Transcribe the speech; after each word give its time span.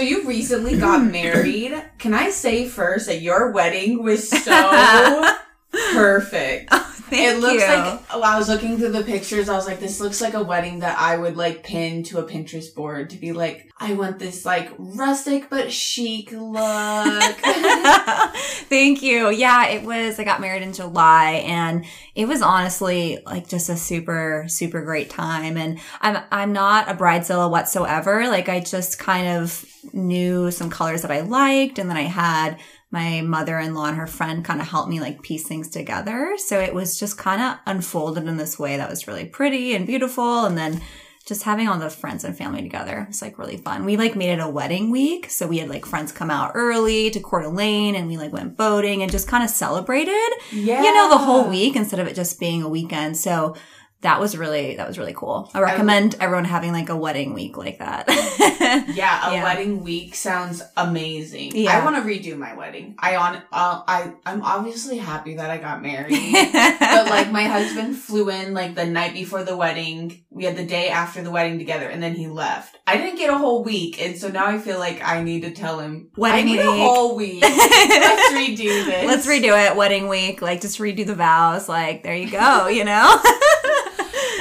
you 0.00 0.26
recently 0.26 0.78
got 0.78 1.04
married. 1.12 1.74
Can 1.98 2.14
I 2.14 2.30
say 2.30 2.66
first 2.66 3.06
that 3.06 3.20
your 3.20 3.50
wedding 3.50 4.02
was 4.02 4.30
so 4.30 5.36
perfect? 5.92 6.72
Thank 7.10 7.36
it 7.36 7.40
looks 7.40 7.62
you. 7.62 7.68
like 7.68 8.02
oh, 8.10 8.22
I 8.22 8.38
was 8.38 8.48
looking 8.48 8.78
through 8.78 8.92
the 8.92 9.02
pictures. 9.02 9.48
I 9.48 9.56
was 9.56 9.66
like, 9.66 9.80
this 9.80 10.00
looks 10.00 10.20
like 10.20 10.34
a 10.34 10.42
wedding 10.42 10.78
that 10.80 10.98
I 10.98 11.16
would 11.16 11.36
like 11.36 11.64
pin 11.64 12.02
to 12.04 12.18
a 12.18 12.24
Pinterest 12.24 12.74
board 12.74 13.10
to 13.10 13.16
be 13.16 13.32
like, 13.32 13.70
I 13.78 13.94
want 13.94 14.18
this 14.18 14.44
like 14.44 14.70
rustic 14.78 15.50
but 15.50 15.72
chic 15.72 16.30
look. 16.32 17.34
Thank 18.70 19.02
you. 19.02 19.30
Yeah, 19.30 19.66
it 19.68 19.82
was, 19.82 20.20
I 20.20 20.24
got 20.24 20.40
married 20.40 20.62
in 20.62 20.72
July 20.72 21.42
and 21.46 21.84
it 22.14 22.28
was 22.28 22.42
honestly 22.42 23.18
like 23.26 23.48
just 23.48 23.68
a 23.68 23.76
super, 23.76 24.44
super 24.48 24.82
great 24.82 25.10
time. 25.10 25.56
And 25.56 25.80
I'm, 26.00 26.22
I'm 26.30 26.52
not 26.52 26.88
a 26.88 26.94
bridezilla 26.94 27.50
whatsoever. 27.50 28.28
Like 28.28 28.48
I 28.48 28.60
just 28.60 28.98
kind 28.98 29.26
of 29.26 29.64
knew 29.92 30.50
some 30.50 30.70
colors 30.70 31.02
that 31.02 31.10
I 31.10 31.20
liked 31.20 31.78
and 31.78 31.90
then 31.90 31.96
I 31.96 32.02
had 32.02 32.58
my 32.90 33.20
mother-in-law 33.20 33.86
and 33.86 33.96
her 33.96 34.06
friend 34.06 34.44
kind 34.44 34.60
of 34.60 34.68
helped 34.68 34.90
me 34.90 35.00
like 35.00 35.22
piece 35.22 35.46
things 35.46 35.68
together. 35.68 36.34
So 36.38 36.58
it 36.58 36.74
was 36.74 36.98
just 36.98 37.16
kind 37.16 37.40
of 37.40 37.58
unfolded 37.66 38.26
in 38.26 38.36
this 38.36 38.58
way 38.58 38.76
that 38.76 38.90
was 38.90 39.06
really 39.06 39.24
pretty 39.24 39.74
and 39.74 39.86
beautiful. 39.86 40.44
And 40.44 40.58
then 40.58 40.80
just 41.24 41.44
having 41.44 41.68
all 41.68 41.78
the 41.78 41.88
friends 41.88 42.24
and 42.24 42.36
family 42.36 42.62
together 42.62 43.04
was 43.06 43.22
like 43.22 43.38
really 43.38 43.56
fun. 43.56 43.84
We 43.84 43.96
like 43.96 44.16
made 44.16 44.32
it 44.32 44.40
a 44.40 44.48
wedding 44.48 44.90
week. 44.90 45.30
So 45.30 45.46
we 45.46 45.58
had 45.58 45.68
like 45.68 45.86
friends 45.86 46.10
come 46.10 46.30
out 46.30 46.52
early 46.54 47.10
to 47.10 47.20
Coeur 47.20 47.42
d'Alene 47.42 47.94
and 47.94 48.08
we 48.08 48.16
like 48.16 48.32
went 48.32 48.56
boating 48.56 49.02
and 49.02 49.12
just 49.12 49.28
kind 49.28 49.44
of 49.44 49.50
celebrated, 49.50 50.30
yeah. 50.50 50.82
you 50.82 50.92
know, 50.92 51.10
the 51.10 51.18
whole 51.18 51.48
week 51.48 51.76
instead 51.76 52.00
of 52.00 52.08
it 52.08 52.16
just 52.16 52.40
being 52.40 52.62
a 52.62 52.68
weekend. 52.68 53.16
So 53.16 53.54
that 54.02 54.18
was 54.18 54.36
really, 54.36 54.76
that 54.76 54.88
was 54.88 54.98
really 54.98 55.12
cool. 55.14 55.50
I 55.52 55.60
recommend 55.60 56.16
everyone 56.20 56.46
having 56.46 56.72
like 56.72 56.88
a 56.88 56.96
wedding 56.96 57.34
week 57.34 57.56
like 57.56 57.78
that. 57.78 58.06
Yeah, 58.70 59.30
a 59.30 59.34
Yeah. 59.34 59.42
wedding 59.42 59.82
week 59.82 60.14
sounds 60.14 60.62
amazing. 60.76 61.52
Yeah. 61.56 61.76
I 61.76 61.84
want 61.84 61.96
to 61.96 62.02
redo 62.02 62.36
my 62.38 62.54
wedding. 62.54 62.94
I 63.00 63.16
on 63.16 63.36
uh, 63.52 63.82
I 63.86 64.12
I'm 64.24 64.42
obviously 64.42 64.98
happy 64.98 65.34
that 65.36 65.50
I 65.50 65.56
got 65.58 65.82
married. 65.82 66.10
but 66.80 67.06
like 67.10 67.32
my 67.32 67.44
husband 67.44 67.96
flew 67.96 68.30
in 68.30 68.54
like 68.54 68.76
the 68.76 68.86
night 68.86 69.12
before 69.12 69.42
the 69.42 69.56
wedding. 69.56 70.22
We 70.30 70.44
had 70.44 70.56
the 70.56 70.64
day 70.64 70.88
after 70.88 71.20
the 71.22 71.32
wedding 71.32 71.58
together 71.58 71.88
and 71.88 72.00
then 72.00 72.14
he 72.14 72.28
left. 72.28 72.78
I 72.86 72.96
didn't 72.96 73.16
get 73.16 73.30
a 73.30 73.36
whole 73.38 73.64
week 73.64 74.00
and 74.00 74.16
so 74.16 74.28
now 74.28 74.46
I 74.46 74.58
feel 74.58 74.78
like 74.78 75.02
I 75.02 75.20
need 75.22 75.42
to 75.42 75.50
tell 75.50 75.80
him 75.80 76.10
Wedding 76.16 76.38
I 76.40 76.42
need 76.44 76.60
a 76.60 76.70
week. 76.70 76.80
whole 76.80 77.16
week. 77.16 77.42
Let's 77.42 78.32
redo 78.34 78.56
this. 78.86 79.06
Let's 79.06 79.26
redo 79.26 79.68
it. 79.68 79.76
Wedding 79.76 80.06
week. 80.06 80.42
Like 80.42 80.60
just 80.60 80.78
redo 80.78 81.04
the 81.04 81.16
vows. 81.16 81.68
Like 81.68 82.04
there 82.04 82.14
you 82.14 82.30
go, 82.30 82.68
you 82.68 82.84
know? 82.84 83.20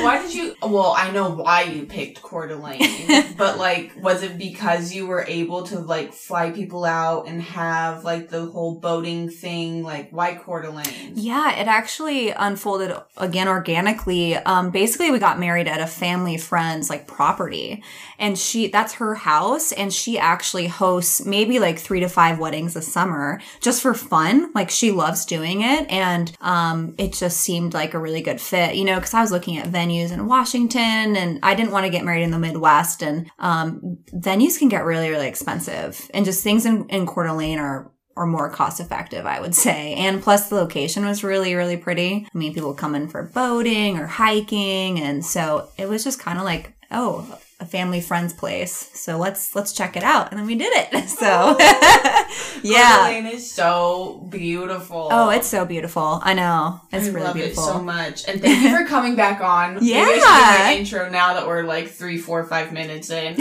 Why 0.03 0.21
did 0.21 0.33
you? 0.33 0.55
Well, 0.61 0.93
I 0.97 1.11
know 1.11 1.29
why 1.29 1.63
you 1.63 1.85
picked 1.85 2.21
Coeur 2.21 2.47
d'Alene, 2.47 3.33
but 3.37 3.57
like, 3.57 3.91
was 4.01 4.23
it 4.23 4.37
because 4.37 4.93
you 4.93 5.07
were 5.07 5.25
able 5.27 5.63
to 5.63 5.79
like 5.79 6.13
fly 6.13 6.51
people 6.51 6.85
out 6.85 7.27
and 7.27 7.41
have 7.41 8.03
like 8.03 8.29
the 8.29 8.45
whole 8.45 8.79
boating 8.79 9.29
thing? 9.29 9.83
Like, 9.83 10.09
why 10.11 10.35
Coeur 10.35 10.61
d'Alene? 10.61 11.13
Yeah, 11.15 11.55
it 11.59 11.67
actually 11.67 12.29
unfolded 12.29 12.95
again 13.17 13.47
organically. 13.47 14.35
Um, 14.35 14.71
basically, 14.71 15.11
we 15.11 15.19
got 15.19 15.39
married 15.39 15.67
at 15.67 15.81
a 15.81 15.87
family 15.87 16.37
friend's 16.37 16.89
like 16.89 17.07
property, 17.07 17.83
and 18.17 18.37
she 18.37 18.67
that's 18.67 18.93
her 18.95 19.15
house, 19.15 19.71
and 19.71 19.93
she 19.93 20.17
actually 20.17 20.67
hosts 20.67 21.25
maybe 21.25 21.59
like 21.59 21.77
three 21.79 21.99
to 21.99 22.09
five 22.09 22.39
weddings 22.39 22.75
a 22.75 22.81
summer 22.81 23.41
just 23.59 23.81
for 23.81 23.93
fun. 23.93 24.51
Like 24.53 24.69
she 24.69 24.91
loves 24.91 25.25
doing 25.25 25.61
it, 25.61 25.89
and 25.89 26.31
um, 26.41 26.95
it 26.97 27.13
just 27.13 27.41
seemed 27.41 27.73
like 27.73 27.93
a 27.93 27.99
really 27.99 28.21
good 28.21 28.39
fit, 28.39 28.75
you 28.75 28.85
know, 28.85 28.95
because 28.95 29.13
I 29.13 29.21
was 29.21 29.31
looking 29.31 29.57
at 29.57 29.67
venues 29.67 29.88
in 29.89 30.27
Washington, 30.27 31.15
and 31.15 31.39
I 31.43 31.55
didn't 31.55 31.71
want 31.71 31.85
to 31.85 31.91
get 31.91 32.05
married 32.05 32.23
in 32.23 32.31
the 32.31 32.39
Midwest, 32.39 33.01
and 33.01 33.29
um, 33.39 33.97
venues 34.13 34.59
can 34.59 34.69
get 34.69 34.85
really 34.85 35.09
really 35.09 35.27
expensive, 35.27 36.09
and 36.13 36.25
just 36.25 36.43
things 36.43 36.65
in 36.65 36.87
in 36.89 37.05
Coeur 37.05 37.25
d'Alene 37.25 37.59
are 37.59 37.91
or 38.19 38.25
more 38.25 38.49
cost 38.49 38.81
effective, 38.81 39.25
I 39.25 39.39
would 39.39 39.55
say. 39.55 39.93
And 39.93 40.21
plus 40.21 40.49
the 40.49 40.55
location 40.55 41.05
was 41.05 41.23
really, 41.23 41.55
really 41.55 41.77
pretty. 41.77 42.27
I 42.33 42.37
mean, 42.37 42.53
people 42.53 42.73
come 42.73 42.93
in 42.93 43.07
for 43.07 43.23
boating 43.23 43.97
or 43.97 44.07
hiking. 44.07 44.99
And 44.99 45.25
so 45.25 45.69
it 45.77 45.87
was 45.87 46.03
just 46.03 46.19
kind 46.19 46.37
of 46.37 46.43
like, 46.43 46.73
oh, 46.91 47.39
family 47.69 48.01
friend's 48.01 48.33
place. 48.33 48.89
So 48.93 49.17
let's, 49.17 49.55
let's 49.55 49.73
check 49.73 49.95
it 49.95 50.03
out. 50.03 50.31
And 50.31 50.39
then 50.39 50.45
we 50.47 50.55
did 50.55 50.71
it. 50.75 51.09
So 51.19 51.55
Coeur 51.55 51.57
oh, 51.59 52.59
yeah. 52.63 53.07
d'Alene 53.09 53.25
is 53.33 53.51
so 53.51 54.25
beautiful. 54.29 55.09
Oh, 55.11 55.29
it's 55.29 55.47
so 55.47 55.65
beautiful. 55.65 56.19
I 56.23 56.33
know. 56.33 56.79
It's 56.93 57.07
I 57.07 57.11
really 57.11 57.25
love 57.25 57.35
beautiful. 57.35 57.63
it 57.63 57.67
so 57.67 57.81
much. 57.81 58.27
And 58.27 58.41
thank 58.41 58.63
you 58.63 58.77
for 58.77 58.85
coming 58.87 59.15
back 59.15 59.41
on. 59.41 59.75
Maybe 59.75 59.93
I 59.93 60.05
should 60.05 60.13
do 60.13 60.19
Yeah. 60.19 60.57
my 60.63 60.75
intro 60.77 61.09
now 61.09 61.33
that 61.33 61.47
we're 61.47 61.63
like 61.63 61.89
three, 61.89 62.17
four, 62.17 62.43
five 62.45 62.71
minutes 62.71 63.09
in. 63.09 63.37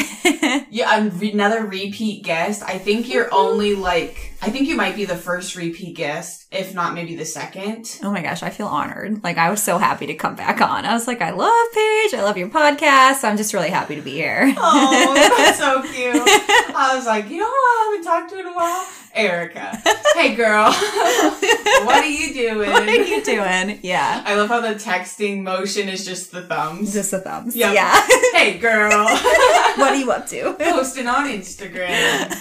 Yeah, 0.70 0.96
another 0.96 1.64
repeat 1.66 2.24
guest. 2.24 2.62
I 2.62 2.78
think 2.78 3.12
you're 3.12 3.32
only 3.32 3.74
like, 3.74 4.27
I 4.40 4.50
think 4.50 4.68
you 4.68 4.76
might 4.76 4.94
be 4.94 5.04
the 5.04 5.16
first 5.16 5.56
repeat 5.56 5.96
guest, 5.96 6.46
if 6.52 6.72
not 6.72 6.94
maybe 6.94 7.16
the 7.16 7.24
second. 7.24 7.98
Oh 8.04 8.12
my 8.12 8.22
gosh, 8.22 8.42
I 8.44 8.50
feel 8.50 8.68
honored. 8.68 9.22
Like 9.24 9.36
I 9.36 9.50
was 9.50 9.60
so 9.60 9.78
happy 9.78 10.06
to 10.06 10.14
come 10.14 10.36
back 10.36 10.60
on. 10.60 10.84
I 10.84 10.94
was 10.94 11.08
like, 11.08 11.20
I 11.20 11.30
love 11.30 11.66
Paige. 11.74 12.14
I 12.14 12.22
love 12.22 12.36
your 12.38 12.48
podcast. 12.48 13.24
I'm 13.24 13.36
just 13.36 13.52
really 13.52 13.70
happy 13.70 13.96
to 13.96 14.00
be 14.02 14.12
here. 14.12 14.54
Oh, 14.70 15.14
that's 15.14 15.58
so 15.58 15.82
cute. 15.92 16.22
I 16.74 16.92
was 16.94 17.06
like, 17.06 17.28
you 17.28 17.38
know 17.38 17.46
who 17.46 17.50
I 17.52 17.90
haven't 17.90 18.04
talked 18.04 18.30
to 18.30 18.38
in 18.38 18.46
a 18.46 18.52
while? 18.54 18.86
Erica. 19.14 19.82
Hey, 20.14 20.34
girl. 20.36 20.64
what 20.72 22.04
are 22.04 22.06
you 22.06 22.32
doing? 22.32 22.70
what 22.70 22.88
are 22.88 22.94
you 22.94 23.24
doing? 23.24 23.80
Yeah. 23.82 24.22
I 24.24 24.34
love 24.36 24.48
how 24.48 24.60
the 24.60 24.74
texting 24.74 25.42
motion 25.42 25.88
is 25.88 26.04
just 26.04 26.30
the 26.30 26.42
thumbs. 26.42 26.92
Just 26.92 27.10
the 27.10 27.20
thumbs. 27.20 27.56
Yep. 27.56 27.74
Yeah. 27.74 28.06
hey, 28.34 28.58
girl. 28.58 29.04
what 29.08 29.92
are 29.92 29.96
you 29.96 30.10
up 30.12 30.26
to? 30.28 30.54
Posting 30.58 31.08
on 31.08 31.26
Instagram. 31.28 32.32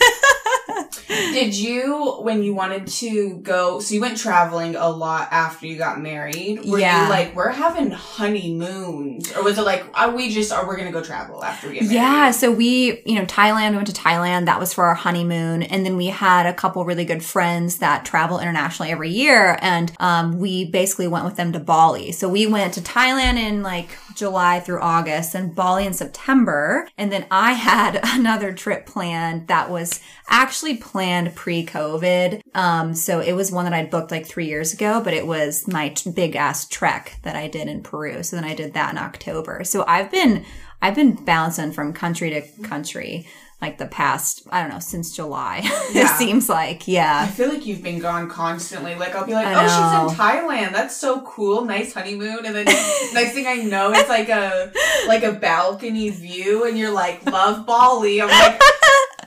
Did 1.07 1.55
you, 1.55 2.17
when 2.21 2.43
you 2.43 2.53
wanted 2.53 2.87
to 2.87 3.37
go, 3.37 3.79
so 3.79 3.93
you 3.95 4.01
went 4.01 4.17
traveling 4.17 4.75
a 4.75 4.89
lot 4.89 5.29
after 5.31 5.65
you 5.65 5.77
got 5.77 6.01
married? 6.01 6.65
Were 6.65 6.79
Yeah. 6.79 7.03
you 7.03 7.09
like, 7.09 7.35
we're 7.35 7.51
having 7.51 7.91
honeymoons? 7.91 9.31
Or 9.35 9.43
was 9.43 9.57
it 9.57 9.61
like, 9.63 9.85
are 9.93 10.11
we 10.11 10.29
just, 10.29 10.51
are 10.51 10.67
we 10.67 10.75
going 10.75 10.87
to 10.87 10.91
go 10.91 11.03
travel 11.03 11.43
after 11.43 11.67
we 11.67 11.75
get 11.75 11.83
married? 11.83 11.95
Yeah, 11.95 12.31
so 12.31 12.51
we, 12.51 13.01
you 13.05 13.15
know, 13.15 13.25
Thailand, 13.25 13.71
we 13.71 13.75
went 13.77 13.87
to 13.87 13.93
Thailand. 13.93 14.45
That 14.45 14.59
was 14.59 14.73
for 14.73 14.85
our 14.85 14.95
honeymoon. 14.95 15.63
And 15.63 15.85
then 15.85 15.95
we 15.97 16.07
had 16.07 16.45
a 16.45 16.53
couple 16.53 16.83
really 16.85 17.05
good 17.05 17.23
friends 17.23 17.77
that 17.77 18.05
travel 18.05 18.39
internationally 18.39 18.91
every 18.91 19.09
year. 19.09 19.57
And 19.61 19.91
um, 19.99 20.39
we 20.39 20.65
basically 20.65 21.07
went 21.07 21.25
with 21.25 21.35
them 21.35 21.51
to 21.53 21.59
Bali. 21.59 22.11
So 22.11 22.27
we 22.29 22.47
went 22.47 22.73
to 22.75 22.81
Thailand 22.81 23.35
in 23.37 23.63
like 23.63 23.89
July 24.17 24.59
through 24.59 24.81
August 24.81 25.35
and 25.35 25.55
Bali 25.55 25.85
in 25.85 25.93
September. 25.93 26.87
And 26.97 27.11
then 27.11 27.25
I 27.31 27.53
had 27.67 27.99
another 28.03 28.51
trip 28.53 28.85
planned 28.85 29.47
that 29.47 29.69
was 29.69 30.01
actually 30.27 30.77
planned 30.77 31.35
pre-COVID. 31.35 32.41
Um, 32.53 32.93
so 32.93 33.19
it 33.19 33.33
was 33.33 33.51
one 33.51 33.65
that 33.65 33.73
I'd 33.73 33.89
booked 33.89 34.11
like 34.11 34.25
three 34.25 34.47
years 34.47 34.73
ago, 34.73 35.01
but 35.01 35.13
it 35.13 35.25
was 35.25 35.67
my 35.67 35.89
t- 35.89 36.11
big 36.11 36.35
ass 36.35 36.67
trek 36.67 37.19
that 37.23 37.35
I 37.35 37.47
did 37.47 37.67
in 37.67 37.83
Peru. 37.83 38.23
So 38.23 38.35
then 38.35 38.45
I 38.45 38.55
did 38.55 38.73
that 38.73 38.91
in 38.91 38.97
October. 38.97 39.63
So 39.63 39.85
I've 39.87 40.11
been, 40.11 40.45
I've 40.81 40.95
been 40.95 41.13
bouncing 41.13 41.71
from 41.71 41.93
country 41.93 42.29
to 42.31 42.41
country 42.63 43.27
like 43.61 43.77
the 43.79 43.87
past, 43.87 44.43
I 44.51 44.61
don't 44.61 44.71
know, 44.71 44.79
since 44.79 45.15
July. 45.15 45.61
Yeah. 45.93 46.03
it 46.13 46.17
seems 46.17 46.49
like, 46.49 46.85
yeah. 46.87 47.21
I 47.23 47.27
feel 47.27 47.47
like 47.49 47.65
you've 47.65 47.81
been 47.81 47.99
gone 47.99 48.29
constantly. 48.29 48.93
Like 48.95 49.15
I'll 49.15 49.25
be 49.25 49.33
like, 49.33 49.47
"Oh, 49.47 49.61
she's 49.63 50.11
in 50.13 50.17
Thailand. 50.19 50.73
That's 50.73 50.95
so 50.97 51.21
cool. 51.21 51.63
Nice 51.63 51.93
honeymoon." 51.93 52.45
And 52.45 52.53
then 52.53 52.65
next 53.13 53.31
thing 53.33 53.47
I 53.47 53.55
know, 53.63 53.91
it's 53.93 54.09
like 54.09 54.27
a 54.29 54.71
like 55.07 55.23
a 55.23 55.31
balcony 55.31 56.09
view, 56.09 56.65
and 56.65 56.77
you're 56.77 56.91
like, 56.91 57.25
"Love 57.25 57.65
Bali." 57.65 58.21
I'm 58.21 58.27
like, 58.27 58.61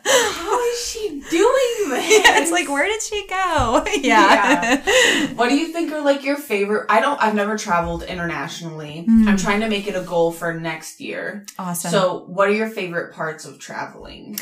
"How 0.05 0.63
is 0.71 0.87
she 0.87 1.09
doing 1.09 1.23
this?" 1.89 2.27
it's 2.43 2.51
like, 2.53 2.69
where 2.69 2.87
did 2.87 3.01
she 3.03 3.27
go? 3.27 3.85
yeah. 4.03 4.77
What 5.35 5.49
do 5.49 5.57
you 5.57 5.69
think 5.73 5.93
are 5.93 6.03
like 6.03 6.23
your 6.23 6.37
favorite? 6.37 6.87
I 6.91 7.01
don't. 7.01 7.21
I've 7.23 7.35
never 7.35 7.57
traveled 7.57 8.03
internationally. 8.03 9.05
Hmm. 9.07 9.29
I'm 9.29 9.37
trying 9.39 9.61
to 9.61 9.69
make 9.69 9.87
it 9.87 9.97
a 9.97 10.03
goal 10.03 10.31
for 10.31 10.53
next 10.53 11.01
year. 11.01 11.47
awesome. 11.59 11.91
So, 11.91 12.25
what 12.27 12.49
are 12.49 12.53
your 12.53 12.69
favorite 12.69 13.15
parts 13.15 13.45
of 13.47 13.59
traveling? 13.59 14.20
doing 14.21 14.37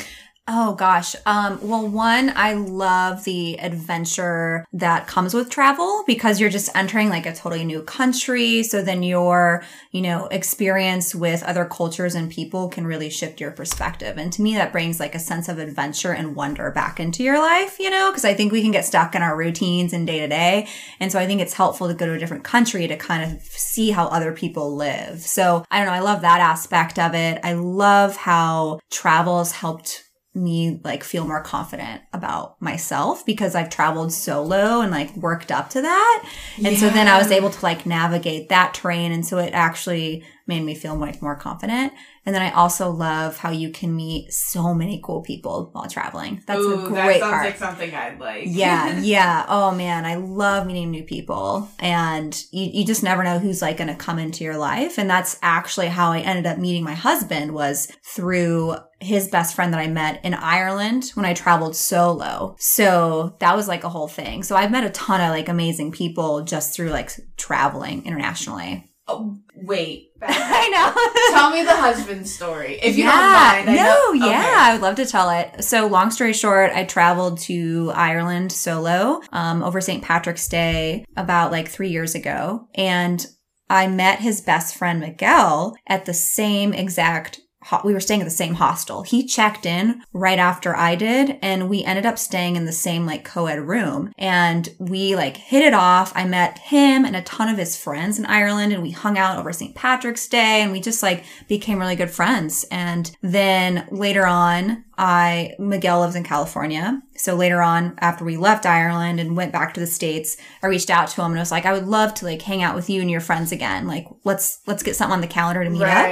Oh 0.51 0.73
gosh. 0.73 1.15
Um, 1.27 1.59
well, 1.61 1.87
one, 1.87 2.33
I 2.35 2.53
love 2.53 3.23
the 3.23 3.59
adventure 3.59 4.65
that 4.73 5.05
comes 5.05 5.35
with 5.35 5.51
travel 5.51 6.03
because 6.07 6.41
you're 6.41 6.49
just 6.49 6.75
entering 6.75 7.09
like 7.09 7.27
a 7.27 7.35
totally 7.35 7.63
new 7.63 7.83
country. 7.83 8.63
So 8.63 8.81
then 8.81 9.03
your, 9.03 9.63
you 9.91 10.01
know, 10.01 10.25
experience 10.25 11.13
with 11.13 11.43
other 11.43 11.65
cultures 11.65 12.15
and 12.15 12.31
people 12.31 12.67
can 12.67 12.87
really 12.87 13.11
shift 13.11 13.39
your 13.39 13.51
perspective. 13.51 14.17
And 14.17 14.33
to 14.33 14.41
me, 14.41 14.55
that 14.55 14.71
brings 14.71 14.99
like 14.99 15.13
a 15.13 15.19
sense 15.19 15.49
of 15.49 15.59
adventure 15.59 16.13
and 16.13 16.35
wonder 16.35 16.71
back 16.71 16.99
into 16.99 17.21
your 17.21 17.37
life, 17.37 17.77
you 17.77 17.91
know, 17.91 18.09
because 18.09 18.25
I 18.25 18.33
think 18.33 18.51
we 18.51 18.63
can 18.63 18.71
get 18.71 18.85
stuck 18.85 19.13
in 19.13 19.21
our 19.21 19.37
routines 19.37 19.93
and 19.93 20.07
day 20.07 20.21
to 20.21 20.27
day. 20.27 20.67
And 20.99 21.11
so 21.11 21.19
I 21.19 21.27
think 21.27 21.41
it's 21.41 21.53
helpful 21.53 21.87
to 21.87 21.93
go 21.93 22.07
to 22.07 22.13
a 22.13 22.19
different 22.19 22.43
country 22.43 22.87
to 22.87 22.97
kind 22.97 23.31
of 23.31 23.43
see 23.43 23.91
how 23.91 24.07
other 24.07 24.31
people 24.31 24.75
live. 24.75 25.19
So 25.19 25.63
I 25.69 25.77
don't 25.77 25.85
know. 25.85 25.93
I 25.93 25.99
love 25.99 26.21
that 26.21 26.41
aspect 26.41 26.97
of 26.97 27.13
it. 27.13 27.39
I 27.43 27.53
love 27.53 28.15
how 28.15 28.79
travels 28.89 29.51
helped 29.51 30.08
me 30.35 30.79
like 30.83 31.03
feel 31.03 31.25
more 31.25 31.41
confident 31.41 32.01
about 32.13 32.61
myself 32.61 33.25
because 33.25 33.55
I've 33.55 33.69
traveled 33.69 34.13
solo 34.13 34.81
and 34.81 34.91
like 34.91 35.15
worked 35.17 35.51
up 35.51 35.69
to 35.71 35.81
that. 35.81 36.29
And 36.63 36.77
so 36.77 36.89
then 36.89 37.07
I 37.07 37.17
was 37.17 37.31
able 37.31 37.49
to 37.49 37.65
like 37.65 37.85
navigate 37.85 38.49
that 38.49 38.73
terrain. 38.75 39.11
And 39.11 39.25
so 39.25 39.39
it 39.39 39.53
actually 39.53 40.23
made 40.45 40.61
me 40.63 40.75
feel 40.75 40.95
like 40.95 41.21
more 41.21 41.35
confident. 41.35 41.93
And 42.25 42.35
then 42.35 42.41
I 42.43 42.51
also 42.51 42.91
love 42.91 43.37
how 43.37 43.49
you 43.49 43.71
can 43.71 43.95
meet 43.95 44.31
so 44.31 44.73
many 44.73 45.01
cool 45.03 45.21
people 45.21 45.69
while 45.71 45.87
traveling. 45.87 46.43
That's 46.45 46.59
Ooh, 46.59 46.73
a 46.73 46.77
that 46.77 46.87
great 46.87 47.19
sounds 47.21 47.31
part. 47.31 47.45
like 47.45 47.57
something 47.57 47.93
I'd 47.93 48.19
like. 48.19 48.43
yeah, 48.45 48.99
yeah. 49.01 49.45
Oh 49.47 49.71
man, 49.71 50.05
I 50.05 50.15
love 50.15 50.67
meeting 50.67 50.91
new 50.91 51.03
people. 51.03 51.69
And 51.79 52.39
you, 52.51 52.69
you 52.81 52.85
just 52.85 53.03
never 53.03 53.23
know 53.23 53.39
who's 53.39 53.61
like 53.63 53.77
going 53.77 53.87
to 53.87 53.95
come 53.95 54.19
into 54.19 54.43
your 54.43 54.57
life. 54.57 54.99
And 54.99 55.09
that's 55.09 55.39
actually 55.41 55.87
how 55.87 56.11
I 56.11 56.19
ended 56.19 56.45
up 56.45 56.59
meeting 56.59 56.83
my 56.83 56.95
husband 56.95 57.53
was 57.53 57.91
through 58.03 58.75
his 58.99 59.27
best 59.27 59.55
friend 59.55 59.73
that 59.73 59.79
I 59.79 59.87
met 59.87 60.23
in 60.25 60.33
Ireland 60.33 61.11
when 61.13 61.25
I 61.25 61.33
traveled 61.33 61.75
solo. 61.75 62.55
So 62.59 63.35
that 63.39 63.55
was 63.55 63.67
like 63.67 63.83
a 63.83 63.89
whole 63.89 64.07
thing. 64.07 64.43
So 64.43 64.55
I've 64.55 64.71
met 64.71 64.83
a 64.83 64.89
ton 64.89 65.21
of 65.21 65.29
like 65.29 65.49
amazing 65.49 65.91
people 65.91 66.43
just 66.43 66.75
through 66.75 66.89
like 66.89 67.11
traveling 67.37 68.05
internationally. 68.05 68.85
Oh, 69.07 69.37
wait. 69.55 70.11
I 70.21 70.69
know. 70.69 71.35
Tell 71.39 71.49
me 71.49 71.63
the 71.63 71.75
husband 71.75 72.27
story, 72.27 72.79
if 72.81 72.95
you 72.95 73.05
yeah, 73.05 73.11
don't 73.11 73.65
mind. 73.65 73.69
I 73.69 73.75
no, 73.75 73.83
know- 73.83 74.27
yeah, 74.27 74.39
okay. 74.39 74.53
I 74.55 74.73
would 74.73 74.81
love 74.81 74.95
to 74.95 75.05
tell 75.05 75.29
it. 75.31 75.63
So, 75.63 75.87
long 75.87 76.11
story 76.11 76.33
short, 76.33 76.71
I 76.73 76.83
traveled 76.83 77.39
to 77.41 77.91
Ireland 77.95 78.51
solo 78.51 79.21
um, 79.31 79.63
over 79.63 79.81
St. 79.81 80.03
Patrick's 80.03 80.47
Day 80.47 81.05
about 81.17 81.51
like 81.51 81.69
three 81.69 81.89
years 81.89 82.13
ago, 82.13 82.67
and 82.75 83.25
I 83.69 83.87
met 83.87 84.19
his 84.19 84.41
best 84.41 84.75
friend 84.75 84.99
Miguel 84.99 85.75
at 85.87 86.05
the 86.05 86.13
same 86.13 86.73
exact. 86.73 87.39
Ho- 87.69 87.81
We 87.83 87.93
were 87.93 87.99
staying 87.99 88.21
at 88.21 88.25
the 88.25 88.29
same 88.31 88.55
hostel. 88.55 89.03
He 89.03 89.25
checked 89.25 89.65
in 89.65 90.01
right 90.13 90.39
after 90.39 90.75
I 90.75 90.95
did, 90.95 91.37
and 91.41 91.69
we 91.69 91.83
ended 91.83 92.05
up 92.05 92.17
staying 92.19 92.55
in 92.55 92.65
the 92.65 92.71
same 92.71 93.05
like 93.05 93.23
co-ed 93.23 93.59
room. 93.59 94.11
And 94.17 94.67
we 94.79 95.15
like 95.15 95.37
hit 95.37 95.63
it 95.63 95.73
off. 95.73 96.11
I 96.15 96.25
met 96.25 96.59
him 96.59 97.05
and 97.05 97.15
a 97.15 97.21
ton 97.21 97.49
of 97.49 97.57
his 97.57 97.77
friends 97.77 98.19
in 98.19 98.25
Ireland, 98.25 98.73
and 98.73 98.81
we 98.83 98.91
hung 98.91 99.17
out 99.17 99.37
over 99.37 99.53
St. 99.53 99.75
Patrick's 99.75 100.27
Day, 100.27 100.61
and 100.61 100.71
we 100.71 100.79
just 100.79 101.03
like 101.03 101.23
became 101.47 101.79
really 101.79 101.95
good 101.95 102.11
friends. 102.11 102.65
And 102.71 103.15
then 103.21 103.87
later 103.91 104.25
on, 104.25 104.85
I, 105.01 105.55
Miguel 105.57 106.01
lives 106.01 106.15
in 106.15 106.25
California. 106.25 107.01
So 107.15 107.33
later 107.33 107.61
on, 107.61 107.95
after 107.99 108.25
we 108.25 108.35
left 108.35 108.65
Ireland 108.65 109.21
and 109.21 109.37
went 109.37 109.53
back 109.53 109.73
to 109.73 109.79
the 109.79 109.87
States, 109.87 110.35
I 110.61 110.67
reached 110.67 110.89
out 110.89 111.07
to 111.07 111.21
him 111.21 111.31
and 111.31 111.39
I 111.39 111.41
was 111.41 111.51
like, 111.51 111.65
I 111.65 111.71
would 111.71 111.87
love 111.87 112.13
to 112.15 112.25
like 112.25 112.41
hang 112.41 112.61
out 112.61 112.75
with 112.75 112.89
you 112.89 112.99
and 112.99 113.09
your 113.09 113.21
friends 113.21 113.53
again. 113.53 113.87
Like, 113.87 114.07
let's, 114.25 114.59
let's 114.67 114.83
get 114.83 114.97
something 114.97 115.13
on 115.13 115.21
the 115.21 115.27
calendar 115.27 115.63
to 115.63 115.69
meet 115.69 115.81
up. 115.83 116.05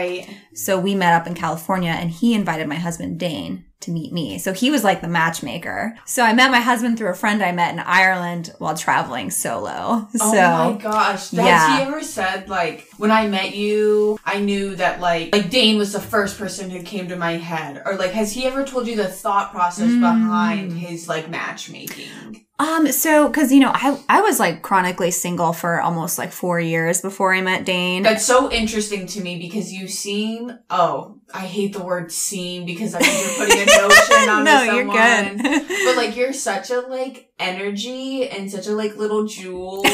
So 0.53 0.79
we 0.79 0.95
met 0.95 1.13
up 1.13 1.27
in 1.27 1.33
California 1.33 1.91
and 1.91 2.09
he 2.09 2.33
invited 2.33 2.67
my 2.67 2.75
husband 2.75 3.19
Dane 3.19 3.65
to 3.81 3.91
meet 3.91 4.11
me. 4.11 4.39
So 4.39 4.53
he 4.53 4.71
was 4.71 4.83
like 4.83 5.01
the 5.01 5.07
matchmaker. 5.07 5.95
So 6.05 6.23
I 6.23 6.33
met 6.33 6.51
my 6.51 6.59
husband 6.59 6.97
through 6.97 7.09
a 7.09 7.13
friend 7.13 7.43
I 7.43 7.51
met 7.51 7.73
in 7.73 7.79
Ireland 7.79 8.53
while 8.57 8.75
traveling 8.75 9.29
solo. 9.29 10.07
Oh 10.19 10.31
so 10.31 10.73
my 10.73 10.77
gosh. 10.81 11.29
Has 11.29 11.33
yeah. 11.33 11.77
he 11.77 11.83
ever 11.83 12.01
said 12.01 12.49
like 12.49 12.87
when 12.97 13.11
I 13.11 13.27
met 13.27 13.55
you, 13.55 14.19
I 14.25 14.39
knew 14.39 14.75
that 14.77 14.99
like 14.99 15.33
like 15.33 15.49
Dane 15.49 15.77
was 15.77 15.93
the 15.93 15.99
first 15.99 16.37
person 16.37 16.69
who 16.69 16.81
came 16.81 17.07
to 17.09 17.15
my 17.15 17.33
head? 17.33 17.81
Or 17.85 17.95
like 17.95 18.11
has 18.11 18.33
he 18.33 18.45
ever 18.45 18.65
told 18.65 18.87
you 18.87 18.95
the 18.95 19.07
thought 19.07 19.51
process 19.51 19.87
Mm. 19.91 20.01
behind 20.01 20.73
his 20.73 21.07
like 21.07 21.29
matchmaking? 21.29 22.46
Um, 22.59 22.91
so 22.91 23.29
cause 23.29 23.51
you 23.51 23.59
know, 23.59 23.71
I 23.73 23.99
I 24.09 24.21
was 24.21 24.39
like 24.39 24.63
chronically 24.63 25.11
single 25.11 25.53
for 25.53 25.79
almost 25.79 26.17
like 26.17 26.31
four 26.31 26.59
years 26.59 27.01
before 27.01 27.33
I 27.33 27.41
met 27.41 27.65
Dane. 27.65 28.01
That's 28.01 28.25
so 28.25 28.51
interesting 28.51 29.05
to 29.07 29.21
me 29.21 29.37
because 29.39 29.71
you 29.71 29.87
seem 29.87 30.51
oh, 30.71 31.19
I 31.33 31.41
hate 31.45 31.73
the 31.73 31.83
word 31.83 32.11
seem 32.11 32.65
because 32.65 32.95
I 32.95 32.99
think 32.99 33.37
you're 33.37 33.45
putting 33.47 33.61
a 33.61 33.65
notion 33.87 34.29
on 34.29 34.43
no, 34.43 34.65
someone. 34.65 34.75
you're 34.75 35.61
good. 35.65 35.67
But 35.87 35.95
like 35.97 36.15
you're 36.17 36.33
such 36.33 36.71
a 36.71 36.79
like 36.79 37.29
energy 37.39 38.27
and 38.27 38.51
such 38.51 38.65
a 38.67 38.71
like 38.71 38.95
little 38.97 39.25
jewel. 39.27 39.83
when 39.83 39.93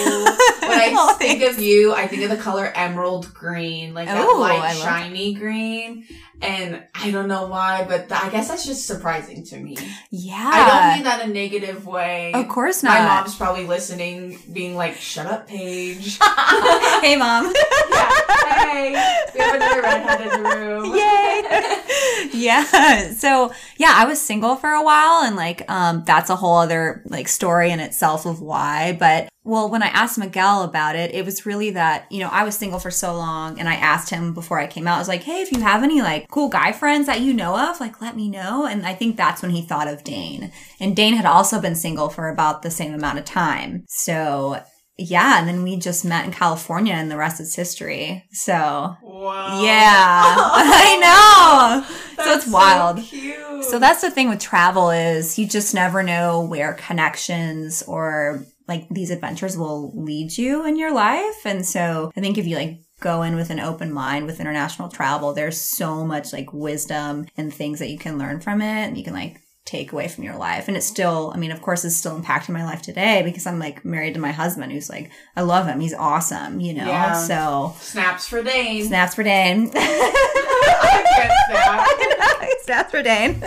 I 0.71 0.93
Oh, 0.95 1.13
think 1.15 1.41
thanks. 1.41 1.57
of 1.57 1.61
you, 1.63 1.93
I 1.93 2.07
think 2.07 2.23
of 2.23 2.29
the 2.29 2.37
color 2.37 2.71
emerald 2.73 3.31
green, 3.33 3.93
like 3.93 4.07
that 4.07 4.25
Ooh, 4.27 4.39
light 4.39 4.75
shiny 4.77 5.33
green. 5.33 6.05
And 6.41 6.83
I 6.93 7.09
don't 7.11 7.27
know 7.29 7.47
why, 7.47 7.85
but 7.87 8.09
th- 8.09 8.21
I 8.21 8.29
guess 8.29 8.49
that's 8.49 8.65
just 8.65 8.85
surprising 8.85 9.45
to 9.45 9.57
me. 9.57 9.77
yeah. 10.09 10.49
I 10.53 10.67
don't 10.67 10.95
mean 10.95 11.03
that 11.05 11.23
in 11.23 11.29
a 11.31 11.33
negative 11.33 11.85
way. 11.85 12.33
Of 12.33 12.49
course 12.53 12.83
not. 12.83 12.99
My 12.99 13.05
mom's 13.05 13.35
probably 13.35 13.65
listening, 13.65 14.39
being 14.51 14.75
like, 14.75 14.95
"Shut 14.95 15.25
up, 15.25 15.47
Paige." 15.47 16.17
hey, 17.01 17.15
mom. 17.17 17.51
yeah. 17.89 18.11
Hey, 18.47 18.91
we 19.33 19.39
have 19.41 19.55
another 19.55 19.81
redhead 19.81 20.21
in 20.21 20.43
the 20.43 20.49
room. 20.49 20.85
Yay. 20.95 21.43
yeah. 22.33 23.11
So 23.13 23.51
yeah, 23.77 23.93
I 23.95 24.05
was 24.05 24.21
single 24.21 24.55
for 24.55 24.69
a 24.69 24.83
while 24.83 25.23
and 25.23 25.35
like 25.35 25.69
um 25.69 26.03
that's 26.05 26.29
a 26.29 26.35
whole 26.35 26.57
other 26.57 27.03
like 27.05 27.27
story 27.27 27.71
in 27.71 27.79
itself 27.79 28.25
of 28.25 28.41
why. 28.41 28.95
But 28.99 29.29
well, 29.45 29.69
when 29.69 29.83
I 29.83 29.87
asked 29.87 30.17
Miguel 30.17 30.63
about 30.63 30.95
it, 30.95 31.13
it 31.13 31.25
was 31.25 31.45
really 31.45 31.71
that, 31.71 32.09
you 32.09 32.19
know, 32.19 32.29
I 32.29 32.43
was 32.43 32.55
single 32.55 32.79
for 32.79 32.91
so 32.91 33.13
long 33.13 33.59
and 33.59 33.67
I 33.67 33.75
asked 33.75 34.09
him 34.09 34.33
before 34.33 34.57
I 34.57 34.67
came 34.67 34.87
out, 34.87 34.95
I 34.95 34.99
was 34.99 35.09
like, 35.09 35.23
hey, 35.23 35.41
if 35.41 35.51
you 35.51 35.59
have 35.59 35.83
any 35.83 36.01
like 36.01 36.29
cool 36.29 36.47
guy 36.47 36.71
friends 36.71 37.07
that 37.07 37.19
you 37.19 37.33
know 37.33 37.69
of, 37.69 37.81
like 37.81 37.99
let 37.99 38.15
me 38.15 38.29
know. 38.29 38.65
And 38.65 38.85
I 38.85 38.93
think 38.93 39.17
that's 39.17 39.41
when 39.41 39.51
he 39.51 39.61
thought 39.61 39.89
of 39.89 40.03
Dane. 40.03 40.51
And 40.79 40.95
Dane 40.95 41.15
had 41.15 41.25
also 41.25 41.59
been 41.59 41.75
single 41.75 42.09
for 42.09 42.29
about 42.29 42.61
the 42.61 42.71
same 42.71 42.93
amount 42.93 43.19
of 43.19 43.25
time. 43.25 43.83
So 43.89 44.63
yeah, 44.97 45.39
and 45.39 45.47
then 45.47 45.63
we 45.63 45.77
just 45.77 46.05
met 46.05 46.25
in 46.25 46.31
California 46.31 46.93
and 46.93 47.09
the 47.09 47.17
rest 47.17 47.39
is 47.41 47.55
history. 47.55 48.25
So 48.31 48.53
Wow. 49.01 49.61
yeah, 49.63 50.23
I 50.25 51.85
know. 52.17 52.23
so 52.23 52.31
it's 52.33 52.47
wild. 52.47 52.99
cute. 52.99 53.63
So 53.65 53.79
that's 53.79 54.01
the 54.01 54.11
thing 54.11 54.29
with 54.29 54.39
travel 54.39 54.89
is 54.91 55.39
you 55.39 55.47
just 55.47 55.73
never 55.73 56.03
know 56.03 56.41
where 56.45 56.73
connections 56.73 57.81
or 57.83 58.45
like 58.67 58.87
these 58.89 59.09
adventures 59.09 59.57
will 59.57 59.91
lead 59.95 60.37
you 60.37 60.65
in 60.65 60.77
your 60.77 60.93
life. 60.93 61.45
And 61.45 61.65
so 61.65 62.11
I 62.15 62.21
think 62.21 62.37
if 62.37 62.45
you 62.45 62.55
like 62.55 62.79
go 62.99 63.21
in 63.23 63.35
with 63.35 63.49
an 63.49 63.59
open 63.59 63.91
mind 63.91 64.25
with 64.25 64.39
international 64.39 64.89
travel, 64.89 65.33
there's 65.33 65.59
so 65.59 66.05
much 66.05 66.31
like 66.33 66.53
wisdom 66.53 67.25
and 67.37 67.53
things 67.53 67.79
that 67.79 67.89
you 67.89 67.97
can 67.97 68.17
learn 68.17 68.39
from 68.39 68.61
it 68.61 68.65
and 68.87 68.97
you 68.97 69.03
can 69.03 69.13
like 69.13 69.39
take 69.65 69.93
away 69.93 70.07
from 70.07 70.23
your 70.23 70.35
life. 70.35 70.67
And 70.67 70.75
it's 70.75 70.85
still, 70.85 71.31
I 71.33 71.37
mean, 71.37 71.51
of 71.51 71.61
course, 71.61 71.85
it's 71.85 71.95
still 71.95 72.19
impacting 72.19 72.49
my 72.49 72.65
life 72.65 72.81
today 72.81 73.21
because 73.23 73.47
I'm 73.47 73.59
like 73.59 73.85
married 73.85 74.15
to 74.15 74.19
my 74.19 74.31
husband 74.31 74.71
who's 74.71 74.89
like, 74.89 75.11
I 75.35 75.41
love 75.41 75.67
him. 75.67 75.79
He's 75.79 75.93
awesome, 75.93 76.59
you 76.59 76.73
know? 76.73 76.85
Yeah. 76.85 77.13
So 77.13 77.75
snaps 77.79 78.27
for 78.27 78.43
Dane. 78.43 78.85
snaps 78.85 79.15
for 79.15 79.23
Dane. 79.23 79.71
I 79.75 81.05
can't 81.15 81.33
snap. 81.47 82.49
snaps 82.63 82.91
for 82.91 83.01
Dane. 83.01 83.39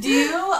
Do 0.00 0.08
you? 0.08 0.54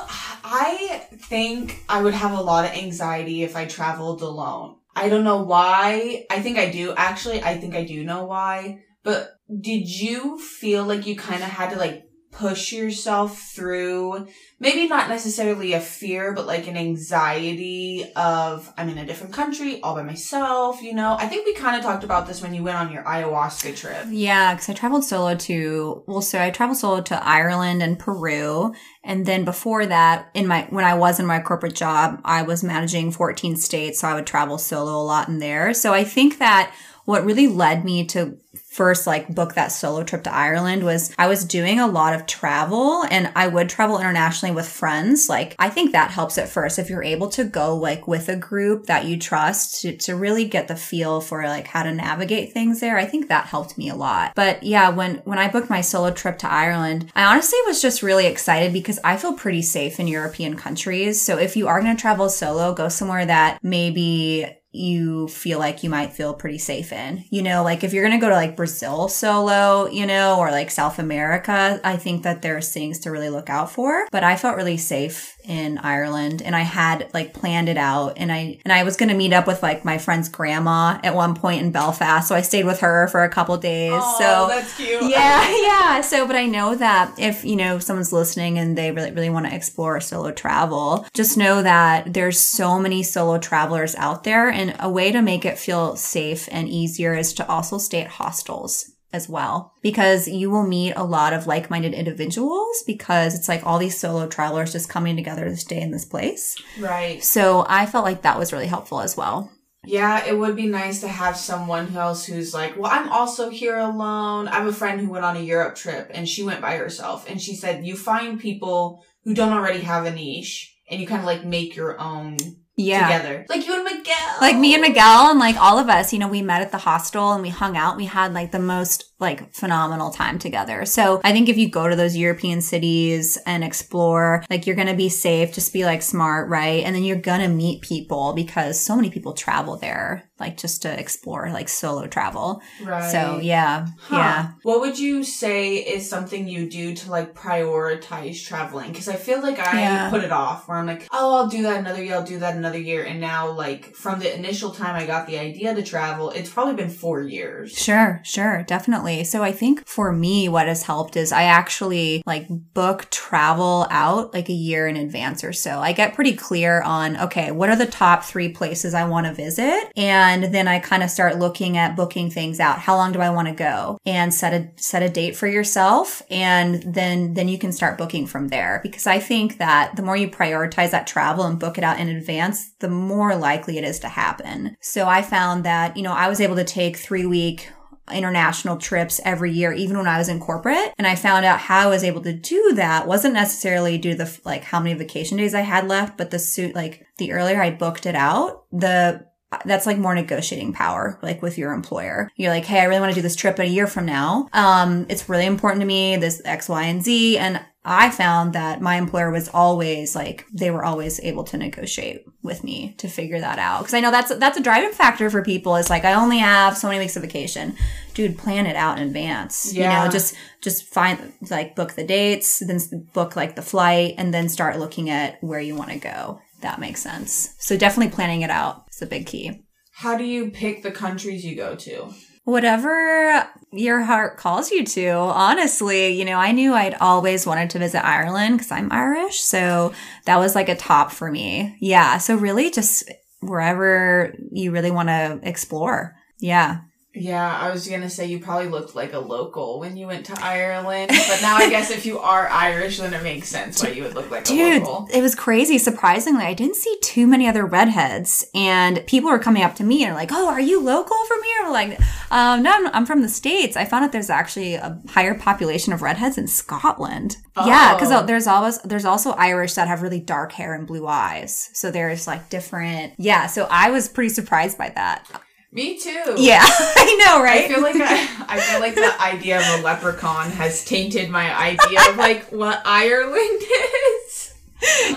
I 0.45 1.07
think 1.17 1.83
I 1.89 2.03
would 2.03 2.15
have 2.15 2.33
a 2.33 2.43
lot 2.43 2.65
of 2.65 2.73
anxiety 2.73 3.43
if 3.43 3.57
I 3.57 3.65
traveled 3.65 4.23
alone. 4.23 4.77
I 4.95 5.09
don't 5.09 5.25
know 5.25 5.43
why. 5.43 6.27
I 6.31 6.43
think 6.43 6.59
I 6.59 6.71
do. 6.71 6.93
Actually, 6.97 7.43
I 7.43 7.57
think 7.57 7.75
I 7.75 7.85
do 7.85 8.05
know 8.05 8.25
why. 8.25 8.83
But 9.03 9.31
did 9.49 9.89
you 9.89 10.39
feel 10.39 10.85
like 10.85 11.07
you 11.07 11.17
kind 11.17 11.43
of 11.43 11.49
had 11.49 11.71
to 11.71 11.77
like 11.77 12.05
push 12.33 12.73
yourself 12.73 13.39
through 13.55 14.27
maybe 14.59 14.89
not 14.89 15.09
necessarily 15.09 15.75
a 15.75 15.81
fear, 15.81 16.33
but 16.33 16.47
like 16.47 16.67
an 16.67 16.77
anxiety 16.79 18.11
of 18.17 18.73
I'm 18.79 18.89
in 18.89 18.97
a 18.97 19.05
different 19.05 19.35
country 19.35 19.81
all 19.83 19.95
by 19.95 20.03
myself, 20.03 20.81
you 20.83 20.95
know? 20.95 21.17
I 21.19 21.27
think 21.27 21.45
we 21.45 21.53
kind 21.53 21.77
of 21.77 21.83
talked 21.83 22.05
about 22.05 22.27
this 22.27 22.41
when 22.41 22.55
you 22.55 22.63
went 22.63 22.79
on 22.79 22.91
your 22.91 23.03
ayahuasca 23.03 23.77
trip. 23.77 24.07
Yeah, 24.09 24.55
because 24.55 24.71
I 24.71 24.73
traveled 24.73 25.05
solo 25.05 25.35
to 25.35 26.05
well, 26.07 26.23
so 26.23 26.41
I 26.41 26.51
traveled 26.51 26.79
solo 26.79 27.03
to 27.03 27.23
Ireland 27.23 27.83
and 27.83 27.99
Peru, 27.99 28.73
and 29.05 29.27
then 29.27 29.45
before 29.45 29.85
that, 29.85 30.31
in 30.33 30.47
my 30.47 30.67
when 30.71 30.85
I 30.85 30.95
was 30.95 31.21
in 31.21 31.27
my 31.27 31.41
corporate 31.41 31.75
job, 31.75 32.21
I 32.25 32.43
was 32.43 32.65
managing 32.65 33.11
14 33.13 33.57
states, 33.57 34.01
so 34.01 34.09
I 34.09 34.15
would 34.15 34.27
travel 34.27 34.57
solo 34.57 34.93
a 34.93 35.05
lot 35.05 35.29
in 35.29 35.39
there. 35.39 35.75
So 35.75 35.93
I 35.93 36.05
think 36.05 36.39
that 36.39 36.75
what 37.05 37.25
really 37.25 37.49
led 37.49 37.85
me 37.85 38.07
to 38.07 38.39
first 38.73 39.07
like 39.07 39.29
book 39.29 39.55
that 39.55 39.69
solo 39.69 40.03
trip 40.03 40.25
to 40.25 40.35
Ireland 40.35 40.83
was 40.83 41.15
I 41.19 41.27
was 41.27 41.45
doing 41.45 41.79
a 41.79 41.87
lot 41.87 42.15
of 42.15 42.25
travel 42.25 43.05
and 43.11 43.31
I 43.37 43.47
would 43.47 43.69
travel 43.69 43.99
internationally 43.99 44.55
with 44.55 44.67
friends. 44.67 45.29
Like 45.29 45.55
I 45.59 45.69
think 45.69 45.93
that 45.93 46.11
helps 46.11 46.39
at 46.39 46.49
first 46.49 46.79
if 46.79 46.89
you're 46.89 47.03
able 47.03 47.29
to 47.31 47.45
go 47.45 47.77
like 47.77 48.09
with 48.09 48.31
a 48.31 48.37
group 48.37 48.87
that 48.87 49.05
you 49.05 49.19
trust 49.19 49.83
to, 49.83 49.95
to 49.99 50.17
really 50.17 50.47
get 50.47 50.69
the 50.69 50.77
feel 50.77 51.21
for 51.21 51.45
like 51.45 51.67
how 51.67 51.83
to 51.83 51.93
navigate 51.93 52.53
things 52.53 52.81
there. 52.81 52.97
I 52.97 53.05
think 53.05 53.29
that 53.29 53.47
helped 53.47 53.77
me 53.77 53.91
a 53.91 53.95
lot. 53.95 54.33
But 54.35 54.63
yeah, 54.63 54.89
when 54.89 55.17
when 55.25 55.39
I 55.39 55.51
booked 55.51 55.69
my 55.69 55.83
solo 55.83 56.11
trip 56.11 56.39
to 56.39 56.51
Ireland, 56.51 57.13
I 57.15 57.25
honestly 57.25 57.59
was 57.67 57.83
just 57.83 58.03
really 58.03 58.27
excited 58.27 58.73
because 58.73 58.99
I 59.05 59.19
feel 59.19 59.35
pretty 59.35 59.63
safe 59.63 60.01
in 60.01 60.09
European 60.09 60.57
countries. 60.57 61.21
So 61.21 61.37
if 61.37 61.57
you 61.57 61.69
are 61.69 61.83
going 61.83 61.95
to 61.95 62.01
travel 62.01 62.31
solo, 62.31 62.73
go 62.73 62.89
somewhere 62.89 63.27
that 63.27 63.59
maybe 63.63 64.47
you 64.73 65.29
feel 65.29 65.59
like 65.59 65.83
you 65.83 65.91
might 65.91 66.15
feel 66.15 66.33
pretty 66.33 66.59
safe 66.59 66.93
in. 66.93 67.25
You 67.31 67.43
know, 67.43 67.63
like 67.63 67.85
if 67.85 67.93
you're 67.93 68.07
going 68.07 68.19
to 68.19 68.25
go 68.25 68.31
to 68.31 68.35
like 68.35 68.57
Brazil 68.57 69.09
solo, 69.09 69.87
you 69.87 70.07
know, 70.07 70.39
or 70.39 70.51
like 70.51 70.71
South 70.71 70.99
America, 70.99 71.79
I 71.85 71.97
think 71.97 72.23
that 72.23 72.41
there's 72.41 72.73
things 72.73 72.99
to 73.01 73.11
really 73.11 73.29
look 73.29 73.51
out 73.51 73.71
for. 73.71 74.07
But 74.11 74.25
I 74.25 74.37
felt 74.37 74.57
really 74.57 74.79
safe 74.79 75.37
in 75.45 75.79
Ireland 75.79 76.43
and 76.43 76.55
I 76.55 76.61
had 76.61 77.09
like 77.13 77.35
planned 77.35 77.69
it 77.69 77.77
out 77.77 78.15
and 78.17 78.31
I 78.31 78.59
and 78.65 78.73
I 78.73 78.85
was 78.85 78.97
going 78.97 79.09
to 79.09 79.15
meet 79.15 79.33
up 79.33 79.47
with 79.47 79.63
like 79.63 79.85
my 79.85 79.99
friend's 79.99 80.29
grandma 80.29 81.01
at 81.03 81.15
one 81.15 81.35
point 81.35 81.63
in 81.63 81.73
Belfast. 81.73 82.29
So 82.29 82.35
I 82.35 82.43
stayed 82.43 82.65
with 82.65 82.81
her 82.81 83.09
for 83.09 83.25
a 83.25 83.29
couple 83.29 83.57
days. 83.57 83.93
Oh, 83.95 84.17
so 84.19 84.49
that's 84.49 84.77
cute. 84.77 85.03
yeah, 85.11 85.57
yeah. 85.63 86.01
So, 86.01 86.27
but 86.27 86.37
I 86.37 86.47
know 86.47 86.75
that 86.75 87.15
if, 87.19 87.45
you 87.45 87.57
know, 87.57 87.79
someone's 87.79 88.13
listening 88.13 88.59
and 88.59 88.77
they 88.77 88.93
really, 88.93 89.11
really 89.11 89.31
want 89.31 89.47
to 89.47 89.55
explore 89.55 90.01
solo 90.01 90.33
travel, 90.33 91.07
just 91.15 91.37
know 91.37 91.63
that 91.63 92.13
there's 92.13 92.39
so 92.39 92.79
many 92.79 93.03
solo 93.03 93.39
travelers 93.39 93.95
out 93.97 94.25
there. 94.25 94.49
And 94.49 94.77
a 94.79 94.91
way 94.91 95.13
to 95.13 95.23
make 95.23 95.45
it 95.45 95.59
feel 95.59 95.97
safe 95.97 96.49
and 96.53 96.69
easier 96.69 97.15
is 97.15 97.33
to 97.35 97.49
also 97.49 97.79
stay 97.79 98.03
at 98.03 98.09
hostels 98.09 98.92
as 99.13 99.29
well 99.29 99.75
because 99.83 100.27
you 100.27 100.51
will 100.51 100.67
meet 100.67 100.93
a 100.95 101.05
lot 101.05 101.33
of 101.33 101.47
like-minded 101.47 101.95
individuals 101.95 102.83
because 102.87 103.35
it's 103.35 103.49
like 103.49 103.65
all 103.67 103.79
these 103.79 103.99
solo 103.99 104.27
travelers 104.27 104.73
just 104.73 104.89
coming 104.89 105.17
together 105.17 105.45
to 105.45 105.57
stay 105.57 105.81
in 105.81 105.91
this 105.91 106.05
place. 106.05 106.57
Right. 106.79 107.23
So 107.23 107.65
I 107.69 107.87
felt 107.87 108.05
like 108.05 108.23
that 108.23 108.39
was 108.39 108.53
really 108.53 108.67
helpful 108.67 109.01
as 109.01 109.17
well. 109.17 109.51
Yeah, 109.85 110.25
it 110.25 110.39
would 110.39 110.55
be 110.55 110.67
nice 110.67 111.01
to 111.01 111.09
have 111.09 111.37
someone 111.37 111.97
else 111.97 112.25
who's 112.25 112.55
like, 112.55 112.77
well, 112.77 112.91
I'm 112.93 113.09
also 113.09 113.51
here 113.51 113.79
alone. 113.79 114.47
I 114.47 114.57
have 114.57 114.67
a 114.67 114.73
friend 114.73 115.01
who 115.01 115.11
went 115.11 115.25
on 115.25 115.37
a 115.37 115.41
Europe 115.41 115.75
trip 115.75 116.09
and 116.15 116.29
she 116.29 116.45
went 116.45 116.61
by 116.61 116.77
herself 116.77 117.29
and 117.29 117.43
she 117.43 117.57
said 117.57 117.85
you 117.85 117.97
find 117.97 118.39
people 118.39 119.05
who 119.25 119.35
don't 119.35 119.53
already 119.53 119.81
have 119.81 120.07
a 120.07 120.13
niche 120.13 120.77
and 120.89 121.01
you 121.01 121.07
kind 121.07 121.21
of 121.21 121.27
like 121.27 121.45
make 121.45 121.75
your 121.75 122.01
own 122.01 122.37
Yeah. 122.77 123.07
together. 123.07 123.47
Like 123.49 123.67
you 123.67 123.75
and 123.75 123.85
Miguel. 123.85 124.37
like 124.41 124.57
me 124.57 124.75
and 124.75 124.83
Miguel 124.83 125.31
and 125.31 125.39
like 125.39 125.57
all 125.57 125.79
of 125.79 125.89
us, 125.89 126.13
you 126.13 126.19
know, 126.19 126.29
we 126.29 126.43
met 126.43 126.63
at 126.63 126.73
the 126.73 126.79
hostel 126.79 127.33
and 127.33 127.43
we 127.43 127.51
hung 127.51 127.77
out. 127.77 127.97
We 127.97 128.07
had 128.07 128.33
like 128.33 128.51
the 128.51 128.59
most 128.59 129.13
like 129.21 129.55
phenomenal 129.55 130.11
time 130.11 130.39
together. 130.39 130.85
So 130.85 131.21
I 131.23 131.33
think 131.33 131.49
if 131.49 131.59
you 131.59 131.69
go 131.69 131.89
to 131.89 131.97
those 131.97 132.17
European 132.17 132.61
cities 132.61 133.39
and 133.47 133.63
explore, 133.63 134.45
like 134.51 134.67
you're 134.67 134.77
going 134.77 134.89
to 134.89 134.95
be 134.95 135.09
safe, 135.09 135.53
just 135.53 135.73
be 135.73 135.85
like 135.85 136.03
smart, 136.03 136.49
right? 136.49 136.83
And 136.83 136.95
then 136.95 137.05
you're 137.05 137.17
going 137.17 137.41
to 137.41 137.49
meet 137.49 137.83
people 137.83 138.33
because 138.33 138.81
so 138.81 138.97
many 138.97 139.11
people 139.11 139.33
travel 139.35 139.77
there, 139.77 140.31
like 140.43 140.57
just 140.59 140.83
to 140.83 141.01
explore, 141.01 141.51
like 141.51 141.69
solo 141.69 142.07
travel. 142.07 142.61
Right. 142.85 143.11
So 143.13 143.39
yeah, 143.43 143.87
Huh. 143.99 144.17
yeah. 144.17 144.51
What 144.63 144.81
would 144.83 144.99
you 144.99 145.25
say 145.25 145.77
is 145.77 146.09
something 146.11 146.49
you 146.49 146.69
do 146.69 146.95
to 146.95 147.11
like 147.11 147.35
prioritize 147.35 148.45
traveling? 148.45 148.91
Because 148.93 149.09
I 149.09 149.17
feel 149.17 149.41
like 149.41 149.59
I 149.59 149.81
Yeah. 149.81 150.11
put 150.11 150.25
it 150.25 150.33
off 150.33 150.69
where 150.69 150.77
I'm 150.79 150.87
like, 150.87 151.07
oh, 151.13 151.37
I'll 151.37 151.49
do 151.49 151.63
that 151.63 151.79
another 151.79 152.03
year, 152.03 152.15
I'll 152.17 152.25
do 152.35 152.39
that 152.41 152.57
another 152.57 152.79
year. 152.79 153.05
And 153.05 153.21
now, 153.21 153.51
like, 153.51 153.95
from 153.95 154.19
the 154.21 154.31
initial 154.35 154.71
time 154.73 154.95
I 154.97 155.07
got 155.07 155.27
the 155.27 155.39
idea 155.39 155.75
to 155.75 155.83
travel, 155.83 156.31
it's 156.31 156.51
probably 156.51 156.75
been 156.75 156.91
four 156.91 157.23
years. 157.23 157.73
Sure, 157.73 158.21
sure, 158.25 158.65
definitely. 158.65 159.25
So 159.25 159.43
I 159.43 159.53
think 159.53 159.87
for 159.87 160.13
me, 160.13 160.49
what 160.49 160.67
has 160.67 160.83
helped 160.83 161.17
is 161.17 161.33
I 161.33 161.45
actually 161.45 162.23
like 162.27 162.47
book 162.75 163.07
travel 163.11 163.87
out 163.91 164.35
like 164.35 164.49
a 164.49 164.53
year 164.69 164.87
in 164.87 164.97
advance 164.97 165.45
or 165.45 165.53
so. 165.53 165.73
I 165.81 165.93
get 165.93 166.15
pretty 166.15 166.35
clear 166.35 166.83
on, 166.83 167.17
okay, 167.27 167.51
what 167.51 167.69
are 167.71 167.77
the 167.77 167.87
top 167.87 168.25
three 168.25 168.51
places 168.51 168.95
I 168.95 169.05
want 169.05 169.27
to 169.27 169.33
visit? 169.47 169.81
And 169.97 170.32
then 170.41 170.69
I 170.69 170.79
kind 170.79 171.03
of 171.03 171.11
start 171.11 171.39
looking 171.39 171.77
at 171.77 171.97
booking 171.97 172.31
things 172.31 172.61
out. 172.61 172.79
How 172.79 172.95
long 172.95 173.11
do 173.11 173.21
I 173.21 173.31
want 173.31 173.49
to 173.49 173.55
go? 173.55 173.99
And 174.07 174.33
set 174.33 174.53
a, 174.53 174.71
set 174.81 175.03
a 175.03 175.09
date 175.09 175.35
for 175.35 175.49
yourself. 175.49 176.23
And 176.31 176.83
then, 176.95 177.35
then 177.35 177.49
you 177.49 177.59
can 177.59 177.73
start 177.73 177.99
booking 177.99 178.29
from 178.29 178.49
there. 178.49 178.81
Because 178.85 179.09
I 179.09 179.19
think 179.19 179.59
that 179.59 179.97
the 179.97 180.03
more 180.03 180.17
you 180.17 180.29
prioritize 180.29 180.93
that 180.93 181.09
travel 181.09 181.45
and 181.45 181.59
book 181.59 181.77
it 181.77 181.85
out 181.85 181.99
in 181.99 182.09
advance, 182.09 182.73
the 182.79 182.89
more 182.89 183.35
likely 183.35 183.79
it 183.79 183.85
is 183.85 183.99
to 184.01 184.09
happen. 184.09 184.77
So 184.81 185.09
I 185.09 185.23
found 185.23 185.65
that, 185.65 185.97
you 185.97 186.05
know, 186.05 186.13
I 186.13 186.29
was 186.29 186.41
able 186.41 186.57
to 186.57 186.65
take 186.65 186.97
three 186.97 187.27
week 187.27 187.69
international 188.11 188.77
trips 188.77 189.21
every 189.25 189.53
year, 189.53 189.73
even 189.73 189.97
when 189.97 190.09
I 190.09 190.19
was 190.19 190.29
in 190.29 190.41
corporate. 190.41 190.93
And 190.99 191.07
I 191.07 191.15
found 191.15 191.45
out 191.45 191.61
how 191.61 191.87
I 191.87 191.91
was 191.91 192.05
able 192.05 192.21
to 192.23 192.33
do 192.33 192.73
that 192.75 193.07
wasn't 193.07 193.35
necessarily 193.35 193.97
due 193.99 194.13
to 194.13 194.25
the, 194.25 194.41
like, 194.45 194.65
how 194.65 194.81
many 194.81 194.95
vacation 194.95 195.39
days 195.39 195.55
I 195.55 195.61
had 195.61 195.89
left, 195.89 196.19
but 196.19 196.31
the 196.31 196.39
suit, 196.39 196.75
like, 196.75 197.07
the 197.19 197.33
earlier 197.33 197.63
I 197.63 197.71
booked 197.71 198.07
it 198.07 198.15
out, 198.15 198.65
the, 198.73 199.27
that's 199.65 199.87
like 199.87 199.99
more 199.99 200.15
negotiating 200.15 200.73
power, 200.73 201.19
like 201.23 201.43
with 201.43 201.59
your 201.59 201.73
employer. 201.73 202.31
You're 202.37 202.51
like, 202.51 202.65
hey, 202.65 202.81
I 202.81 202.85
really 202.85 203.01
want 203.01 203.13
to 203.13 203.17
do 203.17 203.23
this 203.23 203.37
trip 203.37 203.59
in 203.59 203.67
a 203.67 203.69
year 203.69 203.87
from 203.87 204.07
now. 204.07 204.49
Um, 204.53 205.07
it's 205.09 205.29
really 205.29 205.47
important 205.47 205.81
to 205.81 205.87
me, 205.87 206.17
this 206.17 206.43
X, 206.45 206.69
Y, 206.69 206.83
and 206.85 207.03
Z. 207.03 207.39
And 207.39 207.65
I 207.85 208.11
found 208.11 208.53
that 208.53 208.81
my 208.81 208.95
employer 208.95 209.33
was 209.33 209.49
always 209.49 210.15
like, 210.15 210.47
they 210.53 210.71
were 210.71 210.85
always 210.85 211.19
able 211.21 211.43
to 211.45 211.57
negotiate 211.57 212.25
with 212.41 212.63
me 212.63 212.95
to 212.99 213.09
figure 213.09 213.41
that 213.41 213.59
out. 213.59 213.83
Cause 213.85 213.95
I 213.95 214.01
know 214.01 214.13
that's, 214.13 214.33
that's 214.37 214.57
a 214.57 214.63
driving 214.63 214.93
factor 214.93 215.29
for 215.31 215.43
people. 215.43 215.75
It's 215.75 215.91
like, 215.91 216.05
I 216.05 216.15
only 216.15 216.39
have 216.39 216.77
so 216.77 216.87
many 216.87 217.01
weeks 217.01 217.17
of 217.17 217.23
vacation. 217.23 217.75
Dude, 218.15 218.39
plan 218.39 218.67
it 218.67 218.77
out 218.77 218.99
in 218.99 219.09
advance. 219.09 219.73
Yeah. 219.75 219.83
You 219.83 220.05
know, 220.05 220.13
just, 220.13 220.37
just 220.61 220.85
find, 220.85 221.33
like, 221.51 221.75
book 221.75 221.95
the 221.95 222.05
dates, 222.05 222.61
then 222.61 222.79
book 223.13 223.35
like 223.35 223.57
the 223.57 223.63
flight, 223.63 224.15
and 224.17 224.33
then 224.33 224.49
start 224.49 224.79
looking 224.79 225.11
at 225.11 225.43
where 225.43 225.61
you 225.61 225.75
want 225.75 225.91
to 225.91 225.99
go. 225.99 226.41
That 226.61 226.79
makes 226.79 227.03
sense. 227.03 227.57
So 227.59 227.77
definitely 227.77 228.15
planning 228.15 228.43
it 228.43 228.51
out 228.51 228.82
is 228.93 229.03
a 229.03 229.07
big 229.07 229.27
key. 229.27 229.63
How 229.95 230.17
do 230.17 230.25
you 230.25 230.51
pick 230.51 230.83
the 230.83 230.91
countries 230.91 231.45
you 231.45 231.55
go 231.55 231.75
to? 231.77 232.13
Whatever 232.45 233.47
your 233.73 234.03
heart 234.03 234.37
calls 234.37 234.71
you 234.71 234.85
to, 234.85 235.11
honestly, 235.11 236.09
you 236.09 236.25
know, 236.25 236.39
I 236.39 236.51
knew 236.53 236.75
I'd 236.75 236.95
always 236.95 237.47
wanted 237.47 237.71
to 237.71 237.79
visit 237.79 238.05
Ireland 238.05 238.59
because 238.59 238.73
I'm 238.73 238.91
Irish. 238.91 239.41
So 239.41 239.93
that 240.25 240.39
was 240.39 240.55
like 240.55 240.69
a 240.69 240.75
top 240.75 241.13
for 241.13 241.31
me. 241.31 241.77
Yeah. 241.81 242.19
So 242.19 242.35
really 242.35 242.71
just 242.71 243.11
wherever 243.41 244.35
you 244.51 244.73
really 244.73 244.91
want 244.91 245.09
to 245.09 245.41
explore. 245.43 246.17
Yeah. 246.39 246.81
Yeah, 247.15 247.59
I 247.61 247.71
was 247.71 247.87
gonna 247.87 248.09
say 248.09 248.25
you 248.27 248.39
probably 248.39 248.69
looked 248.69 248.95
like 248.95 249.13
a 249.13 249.19
local 249.19 249.79
when 249.81 249.99
you 249.99 250.07
went 250.07 250.25
to 250.27 250.39
Ireland, 250.43 251.09
but 251.11 251.43
now 251.43 251.57
I 251.57 251.69
guess 251.69 251.91
if 251.91 252.07
you 252.07 252.19
are 252.19 252.49
Irish, 252.49 252.99
then 252.99 253.13
it 253.13 253.23
makes 253.23 253.49
sense 253.49 253.83
why 253.83 253.91
you 253.91 254.03
would 254.05 254.15
look 254.15 254.31
like 254.31 254.45
a 254.45 254.49
Dude, 254.49 254.83
local. 254.83 255.09
it 255.13 255.21
was 255.21 255.35
crazy. 255.35 255.77
Surprisingly, 255.77 256.45
I 256.45 256.55
didn't 256.55 256.77
see 256.77 256.97
too 257.03 257.27
many 257.27 257.47
other 257.47 257.67
redheads, 257.67 258.47
and 258.55 259.05
people 259.07 259.31
were 259.31 259.39
coming 259.39 259.63
up 259.63 259.75
to 259.77 259.85
me 259.85 260.05
and 260.05 260.15
like, 260.15 260.31
"Oh, 260.33 260.49
are 260.49 260.61
you 260.61 260.81
local 260.81 261.17
from 261.27 261.43
here?" 261.43 261.59
I'm 261.67 261.73
like, 261.73 262.01
um, 262.31 262.63
"No, 262.63 262.73
I'm, 262.73 262.87
I'm 262.95 263.07
from 263.07 263.21
the 263.21 263.29
states." 263.29 263.77
I 263.77 263.85
found 263.85 264.05
out 264.07 264.13
there's 264.13 264.31
actually 264.31 264.75
a 264.77 264.99
higher 265.11 265.35
population 265.35 265.93
of 265.93 266.01
redheads 266.01 266.39
in 266.39 266.47
Scotland. 266.49 267.37
Yeah, 267.57 267.95
because 267.95 268.11
Oh. 268.11 268.25
there's 268.25 268.47
always 268.47 268.79
there's 268.79 269.05
also 269.05 269.33
Irish 269.33 269.75
that 269.75 269.87
have 269.87 270.01
really 270.01 270.21
dark 270.21 270.53
hair 270.53 270.73
and 270.73 270.87
blue 270.87 271.07
eyes. 271.07 271.69
So 271.75 271.91
there's 271.91 272.27
like 272.27 272.49
different. 272.49 273.13
Yeah, 273.19 273.49
so 273.49 273.67
I 273.71 273.91
was 273.91 274.09
pretty 274.09 274.31
surprised 274.31 274.79
by 274.79 274.89
that. 274.95 275.27
Me 275.75 275.99
too. 275.99 276.35
Yeah, 276.37 276.61
I 276.69 277.17
know, 277.25 277.43
right? 277.43 277.65
I 277.65 277.69
feel 277.69 277.81
like 277.81 277.97
I, 277.97 278.29
I 278.47 278.61
feel 278.61 278.81
like 278.81 278.95
the 278.95 279.15
idea 279.23 279.59
of 279.59 279.81
a 279.81 279.83
leprechaun 279.83 280.51
has 280.51 280.85
tainted 280.85 281.31
my 281.31 281.55
idea 281.59 281.99
of 282.11 282.17
like 282.17 282.53
what 282.53 282.83
Ireland 282.85 283.63
is. 284.27 284.55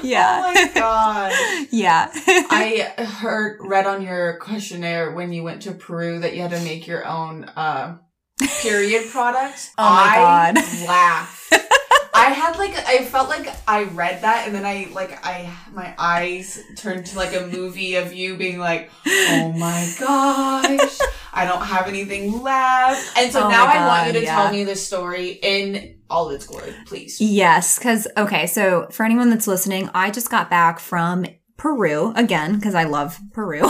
yeah, 0.01 0.41
Oh 0.45 0.53
my 0.53 0.71
god. 0.73 1.33
yeah. 1.71 2.09
I 2.15 2.93
heard 3.03 3.57
read 3.61 3.85
on 3.85 4.01
your 4.01 4.37
questionnaire 4.37 5.11
when 5.11 5.33
you 5.33 5.43
went 5.43 5.63
to 5.63 5.71
Peru 5.73 6.19
that 6.19 6.35
you 6.35 6.41
had 6.43 6.51
to 6.51 6.61
make 6.61 6.87
your 6.87 7.05
own 7.05 7.43
uh 7.55 7.97
period 8.61 9.09
product. 9.11 9.71
Oh 9.77 9.83
my 9.83 10.03
I 10.15 10.51
God. 10.53 10.55
laughed. 10.87 11.53
I 12.15 12.29
had 12.29 12.57
like 12.57 12.75
I 12.87 13.03
felt 13.03 13.27
like 13.29 13.47
I 13.67 13.83
read 13.83 14.21
that 14.21 14.45
and 14.47 14.55
then 14.55 14.65
I 14.65 14.87
like 14.93 15.25
I 15.25 15.49
my 15.73 15.93
eyes 15.99 16.61
turned 16.77 17.05
to 17.07 17.17
like 17.17 17.35
a 17.35 17.47
movie 17.47 17.95
of 17.95 18.13
you 18.13 18.37
being 18.37 18.57
like, 18.57 18.89
"Oh 19.05 19.51
my 19.57 19.93
gosh, 19.99 20.97
I 21.33 21.45
don't 21.45 21.61
have 21.65 21.87
anything 21.87 22.41
left." 22.41 23.17
And 23.17 23.31
so 23.31 23.45
Oh 23.45 23.49
now 23.49 23.65
my 23.65 23.73
I 23.77 23.87
want 23.87 24.07
you 24.07 24.13
to 24.13 24.23
yeah. 24.23 24.35
tell 24.35 24.51
me 24.51 24.63
the 24.63 24.75
story 24.75 25.31
in 25.41 25.95
all 26.09 26.29
its 26.29 26.47
glory, 26.47 26.73
please. 26.85 27.19
Yes, 27.19 27.77
because 27.77 28.07
okay, 28.15 28.47
so 28.47 28.87
for 28.91 29.03
anyone 29.05 29.29
that's 29.29 29.47
listening, 29.47 29.89
I 29.93 30.09
just 30.09 30.29
got 30.29 30.49
back 30.49 30.79
from 30.79 31.25
Peru 31.57 32.13
again 32.15 32.55
because 32.55 32.75
I 32.75 32.83
love 32.83 33.19
Peru. 33.33 33.61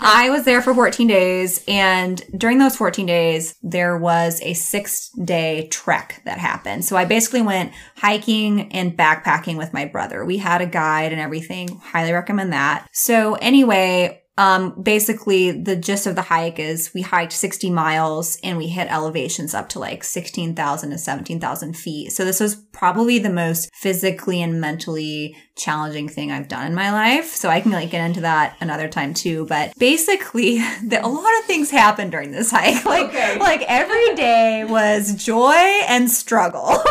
I 0.00 0.28
was 0.30 0.44
there 0.44 0.62
for 0.62 0.74
14 0.74 1.06
days, 1.06 1.64
and 1.66 2.22
during 2.36 2.58
those 2.58 2.76
14 2.76 3.06
days, 3.06 3.56
there 3.62 3.96
was 3.96 4.40
a 4.42 4.54
six 4.54 5.10
day 5.10 5.68
trek 5.68 6.22
that 6.24 6.38
happened. 6.38 6.84
So 6.84 6.96
I 6.96 7.04
basically 7.04 7.42
went 7.42 7.72
hiking 7.96 8.72
and 8.72 8.96
backpacking 8.96 9.56
with 9.56 9.72
my 9.72 9.84
brother. 9.84 10.24
We 10.24 10.38
had 10.38 10.60
a 10.60 10.66
guide 10.66 11.12
and 11.12 11.20
everything. 11.20 11.78
Highly 11.78 12.12
recommend 12.12 12.52
that. 12.52 12.86
So 12.92 13.34
anyway, 13.34 14.22
um, 14.38 14.80
basically 14.80 15.50
the 15.50 15.74
gist 15.76 16.06
of 16.06 16.14
the 16.14 16.22
hike 16.22 16.58
is 16.60 16.94
we 16.94 17.02
hiked 17.02 17.32
60 17.32 17.70
miles 17.70 18.38
and 18.44 18.56
we 18.56 18.68
hit 18.68 18.86
elevations 18.90 19.52
up 19.52 19.68
to 19.70 19.80
like 19.80 20.04
16,000 20.04 20.90
to 20.90 20.96
17,000 20.96 21.76
feet. 21.76 22.12
So 22.12 22.24
this 22.24 22.38
was 22.38 22.54
probably 22.54 23.18
the 23.18 23.30
most 23.30 23.68
physically 23.74 24.40
and 24.40 24.60
mentally 24.60 25.36
challenging 25.56 26.08
thing 26.08 26.30
I've 26.30 26.46
done 26.46 26.68
in 26.68 26.74
my 26.76 26.92
life. 26.92 27.26
So 27.34 27.48
I 27.48 27.60
can 27.60 27.72
like 27.72 27.90
get 27.90 28.06
into 28.06 28.20
that 28.20 28.56
another 28.60 28.86
time 28.86 29.12
too. 29.12 29.44
But 29.46 29.72
basically 29.76 30.58
the, 30.86 31.04
a 31.04 31.08
lot 31.08 31.38
of 31.40 31.44
things 31.46 31.70
happened 31.72 32.12
during 32.12 32.30
this 32.30 32.52
hike. 32.52 32.84
Like, 32.88 33.08
Okay. 33.08 33.38
like 33.40 33.62
every 33.66 34.14
day 34.14 34.64
was 34.64 35.14
joy 35.24 35.52
and 35.88 36.08
struggle. 36.08 36.62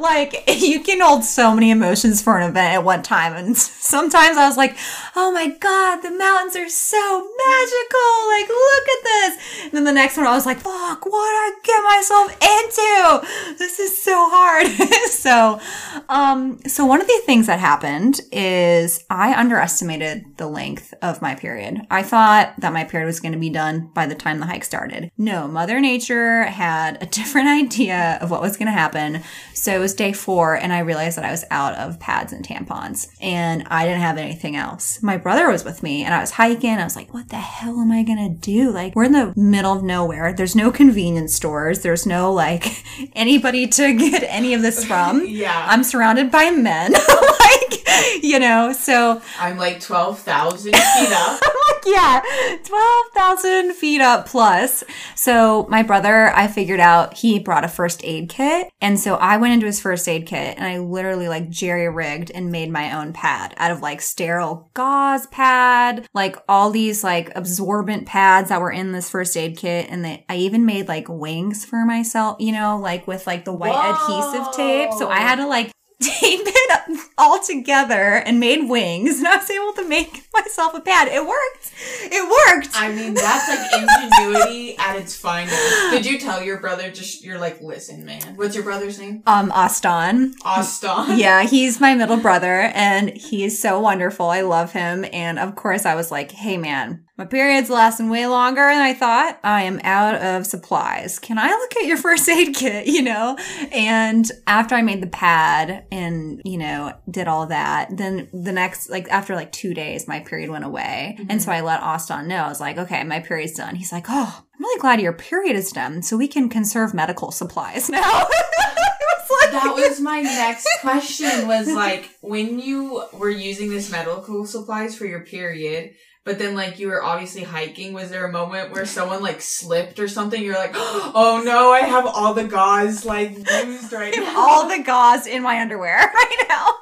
like 0.00 0.44
you 0.60 0.80
can 0.80 1.00
hold 1.00 1.22
so 1.24 1.54
many 1.54 1.70
emotions 1.70 2.20
for 2.20 2.36
an 2.38 2.50
event 2.50 2.74
at 2.74 2.84
one 2.84 3.02
time. 3.02 3.32
And 3.34 3.56
sometimes 3.56 4.36
I 4.36 4.48
was 4.48 4.56
like, 4.56 4.76
oh 5.14 5.30
my 5.30 5.48
God, 5.48 6.00
the 6.02 6.10
mountain 6.10 6.31
mountains 6.32 6.56
are 6.56 6.68
so 6.68 7.28
magical. 7.36 8.12
Like, 8.28 8.48
look 8.48 8.88
at 8.88 9.04
this. 9.04 9.64
And 9.64 9.72
then 9.72 9.84
the 9.84 9.92
next 9.92 10.16
one, 10.16 10.26
I 10.26 10.34
was 10.34 10.46
like, 10.46 10.58
fuck, 10.58 11.04
what 11.04 11.14
I 11.14 11.52
get 11.62 11.82
myself 11.84 12.32
into? 12.32 13.58
This 13.58 13.78
is 13.78 14.02
so 14.02 14.28
hard. 14.30 14.66
so, 15.10 15.60
um, 16.08 16.58
so 16.66 16.86
one 16.86 17.00
of 17.00 17.06
the 17.06 17.22
things 17.26 17.46
that 17.46 17.58
happened 17.58 18.20
is 18.30 19.04
I 19.10 19.38
underestimated 19.38 20.24
the 20.38 20.46
length 20.46 20.94
of 21.02 21.20
my 21.20 21.34
period. 21.34 21.86
I 21.90 22.02
thought 22.02 22.54
that 22.58 22.72
my 22.72 22.84
period 22.84 23.06
was 23.06 23.20
going 23.20 23.32
to 23.32 23.38
be 23.38 23.50
done 23.50 23.90
by 23.94 24.06
the 24.06 24.14
time 24.14 24.40
the 24.40 24.46
hike 24.46 24.64
started. 24.64 25.10
No, 25.18 25.46
Mother 25.46 25.80
Nature 25.80 26.44
had 26.44 27.02
a 27.02 27.06
different 27.22 27.48
idea 27.48 28.18
of 28.20 28.30
what 28.30 28.40
was 28.40 28.56
going 28.56 28.66
to 28.66 28.72
happen. 28.72 29.22
So 29.54 29.74
it 29.74 29.78
was 29.78 29.94
day 29.94 30.12
four, 30.12 30.56
and 30.56 30.72
I 30.72 30.80
realized 30.80 31.18
that 31.18 31.24
I 31.24 31.30
was 31.30 31.44
out 31.50 31.74
of 31.74 32.00
pads 32.00 32.32
and 32.32 32.44
tampons, 32.44 33.08
and 33.20 33.64
I 33.68 33.84
didn't 33.84 34.00
have 34.00 34.18
anything 34.18 34.56
else. 34.56 35.02
My 35.02 35.16
brother 35.16 35.48
was 35.48 35.64
with 35.64 35.82
me, 35.82 36.04
and 36.04 36.14
I 36.14 36.21
was 36.22 36.30
hiking. 36.32 36.78
I 36.78 36.84
was 36.84 36.96
like, 36.96 37.12
what 37.12 37.28
the 37.28 37.36
hell 37.36 37.80
am 37.80 37.92
I 37.92 38.02
going 38.02 38.18
to 38.18 38.28
do? 38.28 38.70
Like, 38.70 38.96
we're 38.96 39.04
in 39.04 39.12
the 39.12 39.34
middle 39.36 39.72
of 39.72 39.82
nowhere. 39.82 40.32
There's 40.32 40.56
no 40.56 40.70
convenience 40.70 41.34
stores. 41.34 41.80
There's 41.80 42.06
no, 42.06 42.32
like, 42.32 42.82
anybody 43.14 43.66
to 43.68 43.92
get 43.92 44.22
any 44.26 44.54
of 44.54 44.62
this 44.62 44.84
from. 44.84 45.24
yeah. 45.26 45.66
I'm 45.68 45.84
surrounded 45.84 46.30
by 46.30 46.50
men. 46.50 46.92
like, 46.92 47.61
you 48.22 48.38
know, 48.38 48.72
so 48.72 49.20
I'm 49.38 49.56
like 49.56 49.80
12,000 49.80 50.72
feet 50.72 51.12
up. 51.12 51.40
like, 51.42 51.84
yeah, 51.86 52.22
12,000 52.64 53.74
feet 53.74 54.00
up 54.00 54.26
plus. 54.26 54.84
So 55.14 55.66
my 55.68 55.82
brother, 55.82 56.28
I 56.34 56.46
figured 56.48 56.80
out 56.80 57.14
he 57.14 57.38
brought 57.38 57.64
a 57.64 57.68
first 57.68 58.02
aid 58.04 58.28
kit. 58.28 58.70
And 58.80 58.98
so 58.98 59.16
I 59.16 59.36
went 59.36 59.54
into 59.54 59.66
his 59.66 59.80
first 59.80 60.08
aid 60.08 60.26
kit 60.26 60.56
and 60.56 60.66
I 60.66 60.78
literally 60.78 61.28
like 61.28 61.50
jerry 61.50 61.88
rigged 61.88 62.30
and 62.30 62.52
made 62.52 62.70
my 62.70 62.96
own 62.96 63.12
pad 63.12 63.54
out 63.56 63.70
of 63.70 63.82
like 63.82 64.00
sterile 64.00 64.70
gauze 64.74 65.26
pad, 65.28 66.06
like 66.14 66.36
all 66.48 66.70
these 66.70 67.04
like 67.04 67.32
absorbent 67.34 68.06
pads 68.06 68.48
that 68.48 68.60
were 68.60 68.72
in 68.72 68.92
this 68.92 69.10
first 69.10 69.36
aid 69.36 69.56
kit. 69.56 69.86
And 69.90 70.04
they, 70.04 70.24
I 70.28 70.36
even 70.36 70.64
made 70.66 70.88
like 70.88 71.08
wings 71.08 71.64
for 71.64 71.84
myself, 71.84 72.36
you 72.40 72.52
know, 72.52 72.78
like 72.78 73.06
with 73.06 73.26
like 73.26 73.44
the 73.44 73.52
white 73.52 73.74
adhesive 73.74 74.54
tape. 74.54 74.92
So 74.98 75.08
I 75.08 75.18
had 75.18 75.36
to 75.36 75.46
like 75.46 75.72
tape 76.02 76.40
it 76.44 77.00
all 77.18 77.42
together 77.42 78.14
and 78.26 78.40
made 78.40 78.68
wings 78.68 79.18
and 79.18 79.28
I 79.28 79.36
was 79.36 79.50
able 79.50 79.72
to 79.74 79.88
make 79.88 80.26
myself 80.34 80.74
a 80.74 80.80
pad. 80.80 81.08
It 81.08 81.24
worked. 81.26 81.72
It 82.02 82.22
worked. 82.24 82.70
I 82.74 82.92
mean, 82.92 83.14
that's 83.14 83.48
like 83.48 83.82
ingenuity 83.82 84.76
at 84.78 84.96
its 84.96 85.16
finest. 85.16 85.56
Did 85.90 86.06
you 86.06 86.18
tell 86.18 86.42
your 86.42 86.58
brother 86.60 86.90
just, 86.90 87.24
you're 87.24 87.38
like, 87.38 87.60
listen, 87.60 88.04
man. 88.04 88.36
What's 88.36 88.54
your 88.54 88.64
brother's 88.64 88.98
name? 88.98 89.22
um 89.26 89.52
Aston. 89.54 90.34
Austin. 90.44 91.18
Yeah, 91.18 91.42
he's 91.44 91.80
my 91.80 91.94
middle 91.94 92.16
brother 92.16 92.70
and 92.74 93.10
he's 93.10 93.60
so 93.60 93.78
wonderful. 93.80 94.26
I 94.26 94.40
love 94.42 94.72
him. 94.72 95.04
And 95.12 95.38
of 95.38 95.54
course 95.54 95.86
I 95.86 95.94
was 95.94 96.10
like, 96.10 96.30
hey 96.32 96.56
man, 96.56 97.04
my 97.18 97.26
period's 97.26 97.68
lasting 97.68 98.08
way 98.08 98.26
longer 98.26 98.62
than 98.62 98.80
I 98.80 98.94
thought. 98.94 99.38
I 99.44 99.64
am 99.64 99.80
out 99.84 100.14
of 100.14 100.46
supplies. 100.46 101.18
Can 101.18 101.38
I 101.38 101.48
look 101.48 101.76
at 101.76 101.84
your 101.84 101.96
first 101.98 102.26
aid 102.28 102.54
kit? 102.54 102.86
You 102.86 103.02
know? 103.02 103.36
And 103.70 104.30
after 104.46 104.74
I 104.74 104.82
made 104.82 105.02
the 105.02 105.08
pad 105.08 105.84
and, 105.92 106.40
you 106.44 106.56
know, 106.56 106.94
did 107.10 107.28
all 107.28 107.46
that, 107.46 107.94
then 107.96 108.28
the 108.32 108.52
next, 108.52 108.88
like 108.88 109.08
after 109.10 109.34
like 109.34 109.52
two 109.52 109.74
days, 109.74 110.08
my 110.08 110.20
period 110.20 110.48
went 110.48 110.64
away. 110.64 111.18
And 111.28 111.42
so 111.42 111.50
mm-hmm. 111.50 111.58
I 111.58 111.60
let 111.60 111.82
Austin 111.82 112.28
know. 112.28 112.44
I 112.44 112.48
was 112.48 112.60
like, 112.60 112.78
okay, 112.78 113.04
my 113.04 113.20
period's 113.20 113.52
done. 113.52 113.74
He's 113.74 113.92
like, 113.92 114.06
oh, 114.08 114.44
I'm 114.54 114.60
really 114.60 114.80
glad 114.80 115.00
your 115.00 115.12
period 115.12 115.54
is 115.54 115.70
done 115.70 116.02
so 116.02 116.16
we 116.16 116.28
can 116.28 116.48
conserve 116.48 116.94
medical 116.94 117.30
supplies 117.30 117.88
now. 117.90 118.00
I 118.04 118.24
was 118.24 119.30
like- 119.42 119.52
That 119.52 119.74
was 119.76 120.00
my 120.00 120.22
next 120.22 120.66
question 120.80 121.46
was 121.46 121.68
like, 121.68 122.08
when 122.22 122.58
you 122.58 123.04
were 123.12 123.30
using 123.30 123.68
this 123.68 123.90
medical 123.90 124.46
supplies 124.46 124.96
for 124.96 125.04
your 125.04 125.20
period, 125.20 125.92
but 126.24 126.38
then 126.38 126.54
like 126.54 126.78
you 126.78 126.88
were 126.88 127.02
obviously 127.02 127.42
hiking, 127.42 127.92
was 127.92 128.10
there 128.10 128.24
a 128.26 128.32
moment 128.32 128.70
where 128.72 128.86
someone 128.86 129.22
like 129.22 129.40
slipped 129.40 129.98
or 129.98 130.08
something? 130.08 130.42
You're 130.42 130.54
like, 130.54 130.72
oh 130.74 131.42
no, 131.44 131.72
I 131.72 131.80
have 131.80 132.06
all 132.06 132.34
the 132.34 132.44
gauze 132.44 133.04
like 133.04 133.36
used 133.64 133.92
right 133.92 134.14
now. 134.16 134.34
all 134.38 134.68
the 134.68 134.82
gauze 134.82 135.26
in 135.26 135.42
my 135.42 135.60
underwear 135.60 135.98
right 136.14 136.44
now. 136.48 136.74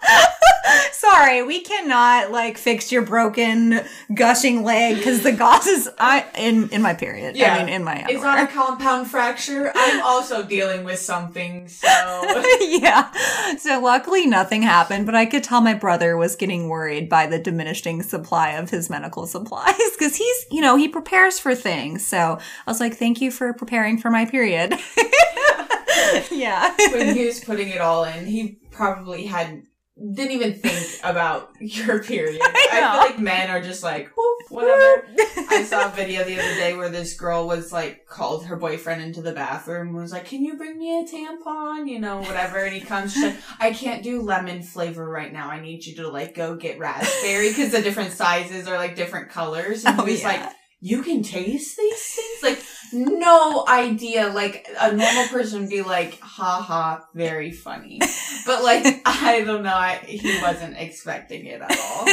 Sorry, 0.93 1.43
we 1.43 1.61
cannot 1.61 2.31
like 2.31 2.59
fix 2.59 2.93
your 2.93 3.03
broken 3.03 3.81
gushing 4.13 4.63
leg 4.63 4.97
because 4.97 5.23
the 5.23 5.33
gauze 5.33 5.67
is 5.67 5.89
I 5.99 6.27
in 6.37 6.69
in 6.71 6.83
my 6.83 6.95
period. 6.95 7.37
Yeah. 7.37 7.55
I 7.55 7.59
mean 7.59 7.73
in 7.73 7.85
my 7.85 7.97
underwear. 7.97 8.15
It's 8.15 8.23
not 8.23 8.43
a 8.43 8.47
compound 8.47 9.11
fracture. 9.11 9.73
I'm 9.75 10.03
also 10.03 10.43
dealing 10.43 10.85
with 10.85 10.99
something, 10.99 11.69
so 11.69 11.89
yeah. 12.61 13.11
So 13.57 13.81
luckily 13.81 14.27
nothing 14.27 14.63
happened, 14.63 15.07
but 15.07 15.15
I 15.15 15.27
could 15.27 15.45
tell 15.45 15.61
my 15.61 15.75
brother 15.75 16.17
was 16.17 16.37
getting 16.37 16.69
worried 16.69 17.09
by 17.09 17.27
the 17.27 17.39
diminishing 17.39 18.03
supply 18.03 18.53
of 18.53 18.71
his 18.71 18.91
medical 18.91 19.27
supplies 19.27 19.75
because 19.99 20.17
he's, 20.17 20.47
you 20.51 20.61
know, 20.61 20.77
he 20.77 20.89
prepares 20.89 21.39
for 21.39 21.55
things. 21.55 22.07
So 22.07 22.39
I 22.67 22.71
was 22.71 22.81
like, 22.81 22.97
thank 22.97 23.21
you 23.21 23.31
for 23.31 23.53
preparing 23.53 23.99
for 23.99 24.11
my 24.11 24.27
period. 24.27 24.75
yeah. 26.31 26.75
when 26.93 27.17
he 27.17 27.27
was 27.27 27.41
putting 27.41 27.69
it 27.69 27.81
all 27.81 28.05
in, 28.05 28.27
he 28.27 28.59
probably 28.71 29.27
had 29.27 29.63
didn't 30.01 30.33
even 30.33 30.55
think 30.55 30.99
about 31.05 31.51
your 31.61 32.03
period. 32.03 32.41
I, 32.43 32.81
know. 32.81 32.93
feel 32.93 33.01
like 33.11 33.19
men 33.19 33.51
are 33.51 33.61
just 33.61 33.83
like, 33.83 34.11
whatever. 34.49 35.07
I 35.51 35.63
saw 35.65 35.89
a 35.89 35.91
video 35.91 36.25
the 36.25 36.39
other 36.39 36.55
day 36.55 36.75
where 36.75 36.89
this 36.89 37.15
girl 37.15 37.47
was 37.47 37.73
like 37.73 38.07
called 38.07 38.47
her 38.47 38.57
boyfriend 38.57 39.03
into 39.03 39.21
the 39.21 39.33
bathroom 39.33 39.89
and 39.89 39.97
was 39.97 40.13
like, 40.13 40.25
"Can 40.25 40.45
you 40.45 40.57
bring 40.57 40.79
me 40.79 41.01
a 41.01 41.05
tampon?" 41.05 41.89
You 41.89 41.99
know, 42.01 42.19
whatever. 42.21 42.59
And 42.59 42.75
he 42.75 42.81
comes, 42.81 43.13
she's 43.13 43.25
like, 43.25 43.37
"I 43.59 43.73
can't 43.73 44.03
do 44.03 44.23
lemon 44.23 44.63
flavor 44.63 45.09
right 45.09 45.33
now. 45.33 45.51
I 45.51 45.61
need 45.61 45.85
you 45.85 45.95
to 45.97 46.09
like 46.09 46.35
go 46.35 46.57
get 46.57 46.79
raspberry 46.79 47.51
because 47.51 47.73
the 47.73 47.83
different 47.83 48.13
sizes 48.13 48.67
are 48.67 48.77
like 48.77 48.97
different 48.97 49.31
colors." 49.31 49.85
And 49.85 49.91
Oh, 50.01 50.05
he 50.05 50.13
was 50.13 50.23
yeah. 50.23 50.29
like, 50.29 50.53
"You 50.81 51.03
can 51.03 51.23
taste 51.23 51.77
these 51.77 52.15
things?" 52.15 52.43
Like, 52.43 52.65
no 52.93 53.65
idea. 53.69 54.29
Like 54.29 54.67
a 54.81 54.93
normal 54.93 55.27
person 55.29 55.61
would 55.61 55.71
be 55.71 55.83
like, 55.83 56.19
"Ha 56.21 56.63
ha, 56.63 57.05
very 57.15 57.53
funny." 57.53 58.01
But 58.47 58.65
like, 58.65 59.03
I 59.05 59.43
don't 59.45 59.63
know. 59.63 59.75
I, 59.75 59.97
he 59.97 60.41
wasn't 60.41 60.77
expecting 60.77 61.47
it 61.47 61.61
at 61.61 61.79
all. 61.79 62.09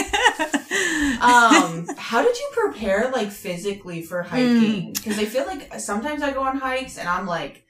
Um, 1.20 1.88
how 1.98 2.22
did 2.22 2.38
you 2.38 2.50
prepare 2.54 3.10
like 3.12 3.32
physically 3.32 4.02
for 4.04 4.22
hiking? 4.22 4.94
Because 4.94 5.18
I 5.18 5.26
feel 5.26 5.46
like 5.46 5.80
sometimes 5.80 6.22
I 6.22 6.32
go 6.32 6.44
on 6.44 6.58
hikes 6.58 6.98
and 6.98 7.08
I'm 7.08 7.26
like 7.26 7.64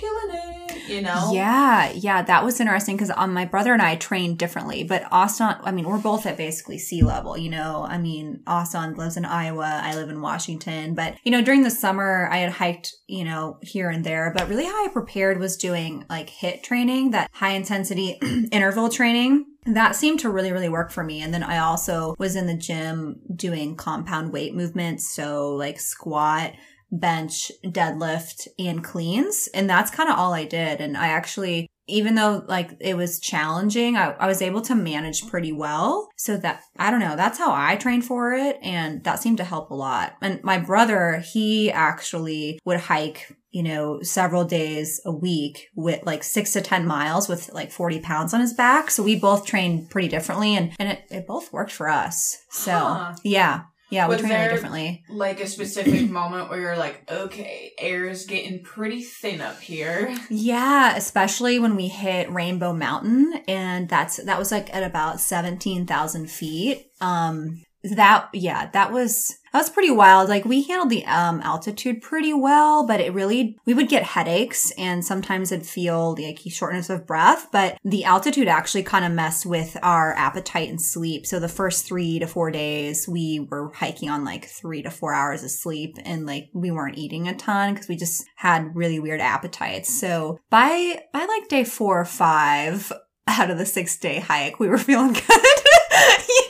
killing 0.00 0.34
it, 0.34 0.88
you 0.88 1.02
know? 1.02 1.30
Yeah, 1.32 1.92
yeah, 1.92 2.22
that 2.22 2.44
was 2.44 2.58
interesting 2.60 2.96
because 2.96 3.12
um, 3.14 3.32
my 3.32 3.44
brother 3.44 3.72
and 3.72 3.82
I 3.82 3.96
trained 3.96 4.38
differently. 4.38 4.82
But 4.82 5.04
Austin, 5.12 5.56
I 5.62 5.72
mean, 5.72 5.86
we're 5.86 5.98
both 5.98 6.26
at 6.26 6.36
basically 6.36 6.78
sea 6.78 7.02
level, 7.02 7.36
you 7.36 7.50
know. 7.50 7.86
I 7.88 7.98
mean, 7.98 8.42
Austin 8.46 8.94
lives 8.94 9.16
in 9.16 9.24
Iowa, 9.24 9.80
I 9.82 9.94
live 9.94 10.08
in 10.08 10.20
Washington. 10.20 10.94
But, 10.94 11.16
you 11.22 11.30
know, 11.30 11.42
during 11.42 11.62
the 11.62 11.70
summer, 11.70 12.28
I 12.30 12.38
had 12.38 12.52
hiked, 12.52 12.94
you 13.06 13.24
know, 13.24 13.58
here 13.62 13.90
and 13.90 14.04
there. 14.04 14.32
But 14.34 14.48
really, 14.48 14.64
how 14.64 14.84
I 14.84 14.88
prepared 14.88 15.38
was 15.38 15.56
doing 15.56 16.04
like 16.08 16.30
HIIT 16.30 16.62
training, 16.62 17.10
that 17.10 17.30
high 17.32 17.52
intensity 17.52 18.18
interval 18.52 18.88
training. 18.88 19.46
That 19.66 19.94
seemed 19.94 20.20
to 20.20 20.30
really, 20.30 20.52
really 20.52 20.70
work 20.70 20.90
for 20.90 21.04
me. 21.04 21.20
And 21.20 21.34
then 21.34 21.42
I 21.42 21.58
also 21.58 22.14
was 22.18 22.34
in 22.34 22.46
the 22.46 22.56
gym 22.56 23.20
doing 23.36 23.76
compound 23.76 24.32
weight 24.32 24.54
movements. 24.54 25.14
So, 25.14 25.54
like 25.54 25.78
squat, 25.78 26.54
bench, 26.90 27.50
deadlift, 27.64 28.48
and 28.58 28.82
cleans. 28.82 29.48
And 29.54 29.68
that's 29.68 29.90
kind 29.90 30.10
of 30.10 30.18
all 30.18 30.32
I 30.32 30.44
did. 30.44 30.80
And 30.80 30.96
I 30.96 31.08
actually, 31.08 31.66
even 31.86 32.14
though 32.14 32.44
like 32.46 32.76
it 32.80 32.96
was 32.96 33.20
challenging, 33.20 33.96
I, 33.96 34.12
I 34.12 34.26
was 34.26 34.42
able 34.42 34.62
to 34.62 34.74
manage 34.74 35.26
pretty 35.26 35.52
well. 35.52 36.08
So 36.16 36.36
that, 36.38 36.62
I 36.78 36.90
don't 36.90 37.00
know, 37.00 37.16
that's 37.16 37.38
how 37.38 37.52
I 37.52 37.76
trained 37.76 38.04
for 38.04 38.32
it. 38.32 38.58
And 38.62 39.04
that 39.04 39.20
seemed 39.20 39.38
to 39.38 39.44
help 39.44 39.70
a 39.70 39.74
lot. 39.74 40.14
And 40.20 40.42
my 40.44 40.58
brother, 40.58 41.22
he 41.32 41.70
actually 41.70 42.58
would 42.64 42.80
hike 42.80 43.36
you 43.52 43.64
know, 43.64 44.00
several 44.02 44.44
days 44.44 45.00
a 45.04 45.10
week 45.10 45.70
with 45.74 46.00
like 46.06 46.22
six 46.22 46.52
to 46.52 46.60
10 46.60 46.86
miles 46.86 47.28
with 47.28 47.52
like 47.52 47.72
40 47.72 47.98
pounds 47.98 48.32
on 48.32 48.40
his 48.40 48.54
back. 48.54 48.92
So 48.92 49.02
we 49.02 49.18
both 49.18 49.44
trained 49.44 49.90
pretty 49.90 50.06
differently 50.06 50.56
and, 50.56 50.72
and 50.78 50.90
it, 50.90 51.02
it 51.10 51.26
both 51.26 51.52
worked 51.52 51.72
for 51.72 51.88
us. 51.88 52.44
So 52.50 52.70
Huh. 52.70 53.14
yeah. 53.24 53.62
Yeah. 53.90 54.06
We 54.08 54.14
Was 54.16 54.22
there- 54.22 54.50
differently. 54.50 55.04
Like 55.08 55.40
a 55.40 55.46
specific 55.46 56.08
moment 56.20 56.48
where 56.48 56.60
you're 56.60 56.76
like, 56.76 57.10
okay, 57.10 57.72
air 57.78 58.06
is 58.08 58.24
getting 58.24 58.62
pretty 58.62 59.02
thin 59.02 59.40
up 59.40 59.60
here. 59.60 60.16
Yeah, 60.30 60.96
especially 60.96 61.58
when 61.58 61.76
we 61.76 61.88
hit 61.88 62.30
Rainbow 62.30 62.72
Mountain, 62.72 63.42
and 63.48 63.88
that's 63.88 64.16
that 64.18 64.38
was 64.38 64.52
like 64.52 64.72
at 64.74 64.82
about 64.82 65.20
seventeen 65.20 65.86
thousand 65.86 66.30
feet. 66.30 66.86
Um, 67.00 67.62
that 67.82 68.28
yeah, 68.34 68.66
that 68.72 68.92
was 68.92 69.36
that 69.52 69.58
was 69.58 69.70
pretty 69.70 69.90
wild. 69.90 70.28
Like 70.28 70.44
we 70.44 70.62
handled 70.62 70.90
the 70.90 71.04
um 71.06 71.40
altitude 71.40 72.02
pretty 72.02 72.34
well, 72.34 72.86
but 72.86 73.00
it 73.00 73.14
really 73.14 73.58
we 73.64 73.74
would 73.74 73.88
get 73.88 74.02
headaches 74.02 74.70
and 74.72 75.04
sometimes 75.04 75.50
it'd 75.50 75.66
feel 75.66 76.14
like 76.18 76.40
shortness 76.48 76.90
of 76.90 77.06
breath. 77.06 77.48
But 77.50 77.78
the 77.84 78.04
altitude 78.04 78.48
actually 78.48 78.82
kind 78.82 79.04
of 79.04 79.12
messed 79.12 79.46
with 79.46 79.76
our 79.82 80.14
appetite 80.14 80.68
and 80.68 80.80
sleep. 80.80 81.26
So 81.26 81.40
the 81.40 81.48
first 81.48 81.86
three 81.86 82.18
to 82.18 82.26
four 82.26 82.50
days 82.50 83.08
we 83.08 83.46
were 83.50 83.72
hiking 83.74 84.10
on 84.10 84.24
like 84.24 84.44
three 84.44 84.82
to 84.82 84.90
four 84.90 85.14
hours 85.14 85.42
of 85.42 85.50
sleep, 85.50 85.96
and 86.04 86.26
like 86.26 86.50
we 86.52 86.70
weren't 86.70 86.98
eating 86.98 87.28
a 87.28 87.34
ton 87.34 87.72
because 87.72 87.88
we 87.88 87.96
just 87.96 88.24
had 88.36 88.76
really 88.76 89.00
weird 89.00 89.20
appetites. 89.20 89.98
So 89.98 90.38
by 90.50 91.02
by 91.12 91.24
like 91.24 91.48
day 91.48 91.64
four 91.64 92.00
or 92.00 92.04
five 92.04 92.92
out 93.26 93.50
of 93.50 93.58
the 93.58 93.66
six 93.66 93.98
day 93.98 94.20
hike, 94.20 94.60
we 94.60 94.68
were 94.68 94.78
feeling 94.90 95.14
good. 95.14 95.24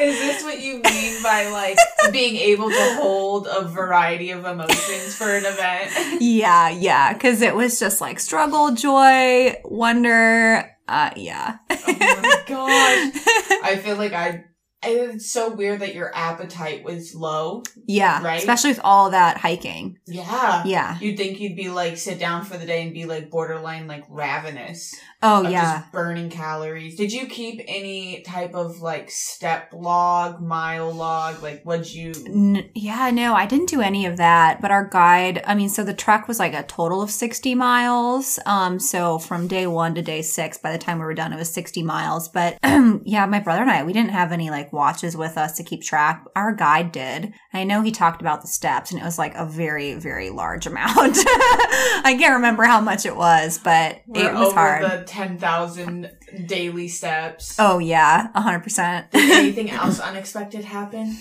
Is 0.00 0.18
this 0.18 0.42
what 0.42 0.60
you 0.60 0.80
mean 0.82 1.22
by 1.22 1.48
like 1.50 1.78
being 2.12 2.36
able 2.36 2.70
to 2.70 2.94
hold 3.00 3.46
a 3.46 3.64
variety 3.64 4.30
of 4.30 4.44
emotions 4.44 5.14
for 5.14 5.30
an 5.30 5.44
event? 5.44 6.20
yeah, 6.22 6.68
yeah, 6.68 7.12
because 7.12 7.42
it 7.42 7.54
was 7.54 7.80
just 7.80 8.00
like 8.00 8.20
struggle, 8.20 8.72
joy, 8.72 9.56
wonder. 9.64 10.70
Uh, 10.86 11.10
yeah. 11.16 11.58
oh 11.70 11.82
my 11.86 12.42
gosh. 12.46 13.22
I 13.62 13.80
feel 13.82 13.96
like 13.96 14.12
I 14.12 14.44
it's 14.82 15.30
so 15.30 15.52
weird 15.52 15.80
that 15.80 15.94
your 15.94 16.14
appetite 16.14 16.84
was 16.84 17.14
low. 17.14 17.62
Yeah. 17.86 18.22
Right? 18.22 18.38
Especially 18.38 18.70
with 18.70 18.80
all 18.84 19.10
that 19.10 19.36
hiking. 19.36 19.98
Yeah. 20.06 20.62
Yeah. 20.64 20.98
You'd 21.00 21.16
think 21.16 21.40
you'd 21.40 21.56
be 21.56 21.68
like 21.68 21.96
sit 21.96 22.18
down 22.18 22.44
for 22.44 22.56
the 22.56 22.66
day 22.66 22.84
and 22.84 22.94
be 22.94 23.04
like 23.04 23.30
borderline 23.30 23.88
like 23.88 24.04
ravenous. 24.08 24.94
Oh 25.20 25.42
yeah. 25.42 25.80
Just 25.80 25.92
burning 25.92 26.30
calories. 26.30 26.94
Did 26.94 27.12
you 27.12 27.26
keep 27.26 27.60
any 27.66 28.22
type 28.22 28.54
of 28.54 28.80
like 28.80 29.10
step 29.10 29.72
log, 29.72 30.40
mile 30.40 30.92
log? 30.92 31.42
Like 31.42 31.62
what'd 31.64 31.92
you 31.92 32.12
N- 32.26 32.70
yeah, 32.74 33.10
no, 33.10 33.34
I 33.34 33.46
didn't 33.46 33.68
do 33.68 33.80
any 33.80 34.06
of 34.06 34.16
that. 34.18 34.60
But 34.60 34.70
our 34.70 34.84
guide, 34.84 35.42
I 35.44 35.56
mean, 35.56 35.70
so 35.70 35.82
the 35.82 35.94
trek 35.94 36.28
was 36.28 36.38
like 36.38 36.54
a 36.54 36.62
total 36.62 37.02
of 37.02 37.10
60 37.10 37.56
miles. 37.56 38.38
Um, 38.46 38.78
so 38.78 39.18
from 39.18 39.48
day 39.48 39.66
one 39.66 39.96
to 39.96 40.02
day 40.02 40.22
six, 40.22 40.56
by 40.56 40.70
the 40.70 40.78
time 40.78 41.00
we 41.00 41.04
were 41.04 41.14
done, 41.14 41.32
it 41.32 41.36
was 41.36 41.52
60 41.52 41.82
miles. 41.82 42.28
But 42.28 42.56
yeah, 43.04 43.26
my 43.26 43.40
brother 43.40 43.62
and 43.62 43.70
I, 43.70 43.82
we 43.82 43.92
didn't 43.92 44.10
have 44.12 44.30
any 44.30 44.50
like 44.50 44.72
watches 44.72 45.16
with 45.16 45.36
us 45.36 45.56
to 45.56 45.64
keep 45.64 45.82
track. 45.82 46.24
Our 46.36 46.52
guide 46.52 46.92
did. 46.92 47.32
I 47.52 47.64
know 47.64 47.82
he 47.82 47.90
talked 47.90 48.20
about 48.20 48.42
the 48.42 48.48
steps 48.48 48.92
and 48.92 49.00
it 49.00 49.04
was 49.04 49.18
like 49.18 49.34
a 49.34 49.44
very, 49.46 49.94
very 49.94 50.30
large 50.30 50.66
amount. 50.68 51.16
I 51.18 52.14
can't 52.18 52.34
remember 52.36 52.62
how 52.64 52.80
much 52.80 53.04
it 53.04 53.16
was, 53.16 53.58
but 53.58 54.00
We're 54.06 54.28
it 54.30 54.34
was 54.34 54.52
hard. 54.52 55.07
The 55.08 55.12
ten 55.12 55.38
thousand 55.38 56.10
daily 56.46 56.88
steps. 56.88 57.56
oh 57.58 57.78
yeah, 57.78 58.28
100%. 58.36 59.10
Did 59.10 59.30
anything 59.38 59.70
else 59.70 60.00
unexpected 60.00 60.64
happen? 60.64 61.16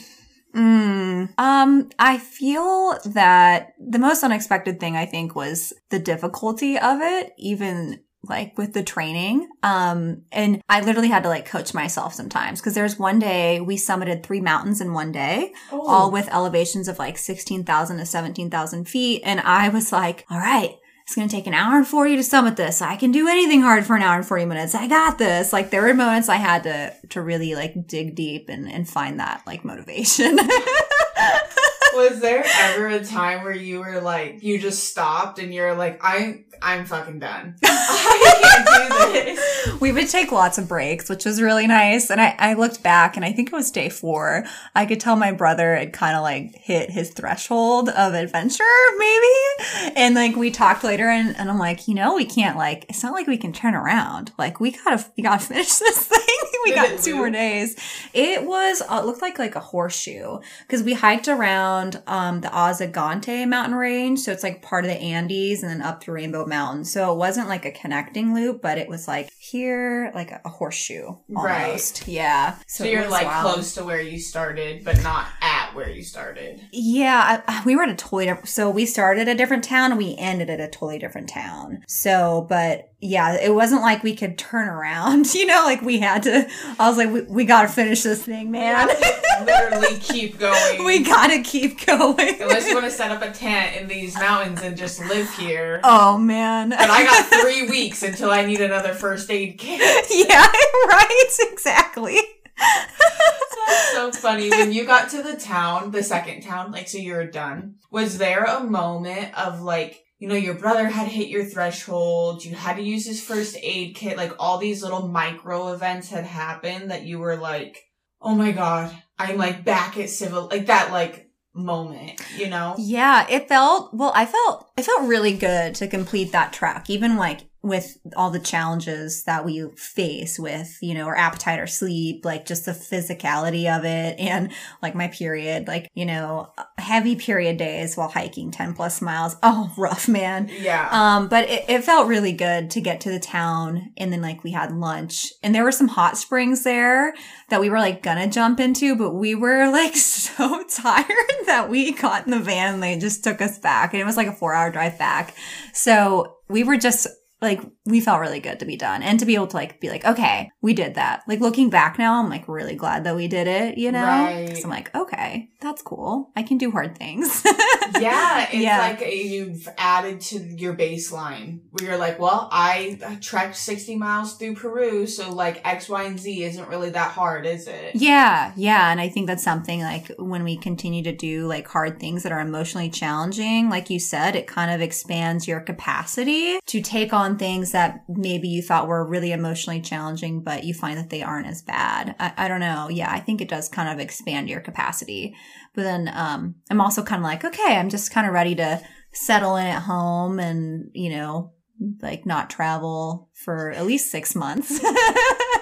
Mm, 0.56 1.38
um, 1.38 1.89
I 2.00 2.17
feel 2.17 2.97
that 3.06 3.73
the 3.80 4.00
most 4.00 4.23
unexpected 4.23 4.80
thing 4.80 4.95
I 4.95 5.06
think 5.06 5.36
was 5.36 5.73
the 5.89 6.00
difficulty 6.00 6.78
of 6.80 7.00
it, 7.02 7.34
even 7.38 8.00
like 8.23 8.58
with 8.58 8.73
the 8.73 8.84
training. 8.84 9.47
Um, 9.62 10.23
and 10.32 10.62
I 10.67 10.82
literally 10.82 11.10
had 11.10 11.23
to 11.23 11.30
like 11.30 11.45
coach 11.45 11.73
myself 11.73 12.13
sometimes 12.13 12.60
because 12.60 12.73
there's 12.73 12.97
one 12.97 13.19
day 13.19 13.62
we 13.62 13.78
summited 13.78 14.23
three 14.23 14.41
mountains 14.41 14.82
in 14.82 14.93
one 14.93 15.12
day, 15.12 15.54
Oh. 15.71 15.88
all 15.88 16.12
with 16.12 16.28
elevations 16.34 16.88
of 16.88 16.97
like 17.00 17.17
16,000 17.17 17.97
to 17.97 18.06
17,000 18.06 18.86
feet. 18.86 19.21
And 19.23 19.39
I 19.41 19.69
was 19.69 19.91
like, 19.91 20.26
all 20.30 20.39
right. 20.39 20.76
It's 21.08 21.15
going 21.15 21.30
to 21.30 21.34
take 21.34 21.48
an 21.48 21.54
hour 21.54 21.78
and 21.78 21.88
40 21.88 22.17
to 22.17 22.24
summit 22.24 22.58
this. 22.58 22.82
I 22.82 22.98
can 22.98 23.13
do 23.13 23.30
anything 23.30 23.62
hard 23.62 23.86
for 23.86 23.96
an 23.96 24.02
hour 24.02 24.17
and 24.17 24.28
40 24.28 24.43
minutes. 24.43 24.76
I 24.76 24.88
got 24.88 25.17
this. 25.17 25.54
Like 25.54 25.70
there 25.70 25.84
were 25.84 25.93
moments 25.93 26.28
I 26.28 26.36
had 26.36 26.63
to, 26.63 26.93
to 27.12 27.22
really 27.22 27.56
like 27.56 27.88
dig 27.88 28.13
deep 28.13 28.50
and, 28.50 28.70
and 28.70 28.89
find 28.89 29.22
that 29.22 29.41
like 29.48 29.63
motivation. 29.63 30.38
Was 31.98 32.20
there 32.20 32.44
ever 32.46 32.88
a 32.90 33.04
time 33.04 33.44
where 33.44 33.56
you 33.56 33.80
were 33.80 34.00
like, 34.00 34.44
you 34.44 34.60
just 34.60 34.88
stopped 34.88 35.40
and 35.40 35.52
you're 35.52 35.74
like, 35.74 36.00
I, 36.04 36.44
I'm 36.62 36.86
fucking 36.86 37.18
done. 37.18 37.56
I 37.64 38.34
can't 38.44 38.68
do 38.68 39.14
this. 39.14 39.58
we 39.82 39.92
would 39.92 40.08
take 40.08 40.32
lots 40.32 40.60
of 40.60 40.68
breaks, 40.68 41.10
which 41.10 41.26
was 41.26 41.42
really 41.42 41.66
nice. 41.66 42.12
And 42.12 42.22
I, 42.22 42.36
I 42.38 42.54
looked 42.54 42.84
back 42.84 43.16
and 43.16 43.26
I 43.26 43.32
think 43.32 43.50
it 43.50 43.56
was 43.56 43.72
day 43.72 43.90
four. 43.90 44.46
I 44.76 44.86
could 44.86 45.00
tell 45.00 45.16
my 45.16 45.32
brother 45.32 45.76
had 45.76 45.92
kind 45.92 46.16
of 46.16 46.22
like 46.22 46.56
hit 46.56 46.92
his 46.92 47.10
threshold 47.12 47.90
of 47.90 48.14
adventure, 48.14 48.64
maybe. 48.98 49.96
And 49.96 50.14
like 50.14 50.36
we 50.36 50.52
talked 50.52 50.84
later 50.84 51.10
and, 51.10 51.36
and 51.36 51.50
I'm 51.50 51.58
like, 51.58 51.88
you 51.88 51.96
know, 51.96 52.16
we 52.16 52.26
can't 52.26 52.58
like, 52.58 52.86
it's 52.90 53.02
not 53.04 53.14
like 53.14 53.26
we 53.28 53.38
can 53.38 53.54
turn 53.54 53.74
around. 53.74 54.32
Like 54.38 54.60
we 54.60 54.72
gotta, 54.72 55.04
we 55.18 55.24
gotta 55.24 55.40
finish 55.46 55.74
this 55.76 56.06
thing. 56.06 56.20
we 56.64 56.76
got 56.76 57.00
two 57.00 57.16
more 57.16 57.32
days. 57.32 57.76
It 58.14 58.46
was, 58.46 58.82
uh, 58.82 59.00
it 59.02 59.06
looked 59.06 59.22
like 59.22 59.40
like 59.40 59.56
a 59.56 59.60
horseshoe 59.60 60.40
because 60.62 60.84
we 60.84 60.94
hiked 60.94 61.28
around 61.28 61.87
um, 62.08 62.41
the 62.41 62.50
Ausangate 62.50 63.47
mountain 63.47 63.76
range. 63.76 64.19
So 64.19 64.32
it's 64.32 64.43
like 64.43 64.62
part 64.62 64.86
of 64.86 64.91
the 64.91 64.97
Andes 64.97 65.63
and 65.63 65.71
then 65.71 65.82
up 65.82 66.02
through 66.02 66.15
Rainbow 66.15 66.45
Mountain. 66.45 66.86
So 66.86 67.12
it 67.13 67.17
wasn't 67.17 67.47
like 67.47 67.65
a 67.65 67.71
connecting 67.71 68.34
loop, 68.34 68.62
but 68.62 68.78
it 68.78 68.88
was 68.89 69.08
like 69.08 69.30
here, 69.39 70.12
like 70.13 70.32
a, 70.32 70.41
horseshoe 70.47 71.15
Right. 71.30 72.08
Yeah. 72.08 72.58
So, 72.67 72.84
it 72.84 72.91
you're 72.91 73.08
like 73.10 73.28
wild. 73.28 73.54
close 73.54 73.76
to 73.76 73.84
where 73.84 74.02
you 74.02 74.19
started, 74.19 74.84
but 74.84 75.02
not 75.04 75.28
at 75.41 75.76
where 75.76 75.89
you 75.89 76.04
started. 76.04 76.62
Yeah, 76.71 77.41
I, 77.47 77.63
we 77.63 77.76
were 77.76 77.84
at 77.84 77.89
a 77.89 77.95
totally 77.95 78.26
different. 78.26 78.47
So 78.47 78.69
we 78.69 78.86
started 78.86 79.28
at 79.28 79.36
a 79.36 79.38
different 79.38 79.63
town 79.63 79.91
and 79.91 79.97
we 79.97 80.15
ended 80.17 80.50
at 80.50 80.60
a 80.60 80.67
totally 80.67 81.00
different 81.00 81.30
town. 81.30 81.84
So, 81.88 82.45
but 82.50 82.91
yeah, 83.00 83.38
it 83.40 83.54
wasn't 83.54 83.82
like 83.84 84.02
we 84.02 84.16
could 84.16 84.38
turn 84.38 84.68
around. 84.68 85.28
You 85.38 85.46
know, 85.46 85.64
like 85.66 85.84
we 85.84 86.00
had 86.00 86.24
to. 86.24 86.48
I 86.80 86.90
was 86.90 86.98
like, 86.98 87.12
we, 87.12 87.22
we 87.22 87.46
got 87.46 87.62
to 87.64 87.68
finish 87.68 88.02
this 88.02 88.24
thing, 88.24 88.50
man. 88.50 88.88
Literally 89.46 89.98
keep 90.00 90.40
going. 90.40 90.84
we 90.84 91.04
got 91.04 91.28
to 91.28 91.44
keep 91.44 91.86
going. 91.86 92.42
Unless 92.42 92.68
you 92.68 92.74
want 92.74 92.86
to 92.86 92.92
set 92.92 93.12
up 93.12 93.22
a 93.22 93.32
tent 93.32 93.76
in 93.80 93.88
these 93.88 94.16
mountains 94.16 94.64
and 94.64 94.76
just 94.76 95.00
live 95.06 95.30
here. 95.36 95.80
Oh 95.84 96.18
man. 96.18 96.72
But 96.72 96.90
I 96.90 97.04
got 97.04 97.26
three 97.42 97.70
weeks 97.70 98.02
until 98.02 98.32
I 98.32 98.46
need 98.46 98.62
another 98.62 98.94
first 98.94 99.30
aid 99.30 99.60
kit. 99.60 99.80
yeah, 100.10 100.48
right. 100.88 101.38
Exactly. 101.52 102.20
That's 102.58 103.92
so 103.92 104.12
funny. 104.12 104.50
When 104.50 104.72
you 104.72 104.86
got 104.86 105.10
to 105.12 105.22
the 105.22 105.36
town, 105.36 105.92
the 105.92 106.02
second 106.02 106.42
town, 106.42 106.72
like, 106.72 106.88
so 106.88 106.98
you're 106.98 107.28
done, 107.28 107.76
was 107.92 108.18
there 108.18 108.46
a 108.46 108.64
moment 108.64 109.38
of 109.38 109.62
like, 109.62 110.04
you 110.19 110.27
know, 110.27 110.36
your 110.36 110.56
brother 110.56 110.88
had 110.88 111.08
hit 111.08 111.27
your 111.27 111.45
threshold, 111.45 112.43
you 112.43 112.56
had 112.56 112.77
to 112.77 112.82
use 112.82 113.06
his 113.06 113.23
first 113.23 113.56
aid 113.62 113.95
kit, 113.95 114.17
like 114.17 114.34
all 114.39 114.58
these 114.58 114.82
little 114.82 115.08
micro 115.08 115.73
events 115.73 116.10
had 116.10 116.25
happened 116.25 116.91
that 116.91 117.03
you 117.03 117.19
were 117.19 117.36
like, 117.36 117.86
oh 118.21 118.36
my 118.36 118.51
god, 118.51 118.95
I'm 119.19 119.38
like 119.38 119.63
back 119.63 119.97
at 119.97 120.10
civil, 120.10 120.47
like 120.47 120.65
that, 120.67 120.91
like 120.91 121.30
moment, 121.53 122.21
you 122.38 122.49
know? 122.49 122.75
Yeah, 122.77 123.27
it 123.30 123.47
felt 123.47 123.93
well. 123.93 124.12
I 124.15 124.25
felt 124.25 124.71
it 124.77 124.86
felt 124.86 125.08
really 125.08 125.36
good 125.36 125.75
to 125.75 125.88
complete 125.88 126.32
that 126.32 126.53
track, 126.53 126.89
even 126.89 127.17
like 127.17 127.47
with 127.67 127.97
all 128.15 128.30
the 128.30 128.39
challenges 128.39 129.23
that 129.23 129.45
we 129.45 129.67
face 129.75 130.39
with 130.39 130.77
you 130.82 130.93
know 130.93 131.06
our 131.06 131.15
appetite, 131.17 131.60
or 131.60 131.67
sleep, 131.67 132.25
like 132.25 132.45
just 132.45 132.65
the 132.65 132.71
physicality 132.71 133.67
of 133.75 133.86
it, 133.86 134.19
and 134.19 134.51
like 134.82 134.95
my 134.95 135.08
period, 135.08 135.67
like 135.67 135.89
you 135.93 136.06
know 136.06 136.51
heavy 136.77 137.15
period 137.15 137.58
days 137.58 137.95
while 137.97 138.10
hiking 138.10 138.51
ten 138.51 138.73
plus 138.73 139.01
miles. 139.01 139.36
Oh, 139.49 139.71
rough, 139.77 140.10
man. 140.10 140.49
Yeah. 140.60 140.89
Um, 140.91 141.30
but 141.30 141.47
it, 141.47 141.69
it 141.69 141.84
felt 141.84 142.08
really 142.08 142.34
good 142.34 142.69
to 142.71 142.82
get 142.82 142.99
to 143.01 143.10
the 143.10 143.19
town 143.19 143.93
and 143.95 144.12
then 144.12 144.21
like 144.21 144.43
we 144.43 144.51
had 144.51 144.73
lunch 144.73 145.32
and 145.41 145.56
there 145.56 145.63
were 145.63 145.71
some 145.71 145.88
hot 145.88 146.17
springs 146.17 146.63
there 146.63 147.13
that 147.49 147.62
we 147.62 147.69
were 147.69 147.80
like 147.80 148.03
gonna 148.03 148.27
jump 148.27 148.60
into, 148.60 148.95
but 148.95 149.12
we 149.13 149.36
were 149.36 149.69
like 149.71 149.95
so 149.95 150.63
tired 150.69 151.45
that 151.45 151.69
we 151.69 151.93
got 151.93 152.25
in 152.25 152.32
the 152.32 152.39
van 152.39 152.75
and 152.75 152.84
they 152.84 152.97
just 152.97 153.23
took 153.23 153.41
us 153.41 153.58
back 153.60 153.93
and 153.93 154.01
it 154.01 154.06
was 154.06 154.17
like 154.17 154.27
a 154.27 154.34
four 154.34 154.53
hour 154.53 154.71
drive 154.71 154.97
back. 154.97 155.34
So 155.73 156.38
we 156.49 156.63
were 156.63 156.77
just 156.77 157.08
like 157.41 157.62
we 157.88 158.02
felt 158.02 158.19
really 158.19 158.39
good 158.39 158.60
to 158.60 158.65
be 158.65 158.76
done 158.76 159.02
and 159.02 159.19
to 159.19 159.26
be 159.26 159.36
able 159.36 159.47
to 159.47 159.56
like 159.56 159.80
be 159.80 159.89
like 159.89 160.06
okay 160.06 160.50
we 160.62 160.73
did 160.73 160.95
that 160.95 161.23
like 161.28 161.39
looking 161.39 161.69
back 161.69 161.97
now 161.97 162.19
i'm 162.21 162.30
like 162.30 162.47
really 162.47 162.76
glad 162.76 163.04
that 163.06 163.15
we 163.15 163.28
did 163.28 163.47
it 163.47 163.78
you 163.78 163.91
know 163.91 164.00
Right. 164.26 164.62
i'm 164.63 164.69
like 164.69 164.93
okay 164.93 165.50
that's 165.62 165.82
cool 165.82 166.32
i 166.36 166.43
can 166.43 166.58
do 166.58 166.69
hard 166.71 166.97
things 166.97 167.43
Yeah, 168.00 168.43
it's 168.52 168.54
Yeah. 168.54 168.80
like 168.80 169.02
a, 169.02 169.15
you've 169.15 169.67
added 169.78 170.19
to 170.21 170.38
your 170.39 170.76
baseline 170.76 171.62
where 171.71 171.86
you're 171.89 171.97
like, 171.97 172.19
well, 172.19 172.47
I 172.52 173.00
trekked 173.21 173.56
60 173.56 173.95
miles 173.95 174.36
through 174.36 174.56
Peru, 174.56 175.08
so 175.08 175.32
like 175.32 175.65
X, 175.67 175.88
Y, 175.89 176.04
and 176.04 176.19
Z 176.19 176.43
isn't 176.43 176.67
really 176.67 176.89
that 176.91 177.12
hard, 177.12 177.45
is 177.45 177.65
it? 177.67 177.95
Yeah, 177.95 178.52
yeah. 178.56 178.91
And 178.91 179.00
I 179.02 179.10
think 179.10 179.26
that's 179.28 179.43
something 179.43 179.80
like 179.82 180.12
when 180.19 180.43
we 180.43 180.58
continue 180.58 181.02
to 181.04 181.15
do 181.15 181.47
like 181.47 181.67
hard 181.67 182.00
things 182.00 182.23
that 182.23 182.32
are 182.32 182.41
emotionally 182.41 182.89
challenging, 182.89 183.69
like 183.69 183.89
you 183.89 184.00
said, 184.00 184.36
it 184.36 184.47
kind 184.47 184.69
of 184.69 184.82
expands 184.82 185.47
your 185.47 185.62
capacity 185.62 186.60
to 186.67 186.82
take 186.82 187.13
on 187.13 187.38
things 187.38 187.71
that 187.78 188.04
maybe 188.10 188.48
you 188.48 188.63
thought 188.63 188.88
were 188.88 189.06
really 189.08 189.32
emotionally 189.32 189.80
challenging, 189.80 190.42
but 190.42 190.63
you 190.63 190.74
find 190.74 190.98
that 190.98 191.12
they 191.12 191.22
aren't 191.22 191.46
as 191.46 191.62
bad. 191.62 192.16
I, 192.20 192.34
I 192.36 192.48
don't 192.48 192.60
know. 192.60 192.90
Yeah, 192.90 193.12
I 193.12 193.20
think 193.20 193.40
it 193.40 193.50
does 193.50 193.70
kind 193.70 193.88
of 193.88 194.00
expand 194.00 194.50
your 194.50 194.62
capacity. 194.62 195.36
But 195.76 195.84
then 195.84 196.10
um, 196.12 196.56
I'm 196.72 196.82
also 196.82 197.04
kind 197.04 197.20
of 197.20 197.24
like, 197.24 197.46
okay, 197.46 197.78
I'm 197.78 197.90
just 197.90 198.10
kind 198.10 198.26
of 198.26 198.34
ready 198.34 198.56
to 198.56 198.82
settle 199.13 199.58
in 199.58 199.68
at 199.68 199.84
home 199.84 200.40
and, 200.40 200.90
you 200.94 201.12
know, 201.12 201.54
like 202.02 202.26
not 202.26 202.50
travel 202.50 203.30
for 203.36 203.70
at 203.70 203.86
least 203.86 204.10
six 204.10 204.34
months. 204.34 204.72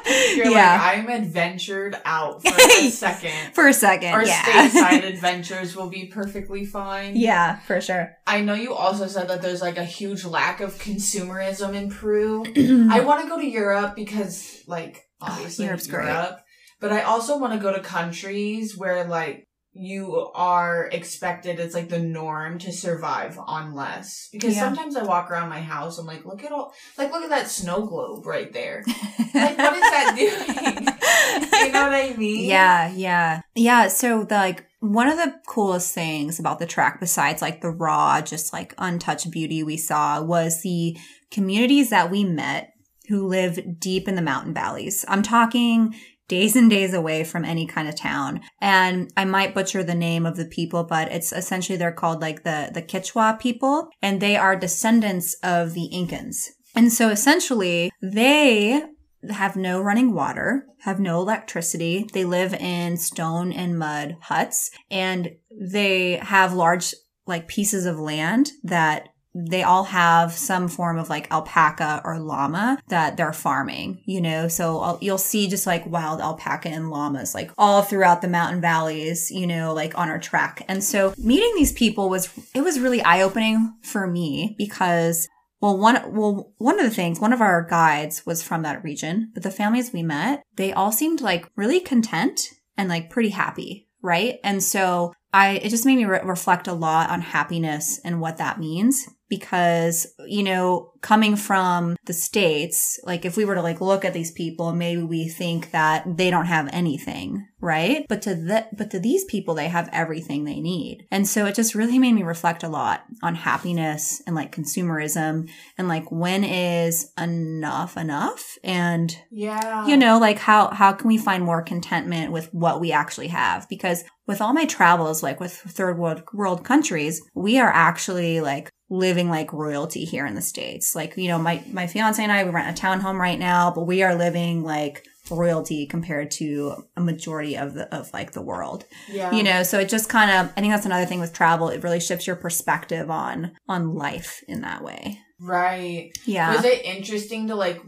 You're 0.06 0.48
yeah. 0.48 0.74
like, 0.74 0.98
I'm 0.98 1.10
adventured 1.10 2.00
out 2.06 2.42
for 2.46 2.54
a 2.56 2.90
second. 2.90 3.54
for 3.54 3.68
a 3.68 3.74
second. 3.74 4.14
Our 4.14 4.26
yeah. 4.26 4.42
stateside 4.44 5.04
adventures 5.14 5.76
will 5.76 5.90
be 5.90 6.06
perfectly 6.06 6.66
fine. 6.66 7.16
yeah, 7.16 7.60
for 7.62 7.82
sure. 7.82 8.16
I 8.28 8.42
know 8.42 8.54
you 8.54 8.74
also 8.74 9.08
said 9.08 9.28
that 9.30 9.42
there's 9.42 9.62
like 9.62 9.78
a 9.78 9.86
huge 9.86 10.26
lack 10.26 10.62
of 10.62 10.76
consumerism 10.76 11.74
in 11.74 11.90
Peru. 11.90 12.44
I 12.92 13.00
want 13.02 13.24
to 13.24 13.28
go 13.30 13.40
to 13.40 13.48
Europe 13.48 13.96
because, 13.96 14.64
like, 14.68 15.08
obviously 15.22 15.66
Europe's 15.66 15.88
great. 15.88 16.06
Europe. 16.06 16.40
But 16.80 16.92
I 16.92 17.04
also 17.04 17.40
want 17.40 17.54
to 17.54 17.60
go 17.60 17.74
to 17.74 17.82
countries 17.82 18.78
where, 18.78 19.06
like, 19.06 19.45
you 19.78 20.32
are 20.34 20.88
expected 20.94 21.60
it's 21.60 21.76
like 21.76 21.90
the 21.90 22.00
norm 22.00 22.58
to 22.58 22.72
survive 22.72 23.38
on 23.38 23.74
less 23.76 24.30
because 24.32 24.56
Yeah. 24.56 24.62
sometimes 24.62 24.96
i 24.96 25.04
walk 25.04 25.30
around 25.30 25.50
my 25.50 25.60
house 25.60 25.98
i'm 25.98 26.06
like 26.06 26.24
look 26.24 26.46
at 26.46 26.52
all 26.54 26.74
like 26.98 27.12
look 27.12 27.24
at 27.24 27.30
that 27.30 27.50
snow 27.50 27.86
globe 27.86 28.26
right 28.26 28.54
there 28.54 28.84
like 28.88 29.58
what 29.58 29.74
is 29.76 29.82
that 29.82 30.14
doing 30.16 31.66
you 31.68 31.72
know 31.74 31.84
what 31.84 31.94
i 31.94 32.16
mean 32.18 32.46
Yeah, 32.46 32.90
yeah. 32.94 33.42
Yeah, 33.54 33.90
so 33.90 34.24
the 34.24 34.36
like 34.36 34.66
one 34.80 35.10
of 35.10 35.18
the 35.18 35.36
coolest 35.48 35.94
things 35.94 36.40
about 36.40 36.60
the 36.60 36.66
track 36.66 37.00
besides 37.02 37.42
like 37.42 37.60
the 37.62 37.70
raw 37.72 38.22
just 38.22 38.54
like 38.54 38.74
untouched 38.78 39.30
beauty 39.30 39.62
we 39.64 39.76
saw 39.78 40.22
was 40.22 40.62
the 40.62 40.98
communities 41.32 41.90
that 41.90 42.10
we 42.10 42.24
met 42.24 42.72
who 43.10 43.28
live 43.28 43.60
deep 43.80 44.08
in 44.08 44.16
the 44.16 44.22
mountain 44.22 44.52
valleys. 44.54 45.06
I'm 45.08 45.22
talking 45.22 45.94
days 46.28 46.56
and 46.56 46.70
days 46.70 46.94
away 46.94 47.24
from 47.24 47.46
any 47.46 47.68
kind 47.68 47.88
of 47.88 47.96
town. 47.96 48.42
And 48.60 49.12
I 49.16 49.26
might 49.26 49.54
butcher 49.54 49.84
the 49.84 49.96
name 49.96 50.26
of 50.26 50.38
the 50.38 50.46
people, 50.46 50.84
but 50.84 51.12
it's 51.12 51.32
essentially 51.32 51.78
they're 51.78 51.92
called 51.92 52.22
like 52.22 52.44
the 52.44 52.72
the 52.74 52.82
Quechua 52.82 53.40
people 53.40 53.90
and 54.02 54.22
they 54.22 54.36
are 54.36 54.56
descendants 54.56 55.36
of 55.44 55.74
the 55.74 55.90
Incans. 55.94 56.50
And 56.76 56.92
so 56.92 57.10
essentially 57.10 57.92
they 58.02 58.84
have 59.30 59.56
no 59.56 59.82
running 59.82 60.14
water, 60.14 60.66
have 60.82 61.00
no 61.00 61.20
electricity. 61.20 62.08
They 62.14 62.26
live 62.26 62.54
in 62.54 62.98
stone 62.98 63.52
and 63.52 63.78
mud 63.78 64.18
huts 64.22 64.72
and 64.92 65.32
they 65.52 66.18
have 66.18 66.54
large 66.54 66.94
like 67.28 67.48
pieces 67.48 67.86
of 67.86 68.00
land 68.00 68.52
that 68.64 69.10
they 69.36 69.64
all 69.64 69.84
have 69.84 70.32
some 70.32 70.70
form 70.70 70.98
of 70.98 71.10
like 71.10 71.30
alpaca 71.30 72.02
or 72.06 72.18
llama 72.20 72.80
that 72.88 73.18
they're 73.18 73.34
farming, 73.34 74.02
you 74.06 74.22
know? 74.22 74.48
So 74.48 74.80
I'll- 74.80 74.98
you'll 75.02 75.18
see 75.18 75.48
just 75.48 75.68
like 75.68 75.86
wild 75.86 76.22
alpaca 76.22 76.70
and 76.70 76.90
llamas 76.90 77.36
like 77.36 77.52
all 77.58 77.82
throughout 77.82 78.22
the 78.22 78.30
mountain 78.30 78.62
valleys, 78.62 79.30
you 79.30 79.46
know, 79.46 79.74
like 79.74 79.98
on 79.98 80.10
our 80.10 80.20
track. 80.20 80.64
And 80.70 80.82
so 80.84 81.14
meeting 81.18 81.52
these 81.56 81.74
people 81.74 82.10
was, 82.10 82.30
it 82.54 82.62
was 82.62 82.80
really 82.80 83.02
eye 83.02 83.22
opening 83.22 83.74
for 83.84 84.08
me 84.08 84.56
because 84.58 85.28
well, 85.62 85.78
one 85.78 86.14
well, 86.14 86.54
one 86.58 86.80
of 86.80 86.86
the 86.86 86.96
things, 86.96 87.20
one 87.20 87.34
of 87.34 87.42
our 87.42 87.64
guides 87.64 88.26
was 88.26 88.44
from 88.44 88.62
that 88.64 88.84
region, 88.84 89.32
but 89.34 89.42
the 89.42 89.50
families 89.50 89.92
we 89.92 90.04
met, 90.04 90.44
they 90.58 90.72
all 90.72 90.92
seemed 90.92 91.22
like 91.22 91.48
really 91.56 91.80
content 91.80 92.52
and 92.78 92.88
like 92.88 93.10
pretty 93.10 93.30
happy, 93.30 93.88
right? 94.02 94.38
And 94.44 94.62
so 94.62 95.14
I 95.34 95.54
it 95.64 95.70
just 95.70 95.86
made 95.86 95.96
me 95.96 96.06
re- 96.06 96.22
reflect 96.24 96.68
a 96.68 96.74
lot 96.74 97.10
on 97.10 97.22
happiness 97.22 98.00
and 98.04 98.22
what 98.22 98.38
that 98.38 98.60
means 98.60 99.08
because 99.30 100.08
you 100.28 100.44
know 100.44 100.92
coming 101.02 101.36
from 101.36 101.96
the 102.06 102.14
states 102.14 103.00
like 103.04 103.26
if 103.26 103.38
we 103.38 103.46
were 103.46 103.56
to 103.56 103.62
like 103.62 103.82
look 103.82 104.06
at 104.06 104.14
these 104.14 104.32
people 104.32 104.74
maybe 104.74 105.02
we 105.02 105.28
think 105.28 105.72
that 105.72 106.04
they 106.18 106.30
don't 106.30 106.46
have 106.46 106.70
anything 106.72 107.48
right? 107.66 108.06
But 108.08 108.22
to 108.22 108.36
the, 108.36 108.68
but 108.72 108.92
to 108.92 109.00
these 109.00 109.26
people 109.26 109.56
they 109.56 109.68
have 109.68 109.90
everything 109.92 110.44
they 110.44 110.60
need. 110.60 111.08
And 111.12 111.28
so 111.28 111.48
it 111.48 111.56
just 111.56 111.74
really 111.74 111.98
made 111.98 112.14
me 112.14 112.24
reflect 112.24 112.64
a 112.64 112.70
lot 112.70 113.04
on 113.24 113.34
happiness 113.34 114.22
and 114.28 114.36
like 114.36 114.56
consumerism 114.56 115.50
and 115.78 115.88
like 115.88 116.12
when 116.12 116.44
is 116.44 117.12
enough 117.20 117.98
enough? 117.98 118.58
And 118.64 119.18
yeah. 119.32 119.88
you 119.88 119.98
know 119.98 120.20
like 120.20 120.38
how 120.38 120.70
how 120.70 120.94
can 120.94 121.08
we 121.08 121.18
find 121.18 121.44
more 121.44 121.64
contentment 121.64 122.32
with 122.32 122.54
what 122.54 122.80
we 122.80 122.92
actually 122.92 123.30
have? 123.30 123.68
Because 123.68 124.04
with 124.28 124.42
all 124.42 124.54
my 124.54 124.66
travels 124.66 125.24
like 125.24 125.40
with 125.40 125.52
third 125.52 125.98
world 125.98 126.24
world 126.34 126.64
countries 126.64 127.22
we 127.34 127.60
are 127.60 127.72
actually 127.72 128.42
like 128.42 128.70
living 128.90 129.30
like 129.30 129.52
royalty 129.52 130.06
here 130.06 130.28
in 130.28 130.36
the 130.36 130.42
states. 130.42 130.96
Like 130.96 131.18
you 131.18 131.30
know 131.30 131.40
my 131.40 131.64
my 131.72 131.88
fiance 131.88 132.22
and 132.22 132.32
i 132.32 132.44
we 132.44 132.52
rent 132.52 132.78
a 132.78 132.80
townhome 132.80 133.18
right 133.18 133.40
now 133.40 133.72
but 133.72 133.88
we 133.88 134.04
are 134.04 134.14
living 134.14 134.64
like 134.64 135.04
royalty 135.30 135.86
compared 135.86 136.32
to 136.32 136.76
a 136.96 137.02
majority 137.02 137.58
of 137.58 137.74
the 137.74 137.94
of 137.96 138.12
like 138.14 138.32
the 138.32 138.42
world. 138.42 138.86
Yeah. 139.10 139.32
You 139.32 139.44
know 139.44 139.64
so 139.64 139.80
it 139.80 139.90
just 139.90 140.10
kind 140.10 140.32
of 140.32 140.54
i 140.58 140.62
think 140.62 140.72
that's 140.72 140.86
another 140.86 141.06
thing 141.06 141.20
with 141.20 141.34
travel. 141.34 141.70
It 141.70 141.84
really 141.84 142.00
shifts 142.00 142.28
your 142.28 142.36
perspective 142.36 143.10
on 143.10 143.52
on 143.68 143.96
life 143.96 144.44
in 144.48 144.62
that 144.62 144.84
way. 144.84 145.20
Right. 145.40 146.12
Yeah. 146.26 146.56
Was 146.56 146.66
it 146.66 146.86
interesting 146.86 147.48
to 147.48 147.56
like? 147.56 147.82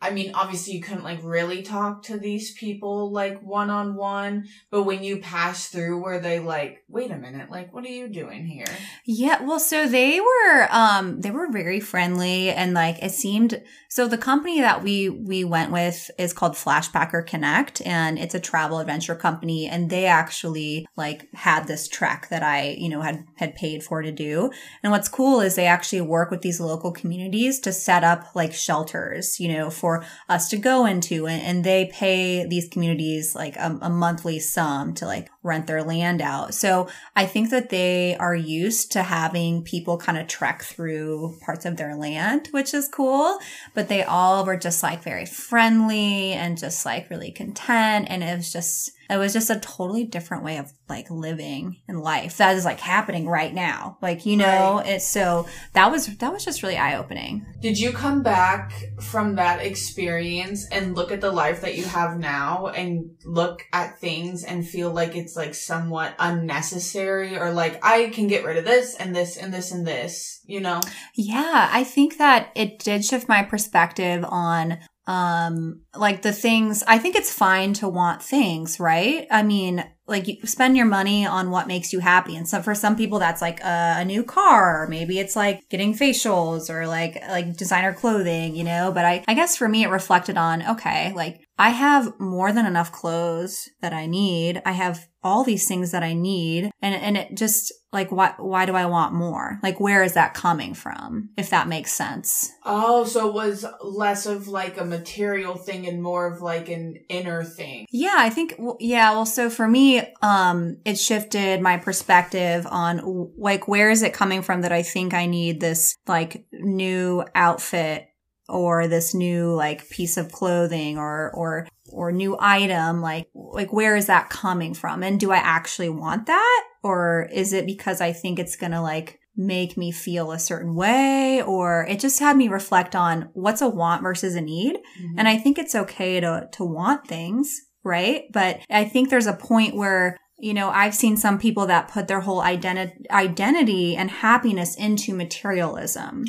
I 0.00 0.10
mean, 0.10 0.32
obviously 0.34 0.74
you 0.74 0.80
couldn't 0.80 1.02
like 1.02 1.18
really 1.24 1.62
talk 1.62 2.04
to 2.04 2.18
these 2.18 2.52
people 2.52 3.10
like 3.10 3.42
one 3.42 3.68
on 3.68 3.96
one, 3.96 4.46
but 4.70 4.84
when 4.84 5.02
you 5.02 5.18
pass 5.18 5.66
through, 5.68 6.00
were 6.00 6.20
they 6.20 6.38
like, 6.38 6.84
"Wait 6.88 7.10
a 7.10 7.16
minute, 7.16 7.50
like 7.50 7.74
what 7.74 7.84
are 7.84 7.88
you 7.88 8.08
doing 8.08 8.46
here?" 8.46 8.66
Yeah, 9.04 9.42
well, 9.42 9.58
so 9.58 9.88
they 9.88 10.20
were 10.20 10.68
um 10.70 11.20
they 11.20 11.32
were 11.32 11.50
very 11.50 11.80
friendly 11.80 12.50
and 12.50 12.74
like 12.74 13.02
it 13.02 13.10
seemed 13.10 13.60
so 13.88 14.06
the 14.06 14.18
company 14.18 14.60
that 14.60 14.84
we 14.84 15.08
we 15.08 15.42
went 15.42 15.72
with 15.72 16.10
is 16.16 16.32
called 16.32 16.52
Flashpacker 16.52 17.26
Connect 17.26 17.80
and 17.84 18.20
it's 18.20 18.34
a 18.36 18.40
travel 18.40 18.78
adventure 18.78 19.16
company 19.16 19.66
and 19.66 19.90
they 19.90 20.06
actually 20.06 20.86
like 20.94 21.26
had 21.34 21.66
this 21.66 21.88
trek 21.88 22.28
that 22.30 22.44
I, 22.44 22.76
you 22.78 22.88
know, 22.88 23.00
had 23.00 23.24
had 23.36 23.56
paid 23.56 23.82
for 23.82 24.02
to 24.02 24.12
do. 24.12 24.50
And 24.84 24.92
what's 24.92 25.08
cool 25.08 25.40
is 25.40 25.56
they 25.56 25.66
actually 25.66 26.02
work 26.02 26.30
with 26.30 26.42
these 26.42 26.60
local 26.60 26.92
communities 26.92 27.58
to 27.60 27.72
set 27.72 28.04
up 28.04 28.36
like 28.36 28.52
shelters, 28.52 29.40
you 29.40 29.48
know, 29.48 29.70
for 29.70 29.87
us 30.28 30.48
to 30.50 30.56
go 30.56 30.86
into 30.86 31.26
and, 31.26 31.42
and 31.42 31.64
they 31.64 31.86
pay 31.86 32.46
these 32.46 32.68
communities 32.68 33.34
like 33.34 33.56
a, 33.56 33.78
a 33.82 33.90
monthly 33.90 34.38
sum 34.38 34.94
to 34.94 35.06
like 35.06 35.28
rent 35.48 35.66
their 35.66 35.82
land 35.82 36.22
out. 36.22 36.54
So 36.54 36.88
I 37.16 37.26
think 37.26 37.50
that 37.50 37.70
they 37.70 38.16
are 38.18 38.34
used 38.34 38.92
to 38.92 39.02
having 39.02 39.62
people 39.64 39.98
kind 39.98 40.18
of 40.18 40.28
trek 40.28 40.62
through 40.62 41.36
parts 41.40 41.64
of 41.64 41.76
their 41.76 41.96
land, 41.96 42.48
which 42.52 42.72
is 42.74 42.88
cool. 42.88 43.38
But 43.74 43.88
they 43.88 44.02
all 44.04 44.44
were 44.44 44.56
just 44.56 44.82
like 44.82 45.02
very 45.02 45.26
friendly 45.26 46.32
and 46.32 46.56
just 46.58 46.84
like 46.86 47.10
really 47.10 47.32
content. 47.32 48.06
And 48.08 48.22
it 48.22 48.36
was 48.36 48.52
just, 48.52 48.92
it 49.10 49.16
was 49.16 49.32
just 49.32 49.48
a 49.50 49.58
totally 49.58 50.04
different 50.04 50.44
way 50.44 50.58
of 50.58 50.70
like 50.88 51.10
living 51.10 51.76
in 51.88 52.00
life 52.00 52.36
that 52.36 52.56
is 52.56 52.64
like 52.66 52.80
happening 52.80 53.26
right 53.26 53.52
now. 53.54 53.96
Like, 54.02 54.26
you 54.26 54.36
know, 54.36 54.76
Right. 54.76 54.86
it's 54.88 55.06
so 55.08 55.46
that 55.72 55.90
was, 55.90 56.14
that 56.18 56.32
was 56.32 56.44
just 56.44 56.62
really 56.62 56.76
eye 56.76 56.96
opening. 56.96 57.46
Did 57.60 57.78
you 57.78 57.92
come 57.92 58.22
back 58.22 58.72
from 59.00 59.36
that 59.36 59.64
experience 59.64 60.66
and 60.70 60.94
look 60.94 61.10
at 61.10 61.20
the 61.22 61.32
life 61.32 61.62
that 61.62 61.76
you 61.76 61.84
have 61.84 62.18
now 62.18 62.66
and 62.68 63.10
look 63.24 63.64
at 63.72 63.98
things 63.98 64.44
and 64.44 64.66
feel 64.68 64.90
like 64.90 65.16
it's 65.16 65.36
like 65.38 65.54
somewhat 65.54 66.14
unnecessary 66.18 67.38
or 67.38 67.50
like 67.52 67.82
I 67.82 68.10
can 68.10 68.26
get 68.26 68.44
rid 68.44 68.58
of 68.58 68.66
this 68.66 68.94
and 68.96 69.16
this 69.16 69.38
and 69.38 69.54
this 69.54 69.72
and 69.72 69.86
this, 69.86 70.40
you 70.44 70.60
know? 70.60 70.80
Yeah, 71.14 71.70
I 71.72 71.84
think 71.84 72.18
that 72.18 72.50
it 72.54 72.80
did 72.80 73.04
shift 73.04 73.28
my 73.28 73.42
perspective 73.42 74.24
on 74.28 74.78
um 75.06 75.80
like 75.96 76.20
the 76.20 76.34
things 76.34 76.84
I 76.86 76.98
think 76.98 77.16
it's 77.16 77.32
fine 77.32 77.72
to 77.74 77.88
want 77.88 78.22
things, 78.22 78.78
right? 78.78 79.26
I 79.30 79.42
mean, 79.42 79.84
like 80.08 80.26
you 80.26 80.36
spend 80.44 80.76
your 80.76 80.86
money 80.86 81.26
on 81.26 81.50
what 81.50 81.66
makes 81.66 81.92
you 81.92 82.00
happy. 82.00 82.36
And 82.36 82.48
so 82.48 82.62
for 82.62 82.74
some 82.74 82.96
people 82.96 83.18
that's 83.18 83.42
like 83.42 83.60
a, 83.60 83.96
a 83.98 84.04
new 84.04 84.24
car. 84.24 84.82
Or 84.82 84.88
maybe 84.88 85.18
it's 85.18 85.36
like 85.36 85.68
getting 85.68 85.94
facials 85.94 86.70
or 86.70 86.86
like 86.86 87.20
like 87.28 87.56
designer 87.56 87.92
clothing 87.92 88.54
you 88.54 88.64
know? 88.64 88.90
But 88.92 89.04
i 89.04 89.24
i 89.28 89.34
guess 89.34 89.56
for 89.56 89.68
me 89.68 89.84
it 89.84 89.88
reflected 89.88 90.36
on 90.36 90.66
okay 90.70 91.12
like 91.14 91.40
i 91.58 91.70
have 91.70 92.18
more 92.18 92.52
than 92.52 92.66
enough 92.66 92.92
clothes 92.92 93.68
that 93.80 93.92
i 93.92 94.06
need. 94.06 94.62
I 94.64 94.72
have 94.72 95.06
all 95.22 95.44
these 95.44 95.66
things 95.66 95.90
that 95.92 96.02
i 96.02 96.12
need. 96.12 96.70
And 96.80 96.94
and 96.94 97.16
it 97.16 97.36
just 97.36 97.72
like 97.92 98.12
why 98.12 98.34
why 98.38 98.66
do 98.66 98.74
i 98.74 98.86
want 98.86 99.14
more? 99.14 99.58
Like 99.62 99.80
where 99.80 100.02
is 100.02 100.14
that 100.14 100.34
coming 100.34 100.74
from 100.74 101.30
if 101.36 101.50
that 101.50 101.68
makes 101.68 101.92
sense? 101.92 102.52
Oh, 102.64 103.04
so 103.04 103.28
it 103.28 103.34
was 103.34 103.64
less 103.82 104.26
of 104.26 104.48
like 104.48 104.78
a 104.78 104.84
material 104.84 105.56
thing 105.56 105.86
and 105.86 106.02
more 106.02 106.26
of 106.26 106.42
like 106.42 106.68
an 106.68 106.96
inner 107.08 107.44
thing. 107.44 107.86
Yeah, 107.90 108.16
I 108.16 108.30
think 108.30 108.54
well, 108.58 108.76
yeah, 108.78 109.10
well 109.12 109.26
so 109.26 109.48
for 109.50 109.66
me 109.66 109.97
um 110.22 110.78
it 110.84 110.98
shifted 110.98 111.60
my 111.60 111.76
perspective 111.76 112.66
on 112.70 113.32
like 113.36 113.68
where 113.68 113.90
is 113.90 114.02
it 114.02 114.12
coming 114.12 114.42
from 114.42 114.62
that 114.62 114.72
I 114.72 114.82
think 114.82 115.14
I 115.14 115.26
need 115.26 115.60
this 115.60 115.96
like 116.06 116.46
new 116.52 117.24
outfit 117.34 118.08
or 118.48 118.88
this 118.88 119.14
new 119.14 119.54
like 119.54 119.88
piece 119.90 120.16
of 120.16 120.32
clothing 120.32 120.98
or 120.98 121.30
or 121.34 121.68
or 121.92 122.12
new 122.12 122.36
item? 122.38 123.00
Like 123.00 123.28
like 123.34 123.72
where 123.72 123.96
is 123.96 124.06
that 124.06 124.30
coming 124.30 124.74
from? 124.74 125.02
And 125.02 125.20
do 125.20 125.32
I 125.32 125.36
actually 125.36 125.90
want 125.90 126.26
that? 126.26 126.64
Or 126.82 127.28
is 127.32 127.52
it 127.52 127.66
because 127.66 128.00
I 128.00 128.12
think 128.12 128.38
it's 128.38 128.56
going 128.56 128.72
to 128.72 128.80
like 128.80 129.18
make 129.36 129.76
me 129.76 129.92
feel 129.92 130.32
a 130.32 130.38
certain 130.38 130.74
way? 130.74 131.42
Or 131.42 131.84
it 131.88 132.00
just 132.00 132.20
had 132.20 132.36
me 132.36 132.48
reflect 132.48 132.94
on 132.94 133.30
what's 133.34 133.62
a 133.62 133.68
want 133.68 134.02
versus 134.02 134.34
a 134.34 134.40
need. 134.40 134.78
And 135.16 135.28
I 135.28 135.38
think 135.38 135.58
it's 135.58 135.74
okay 135.74 136.20
to 136.20 136.48
to 136.52 136.64
want 136.64 137.06
things, 137.06 137.60
right? 137.88 138.24
But 138.32 138.60
I 138.70 138.84
think 138.84 139.10
there's 139.10 139.26
a 139.26 139.32
point 139.32 139.74
where 139.74 140.16
you 140.40 140.54
know, 140.54 140.70
I've 140.70 140.94
seen 140.94 141.16
some 141.16 141.38
people 141.38 141.66
that 141.66 141.88
put 141.88 142.06
their 142.06 142.20
whole 142.20 142.40
identi- 142.40 143.10
identity 143.10 143.96
and 143.96 144.08
happiness 144.08 144.76
into 144.76 145.12
materialism. 145.12 146.26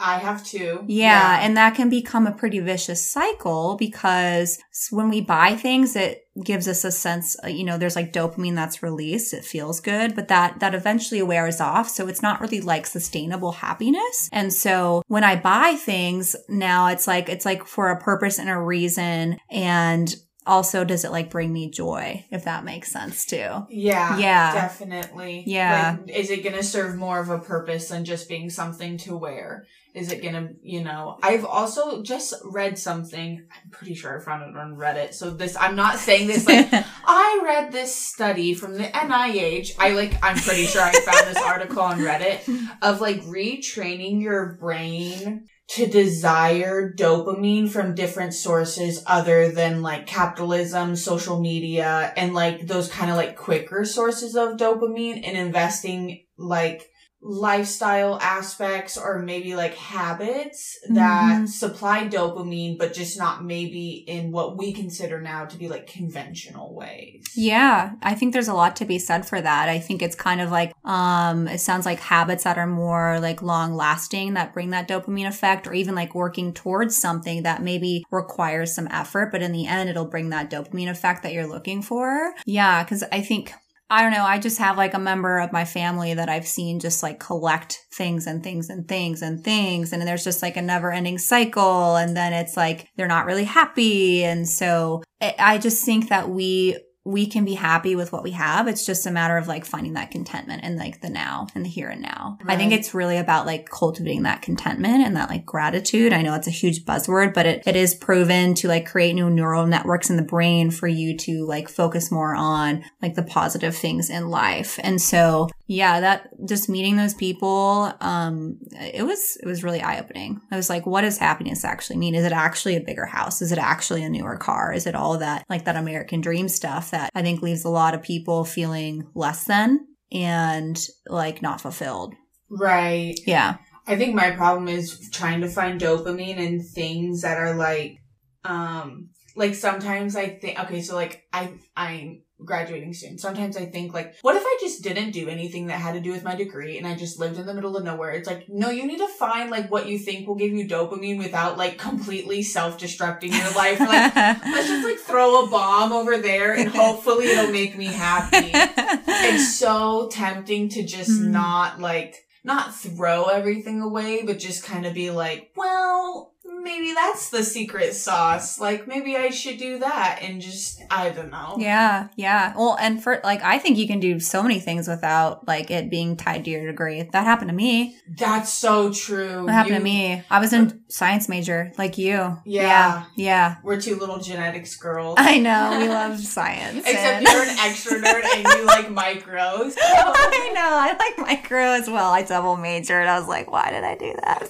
I 0.00 0.18
have 0.18 0.44
too. 0.44 0.84
Yeah, 0.88 1.38
and 1.40 1.56
that 1.56 1.76
can 1.76 1.88
become 1.88 2.26
a 2.26 2.32
pretty 2.32 2.58
vicious 2.58 3.06
cycle 3.06 3.76
because 3.78 4.58
when 4.90 5.08
we 5.08 5.20
buy 5.20 5.54
things, 5.54 5.94
it 5.94 6.26
gives 6.42 6.66
us 6.66 6.84
a 6.84 6.90
sense, 6.90 7.36
uh, 7.44 7.46
you 7.46 7.62
know, 7.62 7.78
there's 7.78 7.94
like 7.94 8.12
dopamine 8.12 8.56
that's 8.56 8.82
released. 8.82 9.32
It 9.32 9.44
feels 9.44 9.78
good, 9.78 10.16
but 10.16 10.26
that, 10.28 10.58
that 10.58 10.74
eventually 10.74 11.22
wears 11.22 11.60
off. 11.60 11.88
So 11.88 12.08
it's 12.08 12.22
not 12.22 12.40
really 12.40 12.60
like 12.60 12.86
sustainable 12.86 13.52
happiness. 13.52 14.28
And 14.32 14.52
so 14.52 15.02
when 15.06 15.22
I 15.22 15.36
buy 15.36 15.76
things 15.76 16.34
now, 16.48 16.88
it's 16.88 17.06
like, 17.06 17.28
it's 17.28 17.44
like 17.44 17.64
for 17.68 17.90
a 17.90 18.00
purpose 18.00 18.40
and 18.40 18.50
a 18.50 18.58
reason. 18.58 19.38
And 19.48 20.12
also 20.46 20.84
does 20.84 21.04
it 21.04 21.10
like 21.10 21.30
bring 21.30 21.52
me 21.52 21.70
joy 21.70 22.24
if 22.30 22.44
that 22.44 22.64
makes 22.64 22.90
sense 22.90 23.24
too 23.24 23.66
Yeah. 23.68 24.18
Yeah. 24.18 24.54
Definitely. 24.54 25.44
Yeah. 25.46 25.96
Like, 26.00 26.16
is 26.16 26.30
it 26.30 26.42
going 26.42 26.56
to 26.56 26.62
serve 26.62 26.96
more 26.96 27.18
of 27.18 27.30
a 27.30 27.38
purpose 27.38 27.88
than 27.88 28.04
just 28.04 28.28
being 28.28 28.50
something 28.50 28.98
to 28.98 29.16
wear? 29.16 29.66
Is 29.94 30.10
it 30.10 30.22
going 30.22 30.34
to, 30.34 30.54
you 30.60 30.82
know, 30.82 31.18
I've 31.22 31.44
also 31.44 32.02
just 32.02 32.34
read 32.44 32.78
something. 32.78 33.46
I'm 33.48 33.70
pretty 33.70 33.94
sure 33.94 34.18
I 34.18 34.24
found 34.24 34.42
it 34.42 34.56
on 34.56 34.76
Reddit. 34.76 35.14
So 35.14 35.30
this, 35.30 35.56
I'm 35.56 35.76
not 35.76 35.98
saying 35.98 36.26
this 36.26 36.46
like, 36.46 36.68
I 37.06 37.40
read 37.44 37.70
this 37.70 37.94
study 37.94 38.54
from 38.54 38.74
the 38.74 38.84
NIH. 38.84 39.76
I 39.78 39.90
like, 39.90 40.14
I'm 40.22 40.36
pretty 40.36 40.66
sure 40.66 40.82
I 40.82 40.92
found 40.92 41.28
this 41.28 41.42
article 41.42 41.80
on 41.80 42.00
Reddit 42.00 42.42
of 42.82 43.00
like 43.00 43.22
retraining 43.22 44.20
your 44.20 44.56
brain 44.60 45.46
to 45.74 45.86
desire 45.86 46.92
dopamine 46.92 47.68
from 47.68 47.96
different 47.96 48.32
sources 48.32 49.02
other 49.08 49.50
than 49.50 49.82
like 49.82 50.06
capitalism, 50.06 50.94
social 50.94 51.40
media, 51.40 52.12
and 52.16 52.32
like 52.32 52.68
those 52.68 52.88
kind 52.88 53.10
of 53.10 53.16
like 53.16 53.34
quicker 53.34 53.84
sources 53.84 54.36
of 54.36 54.56
dopamine 54.56 55.26
and 55.26 55.36
investing 55.36 56.22
like 56.36 56.88
lifestyle 57.26 58.18
aspects 58.20 58.98
or 58.98 59.18
maybe 59.18 59.56
like 59.56 59.74
habits 59.74 60.78
that 60.90 61.40
Mhm. 61.40 61.48
supply 61.48 62.06
dopamine, 62.06 62.76
but 62.78 62.92
just 62.92 63.16
not 63.18 63.42
maybe 63.42 64.04
in 64.06 64.30
what 64.30 64.58
we 64.58 64.74
consider 64.74 65.20
now 65.22 65.46
to 65.46 65.56
be 65.56 65.66
like 65.66 65.86
conventional 65.86 66.74
ways. 66.74 67.24
Yeah, 67.34 67.92
I 68.02 68.14
think 68.14 68.32
there's 68.32 68.48
a 68.48 68.54
lot 68.54 68.76
to 68.76 68.84
be 68.84 68.98
said 68.98 69.26
for 69.26 69.40
that. 69.40 69.68
I 69.70 69.78
think 69.78 70.02
it's 70.02 70.14
kind 70.14 70.40
of 70.42 70.50
like 70.50 70.72
um 70.84 71.48
it 71.48 71.58
sounds 71.60 71.86
like 71.86 71.98
habits 71.98 72.44
that 72.44 72.58
are 72.58 72.66
more 72.66 73.18
like 73.20 73.40
long 73.40 73.74
lasting 73.74 74.34
that 74.34 74.52
bring 74.52 74.70
that 74.70 74.86
dopamine 74.86 75.26
effect 75.26 75.66
or 75.66 75.72
even 75.72 75.94
like 75.94 76.14
working 76.14 76.52
towards 76.52 76.94
something 76.94 77.42
that 77.42 77.62
maybe 77.62 78.04
requires 78.10 78.74
some 78.74 78.88
effort, 78.90 79.32
but 79.32 79.42
in 79.42 79.52
the 79.52 79.66
end 79.66 79.88
it'll 79.88 80.04
bring 80.04 80.28
that 80.28 80.50
dopamine 80.50 80.90
effect 80.90 81.22
that 81.22 81.32
you're 81.32 81.46
looking 81.46 81.80
for. 81.80 82.34
Yeah, 82.44 82.84
cuz 82.84 83.02
I 83.10 83.22
think 83.22 83.54
I 83.94 84.02
don't 84.02 84.10
know. 84.10 84.24
I 84.24 84.40
just 84.40 84.58
have 84.58 84.76
like 84.76 84.92
a 84.92 84.98
member 84.98 85.38
of 85.38 85.52
my 85.52 85.64
family 85.64 86.14
that 86.14 86.28
I've 86.28 86.48
seen 86.48 86.80
just 86.80 87.00
like 87.00 87.20
collect 87.20 87.78
things 87.92 88.26
and 88.26 88.42
things 88.42 88.68
and 88.68 88.88
things 88.88 89.22
and 89.22 89.44
things. 89.44 89.92
And 89.92 90.02
there's 90.02 90.24
just 90.24 90.42
like 90.42 90.56
a 90.56 90.62
never 90.62 90.90
ending 90.90 91.16
cycle. 91.16 91.94
And 91.94 92.16
then 92.16 92.32
it's 92.32 92.56
like 92.56 92.88
they're 92.96 93.06
not 93.06 93.24
really 93.24 93.44
happy. 93.44 94.24
And 94.24 94.48
so 94.48 95.04
I 95.22 95.36
I 95.38 95.58
just 95.58 95.84
think 95.84 96.08
that 96.08 96.28
we, 96.28 96.76
we 97.04 97.26
can 97.26 97.44
be 97.44 97.52
happy 97.52 97.94
with 97.94 98.12
what 98.12 98.22
we 98.22 98.30
have. 98.30 98.66
It's 98.66 98.86
just 98.86 99.06
a 99.06 99.10
matter 99.10 99.36
of 99.36 99.46
like 99.46 99.66
finding 99.66 99.92
that 99.92 100.10
contentment 100.10 100.64
in 100.64 100.78
like 100.78 101.02
the 101.02 101.10
now 101.10 101.48
and 101.54 101.62
the 101.62 101.68
here 101.68 101.90
and 101.90 102.00
now. 102.00 102.38
I 102.46 102.56
think 102.56 102.72
it's 102.72 102.94
really 102.94 103.18
about 103.18 103.44
like 103.44 103.68
cultivating 103.68 104.22
that 104.22 104.40
contentment 104.40 105.04
and 105.04 105.14
that 105.16 105.28
like 105.28 105.44
gratitude. 105.44 106.14
I 106.14 106.22
know 106.22 106.34
it's 106.34 106.46
a 106.46 106.50
huge 106.50 106.86
buzzword, 106.86 107.34
but 107.34 107.44
it, 107.44 107.62
it 107.66 107.76
is 107.76 107.94
proven 107.94 108.54
to 108.54 108.68
like 108.68 108.90
create 108.90 109.12
new 109.12 109.28
neural 109.28 109.66
networks 109.66 110.08
in 110.08 110.16
the 110.16 110.22
brain 110.22 110.70
for 110.70 110.88
you 110.88 111.14
to 111.18 111.44
like 111.44 111.68
focus 111.68 112.10
more 112.10 112.34
on 112.34 112.82
like 113.02 113.16
the 113.16 113.22
positive 113.22 113.76
things 113.76 114.08
in 114.08 114.30
life. 114.30 114.80
And 114.82 115.00
so, 115.00 115.50
yeah, 115.66 116.00
that 116.00 116.28
just 116.46 116.68
meeting 116.68 116.96
those 116.96 117.14
people, 117.14 117.92
um, 118.00 118.58
it 118.72 119.04
was, 119.04 119.38
it 119.42 119.46
was 119.46 119.64
really 119.64 119.80
eye 119.80 119.98
opening. 119.98 120.40
I 120.50 120.56
was 120.56 120.68
like, 120.68 120.84
what 120.84 121.02
does 121.02 121.16
happiness 121.16 121.64
actually 121.64 121.96
mean? 121.96 122.14
Is 122.14 122.24
it 122.24 122.32
actually 122.32 122.76
a 122.76 122.82
bigger 122.82 123.06
house? 123.06 123.40
Is 123.40 123.50
it 123.50 123.58
actually 123.58 124.04
a 124.04 124.10
newer 124.10 124.36
car? 124.36 124.74
Is 124.74 124.86
it 124.86 124.94
all 124.94 125.16
that, 125.18 125.44
like 125.48 125.64
that 125.64 125.76
American 125.76 126.20
dream 126.20 126.48
stuff 126.48 126.90
that 126.90 127.10
I 127.14 127.22
think 127.22 127.40
leaves 127.40 127.64
a 127.64 127.70
lot 127.70 127.94
of 127.94 128.02
people 128.02 128.44
feeling 128.44 129.08
less 129.14 129.44
than 129.44 129.86
and 130.12 130.78
like 131.06 131.40
not 131.40 131.62
fulfilled? 131.62 132.14
Right. 132.50 133.18
Yeah. 133.26 133.56
I 133.86 133.96
think 133.96 134.14
my 134.14 134.32
problem 134.32 134.68
is 134.68 135.08
trying 135.12 135.40
to 135.40 135.48
find 135.48 135.80
dopamine 135.80 136.36
in 136.36 136.62
things 136.62 137.22
that 137.22 137.38
are 137.38 137.54
like, 137.54 137.96
um, 138.44 139.10
like 139.34 139.54
sometimes 139.54 140.14
I 140.14 140.28
think, 140.28 140.60
okay, 140.60 140.82
so 140.82 140.94
like 140.94 141.24
I, 141.32 141.54
I'm 141.74 142.22
graduating 142.44 142.94
soon. 142.94 143.18
Sometimes 143.18 143.56
I 143.56 143.66
think 143.66 143.92
like, 143.94 144.14
what 144.22 144.36
if 144.36 144.42
I 144.44 144.58
just 144.60 144.82
didn't 144.82 145.10
do 145.12 145.28
anything 145.28 145.66
that 145.68 145.80
had 145.80 145.94
to 145.94 146.00
do 146.00 146.10
with 146.12 146.22
my 146.24 146.34
degree 146.34 146.78
and 146.78 146.86
I 146.86 146.94
just 146.94 147.18
lived 147.18 147.38
in 147.38 147.46
the 147.46 147.54
middle 147.54 147.76
of 147.76 147.84
nowhere? 147.84 148.10
It's 148.12 148.28
like, 148.28 148.48
no, 148.48 148.70
you 148.70 148.86
need 148.86 148.98
to 148.98 149.08
find 149.08 149.50
like 149.50 149.70
what 149.70 149.86
you 149.88 149.98
think 149.98 150.26
will 150.26 150.34
give 150.34 150.52
you 150.52 150.66
dopamine 150.68 151.18
without 151.18 151.56
like 151.58 151.78
completely 151.78 152.42
self-destructing 152.42 153.32
your 153.32 153.50
life. 153.54 153.80
Like, 153.80 154.14
let's 154.16 154.68
just 154.68 154.84
like 154.84 154.98
throw 154.98 155.44
a 155.44 155.48
bomb 155.48 155.92
over 155.92 156.18
there 156.18 156.54
and 156.54 156.68
hopefully 156.70 157.26
it'll 157.26 157.52
make 157.52 157.76
me 157.76 157.86
happy 157.86 158.50
it's 158.54 159.54
so 159.58 160.08
tempting 160.10 160.68
to 160.70 160.82
just 160.82 161.10
Mm. 161.10 161.28
not 161.30 161.80
like 161.80 162.26
not 162.42 162.74
throw 162.74 163.24
everything 163.24 163.80
away 163.80 164.22
but 164.24 164.38
just 164.38 164.64
kind 164.64 164.84
of 164.86 164.94
be 164.94 165.10
like 165.10 165.50
well 165.56 166.33
maybe 166.64 166.92
that's 166.94 167.28
the 167.30 167.44
secret 167.44 167.94
sauce 167.94 168.58
like 168.58 168.88
maybe 168.88 169.16
i 169.16 169.28
should 169.30 169.58
do 169.58 169.78
that 169.78 170.18
and 170.22 170.40
just 170.40 170.82
i 170.90 171.10
don't 171.10 171.30
know 171.30 171.56
Yeah, 171.58 172.08
yeah. 172.16 172.52
Well, 172.56 172.76
and 172.80 173.02
for 173.02 173.20
like, 173.22 173.42
I 173.42 173.58
think 173.58 173.76
you 173.78 173.86
can 173.86 174.00
do 174.00 174.18
so 174.18 174.42
many 174.42 174.58
things 174.60 174.88
without 174.88 175.46
like 175.46 175.70
it 175.70 175.90
being 175.90 176.16
tied 176.16 176.44
to 176.46 176.50
your 176.50 176.66
degree. 176.66 177.02
That 177.02 177.24
happened 177.24 177.50
to 177.50 177.54
me. 177.54 177.96
that's 178.08 178.52
so 178.52 178.92
true 178.92 179.44
That 179.46 179.52
happened 179.52 179.74
You- 179.74 179.78
to 179.80 179.84
me. 179.84 180.22
I 180.30 180.40
was 180.40 180.52
in 180.52 180.82
science 180.88 181.28
major, 181.28 181.72
like 181.78 181.98
you. 181.98 182.14
Yeah. 182.14 182.38
yeah, 182.44 183.04
yeah. 183.16 183.56
we're 183.62 183.80
two 183.80 183.96
little 183.96 184.18
genetics 184.18 184.76
girls 184.76 185.16
I 185.18 185.38
know 185.38 185.76
we 185.78 185.88
love 186.00 186.18
science. 186.18 186.78
except 186.78 186.96
and- 186.96 187.26
you're 187.28 187.42
an 187.42 187.56
extra 187.60 187.98
nerd 188.00 188.24
and 188.24 188.46
you 188.48 188.64
like 188.74 188.88
micros 188.88 189.74
I 189.80 190.50
know. 190.54 190.70
I 190.86 190.96
like 190.98 191.18
micro 191.28 191.62
as 191.72 191.88
well. 191.88 192.10
I 192.12 192.22
double 192.22 192.56
majored. 192.56 193.06
I 193.06 193.18
was 193.18 193.28
like, 193.28 193.50
why 193.50 193.70
did 193.70 193.84
I 193.84 193.94
do 193.96 194.12
that? 194.24 194.48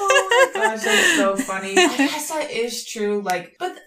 oh 0.00 0.50
my 0.54 0.60
gosh, 0.76 1.17
so 1.18 1.36
funny. 1.44 1.72
I 1.76 1.96
guess 1.96 2.28
that 2.30 2.50
is 2.50 2.84
true. 2.84 3.22
Like, 3.22 3.56
but 3.58 3.78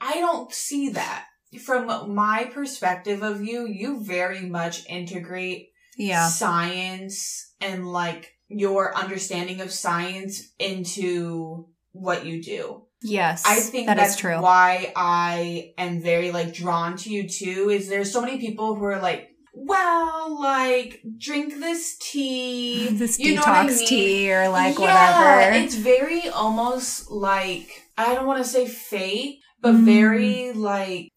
I 0.00 0.14
don't 0.14 0.52
see 0.52 0.90
that 0.90 1.26
from 1.64 2.14
my 2.14 2.50
perspective 2.52 3.22
of 3.22 3.42
you. 3.42 3.66
You 3.66 4.02
very 4.02 4.42
much 4.42 4.86
integrate 4.88 5.70
yeah. 5.96 6.28
science 6.28 7.52
and 7.60 7.86
like 7.86 8.32
your 8.48 8.96
understanding 8.96 9.60
of 9.60 9.70
science 9.70 10.52
into 10.58 11.68
what 11.92 12.26
you 12.26 12.42
do. 12.42 12.82
Yes. 13.02 13.42
I 13.46 13.60
think 13.60 13.86
that 13.86 13.96
that's 13.96 14.14
is 14.14 14.20
true. 14.20 14.40
why 14.40 14.92
I 14.94 15.72
am 15.76 16.00
very 16.00 16.30
like 16.30 16.54
drawn 16.54 16.96
to 16.98 17.10
you 17.10 17.28
too. 17.28 17.68
Is 17.70 17.88
there's 17.88 18.12
so 18.12 18.20
many 18.20 18.38
people 18.38 18.74
who 18.74 18.84
are 18.84 19.00
like, 19.00 19.30
well, 19.52 20.40
like 20.40 21.02
drink 21.18 21.54
this 21.60 21.96
tea, 21.98 22.88
this 22.92 23.18
you 23.18 23.34
detox 23.34 23.34
know 23.36 23.52
what 23.52 23.56
I 23.56 23.66
mean? 23.66 23.86
tea 23.86 24.32
or 24.32 24.48
like 24.48 24.78
Yeah, 24.78 25.18
whatever. 25.20 25.64
It's 25.64 25.74
very 25.74 26.28
almost 26.28 27.10
like 27.10 27.68
I 27.98 28.14
don't 28.14 28.26
want 28.26 28.42
to 28.42 28.48
say 28.48 28.66
fate, 28.66 29.40
but 29.60 29.74
Mm. 29.74 29.84
very 29.84 30.52
like 30.52 31.11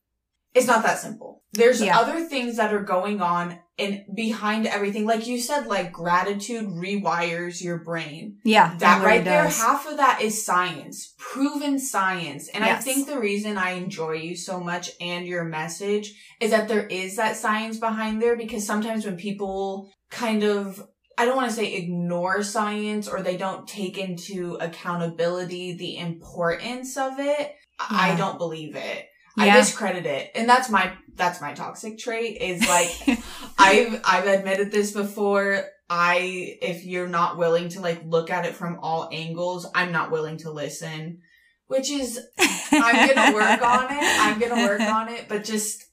it's 0.55 0.67
not 0.67 0.83
that 0.83 0.97
simple. 0.99 1.43
There's 1.53 1.81
Yeah. 1.81 1.99
other 1.99 2.25
things 2.25 2.57
that 2.57 2.73
are 2.73 2.81
going 2.83 3.21
on 3.21 3.59
and 3.77 4.03
behind 4.15 4.65
everything. 4.67 5.05
Like 5.05 5.27
you 5.27 5.39
said, 5.39 5.67
like 5.67 5.91
gratitude 5.91 6.65
rewires 6.67 7.61
your 7.61 7.77
brain. 7.77 8.37
yeah. 8.43 8.75
That 8.79 9.03
right 9.03 9.23
there, 9.23 9.43
does. 9.43 9.59
half 9.61 9.85
of 9.87 9.97
that 9.97 10.21
is 10.21 10.45
science, 10.45 11.13
proven 11.17 11.77
science. 11.79 12.47
And 12.49 12.63
I 12.63 12.75
think 12.75 13.07
the 13.07 13.19
reason 13.19 13.57
I 13.57 13.71
enjoy 13.71 14.13
you 14.13 14.35
so 14.35 14.59
much 14.59 14.91
and 15.01 15.25
your 15.27 15.43
message 15.43 16.13
is 16.39 16.51
that 16.51 16.67
there 16.69 16.87
is 16.87 17.17
that 17.17 17.35
science 17.35 17.77
behind 17.77 18.21
there 18.21 18.37
because 18.37 18.65
sometimes 18.65 19.05
when 19.05 19.17
people 19.17 19.91
kind 20.09 20.43
of 20.43 20.81
I 21.17 21.23
don't 21.25 21.37
want 21.37 21.49
to 21.49 21.55
say 21.55 21.73
ignore 21.75 22.43
science 22.43 23.07
or 23.07 23.21
they 23.21 23.37
don't 23.37 23.65
take 23.67 23.97
into 23.97 24.57
accountability 24.59 25.73
the 25.73 25.97
importance 25.97 26.97
of 26.97 27.13
it, 27.19 27.55
I 27.79 28.15
don't 28.15 28.37
believe 28.37 28.75
it. 28.75 29.07
I 29.37 29.57
discredit 29.57 30.05
it. 30.05 30.31
And 30.35 30.47
that's 30.47 30.69
my 30.69 30.93
that's 31.15 31.41
my 31.41 31.53
toxic 31.53 31.97
trait 31.97 32.41
is 32.41 32.67
like 32.67 33.19
I've 33.57 34.01
I've 34.05 34.27
admitted 34.27 34.71
this 34.71 34.91
before. 34.91 35.65
I 35.89 36.57
if 36.61 36.83
you're 36.83 37.07
not 37.07 37.37
willing 37.37 37.69
to 37.69 37.81
like 37.81 38.01
look 38.05 38.29
at 38.29 38.45
it 38.45 38.55
from 38.55 38.79
all 38.81 39.09
angles, 39.11 39.67
I'm 39.75 39.91
not 39.91 40.11
willing 40.11 40.37
to 40.39 40.51
listen. 40.51 41.21
Which 41.67 41.89
is 41.89 42.19
I'm 42.71 43.07
gonna 43.07 43.33
work 43.33 43.61
on 43.61 43.85
it. 43.91 44.19
I'm 44.21 44.39
gonna 44.39 44.67
work 44.67 44.81
on 44.81 45.09
it, 45.09 45.25
but 45.27 45.43
just 45.43 45.83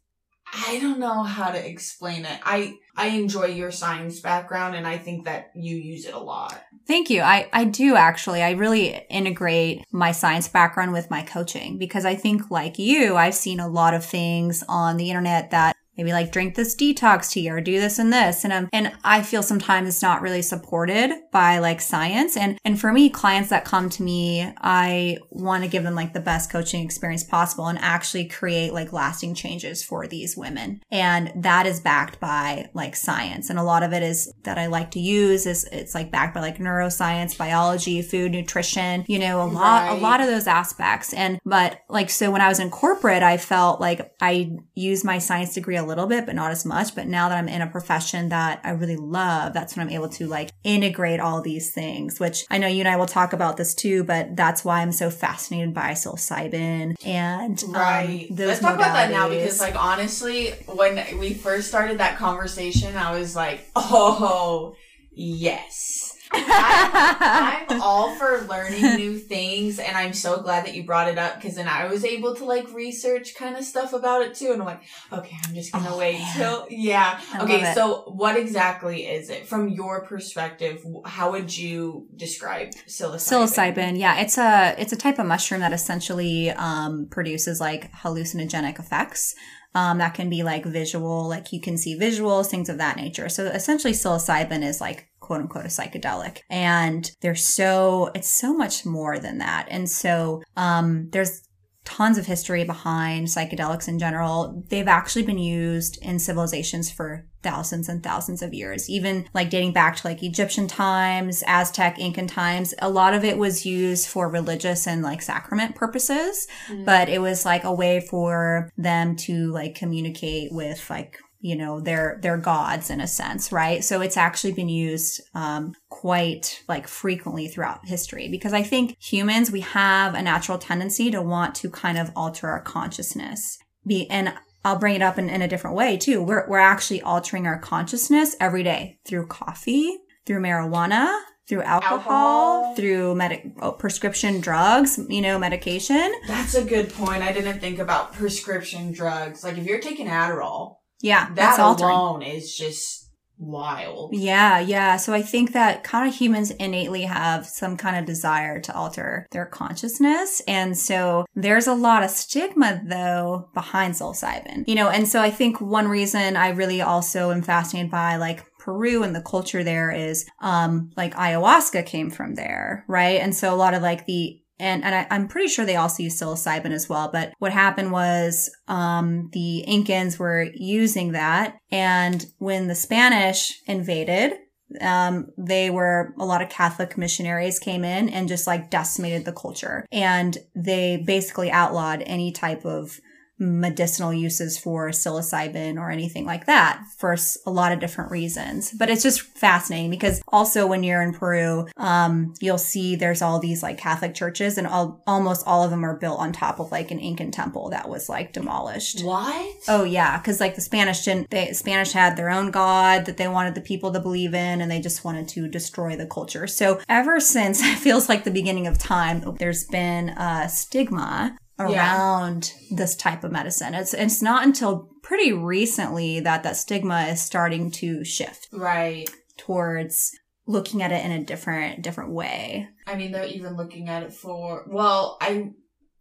I 0.54 0.78
don't 0.80 0.98
know 0.98 1.22
how 1.22 1.50
to 1.50 1.68
explain 1.68 2.24
it. 2.24 2.38
I 2.44 2.76
I 2.96 3.08
enjoy 3.08 3.46
your 3.46 3.70
science 3.70 4.20
background 4.20 4.76
and 4.76 4.86
I 4.86 4.98
think 4.98 5.24
that 5.24 5.50
you 5.54 5.76
use 5.76 6.04
it 6.04 6.14
a 6.14 6.18
lot. 6.18 6.62
Thank 6.86 7.10
you. 7.10 7.22
I, 7.22 7.48
I 7.52 7.64
do 7.64 7.96
actually. 7.96 8.42
I 8.42 8.50
really 8.52 9.04
integrate 9.08 9.84
my 9.92 10.12
science 10.12 10.48
background 10.48 10.92
with 10.92 11.10
my 11.10 11.22
coaching 11.22 11.78
because 11.78 12.04
I 12.04 12.16
think, 12.16 12.50
like 12.50 12.78
you, 12.78 13.16
I've 13.16 13.34
seen 13.34 13.60
a 13.60 13.68
lot 13.68 13.94
of 13.94 14.04
things 14.04 14.64
on 14.68 14.96
the 14.96 15.08
internet 15.08 15.50
that 15.52 15.76
maybe 16.02 16.12
like 16.12 16.32
drink 16.32 16.56
this 16.56 16.74
detox 16.74 17.30
tea 17.30 17.48
or 17.48 17.60
do 17.60 17.78
this 17.78 17.98
and 17.98 18.12
this. 18.12 18.42
And, 18.42 18.52
um, 18.52 18.68
and 18.72 18.92
I 19.04 19.22
feel 19.22 19.42
sometimes 19.42 19.88
it's 19.88 20.02
not 20.02 20.20
really 20.20 20.42
supported 20.42 21.12
by 21.30 21.58
like 21.58 21.80
science. 21.80 22.36
And, 22.36 22.58
and 22.64 22.80
for 22.80 22.92
me, 22.92 23.08
clients 23.08 23.50
that 23.50 23.64
come 23.64 23.88
to 23.90 24.02
me, 24.02 24.52
I 24.58 25.18
want 25.30 25.62
to 25.62 25.70
give 25.70 25.84
them 25.84 25.94
like 25.94 26.12
the 26.12 26.20
best 26.20 26.50
coaching 26.50 26.84
experience 26.84 27.22
possible 27.22 27.68
and 27.68 27.78
actually 27.78 28.24
create 28.24 28.72
like 28.72 28.92
lasting 28.92 29.34
changes 29.34 29.84
for 29.84 30.08
these 30.08 30.36
women. 30.36 30.82
And 30.90 31.32
that 31.36 31.66
is 31.66 31.78
backed 31.78 32.18
by 32.18 32.68
like 32.74 32.96
science. 32.96 33.48
And 33.48 33.58
a 33.58 33.62
lot 33.62 33.84
of 33.84 33.92
it 33.92 34.02
is 34.02 34.32
that 34.42 34.58
I 34.58 34.66
like 34.66 34.90
to 34.92 35.00
use 35.00 35.46
is 35.46 35.64
it's 35.70 35.94
like 35.94 36.10
backed 36.10 36.34
by 36.34 36.40
like 36.40 36.58
neuroscience, 36.58 37.38
biology, 37.38 38.02
food, 38.02 38.32
nutrition, 38.32 39.04
you 39.06 39.20
know, 39.20 39.40
a 39.40 39.46
lot, 39.46 39.88
right. 39.88 39.96
a 39.96 40.00
lot 40.00 40.20
of 40.20 40.26
those 40.26 40.48
aspects. 40.48 41.14
And, 41.14 41.38
but 41.44 41.80
like, 41.88 42.10
so 42.10 42.32
when 42.32 42.40
I 42.40 42.48
was 42.48 42.58
in 42.58 42.70
corporate, 42.70 43.22
I 43.22 43.36
felt 43.36 43.80
like 43.80 44.12
I 44.20 44.56
used 44.74 45.04
my 45.04 45.18
science 45.18 45.54
degree 45.54 45.76
a 45.76 45.84
little 45.84 45.91
bit, 46.06 46.26
but 46.26 46.34
not 46.34 46.50
as 46.50 46.64
much. 46.64 46.94
But 46.94 47.06
now 47.06 47.28
that 47.28 47.38
I'm 47.38 47.48
in 47.48 47.62
a 47.62 47.66
profession 47.66 48.28
that 48.30 48.60
I 48.64 48.70
really 48.70 48.96
love, 48.96 49.52
that's 49.52 49.76
when 49.76 49.86
I'm 49.86 49.92
able 49.92 50.08
to 50.10 50.26
like 50.26 50.50
integrate 50.64 51.20
all 51.20 51.42
these 51.42 51.72
things, 51.72 52.18
which 52.18 52.44
I 52.50 52.58
know 52.58 52.66
you 52.66 52.80
and 52.80 52.88
I 52.88 52.96
will 52.96 53.06
talk 53.06 53.32
about 53.32 53.56
this 53.56 53.74
too, 53.74 54.04
but 54.04 54.36
that's 54.36 54.64
why 54.64 54.80
I'm 54.80 54.92
so 54.92 55.10
fascinated 55.10 55.74
by 55.74 55.92
psilocybin 55.92 56.94
and 57.04 57.62
um, 57.64 57.72
right. 57.72 58.26
Um, 58.30 58.36
Let's 58.36 58.60
talk 58.60 58.74
about 58.74 58.92
that 58.94 59.10
now 59.10 59.28
because 59.28 59.60
like 59.60 59.76
honestly, 59.76 60.50
when 60.66 61.18
we 61.18 61.34
first 61.34 61.68
started 61.68 61.98
that 61.98 62.18
conversation, 62.18 62.96
I 62.96 63.18
was 63.18 63.36
like, 63.36 63.68
oh, 63.76 64.74
yes. 65.12 66.11
I, 66.34 67.64
am 67.68 67.82
all 67.82 68.14
for 68.18 68.46
learning 68.48 68.96
new 68.96 69.18
things, 69.18 69.78
and 69.78 69.96
I'm 69.96 70.12
so 70.12 70.40
glad 70.40 70.66
that 70.66 70.74
you 70.74 70.84
brought 70.84 71.08
it 71.08 71.18
up 71.18 71.36
because 71.36 71.56
then 71.56 71.68
I 71.68 71.86
was 71.86 72.04
able 72.04 72.34
to 72.36 72.44
like 72.44 72.72
research 72.72 73.34
kind 73.34 73.56
of 73.56 73.64
stuff 73.64 73.92
about 73.92 74.22
it 74.22 74.34
too. 74.34 74.52
And 74.52 74.60
I'm 74.60 74.66
like, 74.66 74.82
okay, 75.12 75.36
I'm 75.44 75.54
just 75.54 75.72
gonna 75.72 75.94
oh, 75.94 75.98
wait 75.98 76.20
till 76.36 76.66
yeah. 76.70 77.20
I 77.32 77.42
okay, 77.42 77.72
so 77.74 78.04
what 78.08 78.36
exactly 78.36 79.06
is 79.06 79.30
it 79.30 79.46
from 79.46 79.68
your 79.68 80.04
perspective? 80.04 80.84
How 81.04 81.32
would 81.32 81.56
you 81.56 82.08
describe 82.16 82.70
psilocybin? 82.86 83.74
Psilocybin, 83.74 83.98
yeah, 83.98 84.20
it's 84.20 84.38
a 84.38 84.74
it's 84.78 84.92
a 84.92 84.96
type 84.96 85.18
of 85.18 85.26
mushroom 85.26 85.60
that 85.60 85.72
essentially 85.72 86.50
um, 86.50 87.06
produces 87.10 87.60
like 87.60 87.92
hallucinogenic 87.92 88.78
effects. 88.78 89.34
Um, 89.74 89.98
that 89.98 90.14
can 90.14 90.28
be 90.28 90.42
like 90.42 90.64
visual, 90.64 91.28
like 91.28 91.52
you 91.52 91.60
can 91.60 91.78
see 91.78 91.98
visuals, 91.98 92.48
things 92.48 92.68
of 92.68 92.78
that 92.78 92.96
nature. 92.96 93.28
So 93.28 93.46
essentially, 93.46 93.94
psilocybin 93.94 94.62
is 94.62 94.80
like 94.80 95.08
quote 95.20 95.40
unquote 95.40 95.64
a 95.64 95.68
psychedelic. 95.68 96.40
And 96.50 97.10
there's 97.20 97.44
so, 97.44 98.10
it's 98.14 98.28
so 98.28 98.52
much 98.54 98.84
more 98.84 99.18
than 99.18 99.38
that. 99.38 99.66
And 99.70 99.88
so, 99.88 100.42
um, 100.56 101.08
there's 101.10 101.42
tons 101.84 102.16
of 102.16 102.26
history 102.26 102.64
behind 102.64 103.26
psychedelics 103.26 103.88
in 103.88 103.98
general. 103.98 104.64
They've 104.68 104.88
actually 104.88 105.24
been 105.24 105.38
used 105.38 105.98
in 106.02 106.18
civilizations 106.18 106.90
for 106.90 107.26
thousands 107.42 107.88
and 107.88 108.02
thousands 108.02 108.40
of 108.40 108.54
years, 108.54 108.88
even 108.88 109.28
like 109.34 109.50
dating 109.50 109.72
back 109.72 109.96
to 109.96 110.06
like 110.06 110.22
Egyptian 110.22 110.68
times, 110.68 111.42
Aztec, 111.46 111.98
Incan 111.98 112.28
times. 112.28 112.72
A 112.78 112.88
lot 112.88 113.14
of 113.14 113.24
it 113.24 113.36
was 113.36 113.66
used 113.66 114.08
for 114.08 114.28
religious 114.28 114.86
and 114.86 115.02
like 115.02 115.22
sacrament 115.22 115.74
purposes, 115.74 116.46
mm. 116.68 116.84
but 116.84 117.08
it 117.08 117.20
was 117.20 117.44
like 117.44 117.64
a 117.64 117.74
way 117.74 118.00
for 118.00 118.70
them 118.76 119.16
to 119.16 119.50
like 119.50 119.74
communicate 119.74 120.52
with 120.52 120.88
like 120.88 121.18
you 121.42 121.56
know 121.56 121.80
their 121.80 122.18
their 122.22 122.38
gods 122.38 122.88
in 122.88 123.00
a 123.00 123.06
sense 123.06 123.52
right 123.52 123.84
so 123.84 124.00
it's 124.00 124.16
actually 124.16 124.52
been 124.52 124.68
used 124.68 125.20
um, 125.34 125.74
quite 125.90 126.62
like 126.68 126.88
frequently 126.88 127.48
throughout 127.48 127.86
history 127.86 128.28
because 128.28 128.54
i 128.54 128.62
think 128.62 128.96
humans 128.98 129.50
we 129.50 129.60
have 129.60 130.14
a 130.14 130.22
natural 130.22 130.56
tendency 130.56 131.10
to 131.10 131.20
want 131.20 131.54
to 131.54 131.68
kind 131.68 131.98
of 131.98 132.10
alter 132.16 132.48
our 132.48 132.62
consciousness 132.62 133.58
be 133.86 134.08
and 134.08 134.32
I'll 134.64 134.78
bring 134.78 134.94
it 134.94 135.02
up 135.02 135.18
in, 135.18 135.28
in 135.28 135.42
a 135.42 135.48
different 135.48 135.74
way 135.74 135.96
too. 135.96 136.22
We're, 136.22 136.48
we're 136.48 136.58
actually 136.58 137.02
altering 137.02 137.48
our 137.48 137.58
consciousness 137.58 138.36
every 138.38 138.62
day 138.62 139.00
through 139.04 139.26
coffee, 139.26 139.98
through 140.24 140.40
marijuana, 140.40 141.18
through 141.48 141.62
alcohol, 141.62 141.98
alcohol. 141.98 142.76
through 142.76 143.14
medic 143.16 143.52
oh, 143.60 143.72
prescription 143.72 144.40
drugs, 144.40 145.00
you 145.08 145.20
know, 145.20 145.38
medication. 145.38 146.12
That's 146.28 146.54
a 146.54 146.64
good 146.64 146.92
point. 146.92 147.22
I 147.22 147.32
didn't 147.32 147.58
think 147.58 147.78
about 147.78 148.12
prescription 148.12 148.92
drugs. 148.92 149.42
Like 149.42 149.58
if 149.58 149.66
you're 149.66 149.80
taking 149.80 150.06
Adderall, 150.06 150.76
yeah, 151.02 151.32
that 151.34 151.58
alone 151.58 152.22
is 152.22 152.56
just 152.56 153.02
wild. 153.42 154.14
Yeah, 154.14 154.60
yeah. 154.60 154.96
So 154.96 155.12
I 155.12 155.22
think 155.22 155.52
that 155.52 155.82
kind 155.84 156.08
of 156.08 156.14
humans 156.14 156.50
innately 156.52 157.02
have 157.02 157.44
some 157.44 157.76
kind 157.76 157.96
of 157.96 158.04
desire 158.04 158.60
to 158.60 158.74
alter 158.74 159.26
their 159.32 159.46
consciousness. 159.46 160.40
And 160.46 160.78
so 160.78 161.26
there's 161.34 161.66
a 161.66 161.74
lot 161.74 162.04
of 162.04 162.10
stigma 162.10 162.80
though 162.86 163.50
behind 163.52 163.94
psilocybin, 163.94 164.64
you 164.66 164.74
know, 164.74 164.88
and 164.88 165.08
so 165.08 165.20
I 165.20 165.30
think 165.30 165.60
one 165.60 165.88
reason 165.88 166.36
I 166.36 166.50
really 166.50 166.80
also 166.80 167.32
am 167.32 167.42
fascinated 167.42 167.90
by 167.90 168.16
like 168.16 168.44
Peru 168.58 169.02
and 169.02 169.14
the 169.14 169.22
culture 169.22 169.64
there 169.64 169.90
is 169.90 170.24
um 170.40 170.92
like 170.96 171.14
ayahuasca 171.14 171.84
came 171.84 172.10
from 172.10 172.36
there, 172.36 172.84
right? 172.88 173.20
And 173.20 173.34
so 173.34 173.52
a 173.52 173.56
lot 173.56 173.74
of 173.74 173.82
like 173.82 174.06
the 174.06 174.38
and 174.62 174.84
and 174.84 174.94
I, 174.94 175.14
am 175.14 175.28
pretty 175.28 175.48
sure 175.48 175.66
they 175.66 175.76
also 175.76 176.04
use 176.04 176.18
psilocybin 176.18 176.70
as 176.70 176.88
well. 176.88 177.10
But 177.12 177.34
what 177.38 177.52
happened 177.52 177.90
was 177.90 178.48
um, 178.68 179.28
the 179.32 179.64
Incans 179.68 180.18
were 180.18 180.46
using 180.54 181.12
that, 181.12 181.56
and 181.70 182.24
when 182.38 182.68
the 182.68 182.74
Spanish 182.74 183.60
invaded, 183.66 184.34
um, 184.80 185.26
they 185.36 185.68
were 185.68 186.14
a 186.18 186.24
lot 186.24 186.42
of 186.42 186.48
Catholic 186.48 186.96
missionaries 186.96 187.58
came 187.58 187.84
in 187.84 188.08
and 188.08 188.28
just 188.28 188.46
like 188.46 188.70
decimated 188.70 189.24
the 189.24 189.32
culture, 189.32 189.84
and 189.90 190.38
they 190.54 191.02
basically 191.04 191.50
outlawed 191.50 192.02
any 192.06 192.30
type 192.30 192.64
of 192.64 193.00
medicinal 193.42 194.12
uses 194.12 194.56
for 194.56 194.90
psilocybin 194.90 195.78
or 195.78 195.90
anything 195.90 196.24
like 196.24 196.46
that 196.46 196.82
for 196.96 197.16
a 197.44 197.50
lot 197.50 197.72
of 197.72 197.80
different 197.80 198.10
reasons. 198.10 198.72
But 198.72 198.88
it's 198.88 199.02
just 199.02 199.22
fascinating 199.22 199.90
because 199.90 200.22
also 200.28 200.66
when 200.66 200.82
you're 200.84 201.02
in 201.02 201.12
Peru, 201.12 201.66
um, 201.76 202.34
you'll 202.40 202.58
see 202.58 202.96
there's 202.96 203.20
all 203.20 203.38
these 203.38 203.62
like 203.62 203.78
Catholic 203.78 204.14
churches 204.14 204.56
and 204.56 204.66
all, 204.66 205.02
almost 205.06 205.46
all 205.46 205.64
of 205.64 205.70
them 205.70 205.84
are 205.84 205.96
built 205.96 206.20
on 206.20 206.32
top 206.32 206.60
of 206.60 206.70
like 206.70 206.90
an 206.90 207.00
Incan 207.00 207.30
temple 207.30 207.70
that 207.70 207.88
was 207.88 208.08
like 208.08 208.32
demolished. 208.32 209.04
What? 209.04 209.56
Oh 209.68 209.84
yeah. 209.84 210.20
Cause 210.20 210.40
like 210.40 210.54
the 210.54 210.60
Spanish 210.60 211.04
didn't, 211.04 211.30
they, 211.30 211.52
Spanish 211.52 211.92
had 211.92 212.16
their 212.16 212.30
own 212.30 212.50
God 212.50 213.06
that 213.06 213.16
they 213.16 213.28
wanted 213.28 213.54
the 213.54 213.60
people 213.60 213.92
to 213.92 214.00
believe 214.00 214.34
in 214.34 214.60
and 214.60 214.70
they 214.70 214.80
just 214.80 215.04
wanted 215.04 215.28
to 215.28 215.48
destroy 215.48 215.96
the 215.96 216.06
culture. 216.06 216.46
So 216.46 216.80
ever 216.88 217.18
since 217.18 217.62
it 217.62 217.78
feels 217.78 218.08
like 218.08 218.24
the 218.24 218.30
beginning 218.30 218.66
of 218.66 218.78
time, 218.78 219.22
there's 219.38 219.64
been 219.64 220.10
a 220.10 220.48
stigma 220.48 221.36
around 221.58 222.52
yeah. 222.70 222.76
this 222.76 222.96
type 222.96 223.24
of 223.24 223.32
medicine. 223.32 223.74
It's 223.74 223.94
it's 223.94 224.22
not 224.22 224.44
until 224.44 224.90
pretty 225.02 225.32
recently 225.32 226.20
that 226.20 226.42
that 226.42 226.56
stigma 226.56 227.02
is 227.02 227.22
starting 227.22 227.70
to 227.72 228.04
shift. 228.04 228.48
Right. 228.52 229.08
Towards 229.36 230.12
looking 230.46 230.82
at 230.82 230.92
it 230.92 231.04
in 231.04 231.12
a 231.12 231.24
different 231.24 231.82
different 231.82 232.10
way. 232.10 232.68
I 232.86 232.96
mean, 232.96 233.12
they're 233.12 233.26
even 233.26 233.56
looking 233.56 233.88
at 233.88 234.02
it 234.02 234.12
for 234.12 234.66
well, 234.68 235.18
I 235.20 235.50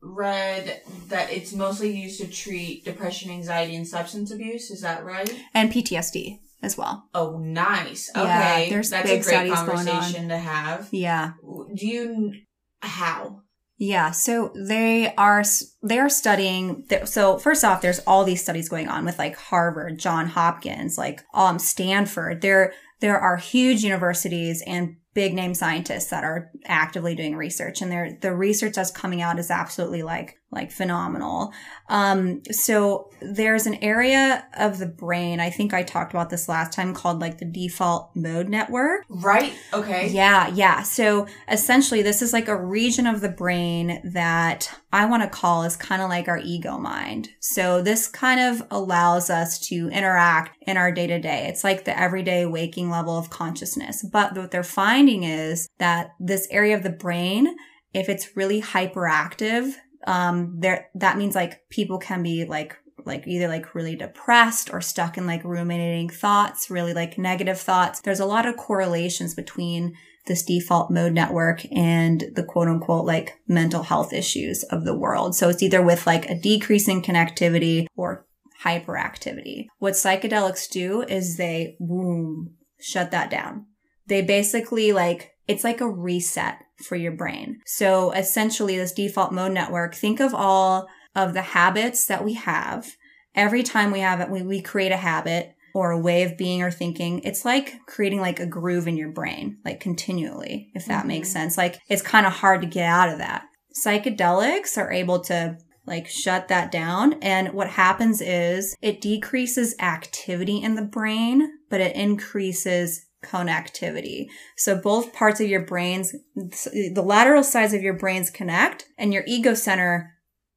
read 0.02 0.82
that 1.10 1.32
it's 1.32 1.54
mostly 1.54 1.96
used 1.96 2.20
to 2.22 2.28
treat 2.28 2.86
depression, 2.86 3.32
anxiety, 3.32 3.76
and 3.76 3.88
substance 3.88 4.32
abuse. 4.32 4.72
Is 4.72 4.82
that 4.82 5.06
right? 5.06 5.32
And 5.54 5.72
PTSD 5.72 6.40
as 6.62 6.78
well. 6.78 7.10
Oh, 7.14 7.38
nice. 7.38 8.10
Okay, 8.16 8.26
yeah, 8.26 8.70
there's 8.70 8.90
that's 8.90 9.10
a 9.10 9.22
great 9.22 9.52
conversation 9.52 10.30
to 10.30 10.38
have. 10.38 10.90
Yeah. 10.92 11.34
Do 11.76 11.88
you 11.88 12.34
how? 12.82 13.42
Yeah, 13.84 14.12
so 14.12 14.54
they 14.56 15.12
are 15.16 15.44
they 15.82 15.98
are 15.98 16.08
studying. 16.08 16.86
So 17.06 17.40
first 17.40 17.66
off, 17.66 17.82
there's 17.82 17.98
all 18.06 18.24
these 18.24 18.44
studies 18.44 18.70
going 18.70 18.88
on 18.88 19.06
with 19.06 19.18
like 19.18 19.36
Harvard, 19.36 19.98
John 19.98 20.28
Hopkins, 20.28 21.00
like 21.00 21.24
um 21.34 21.58
Stanford. 21.58 22.42
There 22.42 22.74
there 23.00 23.18
are 23.20 23.38
huge 23.38 23.82
universities 23.84 24.62
and 24.68 24.98
big 25.16 25.34
name 25.34 25.56
scientists 25.56 26.12
that 26.12 26.24
are 26.24 26.52
actively 26.66 27.16
doing 27.16 27.36
research 27.36 27.82
and 27.82 27.92
they 27.92 28.16
the 28.22 28.36
research 28.36 28.76
that's 28.76 28.92
coming 28.92 29.20
out 29.20 29.40
is 29.40 29.50
absolutely 29.50 30.04
like 30.04 30.38
like 30.52 30.72
phenomenal. 30.72 31.54
Um 31.90 32.44
so 32.52 33.10
there's 33.22 33.66
an 33.66 33.76
area 33.76 34.46
of 34.58 34.80
the 34.80 34.88
brain 34.88 35.40
i 35.40 35.50
think 35.50 35.74
i 35.74 35.84
talked 35.84 36.12
about 36.12 36.32
this 36.32 36.50
last 36.50 36.74
time 36.74 36.94
called 36.94 37.20
like 37.20 37.38
the 37.38 37.46
default 37.46 38.12
mode 38.16 38.50
network. 38.50 39.06
Right 39.10 39.54
okay. 39.74 40.10
Yeah 40.10 40.48
yeah. 40.50 40.84
So 40.84 41.28
essentially 41.50 42.02
this 42.02 42.22
is 42.22 42.34
like 42.34 42.48
a 42.48 42.62
region 42.62 43.08
of 43.08 43.22
the 43.22 43.30
brain 43.30 44.02
that 44.04 44.72
i 44.92 45.06
want 45.06 45.24
to 45.24 45.30
call 45.30 45.64
is 45.64 45.76
kind 45.76 46.02
of 46.02 46.10
like 46.10 46.28
our 46.28 46.40
ego 46.40 46.78
mind. 46.78 47.30
So 47.40 47.82
this 47.82 48.08
kind 48.08 48.40
of 48.40 48.68
allows 48.72 49.30
us 49.30 49.60
to 49.68 49.90
interact 49.90 50.58
in 50.64 50.78
our 50.78 50.92
day 50.92 51.08
to 51.08 51.20
day 51.20 51.48
it's 51.48 51.64
like 51.64 51.86
the 51.86 51.98
everyday 51.98 52.46
waking 52.46 52.90
level 52.90 53.18
of 53.18 53.30
consciousness. 53.30 54.04
But 54.04 54.36
what 54.36 54.52
they're 54.52 54.64
finding 54.64 55.24
is 55.24 55.70
that 55.80 56.12
this 56.20 56.48
area 56.52 56.76
of 56.76 56.84
the 56.84 56.90
brain 56.90 57.56
if 57.94 58.10
it's 58.10 58.36
really 58.36 58.62
hyperactive 58.62 59.74
um 60.08 60.56
there 60.60 60.90
that 60.96 61.18
means 61.18 61.36
like 61.36 61.68
people 61.70 61.98
can 61.98 62.24
be 62.24 62.46
like 62.46 62.78
like 63.06 63.28
either 63.28 63.48
like 63.48 63.74
really 63.74 63.96
depressed 63.96 64.72
or 64.72 64.82
stuck 64.82 65.18
in 65.18 65.26
like 65.26 65.44
ruminating 65.44 66.10
thoughts, 66.10 66.70
really 66.70 66.94
like 66.94 67.18
negative 67.18 67.60
thoughts. 67.60 68.02
There's 68.02 68.20
a 68.20 68.26
lot 68.26 68.46
of 68.46 68.58
correlations 68.58 69.34
between 69.34 69.96
this 70.28 70.44
default 70.44 70.92
mode 70.92 71.14
network 71.14 71.66
and 71.72 72.26
the 72.36 72.44
quote 72.44 72.68
unquote 72.68 73.06
like 73.06 73.40
mental 73.48 73.84
health 73.84 74.14
issues 74.14 74.64
of 74.66 74.86
the 74.86 74.98
world. 74.98 75.36
So 75.36 75.50
it's 75.50 75.64
either 75.64 75.82
with 75.82 76.06
like 76.06 76.30
a 76.30 76.40
decrease 76.40 76.88
in 76.88 77.02
connectivity 77.02 77.88
or 77.96 78.26
hyperactivity. 78.64 79.68
What 79.80 79.94
psychedelics 79.94 80.70
do 80.70 81.02
is 81.02 81.38
they 81.38 81.76
boom, 81.80 82.56
shut 82.80 83.12
that 83.12 83.30
down. 83.30 83.66
They 84.08 84.22
basically 84.22 84.92
like, 84.92 85.32
it's 85.48 85.64
like 85.64 85.82
a 85.82 85.90
reset 85.90 86.60
for 86.84 86.96
your 86.96 87.12
brain. 87.12 87.62
So 87.66 88.12
essentially 88.12 88.78
this 88.78 88.94
default 88.94 89.32
mode 89.32 89.52
network, 89.52 89.96
think 89.96 90.20
of 90.20 90.34
all 90.34 90.88
of 91.16 91.34
the 91.34 91.42
habits 91.42 92.06
that 92.08 92.24
we 92.24 92.34
have. 92.34 92.96
Every 93.36 93.64
time 93.64 93.92
we 93.92 94.00
have 94.00 94.20
it, 94.20 94.30
we, 94.30 94.42
we 94.42 94.62
create 94.62 94.92
a 94.92 94.98
habit 94.98 95.54
or 95.74 95.92
a 95.92 96.00
way 96.00 96.24
of 96.24 96.38
being 96.38 96.62
or 96.62 96.72
thinking. 96.72 97.22
It's 97.24 97.46
like 97.46 97.76
creating 97.88 98.20
like 98.20 98.40
a 98.40 98.46
groove 98.46 98.88
in 98.88 98.98
your 98.98 99.12
brain, 99.12 99.58
like 99.64 99.80
continually, 99.80 100.70
if 100.76 100.86
that 100.86 101.00
mm-hmm. 101.00 101.08
makes 101.08 101.32
sense. 101.32 101.58
Like 101.58 101.80
it's 101.90 102.02
kind 102.02 102.26
of 102.26 102.34
hard 102.34 102.62
to 102.62 102.68
get 102.68 102.86
out 102.86 103.10
of 103.10 103.20
that. 103.20 103.46
Psychedelics 103.86 104.78
are 104.78 104.92
able 104.92 105.22
to 105.22 105.58
like 105.86 106.08
shut 106.08 106.48
that 106.50 106.72
down. 106.72 107.14
And 107.22 107.54
what 107.54 107.70
happens 107.70 108.22
is 108.22 108.76
it 108.82 109.02
decreases 109.02 109.76
activity 109.80 110.62
in 110.62 110.76
the 110.76 110.82
brain, 110.84 111.50
but 111.70 111.82
it 111.82 111.96
increases 111.96 113.06
connectivity. 113.24 114.28
So 114.58 114.78
both 114.80 115.14
parts 115.14 115.40
of 115.40 115.48
your 115.48 115.66
brains, 115.66 116.14
the 116.36 117.04
lateral 117.04 117.44
sides 117.44 117.74
of 117.74 117.82
your 117.82 117.94
brains 117.94 118.30
connect 118.30 118.86
and 118.98 119.14
your 119.14 119.24
ego 119.28 119.54
center, 119.54 120.14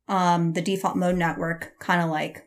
um, 0.08 0.52
the 0.52 0.62
default 0.62 0.96
mode 0.96 1.16
network 1.16 1.72
kind 1.78 2.02
of 2.02 2.10
like 2.10 2.44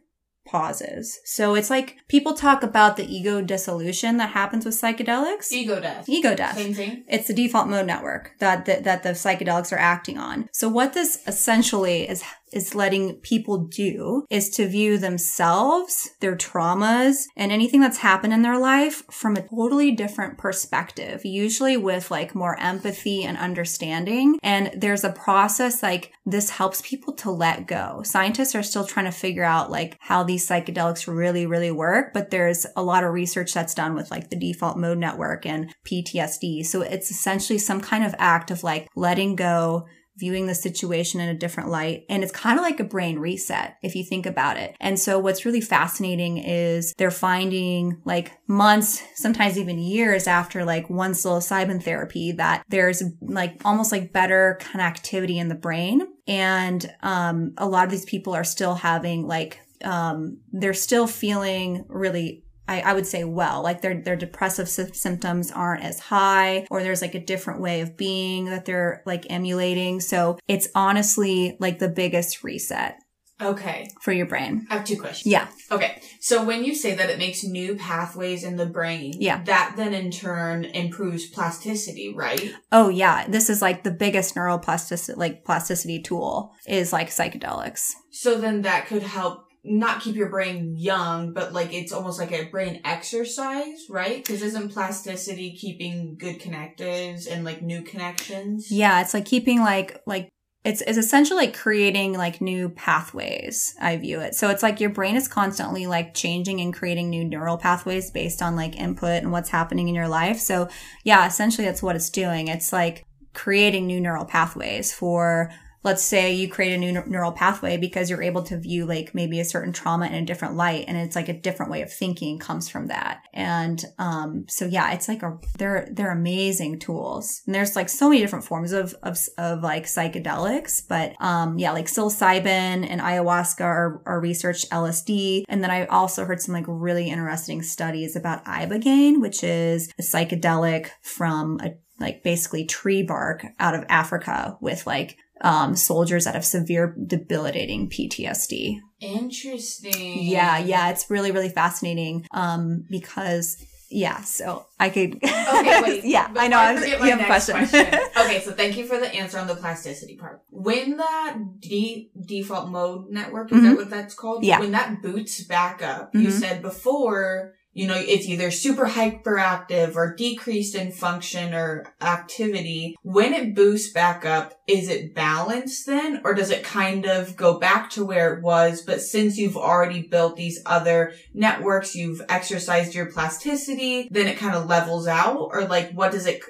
pauses. 0.48 1.20
So 1.26 1.56
it's 1.56 1.70
like 1.70 1.98
people 2.08 2.34
talk 2.34 2.64
about 2.64 2.96
the 2.98 3.06
ego 3.06 3.42
dissolution 3.42 4.18
that 4.18 4.32
happens 4.32 4.66
with 4.66 4.80
psychedelics. 4.80 5.52
Ego 5.52 5.80
death. 5.80 6.08
Ego 6.08 6.36
death. 6.36 6.58
Same 6.58 6.74
thing. 6.74 7.04
It's 7.08 7.28
the 7.28 7.34
default 7.34 7.68
mode 7.68 7.86
network 7.86 8.32
that, 8.40 8.66
that 8.66 8.84
that 8.86 9.04
the 9.04 9.10
psychedelics 9.10 9.74
are 9.74 9.80
acting 9.80 10.18
on. 10.18 10.48
So 10.54 10.70
what 10.70 10.94
this 10.94 11.22
essentially 11.28 12.08
is 12.08 12.24
is 12.52 12.76
letting 12.76 13.16
people 13.16 13.58
do 13.58 14.26
is 14.30 14.50
to 14.52 14.68
view 14.68 14.98
themselves, 14.98 16.12
their 16.20 16.36
traumas, 16.36 17.26
and 17.36 17.52
anything 17.52 17.82
that's 17.82 17.98
happened 17.98 18.34
in 18.34 18.42
their 18.42 18.58
life 18.58 19.04
from 19.12 19.36
a 19.36 19.48
totally 19.48 19.92
different 19.92 20.38
perspective, 20.38 21.26
usually 21.26 21.78
with 21.78 22.10
like 22.12 22.36
more 22.36 22.58
empathy 22.60 23.24
and 23.24 23.38
understanding. 23.38 24.40
And 24.44 24.72
there's 24.76 25.04
a 25.04 25.12
process 25.12 25.84
like 25.84 26.12
this 26.26 26.50
helps 26.52 26.82
people 26.82 27.14
to 27.16 27.32
let 27.32 27.68
go. 27.68 28.02
Scientists 28.04 28.56
are 28.56 28.64
still 28.64 28.86
trying 28.86 29.06
to 29.06 29.12
figure 29.12 29.44
out 29.44 29.72
like 29.72 29.98
how 30.00 30.24
these 30.24 30.48
psychedelics 30.48 31.14
really, 31.14 31.46
really 31.46 31.72
work, 31.72 32.14
but 32.14 32.30
there's 32.30 32.66
a 32.76 32.84
lot 32.84 33.04
of 33.04 33.14
research 33.14 33.54
that's 33.54 33.74
done 33.74 33.96
with 33.96 34.12
like 34.12 34.30
the 34.30 34.36
default 34.36 34.78
mode 34.78 34.98
network 34.98 35.46
and 35.46 35.74
PTSD. 35.86 36.66
So 36.66 36.82
it's 36.82 37.12
essentially 37.12 37.60
some 37.60 37.82
kind 37.82 38.04
of 38.04 38.16
act 38.18 38.52
of 38.52 38.64
like 38.64 38.88
letting 38.96 39.36
go, 39.36 39.88
viewing 40.18 40.48
the 40.48 40.56
situation 40.56 41.20
in 41.20 41.30
a 41.30 41.38
different 41.38 41.70
light. 41.70 42.06
And 42.10 42.24
it's 42.24 42.32
kind 42.32 42.58
of 42.60 42.64
like 42.64 42.80
a 42.80 42.84
brain 42.84 43.20
reset 43.20 43.78
if 43.82 43.96
you 43.96 44.04
think 44.04 44.26
about 44.26 44.58
it. 44.58 44.76
And 44.80 45.00
so 45.00 45.20
what's 45.20 45.46
really 45.46 45.62
fascinating 45.62 46.38
is 46.38 46.94
they're 46.98 47.12
finding 47.12 48.02
like 48.06 48.32
months, 48.48 49.02
sometimes 49.16 49.58
even 49.58 49.80
years 49.80 50.28
after 50.28 50.66
like 50.66 50.90
one 50.90 51.14
psilocybin 51.14 51.82
therapy 51.84 52.32
that 52.34 52.64
there's 52.70 53.04
like 53.22 53.62
almost 53.66 53.92
like 53.92 54.14
better 54.14 54.60
connectivity 54.62 55.38
in 55.38 55.48
the 55.48 55.56
brain. 55.56 56.02
And 56.28 56.94
um, 57.02 57.54
a 57.58 57.68
lot 57.68 57.86
of 57.86 57.92
these 57.92 58.06
people 58.06 58.34
are 58.34 58.44
still 58.44 58.76
having 58.76 59.28
like 59.28 59.62
um, 59.84 60.40
they're 60.52 60.74
still 60.74 61.08
feeling 61.08 61.86
really 61.88 62.44
I, 62.68 62.82
I, 62.82 62.94
would 62.94 63.08
say 63.08 63.24
well, 63.24 63.62
like 63.62 63.82
their, 63.82 64.02
their 64.02 64.16
depressive 64.16 64.70
sy- 64.70 64.92
symptoms 64.94 65.52
aren't 65.52 65.84
as 65.84 66.00
high 66.00 66.68
or 66.70 66.84
there's 66.84 67.02
like 67.02 67.16
a 67.16 67.20
different 67.20 67.62
way 67.62 67.82
of 67.82 67.98
being 67.98 68.46
that 68.46 68.66
they're 68.66 69.04
like 69.06 69.26
emulating. 69.30 70.00
So 70.00 70.38
it's 70.48 70.68
honestly 70.76 71.58
like 71.60 71.80
the 71.80 71.90
biggest 71.90 72.44
reset. 72.44 72.98
Okay. 73.40 73.88
For 74.02 74.12
your 74.12 74.26
brain. 74.26 74.66
I 74.70 74.76
have 74.78 74.86
two 74.86 75.00
questions. 75.00 75.32
Yeah. 75.32 75.48
Okay. 75.72 76.02
So 76.20 76.44
when 76.44 76.64
you 76.64 76.74
say 76.74 76.96
that 76.96 77.10
it 77.10 77.20
makes 77.20 77.44
new 77.44 77.76
pathways 77.76 78.44
in 78.44 78.56
the 78.56 78.66
brain, 78.66 79.14
yeah. 79.20 79.44
that 79.44 79.76
then 79.78 79.94
in 79.94 80.10
turn 80.10 80.66
improves 80.66 81.28
plasticity, 81.28 82.14
right? 82.16 82.54
Oh 82.72 82.90
yeah. 82.90 83.28
This 83.28 83.50
is 83.50 83.62
like 83.62 83.84
the 83.84 83.92
biggest 83.92 84.34
neuroplasticity, 84.34 85.18
like 85.18 85.46
plasticity 85.46 86.02
tool 86.02 86.52
is 86.68 86.92
like 86.92 87.10
psychedelics. 87.10 87.92
So 88.12 88.40
then 88.40 88.64
that 88.64 88.88
could 88.88 89.04
help 89.04 89.47
not 89.68 90.02
keep 90.02 90.16
your 90.16 90.30
brain 90.30 90.76
young, 90.78 91.34
but 91.34 91.54
like 91.54 91.74
it's 91.74 91.92
almost 91.92 92.20
like 92.20 92.32
a 92.32 92.46
brain 92.46 92.82
exercise, 92.86 93.86
right? 93.90 94.18
Because 94.18 94.42
isn't 94.42 94.70
plasticity 94.70 95.56
keeping 95.56 96.16
good 96.18 96.40
connectives 96.40 97.28
and 97.28 97.44
like 97.44 97.62
new 97.62 97.82
connections? 97.82 98.72
Yeah, 98.72 99.02
it's 99.02 99.14
like 99.14 99.26
keeping 99.26 99.60
like 99.60 100.02
like 100.06 100.30
it's 100.64 100.82
it's 100.82 100.98
essentially 100.98 101.38
like 101.46 101.56
creating 101.56 102.14
like 102.14 102.42
new 102.42 102.70
pathways. 102.70 103.76
I 103.80 103.98
view 103.98 104.20
it. 104.22 104.36
So 104.36 104.50
it's 104.50 104.64
like 104.64 104.80
your 104.80 104.90
brain 104.90 105.16
is 105.16 105.28
constantly 105.28 105.88
like 105.88 106.14
changing 106.14 106.60
and 106.60 106.74
creating 106.74 107.10
new 107.10 107.24
neural 107.24 107.58
pathways 107.58 108.12
based 108.12 108.42
on 108.42 108.56
like 108.56 108.76
input 108.76 109.24
and 109.24 109.32
what's 109.32 109.50
happening 109.50 109.88
in 109.88 109.96
your 109.96 110.08
life. 110.08 110.40
So 110.40 110.68
yeah, 111.04 111.28
essentially 111.28 111.66
that's 111.66 111.84
what 111.84 111.96
it's 111.96 112.10
doing. 112.10 112.48
It's 112.48 112.74
like 112.74 113.06
creating 113.34 113.86
new 113.88 114.02
neural 114.02 114.26
pathways 114.26 114.92
for 114.92 115.52
let's 115.88 116.04
say 116.04 116.34
you 116.34 116.50
create 116.50 116.74
a 116.74 116.78
new 116.78 116.92
neural 117.08 117.32
pathway 117.32 117.78
because 117.78 118.10
you're 118.10 118.22
able 118.22 118.44
to 118.44 118.60
view 118.60 118.86
like 118.86 119.16
maybe 119.16 119.40
a 119.40 119.46
certain 119.46 119.72
trauma 119.72 120.06
in 120.06 120.16
a 120.16 120.26
different 120.26 120.58
light 120.58 120.84
and 120.86 120.98
it's 120.98 121.16
like 121.16 121.30
a 121.30 121.40
different 121.40 121.72
way 121.72 121.82
of 121.82 121.92
thinking 121.92 122.38
comes 122.38 122.68
from 122.68 122.88
that. 122.88 123.22
And 123.34 123.84
um 123.98 124.46
so 124.50 124.66
yeah 124.66 124.92
it's 124.92 125.08
like 125.08 125.24
a 125.24 125.38
they're 125.58 125.88
they're 125.90 126.12
amazing 126.12 126.80
tools. 126.80 127.42
And 127.46 127.56
there's 127.56 127.78
like 127.78 127.88
so 127.88 128.10
many 128.10 128.22
different 128.22 128.44
forms 128.44 128.74
of 128.74 128.96
of, 129.02 129.18
of 129.38 129.64
like 129.64 129.86
psychedelics 129.86 130.82
but 130.86 131.14
um 131.22 131.58
yeah 131.58 131.72
like 131.72 131.86
psilocybin 131.86 132.86
and 132.86 133.00
ayahuasca 133.00 133.62
are, 133.62 134.02
are 134.06 134.20
researched 134.20 134.70
lsd 134.72 135.44
and 135.48 135.64
then 135.64 135.72
i 135.72 135.86
also 135.86 136.26
heard 136.26 136.42
some 136.42 136.54
like 136.54 136.66
really 136.68 137.10
interesting 137.10 137.62
studies 137.62 138.16
about 138.16 138.44
ibogaine 138.46 139.22
which 139.22 139.44
is 139.44 139.90
a 139.98 140.02
psychedelic 140.02 140.90
from 141.02 141.60
a 141.64 141.72
like 142.00 142.24
basically 142.24 142.66
tree 142.66 143.04
bark 143.04 143.46
out 143.60 143.74
of 143.74 143.84
Africa 143.90 144.58
with 144.62 144.86
like 144.86 145.18
um, 145.42 145.76
soldiers 145.76 146.26
that 146.26 146.36
have 146.36 146.46
severe 146.46 146.96
debilitating 147.06 147.90
PTSD. 147.90 148.80
Interesting. 149.00 150.24
Yeah, 150.24 150.58
yeah, 150.58 150.90
it's 150.90 151.10
really 151.10 151.32
really 151.32 151.50
fascinating 151.50 152.28
um, 152.32 152.86
because 152.90 153.64
yeah, 153.90 154.22
so 154.22 154.66
I 154.80 154.90
could. 154.90 155.16
okay, 155.24 155.82
wait. 155.82 156.04
yeah, 156.04 156.30
I 156.36 156.48
know. 156.48 156.58
I 156.58 156.74
was, 156.74 156.86
you 156.86 156.98
have 156.98 157.22
a 157.22 157.26
question. 157.26 157.56
question. 157.56 157.86
okay, 158.18 158.42
so 158.42 158.52
thank 158.52 158.78
you 158.78 158.86
for 158.86 159.00
the 159.00 159.14
answer 159.14 159.40
on 159.40 159.48
the 159.48 159.56
plasticity 159.56 160.18
part. 160.18 160.42
When 160.50 160.98
that 160.98 161.38
de- 161.60 162.10
default 162.26 162.70
mode 162.70 163.10
network 163.10 163.52
is 163.52 163.58
mm-hmm. 163.58 163.68
that 163.68 163.78
what 163.78 163.90
that's 163.90 164.14
called? 164.14 164.44
Yeah. 164.44 164.60
When 164.60 164.72
that 164.72 165.02
boots 165.02 165.42
back 165.44 165.82
up, 165.82 166.10
mm-hmm. 166.10 166.22
you 166.22 166.32
said 166.32 166.62
before 166.62 167.54
you 167.78 167.86
know, 167.86 167.96
it's 167.96 168.28
either 168.28 168.50
super 168.50 168.88
hyperactive 168.88 169.96
or 169.96 170.16
decreased 170.16 170.74
in 170.74 170.92
function 170.92 171.54
or 171.54 171.94
activity. 172.02 172.96
When 173.04 173.36
it 173.36 173.54
boosts 173.54 173.94
back 173.94 174.26
up, 174.26 174.60
is 174.68 174.90
it 174.90 175.14
balanced 175.14 175.86
then? 175.86 176.22
Or 176.24 176.34
does 176.34 176.50
it 176.50 176.64
kind 176.64 177.06
of 177.06 177.36
go 177.36 177.60
back 177.60 177.92
to 177.92 178.04
where 178.04 178.34
it 178.34 178.42
was? 178.42 178.82
But 178.82 179.02
since 179.02 179.38
you've 179.38 179.56
already 179.56 180.02
built 180.02 180.38
these 180.38 180.60
other 180.66 181.14
networks, 181.36 181.94
you've 181.94 182.24
exercised 182.30 182.96
your 182.96 183.12
plasticity, 183.12 184.08
then 184.10 184.26
it 184.26 184.40
kind 184.40 184.56
of 184.56 184.66
levels 184.66 185.08
out? 185.08 185.50
Or 185.52 185.66
like, 185.66 185.92
what 185.92 186.12
does 186.12 186.26
it 186.26 186.42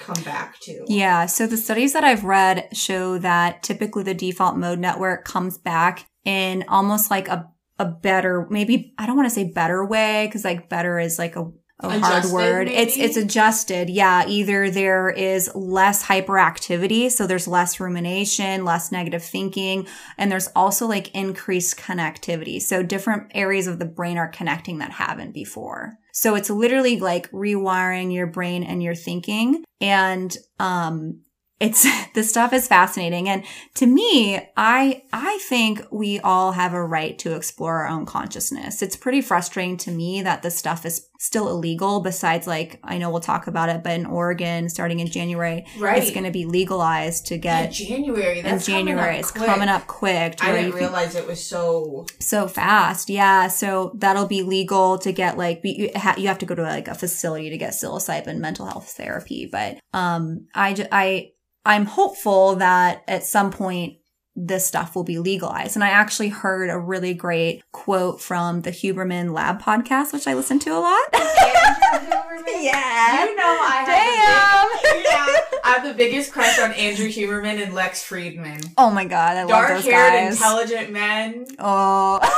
come 0.00 0.20
back 0.24 0.58
to? 0.62 0.84
Yeah. 0.88 1.26
So 1.26 1.46
the 1.46 1.56
studies 1.56 1.92
that 1.92 2.02
I've 2.02 2.24
read 2.24 2.76
show 2.76 3.18
that 3.18 3.62
typically 3.62 4.02
the 4.02 4.14
default 4.14 4.56
mode 4.56 4.80
network 4.80 5.24
comes 5.24 5.58
back 5.58 6.08
in 6.24 6.64
almost 6.66 7.08
like 7.08 7.28
a 7.28 7.51
a 7.78 7.84
better, 7.84 8.46
maybe 8.50 8.94
I 8.98 9.06
don't 9.06 9.16
want 9.16 9.26
to 9.26 9.34
say 9.34 9.50
better 9.50 9.84
way 9.84 10.26
because 10.26 10.44
like 10.44 10.68
better 10.68 10.98
is 10.98 11.18
like 11.18 11.36
a, 11.36 11.50
a 11.80 11.98
hard 11.98 12.26
word. 12.26 12.66
Maybe? 12.68 12.78
It's 12.78 12.96
it's 12.96 13.16
adjusted. 13.16 13.90
Yeah, 13.90 14.24
either 14.28 14.70
there 14.70 15.10
is 15.10 15.52
less 15.54 16.04
hyperactivity, 16.04 17.10
so 17.10 17.26
there's 17.26 17.48
less 17.48 17.80
rumination, 17.80 18.64
less 18.64 18.92
negative 18.92 19.24
thinking, 19.24 19.88
and 20.16 20.30
there's 20.30 20.48
also 20.54 20.86
like 20.86 21.12
increased 21.14 21.76
connectivity. 21.76 22.62
So 22.62 22.82
different 22.84 23.32
areas 23.34 23.66
of 23.66 23.80
the 23.80 23.84
brain 23.84 24.16
are 24.16 24.28
connecting 24.28 24.78
that 24.78 24.92
haven't 24.92 25.32
before. 25.32 25.98
So 26.12 26.36
it's 26.36 26.50
literally 26.50 27.00
like 27.00 27.30
rewiring 27.32 28.14
your 28.14 28.28
brain 28.28 28.62
and 28.62 28.82
your 28.82 28.94
thinking. 28.94 29.64
And 29.80 30.36
um 30.60 31.22
it's 31.62 31.86
this 32.14 32.28
stuff 32.28 32.52
is 32.52 32.66
fascinating 32.66 33.28
and 33.28 33.44
to 33.74 33.86
me 33.86 34.36
i 34.56 35.02
i 35.12 35.38
think 35.48 35.80
we 35.90 36.18
all 36.20 36.52
have 36.52 36.74
a 36.74 36.84
right 36.84 37.18
to 37.18 37.34
explore 37.34 37.82
our 37.82 37.88
own 37.88 38.04
consciousness 38.04 38.82
it's 38.82 38.96
pretty 38.96 39.22
frustrating 39.22 39.76
to 39.76 39.90
me 39.90 40.20
that 40.20 40.42
this 40.42 40.58
stuff 40.58 40.84
is 40.84 41.08
still 41.18 41.48
illegal 41.48 42.00
besides 42.00 42.48
like 42.48 42.80
i 42.82 42.98
know 42.98 43.08
we'll 43.08 43.20
talk 43.20 43.46
about 43.46 43.68
it 43.68 43.82
but 43.84 43.92
in 43.92 44.06
oregon 44.06 44.68
starting 44.68 44.98
in 44.98 45.06
january 45.06 45.64
right. 45.78 46.02
it's 46.02 46.10
going 46.10 46.24
to 46.24 46.32
be 46.32 46.44
legalized 46.44 47.26
to 47.26 47.38
get 47.38 47.78
yeah, 47.78 47.86
january 47.86 48.42
that's 48.42 48.66
in 48.66 48.74
january 48.74 49.18
it's 49.18 49.30
quick. 49.30 49.46
coming 49.46 49.68
up 49.68 49.86
quick 49.86 50.42
i 50.42 50.52
didn't 50.52 50.72
realize 50.72 51.14
it 51.14 51.26
was 51.26 51.42
so 51.42 52.04
so 52.18 52.48
fast 52.48 53.08
yeah 53.08 53.46
so 53.46 53.92
that'll 53.94 54.26
be 54.26 54.42
legal 54.42 54.98
to 54.98 55.12
get 55.12 55.38
like 55.38 55.60
you, 55.62 55.88
you 56.16 56.26
have 56.26 56.38
to 56.38 56.46
go 56.46 56.56
to 56.56 56.62
like 56.62 56.88
a 56.88 56.94
facility 56.94 57.50
to 57.50 57.56
get 57.56 57.72
psilocybin 57.72 58.38
mental 58.38 58.66
health 58.66 58.90
therapy 58.96 59.48
but 59.50 59.78
um 59.92 60.48
i 60.56 60.74
i 60.90 61.30
I'm 61.64 61.86
hopeful 61.86 62.56
that 62.56 63.04
at 63.06 63.24
some 63.24 63.50
point 63.50 63.98
this 64.34 64.66
stuff 64.66 64.96
will 64.96 65.04
be 65.04 65.18
legalized. 65.18 65.76
And 65.76 65.84
I 65.84 65.90
actually 65.90 66.30
heard 66.30 66.70
a 66.70 66.78
really 66.78 67.14
great 67.14 67.62
quote 67.72 68.20
from 68.20 68.62
the 68.62 68.70
Huberman 68.70 69.32
Lab 69.32 69.60
podcast, 69.60 70.12
which 70.12 70.26
I 70.26 70.34
listen 70.34 70.58
to 70.60 70.70
a 70.70 70.80
lot. 70.80 71.00
yeah. 71.12 73.24
You 73.24 73.36
know 73.36 73.42
I 73.44 73.84
have 73.86 74.70
the 74.70 74.78
big, 74.88 75.04
yeah, 75.04 75.26
I 75.64 75.70
have 75.74 75.84
the 75.84 75.94
biggest 75.94 76.32
crush 76.32 76.58
on 76.58 76.72
Andrew 76.72 77.08
Huberman 77.08 77.62
and 77.62 77.74
Lex 77.74 78.02
Fridman. 78.08 78.72
Oh 78.78 78.90
my 78.90 79.04
god, 79.04 79.36
I 79.36 79.42
love 79.42 79.50
Dark 79.50 79.68
those 79.68 79.84
haired, 79.84 80.32
intelligent 80.32 80.92
men. 80.92 81.46
oh. 81.58 82.20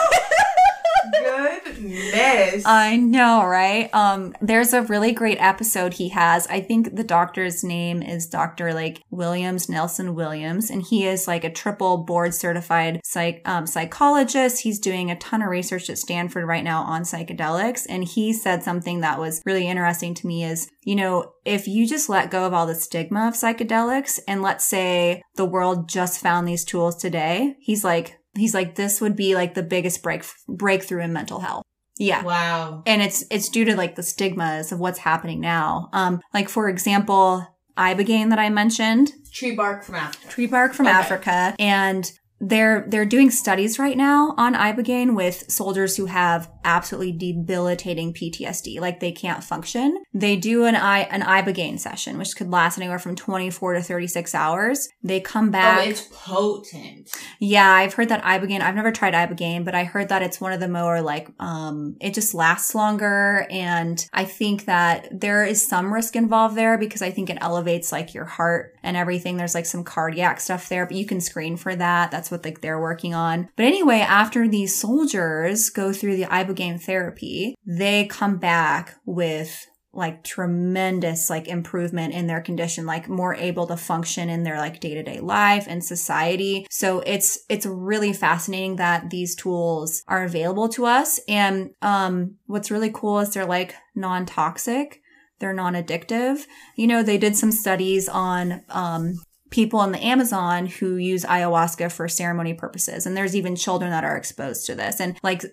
Goodness. 1.13 2.65
I 2.67 2.97
know, 2.97 3.45
right? 3.45 3.93
Um, 3.95 4.35
there's 4.41 4.73
a 4.73 4.83
really 4.83 5.13
great 5.13 5.39
episode 5.41 5.95
he 5.95 6.09
has. 6.11 6.47
I 6.47 6.61
think 6.61 6.97
the 6.97 7.05
doctor's 7.05 7.63
name 7.65 8.03
is 8.03 8.27
Dr. 8.27 8.73
like 8.73 9.03
Williams, 9.11 9.69
Nelson 9.69 10.15
Williams, 10.15 10.71
and 10.71 10.83
he 10.83 11.07
is 11.07 11.27
like 11.27 11.45
a 11.45 11.53
triple 11.53 11.99
board 11.99 12.35
certified 12.35 13.01
psych, 13.05 13.43
um, 13.45 13.67
psychologist. 13.67 14.63
He's 14.63 14.79
doing 14.79 15.11
a 15.11 15.19
ton 15.19 15.43
of 15.43 15.49
research 15.49 15.91
at 15.91 15.99
Stanford 15.99 16.47
right 16.47 16.65
now 16.65 16.83
on 16.83 17.03
psychedelics. 17.03 17.87
And 17.89 18.05
he 18.05 18.33
said 18.33 18.63
something 18.63 19.01
that 19.01 19.19
was 19.19 19.43
really 19.45 19.69
interesting 19.69 20.15
to 20.15 20.27
me 20.27 20.45
is, 20.45 20.69
you 20.83 20.97
know, 20.97 21.33
if 21.45 21.69
you 21.69 21.87
just 21.87 22.09
let 22.09 22.31
go 22.31 22.47
of 22.47 22.55
all 22.55 22.67
the 22.67 22.75
stigma 22.75 23.29
of 23.29 23.35
psychedelics 23.35 24.19
and 24.27 24.43
let's 24.43 24.65
say 24.65 25.23
the 25.37 25.45
world 25.45 25.89
just 25.89 26.21
found 26.21 26.47
these 26.47 26.65
tools 26.65 26.97
today, 26.97 27.57
he's 27.61 27.85
like, 27.85 28.19
he's 28.37 28.55
like, 28.55 28.75
this 28.75 29.01
would 29.01 29.17
be 29.17 29.35
like 29.35 29.55
the 29.55 29.63
biggest 29.63 30.03
break 30.03 30.25
breakthrough 30.49 31.03
in 31.03 31.13
mental 31.13 31.41
health. 31.41 31.63
Yeah. 31.99 32.23
wow. 32.25 32.83
And 32.87 33.03
it's 33.03 33.25
it's 33.31 33.49
due 33.49 33.65
to 33.67 33.77
like 33.77 33.95
the 33.95 34.03
stigmas 34.03 34.73
of 34.73 34.81
what's 34.81 34.99
happening 34.99 35.41
now. 35.41 35.89
Um, 35.93 36.21
like 36.33 36.49
for 36.49 36.69
example, 36.69 37.47
ibogaine 37.79 38.31
that 38.31 38.39
I 38.39 38.51
mentioned, 38.51 39.13
Tree 39.33 39.55
bark 39.55 39.85
from 39.85 39.97
Africa. 39.97 40.29
tree 40.29 40.47
bark 40.47 40.75
from 40.75 40.87
Okay. 40.87 40.97
Africa, 40.97 41.55
and 41.59 42.11
they're 42.49 42.85
they're 42.89 43.07
doing 43.07 43.31
studies 43.31 43.79
right 43.79 43.97
now 43.97 44.35
on 44.37 44.55
ibogaine 44.55 45.15
with 45.15 45.51
soldiers 45.51 45.97
who 45.97 46.07
have 46.07 46.51
absolutely 46.65 47.13
debilitating 47.13 48.13
PTSD, 48.13 48.81
like 48.81 49.01
they 49.01 49.13
can't 49.13 49.43
function. 49.43 50.03
They 50.13 50.37
do 50.37 50.65
an 50.65 50.75
i 50.75 51.01
an 51.01 51.23
ibogaine 51.23 51.79
session, 51.79 52.19
which 52.19 52.37
could 52.37 52.51
last 52.51 52.79
anywhere 52.79 52.99
from 52.99 53.17
24 53.17 53.75
to 53.75 53.83
36 53.83 54.35
hours. 54.35 54.89
They 55.03 55.21
come 55.21 55.51
back 55.51 55.87
Oh, 55.87 55.89
it's 55.89 56.09
potent. 56.13 57.11
Yeah, 57.39 57.71
I've 57.71 57.95
heard 57.95 58.09
that 58.11 58.23
ibogaine. 58.23 58.61
I've 58.61 58.75
never 58.75 58.93
tried 58.93 59.15
ibogaine, 59.15 59.65
but 59.65 59.75
I 59.75 59.85
heard 59.85 60.11
that 60.11 60.23
it's 60.23 60.41
one 60.41 60.53
of 60.53 60.61
the 60.61 60.69
more 60.69 61.01
like 61.01 61.29
um 61.39 61.97
it 62.01 62.15
just 62.15 62.35
lasts 62.35 62.75
longer 62.75 63.47
and 63.51 64.07
I 64.13 64.25
think 64.25 64.67
that 64.67 65.09
there 65.11 65.45
is 65.45 65.67
some 65.67 65.93
risk 65.93 66.15
involved 66.17 66.57
there 66.57 66.77
because 66.79 67.03
I 67.03 67.11
think 67.11 67.31
it 67.31 67.39
elevates 67.41 67.91
like 67.91 68.13
your 68.13 68.27
heart 68.27 68.74
and 68.85 68.97
everything. 68.97 69.37
There's 69.37 69.55
like 69.55 69.67
some 69.67 69.83
cardiac 69.83 70.41
stuff 70.41 70.69
there, 70.69 70.87
but 70.87 70.97
you 70.97 71.07
can 71.07 71.21
screen 71.21 71.57
for 71.57 71.75
that. 71.75 72.11
That's 72.11 72.31
what 72.31 72.45
like 72.45 72.61
they're 72.61 72.81
working 72.81 73.15
on. 73.15 73.49
But 73.57 73.67
anyway, 73.67 73.99
after 73.99 74.47
these 74.47 74.75
soldiers 74.75 75.71
go 75.71 75.93
through 75.93 76.17
the 76.17 76.25
ibogaine 76.25 76.81
therapy, 76.81 77.57
they 77.67 78.07
come 78.07 78.37
back 78.37 78.97
with 79.05 79.67
like 79.97 80.25
tremendous 80.25 81.31
like 81.31 81.47
improvement 81.47 82.13
in 82.13 82.27
their 82.27 82.41
condition 82.41 82.85
like 82.85 83.09
more 83.09 83.35
able 83.35 83.67
to 83.67 83.77
function 83.77 84.29
in 84.29 84.43
their 84.43 84.59
like 84.59 84.81
day-to-day 84.81 85.21
life 85.21 85.67
and 85.69 85.85
society 85.85 86.67
so 86.69 87.01
it's 87.01 87.45
it's 87.49 87.65
really 87.65 88.13
fascinating 88.13 88.77
that 88.77 89.11
these 89.11 89.35
tools 89.37 90.03
are 90.09 90.25
available 90.25 90.69
to 90.69 90.85
us 90.85 91.21
and 91.29 91.71
um 91.83 92.35
what's 92.47 92.71
really 92.71 92.91
cool 92.93 93.21
is 93.21 93.33
they're 93.33 93.47
like 93.47 93.75
non-toxic 93.95 95.01
they're 95.45 95.53
non-addictive 95.53 96.45
you 96.77 96.87
know 96.87 97.03
they 97.03 97.19
did 97.19 97.37
some 97.37 97.53
studies 97.53 98.09
on 98.09 98.63
um 98.71 99.15
people 99.51 99.83
in 99.83 99.93
the 99.93 100.05
Amazon 100.05 100.67
who 100.67 100.97
use 100.97 101.25
ayahuasca 101.25 101.93
for 101.93 102.09
ceremony 102.09 102.55
purposes 102.55 103.07
and 103.07 103.17
there's 103.17 103.37
even 103.37 103.55
children 103.55 103.91
that 103.91 104.05
are 104.05 104.17
exposed 104.17 104.67
to 104.67 104.75
this 104.75 105.01
and 105.01 105.19
like 105.23 105.45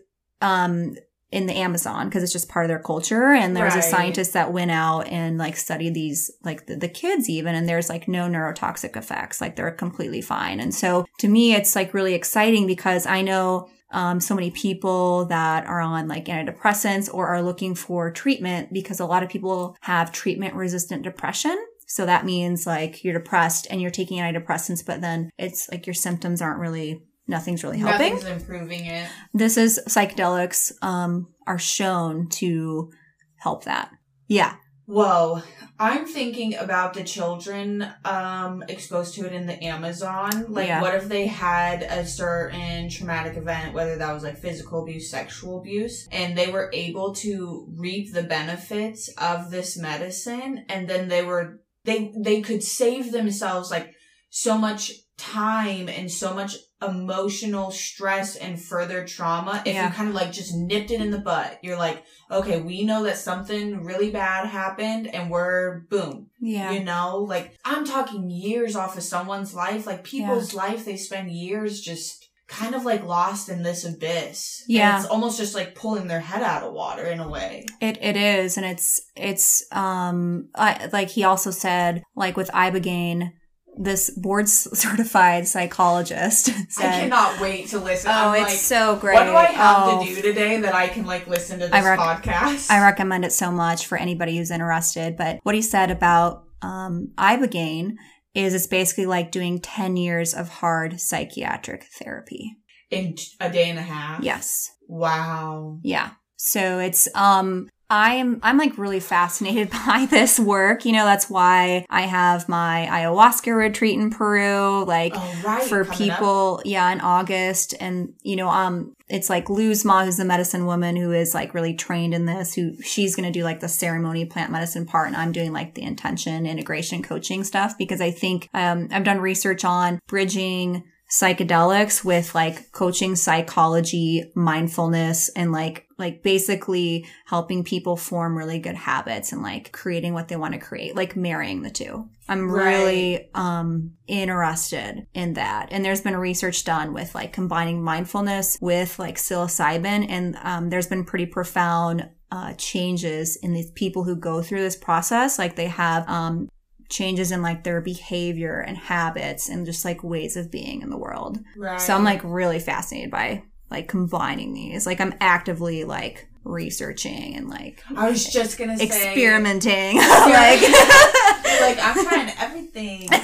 um 0.42 0.96
in 1.32 1.46
the 1.46 1.54
Amazon 1.54 2.08
because 2.08 2.24
it's 2.24 2.34
just 2.34 2.50
part 2.50 2.66
of 2.66 2.70
their 2.70 2.80
culture. 2.80 3.32
And 3.32 3.56
there's 3.56 3.76
a 3.76 3.82
scientist 3.82 4.34
that 4.34 4.52
went 4.52 4.72
out 4.72 5.08
and 5.08 5.38
like 5.38 5.56
studied 5.56 5.94
these, 5.94 6.30
like 6.44 6.66
the, 6.66 6.76
the 6.76 6.90
kids 6.90 7.30
even, 7.30 7.56
and 7.56 7.70
there's 7.70 7.88
like 7.88 8.08
no 8.08 8.28
neurotoxic 8.28 8.98
effects. 8.98 9.40
Like 9.40 9.56
they're 9.56 9.72
completely 9.72 10.22
fine. 10.22 10.60
And 10.60 10.76
so 10.76 11.06
to 11.20 11.30
me, 11.30 11.54
it's 11.56 11.74
like 11.74 11.94
really 11.94 12.16
exciting 12.16 12.68
because 12.68 13.06
I 13.06 13.22
know 13.22 13.70
um, 13.92 14.20
so 14.20 14.34
many 14.36 14.52
people 14.52 15.26
that 15.26 15.66
are 15.66 15.82
on 15.82 16.08
like 16.08 16.26
antidepressants 16.26 17.14
or 17.14 17.28
are 17.28 17.42
looking 17.42 17.76
for 17.76 18.12
treatment 18.12 18.72
because 18.74 19.00
a 19.00 19.06
lot 19.06 19.24
of 19.24 19.30
people 19.30 19.76
have 19.82 20.12
treatment 20.12 20.56
resistant 20.56 21.04
depression. 21.04 21.58
So 21.88 22.06
that 22.06 22.26
means 22.26 22.66
like 22.66 23.04
you're 23.04 23.18
depressed 23.18 23.68
and 23.70 23.82
you're 23.82 23.92
taking 23.92 24.20
antidepressants, 24.20 24.86
but 24.86 25.02
then 25.02 25.30
it's 25.38 25.70
like 25.70 25.86
your 25.86 25.94
symptoms 25.94 26.42
aren't 26.42 26.60
really, 26.60 27.04
nothing's 27.28 27.64
really 27.64 27.80
helping 27.80 28.14
Nothing's 28.16 28.44
improving 28.44 28.86
it. 28.86 29.08
this 29.34 29.58
is 29.58 29.80
psychedelics 29.88 30.72
um 30.82 31.28
are 31.48 31.60
shown 31.60 32.28
to 32.30 32.92
help 33.38 33.64
that 33.66 33.92
yeah 34.28 34.56
Whoa. 34.86 35.42
I'm 35.80 36.06
thinking 36.06 36.56
about 36.56 36.94
the 36.94 37.04
children 37.04 37.86
um 38.06 38.64
exposed 38.68 39.16
to 39.16 39.26
it 39.26 39.34
in 39.34 39.46
the 39.46 39.64
Amazon. 39.64 40.46
Like 40.50 40.68
Yeah. 40.68 40.82
what 40.82 40.96
if 40.96 41.08
they 41.08 41.28
had 41.28 41.84
a 41.84 42.06
certain 42.06 42.90
traumatic 42.90 43.38
event, 43.38 43.74
whether 43.74 43.98
that 43.98 44.14
was 44.14 44.24
like 44.24 44.38
physical 44.38 44.84
abuse, 44.84 45.10
sexual 45.10 45.60
abuse, 45.60 46.08
and 46.12 46.38
they 46.38 46.52
were 46.52 46.70
able 46.74 47.14
to 47.16 47.68
reap 47.76 48.14
the 48.14 48.24
benefits 48.24 49.10
of 49.18 49.52
this 49.52 49.78
medicine 49.78 50.66
and 50.70 50.88
then 50.88 51.08
they 51.08 51.24
were 51.24 51.62
they 51.86 52.12
they 52.18 52.42
could 52.42 52.64
save 52.64 53.12
themselves 53.12 53.72
like 53.72 53.96
so 54.30 54.58
much 54.58 54.92
time 55.22 55.88
and 55.88 56.12
so 56.12 56.34
much 56.34 56.56
emotional 56.96 57.72
stress 57.72 58.36
and 58.36 58.60
further 58.60 59.06
trauma 59.06 59.62
if 59.66 59.74
Yeah. 59.76 59.88
you 59.88 59.94
kind 59.94 60.10
of 60.10 60.16
like 60.16 60.32
just 60.32 60.56
nipped 60.56 60.92
it 60.92 61.00
in 61.00 61.12
the 61.12 61.20
butt. 61.20 61.60
You're 61.62 61.78
like, 61.78 62.04
okay, 62.30 62.60
we 62.60 62.84
know 62.84 63.04
that 63.04 63.18
something 63.18 63.84
really 63.84 64.10
bad 64.12 64.48
happened 64.48 65.08
and 65.14 65.30
we're 65.30 65.82
boom. 65.92 66.28
yeah 66.40 66.72
You 66.72 66.84
know, 66.84 67.20
like 67.20 67.54
I'm 67.64 67.86
talking 67.86 68.30
years 68.30 68.76
off 68.76 68.98
of 68.98 69.04
someone's 69.04 69.54
life, 69.54 69.86
like 69.86 70.04
people's 70.04 70.54
life, 70.54 70.86
they 70.86 70.98
spend 70.98 71.32
years 71.32 71.82
just 71.82 72.28
kind 72.48 72.76
of 72.76 72.84
like 72.84 73.04
lost 73.06 73.48
in 73.48 73.64
this 73.64 73.86
abyss. 73.86 74.64
And 74.68 74.76
Yeah. 74.76 74.98
it's 75.00 75.08
almost 75.10 75.38
just 75.38 75.56
like 75.56 75.76
pulling 75.76 76.08
their 76.08 76.20
head 76.20 76.44
out 76.44 76.64
of 76.64 76.74
water 76.74 77.06
in 77.06 77.20
a 77.20 77.30
way. 77.30 77.66
it 77.80 77.98
it 78.02 78.18
is 78.18 78.58
and 78.58 78.66
it's 78.66 79.02
it's 79.16 79.64
um 79.72 80.50
I, 80.56 80.90
like 80.92 81.10
he 81.12 81.24
also 81.24 81.52
said 81.52 82.02
like 82.16 82.36
with 82.36 82.50
ibogaine 82.50 83.32
this 83.78 84.10
board 84.10 84.48
certified 84.50 85.48
psychologist 85.48 86.50
I 86.80 86.82
cannot 86.84 87.40
wait 87.40 87.68
to 87.70 87.80
listen. 87.80 88.12
oh 88.12 88.30
I'm 88.30 88.42
it's 88.44 88.52
like, 88.52 88.60
so 88.60 88.96
great 88.98 89.16
what 89.16 89.26
do 89.26 89.36
I 89.36 89.46
have 89.46 89.78
Oh, 89.88 90.06
to 90.06 90.14
do 90.16 90.22
today 90.22 90.60
that 90.62 90.76
I 90.76 90.88
can 90.88 91.06
like 91.06 91.28
listen 91.28 91.60
to 91.60 91.66
I 91.74 91.80
this 91.80 91.86
rec- 91.86 92.00
podcast? 92.00 92.70
I 92.70 92.82
recommend 92.84 93.26
it 93.26 93.32
so 93.32 93.52
much 93.52 93.86
for 93.88 93.98
anybody 93.98 94.38
who's 94.38 94.52
interested. 94.52 95.16
But 95.18 95.40
what 95.44 95.56
he 95.56 95.62
said 95.62 95.90
about 95.92 96.44
um, 96.62 97.12
ibogaine 97.18 97.94
is 98.36 98.54
it's 98.54 98.68
basically 98.68 99.06
like 99.06 99.32
doing 99.32 99.60
10 99.60 99.98
years 99.98 100.34
of 100.34 100.48
hard 100.50 101.00
psychiatric 101.00 101.86
therapy. 102.00 102.54
in 102.90 103.16
a 103.40 103.50
day 103.50 103.70
and 103.70 103.80
a 103.80 103.84
half. 103.84 104.24
Yes. 104.24 104.70
Wow. 104.88 105.80
Yeah. 105.84 106.12
So 106.36 106.80
it's 106.80 107.08
um 107.16 107.70
I'm 107.92 108.40
I'm 108.42 108.58
like 108.58 108.78
really 108.78 109.02
fascinated 109.02 109.70
by 109.86 110.08
this 110.10 110.40
work. 110.40 110.86
You 110.86 110.94
know, 110.94 111.04
that's 111.04 111.30
why 111.30 111.86
I 111.90 112.04
have 112.04 112.48
my 112.48 112.88
ayahuasca 112.90 113.56
retreat 113.56 114.00
in 114.00 114.10
Peru. 114.10 114.86
Like 114.86 115.12
Oh 115.14 115.42
right. 115.44 115.64
for 115.64 115.84
coming 115.84 116.10
up. 116.10 116.18
people, 116.18 116.62
yeah, 116.64 116.90
in 116.92 117.02
August. 117.02 117.76
And, 117.82 118.14
you 118.24 118.38
know, 118.38 118.48
um, 118.48 118.96
it's 119.10 119.30
like 119.30 119.50
Luz 119.50 119.84
Ma, 119.84 120.06
who's 120.06 120.16
the 120.16 120.24
medicine 120.24 120.66
woman 120.66 120.96
who 120.96 121.12
is 121.12 121.34
like 121.34 121.54
really 121.54 121.74
trained 121.74 122.14
in 122.14 122.26
this, 122.26 122.54
who 122.54 122.82
she's 122.82 123.14
going 123.14 123.32
to 123.32 123.38
do 123.38 123.44
like 123.44 123.60
the 123.60 123.68
ceremony 123.68 124.24
plant 124.24 124.52
medicine 124.52 124.86
part. 124.86 125.08
And 125.08 125.18
I'm 125.18 125.34
doing 125.34 125.52
like 125.52 125.76
the 125.76 125.84
intention 125.84 126.46
integration 126.46 127.04
coaching 127.04 127.44
stuff 127.44 127.78
because 127.78 128.00
I 128.00 128.12
think, 128.12 128.48
um, 128.54 128.88
I've 128.92 129.04
done 129.04 129.20
research 129.20 129.66
on 129.66 130.00
bridging 130.08 130.84
psychedelics 131.12 132.06
with 132.06 132.34
like 132.34 132.72
coaching 132.72 133.16
psychology, 133.18 134.32
mindfulness, 134.34 135.30
and 135.30 135.52
like, 135.52 135.88
like 135.98 136.24
basically 136.24 137.06
helping 137.26 137.64
people 137.64 137.98
form 137.98 138.38
really 138.38 138.60
good 138.60 138.76
habits 138.76 139.32
and 139.34 139.42
like 139.44 139.72
creating 139.74 140.14
what 140.14 140.30
they 140.30 140.38
want 140.38 140.54
to 140.54 140.60
create, 140.60 140.96
like 140.96 141.16
marrying 141.16 141.62
the 141.64 141.70
two. 141.70 142.08
I'm 142.30 142.50
Right. 142.50 142.66
really 142.74 143.30
um 143.36 143.92
interested 144.08 145.06
in 145.14 145.34
that. 145.34 145.68
And 145.72 145.84
there's 145.84 146.02
been 146.02 146.16
research 146.16 146.64
done 146.64 146.94
with 146.94 147.14
like 147.14 147.34
combining 147.34 147.84
mindfulness 147.84 148.58
with 148.62 148.98
like 148.98 149.18
psilocybin 149.18 150.06
and 150.10 150.38
um 150.42 150.70
there's 150.70 150.88
been 150.88 151.04
pretty 151.04 151.26
profound 151.26 152.10
uh 152.32 152.54
changes 152.54 153.36
in 153.36 153.54
these 153.54 153.72
people 153.72 154.06
who 154.06 154.16
go 154.16 154.42
through 154.42 154.62
this 154.62 154.78
process 154.78 155.38
like 155.38 155.58
they 155.58 155.68
have 155.68 156.08
um 156.08 156.48
changes 156.92 157.32
in 157.32 157.42
like 157.42 157.64
their 157.64 157.82
behavior 157.82 158.60
and 158.60 158.78
habits 158.78 159.50
and 159.50 159.66
just 159.66 159.84
like 159.86 160.04
ways 160.04 160.38
of 160.38 160.52
being 160.52 160.82
in 160.84 160.90
the 160.92 160.98
world. 160.98 161.40
Right. 161.58 161.80
So 161.82 161.96
I'm 161.96 162.04
like 162.04 162.22
really 162.24 162.60
fascinated 162.60 163.10
by 163.10 163.44
like 163.72 163.88
combining 163.88 164.54
these. 164.54 164.86
Like 164.86 165.02
I'm 165.02 165.16
actively 165.22 165.84
like 165.86 166.28
researching 166.44 167.36
and 167.36 167.50
like 167.50 167.84
I 167.96 168.10
was 168.10 168.26
just 168.26 168.58
gonna 168.58 168.78
say 168.78 168.86
experimenting. 168.86 169.98
like, 169.98 170.62
like 171.62 171.80
I'm 171.82 172.04
trying 172.06 172.34
everything. 172.38 173.08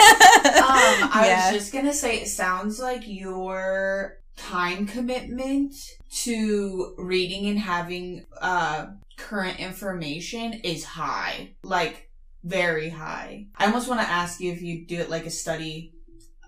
Um, 0.57 1.09
I 1.13 1.23
Yeah. 1.27 1.51
was 1.51 1.61
just 1.61 1.73
gonna 1.73 1.93
say 1.93 2.17
it 2.21 2.27
sounds 2.27 2.79
like 2.79 3.03
your 3.05 4.17
time 4.35 4.85
commitment 4.85 5.73
to 6.23 6.93
reading 6.97 7.47
and 7.47 7.59
having 7.59 8.25
uh 8.41 8.87
current 9.17 9.59
information 9.59 10.53
is 10.53 10.83
high. 10.83 11.55
Like 11.63 12.06
very 12.47 12.89
high. 12.89 13.47
I 13.57 13.65
almost 13.65 13.87
want 13.89 14.01
to 14.01 14.07
ask 14.09 14.39
you 14.39 14.51
if 14.51 14.61
you 14.61 14.85
do 14.85 14.97
it 14.99 15.09
like 15.09 15.25
a 15.25 15.29
study 15.29 15.93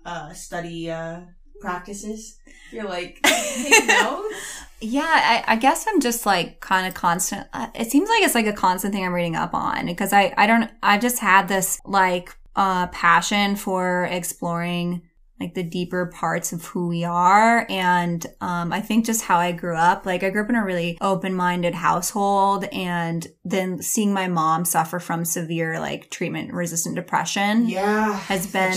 uh 0.04 0.32
study 0.32 0.90
uh 0.90 1.20
practices. 1.60 2.38
You're 2.72 2.88
like 2.88 3.20
take 3.24 3.86
notes. 3.86 4.34
Yeah, 4.80 5.02
I, 5.04 5.44
I 5.46 5.56
guess 5.56 5.84
I'm 5.88 6.00
just 6.00 6.24
like 6.24 6.60
kind 6.60 6.86
of 6.86 6.94
constant. 6.94 7.46
uh, 7.52 7.68
It 7.74 7.90
seems 7.90 8.08
like 8.08 8.22
it's 8.22 8.34
like 8.34 8.46
a 8.46 8.52
constant 8.54 8.94
thing 8.94 9.04
I'm 9.04 9.12
reading 9.12 9.36
up 9.36 9.52
on 9.52 9.84
because 9.86 10.12
I, 10.14 10.32
I 10.38 10.46
don't, 10.46 10.70
I've 10.82 11.02
just 11.02 11.18
had 11.18 11.48
this 11.48 11.78
like 11.84 12.34
uh, 12.56 12.86
passion 12.86 13.56
for 13.56 14.04
exploring 14.10 15.02
like 15.40 15.54
the 15.54 15.62
deeper 15.62 16.06
parts 16.06 16.52
of 16.52 16.64
who 16.66 16.88
we 16.88 17.02
are. 17.04 17.66
And 17.70 18.24
um, 18.40 18.72
I 18.72 18.80
think 18.80 19.06
just 19.06 19.22
how 19.22 19.38
I 19.38 19.52
grew 19.52 19.74
up, 19.76 20.04
like 20.04 20.22
I 20.22 20.30
grew 20.30 20.42
up 20.44 20.50
in 20.50 20.54
a 20.56 20.64
really 20.64 20.98
open 21.00 21.34
minded 21.34 21.74
household 21.74 22.64
and 22.72 23.26
then 23.44 23.80
seeing 23.82 24.12
my 24.12 24.28
mom 24.28 24.64
suffer 24.64 24.98
from 25.00 25.24
severe 25.24 25.80
like 25.80 26.10
treatment 26.10 26.52
resistant 26.52 26.94
depression 26.94 27.66
Yeah. 27.68 28.12
has 28.14 28.46
been 28.46 28.72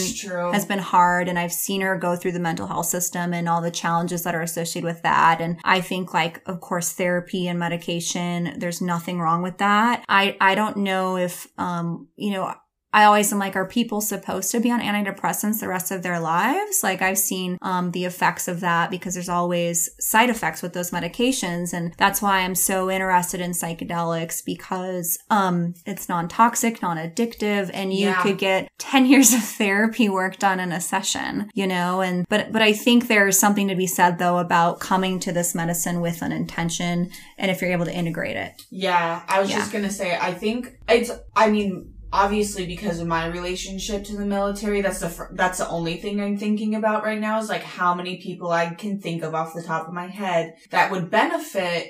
has 0.53 0.65
been 0.65 0.79
hard 0.79 1.27
and 1.27 1.37
I've 1.37 1.53
seen 1.53 1.81
her 1.81 1.97
go 1.97 2.15
through 2.15 2.31
the 2.31 2.39
mental 2.39 2.67
health 2.67 2.85
system 2.87 3.33
and 3.33 3.47
all 3.49 3.61
the 3.61 3.71
challenges 3.71 4.23
that 4.23 4.33
are 4.35 4.41
associated 4.41 4.85
with 4.87 5.01
that 5.03 5.41
and 5.41 5.59
I 5.63 5.81
think 5.81 6.13
like 6.13 6.41
of 6.47 6.61
course 6.61 6.91
therapy 6.93 7.47
and 7.47 7.59
medication 7.59 8.53
there's 8.57 8.81
nothing 8.81 9.19
wrong 9.19 9.41
with 9.41 9.57
that. 9.57 10.03
I 10.07 10.37
I 10.39 10.55
don't 10.55 10.77
know 10.77 11.17
if 11.17 11.47
um 11.57 12.07
you 12.15 12.31
know 12.31 12.53
I 12.93 13.05
always 13.05 13.33
am 13.33 13.39
like, 13.39 13.55
are 13.55 13.65
people 13.67 14.01
supposed 14.01 14.51
to 14.51 14.59
be 14.59 14.69
on 14.71 14.79
antidepressants 14.79 15.59
the 15.59 15.67
rest 15.67 15.91
of 15.91 16.03
their 16.03 16.19
lives? 16.19 16.81
Like 16.83 17.01
I've 17.01 17.17
seen 17.17 17.57
um, 17.61 17.91
the 17.91 18.05
effects 18.05 18.47
of 18.47 18.59
that 18.59 18.91
because 18.91 19.15
there's 19.15 19.29
always 19.29 19.89
side 19.99 20.29
effects 20.29 20.61
with 20.61 20.73
those 20.73 20.91
medications. 20.91 21.73
And 21.73 21.93
that's 21.97 22.21
why 22.21 22.39
I'm 22.41 22.55
so 22.55 22.91
interested 22.91 23.41
in 23.41 23.51
psychedelics 23.51 24.45
because 24.45 25.17
um, 25.29 25.73
it's 25.85 26.07
non-toxic, 26.07 26.81
non-addictive, 26.81 27.71
and 27.73 27.91
you 27.93 28.09
Yeah. 28.09 28.21
could 28.21 28.37
get 28.37 28.69
10 28.77 29.05
years 29.07 29.33
of 29.33 29.41
therapy 29.43 30.07
work 30.09 30.37
done 30.37 30.59
in 30.59 30.71
a 30.71 30.79
session, 30.81 31.49
you 31.55 31.65
know? 31.65 32.01
And, 32.01 32.25
but, 32.29 32.51
but 32.51 32.61
I 32.61 32.73
think 32.73 33.07
there's 33.07 33.39
something 33.39 33.67
to 33.69 33.75
be 33.75 33.87
said 33.87 34.19
though 34.19 34.37
about 34.37 34.79
coming 34.79 35.19
to 35.21 35.31
this 35.31 35.55
medicine 35.55 35.99
with 36.01 36.21
an 36.21 36.31
intention 36.31 37.09
and 37.37 37.49
if 37.49 37.61
you're 37.61 37.71
able 37.71 37.85
to 37.85 37.93
integrate 37.95 38.35
it. 38.35 38.61
Yeah, 38.69 39.23
I 39.27 39.39
was 39.41 39.49
Yeah. 39.49 39.57
just 39.57 39.71
gonna 39.71 39.89
say, 39.91 40.15
I 40.19 40.33
think 40.33 40.77
it's, 40.87 41.09
I 41.35 41.49
mean, 41.49 41.92
obviously 42.13 42.65
because 42.67 42.99
of 42.99 43.07
my 43.07 43.25
relationship 43.25 44.03
to 44.05 44.15
the 44.15 44.25
military, 44.25 44.81
that's 44.81 44.99
the, 44.99 45.09
fir- 45.09 45.31
that's 45.33 45.57
the 45.57 45.67
only 45.67 45.97
thing 45.97 46.21
I'm 46.21 46.37
thinking 46.37 46.75
about 46.75 47.03
right 47.03 47.19
now 47.19 47.39
is 47.39 47.49
like 47.49 47.63
how 47.63 47.93
many 47.95 48.21
people 48.21 48.51
I 48.51 48.73
can 48.75 49.01
think 49.01 49.23
of 49.23 49.33
off 49.33 49.53
the 49.55 49.63
top 49.63 49.87
of 49.87 49.93
my 49.93 50.07
head 50.07 50.53
that 50.69 50.91
would 50.91 51.09
benefit 51.09 51.87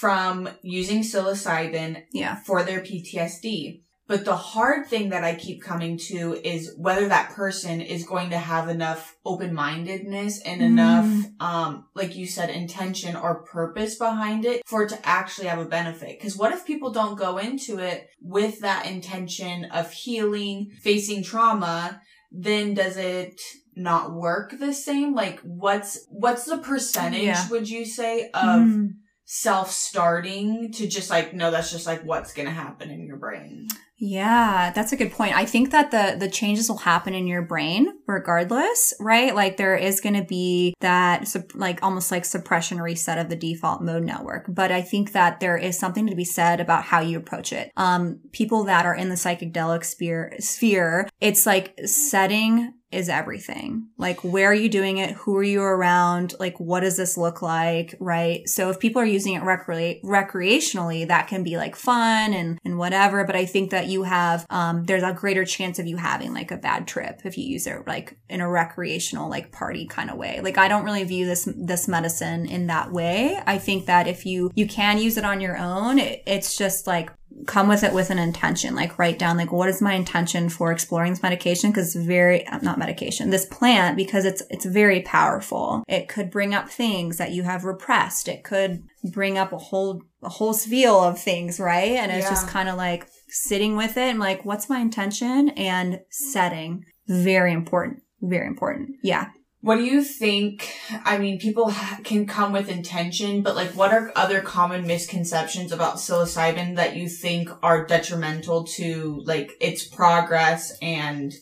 from 0.00 0.48
using 0.62 1.00
psilocybin 1.02 2.02
Yeah. 2.12 2.36
for 2.46 2.62
their 2.62 2.80
PTSD. 2.80 3.81
But 4.08 4.24
the 4.24 4.36
hard 4.36 4.86
thing 4.88 5.10
that 5.10 5.24
I 5.24 5.34
keep 5.36 5.62
coming 5.62 5.96
to 6.08 6.34
is 6.44 6.74
whether 6.76 7.08
that 7.08 7.30
person 7.30 7.80
is 7.80 8.04
going 8.04 8.30
to 8.30 8.38
have 8.38 8.68
enough 8.68 9.16
open-mindedness 9.24 10.40
and 10.42 10.60
Mm. 10.60 10.64
enough, 10.66 11.26
um, 11.40 11.86
like 11.94 12.16
you 12.16 12.26
said, 12.26 12.50
intention 12.50 13.14
or 13.16 13.42
purpose 13.44 13.96
behind 13.96 14.44
it 14.44 14.62
for 14.66 14.82
it 14.82 14.88
to 14.90 15.08
actually 15.08 15.46
have 15.46 15.60
a 15.60 15.64
benefit. 15.64 16.20
Cause 16.20 16.36
what 16.36 16.52
if 16.52 16.66
people 16.66 16.90
don't 16.90 17.16
go 17.18 17.38
into 17.38 17.78
it 17.78 18.08
with 18.20 18.60
that 18.60 18.86
intention 18.86 19.64
of 19.66 19.92
healing, 19.92 20.72
facing 20.82 21.22
trauma, 21.22 22.00
then 22.30 22.74
does 22.74 22.96
it 22.96 23.40
not 23.76 24.12
work 24.12 24.58
the 24.58 24.72
same? 24.74 25.14
Like 25.14 25.40
what's, 25.40 26.04
what's 26.08 26.44
the 26.44 26.58
percentage, 26.58 27.22
Yeah. 27.22 27.48
would 27.48 27.68
you 27.70 27.84
say, 27.84 28.30
of 28.34 28.66
Mm. 28.68 28.88
self-starting 29.24 30.72
to 30.72 30.86
just 30.86 31.08
like 31.08 31.32
no 31.32 31.50
that's 31.50 31.70
just 31.70 31.86
like 31.86 32.02
what's 32.04 32.34
gonna 32.34 32.50
happen 32.50 32.90
in 32.90 33.06
your 33.06 33.16
brain 33.16 33.66
Yeah, 34.04 34.72
that's 34.74 34.90
a 34.90 34.96
good 34.96 35.12
point. 35.12 35.36
I 35.36 35.44
think 35.44 35.70
that 35.70 35.92
the 35.92 36.16
the 36.18 36.28
changes 36.28 36.68
will 36.68 36.78
happen 36.78 37.14
in 37.14 37.28
your 37.28 37.40
brain 37.42 37.86
regardless, 38.08 38.92
right? 38.98 39.32
Like 39.32 39.58
there 39.58 39.76
is 39.76 40.00
going 40.00 40.16
to 40.16 40.24
be 40.24 40.74
that 40.80 41.32
like 41.54 41.84
almost 41.84 42.10
like 42.10 42.24
suppression 42.24 42.80
reset 42.80 43.18
of 43.18 43.28
the 43.28 43.36
default 43.36 43.80
mode 43.80 44.02
network, 44.02 44.46
but 44.48 44.72
I 44.72 44.82
think 44.82 45.12
that 45.12 45.38
there 45.38 45.56
is 45.56 45.78
something 45.78 46.08
to 46.08 46.16
be 46.16 46.24
said 46.24 46.58
about 46.58 46.82
how 46.82 46.98
you 46.98 47.16
approach 47.16 47.52
it. 47.52 47.70
Um 47.76 48.18
people 48.32 48.64
that 48.64 48.86
are 48.86 48.94
in 48.96 49.08
the 49.08 49.14
psychedelic 49.14 49.84
sphere 49.84 50.34
sphere, 50.40 51.08
it's 51.20 51.46
like 51.46 51.78
setting 51.84 52.74
is 52.92 53.08
everything. 53.08 53.88
Like, 53.96 54.22
where 54.22 54.50
are 54.50 54.54
you 54.54 54.68
doing 54.68 54.98
it? 54.98 55.12
Who 55.12 55.36
are 55.36 55.42
you 55.42 55.62
around? 55.62 56.34
Like, 56.38 56.58
what 56.58 56.80
does 56.80 56.96
this 56.96 57.16
look 57.16 57.42
like? 57.42 57.94
Right. 58.00 58.48
So 58.48 58.70
if 58.70 58.78
people 58.78 59.00
are 59.00 59.06
using 59.06 59.34
it 59.34 59.42
recre- 59.42 60.02
recreationally, 60.02 61.08
that 61.08 61.28
can 61.28 61.42
be 61.42 61.56
like 61.56 61.76
fun 61.76 62.32
and, 62.32 62.58
and 62.64 62.78
whatever. 62.78 63.24
But 63.24 63.36
I 63.36 63.46
think 63.46 63.70
that 63.70 63.86
you 63.86 64.02
have, 64.04 64.46
um, 64.50 64.84
there's 64.84 65.02
a 65.02 65.12
greater 65.12 65.44
chance 65.44 65.78
of 65.78 65.86
you 65.86 65.96
having 65.96 66.34
like 66.34 66.50
a 66.50 66.56
bad 66.56 66.86
trip 66.86 67.22
if 67.24 67.38
you 67.38 67.44
use 67.44 67.66
it 67.66 67.86
like 67.86 68.16
in 68.28 68.40
a 68.40 68.48
recreational, 68.48 69.28
like 69.28 69.52
party 69.52 69.86
kind 69.86 70.10
of 70.10 70.16
way. 70.16 70.40
Like, 70.42 70.58
I 70.58 70.68
don't 70.68 70.84
really 70.84 71.04
view 71.04 71.26
this, 71.26 71.48
this 71.56 71.88
medicine 71.88 72.46
in 72.46 72.66
that 72.66 72.92
way. 72.92 73.40
I 73.46 73.58
think 73.58 73.86
that 73.86 74.06
if 74.06 74.26
you, 74.26 74.50
you 74.54 74.66
can 74.66 74.98
use 74.98 75.16
it 75.16 75.24
on 75.24 75.40
your 75.40 75.56
own, 75.56 75.98
it, 75.98 76.22
it's 76.26 76.56
just 76.56 76.86
like, 76.86 77.10
come 77.46 77.68
with 77.68 77.82
it 77.82 77.92
with 77.92 78.10
an 78.10 78.18
intention 78.18 78.74
like 78.74 78.98
write 78.98 79.18
down 79.18 79.36
like 79.36 79.52
what 79.52 79.68
is 79.68 79.82
my 79.82 79.94
intention 79.94 80.48
for 80.48 80.72
exploring 80.72 81.12
this 81.12 81.22
medication? 81.22 81.70
Because 81.70 81.94
it's 81.94 82.06
very 82.06 82.46
uh, 82.46 82.58
not 82.62 82.78
medication 82.78 83.30
this 83.30 83.46
plant 83.46 83.96
because 83.96 84.24
it's 84.24 84.42
it's 84.50 84.64
very 84.64 85.02
powerful. 85.02 85.82
It 85.88 86.08
could 86.08 86.30
bring 86.30 86.54
up 86.54 86.68
things 86.68 87.18
that 87.18 87.32
you 87.32 87.42
have 87.42 87.64
repressed. 87.64 88.28
It 88.28 88.44
could 88.44 88.82
bring 89.04 89.38
up 89.38 89.52
a 89.52 89.58
whole 89.58 90.02
a 90.22 90.28
whole 90.28 90.54
spiel 90.54 91.00
of 91.00 91.18
things 91.18 91.58
right? 91.58 91.92
And 91.92 92.12
it's 92.12 92.28
just 92.28 92.48
kind 92.48 92.68
of 92.68 92.76
like 92.76 93.06
sitting 93.28 93.76
with 93.76 93.96
it 93.96 94.10
and 94.10 94.18
like 94.20 94.44
what's 94.44 94.68
my 94.68 94.80
intention? 94.80 95.50
And 95.50 96.00
setting. 96.10 96.84
Very 97.08 97.52
important. 97.52 98.02
Very 98.20 98.46
important. 98.46 98.90
Yeah 99.02 99.26
what 99.62 99.76
do 99.76 99.84
you 99.84 100.02
think 100.04 100.74
i 101.04 101.16
mean 101.16 101.38
people 101.38 101.70
ha- 101.70 101.98
can 102.04 102.26
come 102.26 102.52
with 102.52 102.68
intention 102.68 103.42
but 103.42 103.56
like 103.56 103.70
what 103.70 103.92
are 103.92 104.12
other 104.14 104.40
common 104.40 104.86
misconceptions 104.86 105.72
about 105.72 105.96
psilocybin 105.96 106.76
that 106.76 106.96
you 106.96 107.08
think 107.08 107.48
are 107.62 107.86
detrimental 107.86 108.64
to 108.64 109.22
like 109.24 109.52
its 109.60 109.86
progress 109.86 110.76
and 110.82 111.32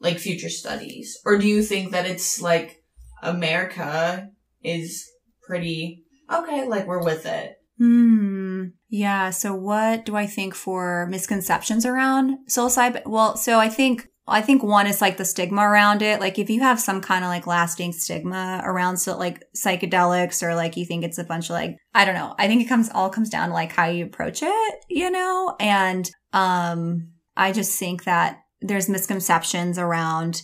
like 0.00 0.18
future 0.18 0.48
studies 0.48 1.18
or 1.24 1.36
do 1.36 1.46
you 1.48 1.62
think 1.62 1.90
that 1.90 2.06
it's 2.06 2.40
like 2.40 2.82
america 3.22 4.28
is 4.62 5.10
pretty 5.42 6.04
okay 6.32 6.66
like 6.66 6.86
we're 6.86 7.02
with 7.02 7.26
it 7.26 7.56
Hmm. 7.80 8.66
Yeah. 8.90 9.30
So 9.30 9.54
what 9.54 10.04
do 10.04 10.14
I 10.14 10.26
think 10.26 10.54
for 10.54 11.06
misconceptions 11.06 11.86
around 11.86 12.36
psilocybin? 12.46 13.06
Well, 13.06 13.38
so 13.38 13.58
I 13.58 13.70
think 13.70 14.09
I 14.30 14.40
think 14.40 14.62
one 14.62 14.86
is 14.86 15.00
like 15.00 15.16
the 15.16 15.24
stigma 15.24 15.62
around 15.62 16.02
it. 16.02 16.20
Like 16.20 16.38
if 16.38 16.48
you 16.50 16.60
have 16.60 16.80
some 16.80 17.00
kind 17.00 17.24
of 17.24 17.28
like 17.28 17.46
lasting 17.46 17.92
stigma 17.92 18.60
around 18.64 18.98
so 18.98 19.16
like 19.16 19.42
psychedelics 19.56 20.42
or 20.42 20.54
like 20.54 20.76
you 20.76 20.86
think 20.86 21.04
it's 21.04 21.18
a 21.18 21.24
bunch 21.24 21.50
of 21.50 21.54
like 21.54 21.76
I 21.94 22.04
don't 22.04 22.14
know. 22.14 22.34
I 22.38 22.46
think 22.46 22.62
it 22.62 22.68
comes 22.68 22.90
all 22.94 23.10
comes 23.10 23.30
down 23.30 23.48
to 23.48 23.54
like 23.54 23.72
how 23.72 23.86
you 23.86 24.04
approach 24.04 24.42
it, 24.42 24.74
you 24.88 25.10
know? 25.10 25.56
And 25.58 26.10
um 26.32 27.08
I 27.36 27.52
just 27.52 27.78
think 27.78 28.04
that 28.04 28.38
there's 28.60 28.88
misconceptions 28.88 29.78
around 29.78 30.42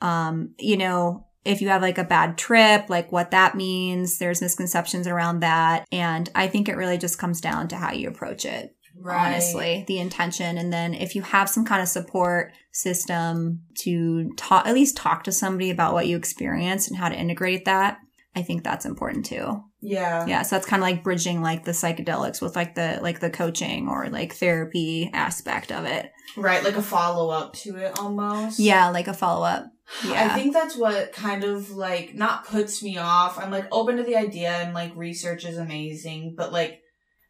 um 0.00 0.54
you 0.58 0.76
know 0.76 1.26
if 1.44 1.62
you 1.62 1.68
have 1.68 1.82
like 1.82 1.96
a 1.98 2.04
bad 2.04 2.36
trip, 2.36 2.90
like 2.90 3.10
what 3.10 3.30
that 3.30 3.54
means. 3.54 4.18
There's 4.18 4.42
misconceptions 4.42 5.06
around 5.06 5.40
that. 5.40 5.86
And 5.90 6.28
I 6.34 6.46
think 6.46 6.68
it 6.68 6.76
really 6.76 6.98
just 6.98 7.18
comes 7.18 7.40
down 7.40 7.68
to 7.68 7.76
how 7.76 7.92
you 7.92 8.08
approach 8.08 8.44
it, 8.44 8.76
honestly, 9.04 9.84
the 9.86 9.98
intention. 9.98 10.58
And 10.58 10.72
then 10.72 10.94
if 10.94 11.14
you 11.14 11.22
have 11.22 11.48
some 11.48 11.64
kind 11.64 11.82
of 11.82 11.88
support 11.88 12.52
system 12.72 13.62
to 13.82 14.32
talk, 14.36 14.66
at 14.66 14.74
least 14.74 14.96
talk 14.96 15.24
to 15.24 15.32
somebody 15.32 15.70
about 15.70 15.94
what 15.94 16.06
you 16.06 16.16
experienced 16.16 16.88
and 16.88 16.98
how 16.98 17.08
to 17.08 17.14
integrate 17.14 17.64
that, 17.64 17.98
I 18.36 18.42
think 18.42 18.62
that's 18.62 18.86
important 18.86 19.26
too. 19.26 19.64
yeah 19.80 20.26
Yeah. 20.26 20.42
So 20.42 20.56
that's 20.56 20.66
kind 20.66 20.82
of 20.82 20.88
like 20.88 21.02
bridging 21.02 21.42
like 21.42 21.64
the 21.64 21.72
psychedelics 21.72 22.40
with 22.40 22.54
like 22.54 22.74
the, 22.74 22.98
like 23.02 23.20
the 23.20 23.30
coaching 23.30 23.88
or 23.88 24.08
like 24.10 24.34
therapy 24.34 25.10
aspect 25.12 25.72
of 25.72 25.84
it. 25.86 26.12
right 26.36 26.62
like 26.62 26.76
a 26.76 26.82
follow-up 26.82 27.54
to 27.54 27.76
it 27.76 27.98
almost 27.98 28.60
Yeah. 28.60 28.90
Like 28.90 29.08
a 29.08 29.14
follow 29.14 29.44
up. 29.44 29.66
Yeah. 30.04 30.26
I 30.26 30.38
think 30.38 30.52
that's 30.52 30.76
what 30.76 31.12
kind 31.12 31.44
of 31.44 31.70
like 31.70 32.14
not 32.14 32.46
puts 32.46 32.82
me 32.82 32.98
off. 32.98 33.38
I'm 33.38 33.50
like 33.50 33.66
open 33.72 33.96
to 33.96 34.02
the 34.02 34.16
idea 34.16 34.50
and 34.50 34.74
like 34.74 34.92
research 34.94 35.44
is 35.44 35.56
amazing, 35.56 36.34
but 36.36 36.52
like 36.52 36.82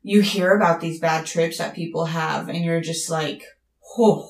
you 0.03 0.21
hear 0.21 0.53
about 0.53 0.81
these 0.81 1.01
bad 1.01 1.27
trips 1.27 1.59
that 1.59 1.75
people 1.75 2.07
have 2.07 2.49
and 2.49 2.65
you're 2.65 2.81
just 2.81 3.11
like, 3.11 3.43
whoa. 3.97 4.29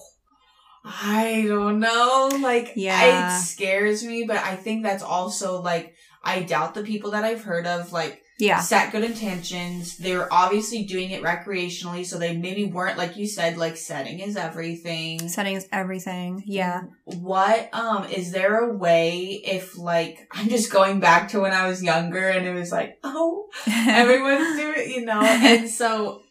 I 0.84 1.44
don't 1.46 1.80
know. 1.80 2.30
Like 2.40 2.72
Yeah. 2.76 3.36
it 3.36 3.40
scares 3.42 4.02
me, 4.04 4.24
but 4.24 4.38
I 4.38 4.56
think 4.56 4.82
that's 4.82 5.02
also 5.02 5.60
like 5.60 5.94
I 6.22 6.42
doubt 6.42 6.74
the 6.74 6.82
people 6.82 7.10
that 7.12 7.24
I've 7.24 7.44
heard 7.44 7.66
of 7.66 7.92
like 7.92 8.22
Yeah. 8.38 8.60
set 8.60 8.92
good 8.92 9.04
intentions. 9.04 9.96
They're 9.96 10.32
obviously 10.32 10.84
doing 10.84 11.10
it 11.10 11.22
recreationally, 11.22 12.06
so 12.06 12.18
they 12.18 12.36
maybe 12.36 12.64
weren't 12.64 12.96
like 12.96 13.16
you 13.16 13.26
said, 13.26 13.56
like 13.56 13.76
setting 13.76 14.20
is 14.20 14.36
everything. 14.36 15.28
Setting 15.28 15.56
is 15.56 15.66
everything. 15.72 16.42
Yeah. 16.46 16.82
What 17.04 17.68
um 17.72 18.04
is 18.04 18.32
there 18.32 18.70
a 18.70 18.76
way 18.76 19.42
if 19.44 19.76
like 19.76 20.28
I'm 20.32 20.48
just 20.48 20.72
going 20.72 21.00
back 21.00 21.30
to 21.30 21.40
when 21.40 21.52
I 21.52 21.68
was 21.68 21.82
younger 21.82 22.28
and 22.28 22.46
it 22.46 22.54
was 22.54 22.70
like, 22.70 22.98
oh, 23.02 23.48
everyone's 23.66 24.56
doing 24.56 24.74
it, 24.76 24.88
you 24.88 25.04
know, 25.04 25.20
and 25.20 25.68
so 25.80 26.22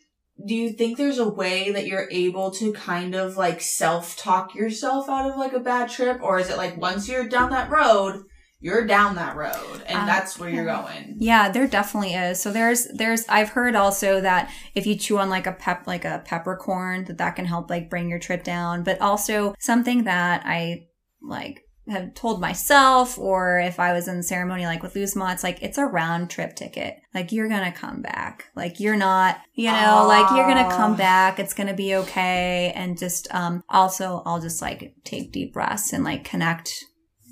do 0.45 0.55
you 0.55 0.71
think 0.71 0.97
there's 0.97 1.17
a 1.17 1.27
way 1.27 1.71
that 1.71 1.87
you're 1.87 2.07
able 2.11 2.51
to 2.51 2.71
kind 2.73 3.15
of 3.15 3.37
like 3.37 3.59
self 3.59 4.15
talk 4.15 4.53
yourself 4.53 5.09
out 5.09 5.29
of 5.29 5.37
like 5.37 5.53
a 5.53 5.59
bad 5.59 5.89
trip 5.89 6.21
or 6.21 6.39
is 6.39 6.49
it 6.49 6.57
like 6.57 6.77
once 6.77 7.07
you're 7.09 7.27
down 7.27 7.49
that 7.49 7.69
road 7.69 8.23
you're 8.59 8.85
down 8.85 9.15
that 9.15 9.35
road 9.35 9.83
and 9.85 9.99
Uh, 9.99 10.05
that's 10.05 10.39
where 10.39 10.49
you're 10.49 10.65
going 10.65 11.15
Yeah, 11.19 11.49
there 11.49 11.67
definitely 11.67 12.13
is. 12.13 12.39
So 12.41 12.51
there's 12.51 12.87
there's 12.95 13.25
I've 13.29 13.49
heard 13.49 13.75
also 13.75 14.21
that 14.21 14.51
if 14.73 14.85
you 14.87 14.95
chew 14.95 15.19
on 15.19 15.29
like 15.29 15.47
a 15.47 15.51
pep 15.53 15.85
like 15.85 16.05
a 16.05 16.21
peppercorn 16.25 17.05
that 17.05 17.17
that 17.19 17.35
can 17.35 17.45
help 17.45 17.69
like 17.69 17.89
bring 17.89 18.09
your 18.09 18.19
trip 18.19 18.43
down, 18.43 18.83
but 18.83 18.99
also 19.01 19.53
something 19.59 20.03
that 20.05 20.43
I 20.45 20.87
like 21.21 21.63
have 21.89 22.13
told 22.15 22.41
myself 22.41 23.17
or 23.17 23.59
if 23.59 23.79
I 23.79 23.93
was 23.93 24.07
in 24.09 24.21
ceremony 24.21 24.65
like 24.65 24.83
with 24.83 24.95
Luzma, 24.95 25.31
it's 25.31 25.43
like 25.43 25.61
it's 25.61 25.77
a 25.77 25.85
round 25.85 26.29
trip 26.29 26.55
ticket. 26.55 26.97
Like 27.13 27.31
you're 27.31 27.47
gonna 27.47 27.71
come 27.71 28.01
back. 28.01 28.45
Like 28.55 28.79
you're 28.79 28.97
not, 28.97 29.37
you 29.53 29.71
know, 29.71 30.05
like 30.07 30.29
you're 30.35 30.47
gonna 30.47 30.75
come 30.75 30.95
back. 30.95 31.39
It's 31.39 31.53
gonna 31.53 31.73
be 31.75 31.95
okay. 31.95 32.73
And 32.75 32.97
just 32.97 33.33
um 33.33 33.63
also 33.69 34.23
I'll 34.25 34.41
just 34.41 34.61
like 34.61 34.95
take 35.03 35.31
deep 35.31 35.53
breaths 35.53 35.93
and 35.93 36.03
like 36.03 36.23
connect 36.23 36.83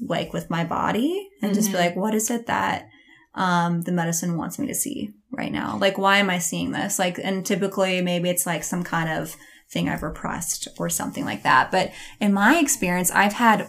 like 0.02 0.34
with 0.34 0.50
my 0.50 0.64
body 0.64 1.30
and 1.41 1.54
just 1.54 1.70
be 1.72 1.78
Mhm. 1.78 1.80
like, 1.82 1.96
what 1.96 2.14
is 2.16 2.30
it 2.30 2.48
that 2.48 2.88
um 3.34 3.82
the 3.82 3.91
medicine 3.91 4.38
wants 4.38 4.58
me 4.58 4.68
to 4.68 4.74
see 4.76 5.12
right 5.32 5.52
now? 5.52 5.78
Like 5.78 5.98
why 5.98 6.18
am 6.20 6.30
I 6.30 6.39
seeing 6.39 6.72
this? 6.72 6.98
Like 7.00 7.20
and 7.22 7.46
typically 7.46 8.02
maybe 8.02 8.30
it's 8.30 8.46
like 8.46 8.64
some 8.64 8.84
kind 8.84 9.10
of 9.10 9.36
thing 9.70 9.89
I've 9.89 10.04
repressed 10.04 10.68
or 10.78 10.89
something 10.89 11.26
like 11.26 11.43
that. 11.43 11.72
But 11.72 11.91
in 12.22 12.34
my 12.34 12.58
experience, 12.60 13.12
I've 13.12 13.34
had 13.34 13.68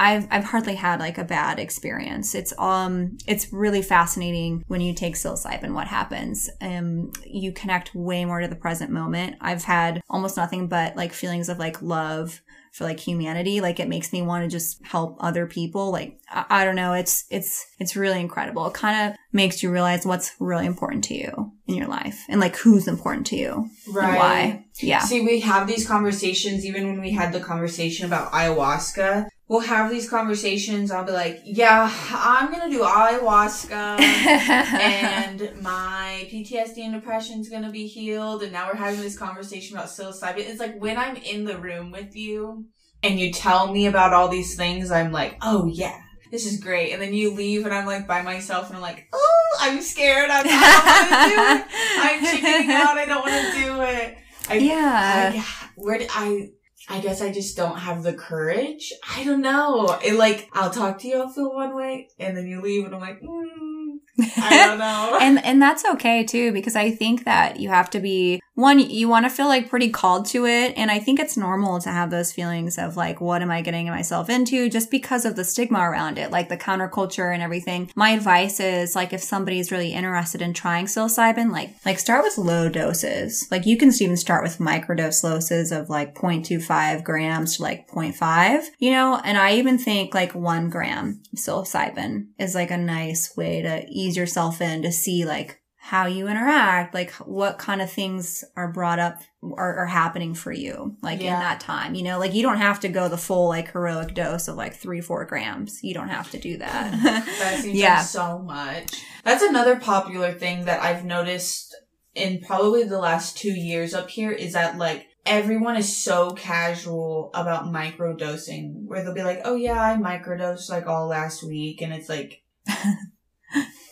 I've 0.00 0.28
I've 0.30 0.44
hardly 0.44 0.76
had 0.76 1.00
like 1.00 1.18
a 1.18 1.24
bad 1.24 1.58
experience. 1.58 2.34
It's 2.36 2.52
um 2.58 3.18
it's 3.26 3.52
really 3.52 3.82
fascinating 3.82 4.62
when 4.68 4.80
you 4.80 4.94
take 4.94 5.16
psilocybin 5.16 5.74
what 5.74 5.88
happens. 5.88 6.48
Um 6.60 7.10
you 7.26 7.50
connect 7.50 7.96
way 7.96 8.24
more 8.24 8.40
to 8.40 8.46
the 8.46 8.54
present 8.54 8.92
moment. 8.92 9.36
I've 9.40 9.64
had 9.64 10.00
almost 10.08 10.36
nothing 10.36 10.68
but 10.68 10.94
like 10.94 11.12
feelings 11.12 11.48
of 11.48 11.58
like 11.58 11.82
love 11.82 12.40
for 12.78 12.84
like 12.84 13.00
humanity. 13.00 13.60
Like 13.60 13.80
it 13.80 13.88
makes 13.88 14.12
me 14.12 14.22
want 14.22 14.44
to 14.44 14.48
just 14.48 14.80
help 14.86 15.16
other 15.18 15.46
people. 15.46 15.90
Like 15.90 16.20
I, 16.30 16.44
I 16.48 16.64
don't 16.64 16.76
know, 16.76 16.92
it's 16.92 17.24
it's 17.28 17.66
it's 17.80 17.96
really 17.96 18.20
incredible. 18.20 18.66
It 18.68 18.74
kind 18.74 19.10
of 19.10 19.18
makes 19.32 19.62
you 19.62 19.70
realize 19.70 20.06
what's 20.06 20.32
really 20.38 20.64
important 20.64 21.02
to 21.04 21.14
you 21.14 21.52
in 21.66 21.74
your 21.74 21.88
life 21.88 22.24
and 22.28 22.40
like 22.40 22.56
who's 22.56 22.86
important 22.86 23.26
to 23.26 23.36
you 23.36 23.68
and 23.86 23.94
why. 23.94 24.64
Yeah. 24.80 25.00
See, 25.00 25.22
we 25.22 25.40
have 25.40 25.66
these 25.66 25.86
conversations 25.86 26.64
even 26.64 26.86
when 26.86 27.00
we 27.00 27.10
had 27.10 27.32
the 27.32 27.40
conversation 27.40 28.06
about 28.06 28.30
ayahuasca. 28.30 29.26
We'll 29.48 29.60
have 29.60 29.90
these 29.90 30.08
conversations. 30.10 30.90
I'll 30.90 31.06
be 31.06 31.12
like, 31.12 31.40
yeah, 31.42 31.90
I'm 32.12 32.52
going 32.52 32.70
to 32.70 32.76
do 32.76 32.82
ayahuasca 32.84 33.70
and 34.00 35.62
my 35.62 36.28
PTSD 36.30 36.78
and 36.84 36.92
depression's 36.92 37.48
going 37.48 37.62
to 37.62 37.70
be 37.70 37.86
healed. 37.86 38.42
And 38.42 38.52
now 38.52 38.68
we're 38.68 38.76
having 38.76 39.00
this 39.00 39.16
conversation 39.16 39.78
about 39.78 39.88
psilocybin. 39.88 40.38
It's 40.38 40.60
like 40.60 40.78
when 40.78 40.98
I'm 40.98 41.16
in 41.16 41.44
the 41.44 41.56
room 41.56 41.90
with 41.90 42.14
you 42.14 42.66
and 43.02 43.18
you 43.18 43.32
tell 43.32 43.72
me 43.72 43.86
about 43.86 44.12
all 44.12 44.28
these 44.28 44.54
things, 44.54 44.90
I'm 44.90 45.12
like, 45.12 45.38
oh 45.40 45.66
yeah. 45.66 45.98
This 46.30 46.44
is 46.44 46.60
great. 46.60 46.92
And 46.92 47.00
then 47.00 47.14
you 47.14 47.32
leave 47.32 47.64
and 47.64 47.74
I'm 47.74 47.86
like 47.86 48.06
by 48.06 48.20
myself 48.20 48.66
and 48.66 48.76
I'm 48.76 48.82
like, 48.82 49.08
oh, 49.14 49.56
I'm 49.60 49.80
scared. 49.80 50.28
I'm, 50.28 50.44
I 50.46 51.30
don't 51.30 51.46
want 51.48 51.64
to 51.64 51.64
do 51.64 51.72
it. 51.72 51.94
I'm 52.02 52.24
chickening 52.26 52.70
out. 52.70 52.98
I 52.98 53.06
don't 53.06 53.22
want 53.22 53.54
to 53.54 53.62
do 53.62 53.80
it. 53.80 54.18
I, 54.50 54.54
Yeah. 54.58 55.32
I, 55.34 55.68
where 55.76 55.96
did 55.96 56.10
I? 56.12 56.50
I 56.90 57.00
guess 57.00 57.20
I 57.20 57.30
just 57.30 57.56
don't 57.56 57.78
have 57.78 58.02
the 58.02 58.14
courage. 58.14 58.92
I 59.14 59.22
don't 59.24 59.42
know. 59.42 59.98
It 60.02 60.14
like 60.14 60.48
I'll 60.52 60.70
talk 60.70 60.98
to 61.00 61.08
you, 61.08 61.20
I'll 61.20 61.28
feel 61.28 61.52
one 61.52 61.74
way, 61.76 62.08
and 62.18 62.36
then 62.36 62.46
you 62.46 62.60
leave, 62.60 62.86
and 62.86 62.94
I'm 62.94 63.00
like, 63.00 63.20
mm, 63.20 63.77
I 64.20 64.66
don't 64.66 64.78
know. 64.78 65.18
and 65.20 65.44
and 65.44 65.60
that's 65.62 65.84
okay 65.84 66.24
too 66.24 66.52
because 66.52 66.76
I 66.76 66.90
think 66.90 67.24
that 67.24 67.60
you 67.60 67.68
have 67.68 67.90
to 67.90 68.00
be 68.00 68.40
one 68.54 68.78
you 68.80 69.08
want 69.08 69.24
to 69.24 69.30
feel 69.30 69.46
like 69.46 69.70
pretty 69.70 69.88
called 69.88 70.26
to 70.26 70.44
it 70.44 70.74
and 70.76 70.90
I 70.90 70.98
think 70.98 71.20
it's 71.20 71.36
normal 71.36 71.80
to 71.80 71.90
have 71.90 72.10
those 72.10 72.32
feelings 72.32 72.76
of 72.76 72.96
like 72.96 73.20
what 73.20 73.40
am 73.42 73.50
I 73.50 73.62
getting 73.62 73.86
myself 73.86 74.28
into 74.28 74.68
just 74.68 74.90
because 74.90 75.24
of 75.24 75.36
the 75.36 75.44
stigma 75.44 75.78
around 75.78 76.18
it 76.18 76.30
like 76.32 76.48
the 76.48 76.56
counterculture 76.56 77.32
and 77.32 77.42
everything. 77.42 77.90
My 77.94 78.10
advice 78.10 78.58
is 78.58 78.96
like 78.96 79.12
if 79.12 79.22
somebody's 79.22 79.70
really 79.70 79.92
interested 79.92 80.42
in 80.42 80.54
trying 80.54 80.86
psilocybin 80.86 81.52
like 81.52 81.70
like 81.84 81.98
start 81.98 82.24
with 82.24 82.38
low 82.38 82.68
doses. 82.68 83.46
Like 83.50 83.66
you 83.66 83.76
can 83.76 83.92
even 84.00 84.16
start 84.16 84.42
with 84.42 84.58
microdose 84.58 85.22
doses 85.22 85.70
of 85.72 85.88
like 85.88 86.14
0.25 86.14 87.04
grams 87.04 87.56
to 87.56 87.62
like 87.62 87.88
0.5, 87.88 88.64
you 88.78 88.90
know, 88.90 89.20
and 89.24 89.38
I 89.38 89.54
even 89.54 89.78
think 89.78 90.14
like 90.14 90.34
1 90.34 90.70
gram 90.70 91.22
psilocybin 91.36 92.28
is 92.38 92.54
like 92.54 92.70
a 92.70 92.76
nice 92.76 93.36
way 93.36 93.62
to 93.62 93.84
ease 93.88 94.07
yourself 94.16 94.60
in 94.60 94.82
to 94.82 94.92
see 94.92 95.24
like 95.24 95.60
how 95.80 96.06
you 96.06 96.28
interact, 96.28 96.92
like 96.92 97.10
what 97.12 97.56
kind 97.58 97.80
of 97.80 97.90
things 97.90 98.44
are 98.56 98.70
brought 98.70 98.98
up 98.98 99.22
or 99.40 99.76
are 99.76 99.86
happening 99.86 100.34
for 100.34 100.52
you, 100.52 100.96
like 101.02 101.20
Yeah. 101.22 101.34
in 101.34 101.40
that 101.40 101.60
time. 101.60 101.94
You 101.94 102.02
know, 102.02 102.18
like 102.18 102.34
you 102.34 102.42
don't 102.42 102.58
have 102.58 102.80
to 102.80 102.88
go 102.88 103.08
the 103.08 103.16
full 103.16 103.48
like 103.48 103.72
heroic 103.72 104.12
dose 104.14 104.48
of 104.48 104.56
like 104.56 104.74
three, 104.74 105.00
four 105.00 105.24
grams. 105.24 105.82
You 105.82 105.94
don't 105.94 106.08
have 106.10 106.30
to 106.32 106.38
do 106.38 106.58
that. 106.58 106.92
That 107.38 107.58
seems 107.62 107.78
Yeah. 107.78 107.96
like 107.98 108.04
so 108.06 108.38
much. 108.40 109.02
That's 109.24 109.42
another 109.42 109.76
popular 109.76 110.32
thing 110.32 110.66
that 110.66 110.82
I've 110.82 111.04
noticed 111.04 111.74
in 112.14 112.40
probably 112.40 112.82
the 112.84 112.98
last 112.98 113.38
two 113.38 113.52
years 113.52 113.94
up 113.94 114.10
here 114.10 114.32
is 114.32 114.52
that 114.54 114.76
like 114.76 115.06
everyone 115.24 115.76
is 115.76 115.96
so 115.96 116.32
casual 116.32 117.30
about 117.34 117.64
microdosing 117.66 118.84
where 118.86 119.02
they'll 119.04 119.14
be 119.14 119.22
like, 119.22 119.40
oh 119.44 119.54
yeah, 119.54 119.80
I 119.80 119.96
microdosed 119.96 120.68
like 120.68 120.86
all 120.86 121.06
last 121.06 121.42
week. 121.42 121.80
And 121.80 121.92
it's 121.94 122.08
like, 122.08 122.42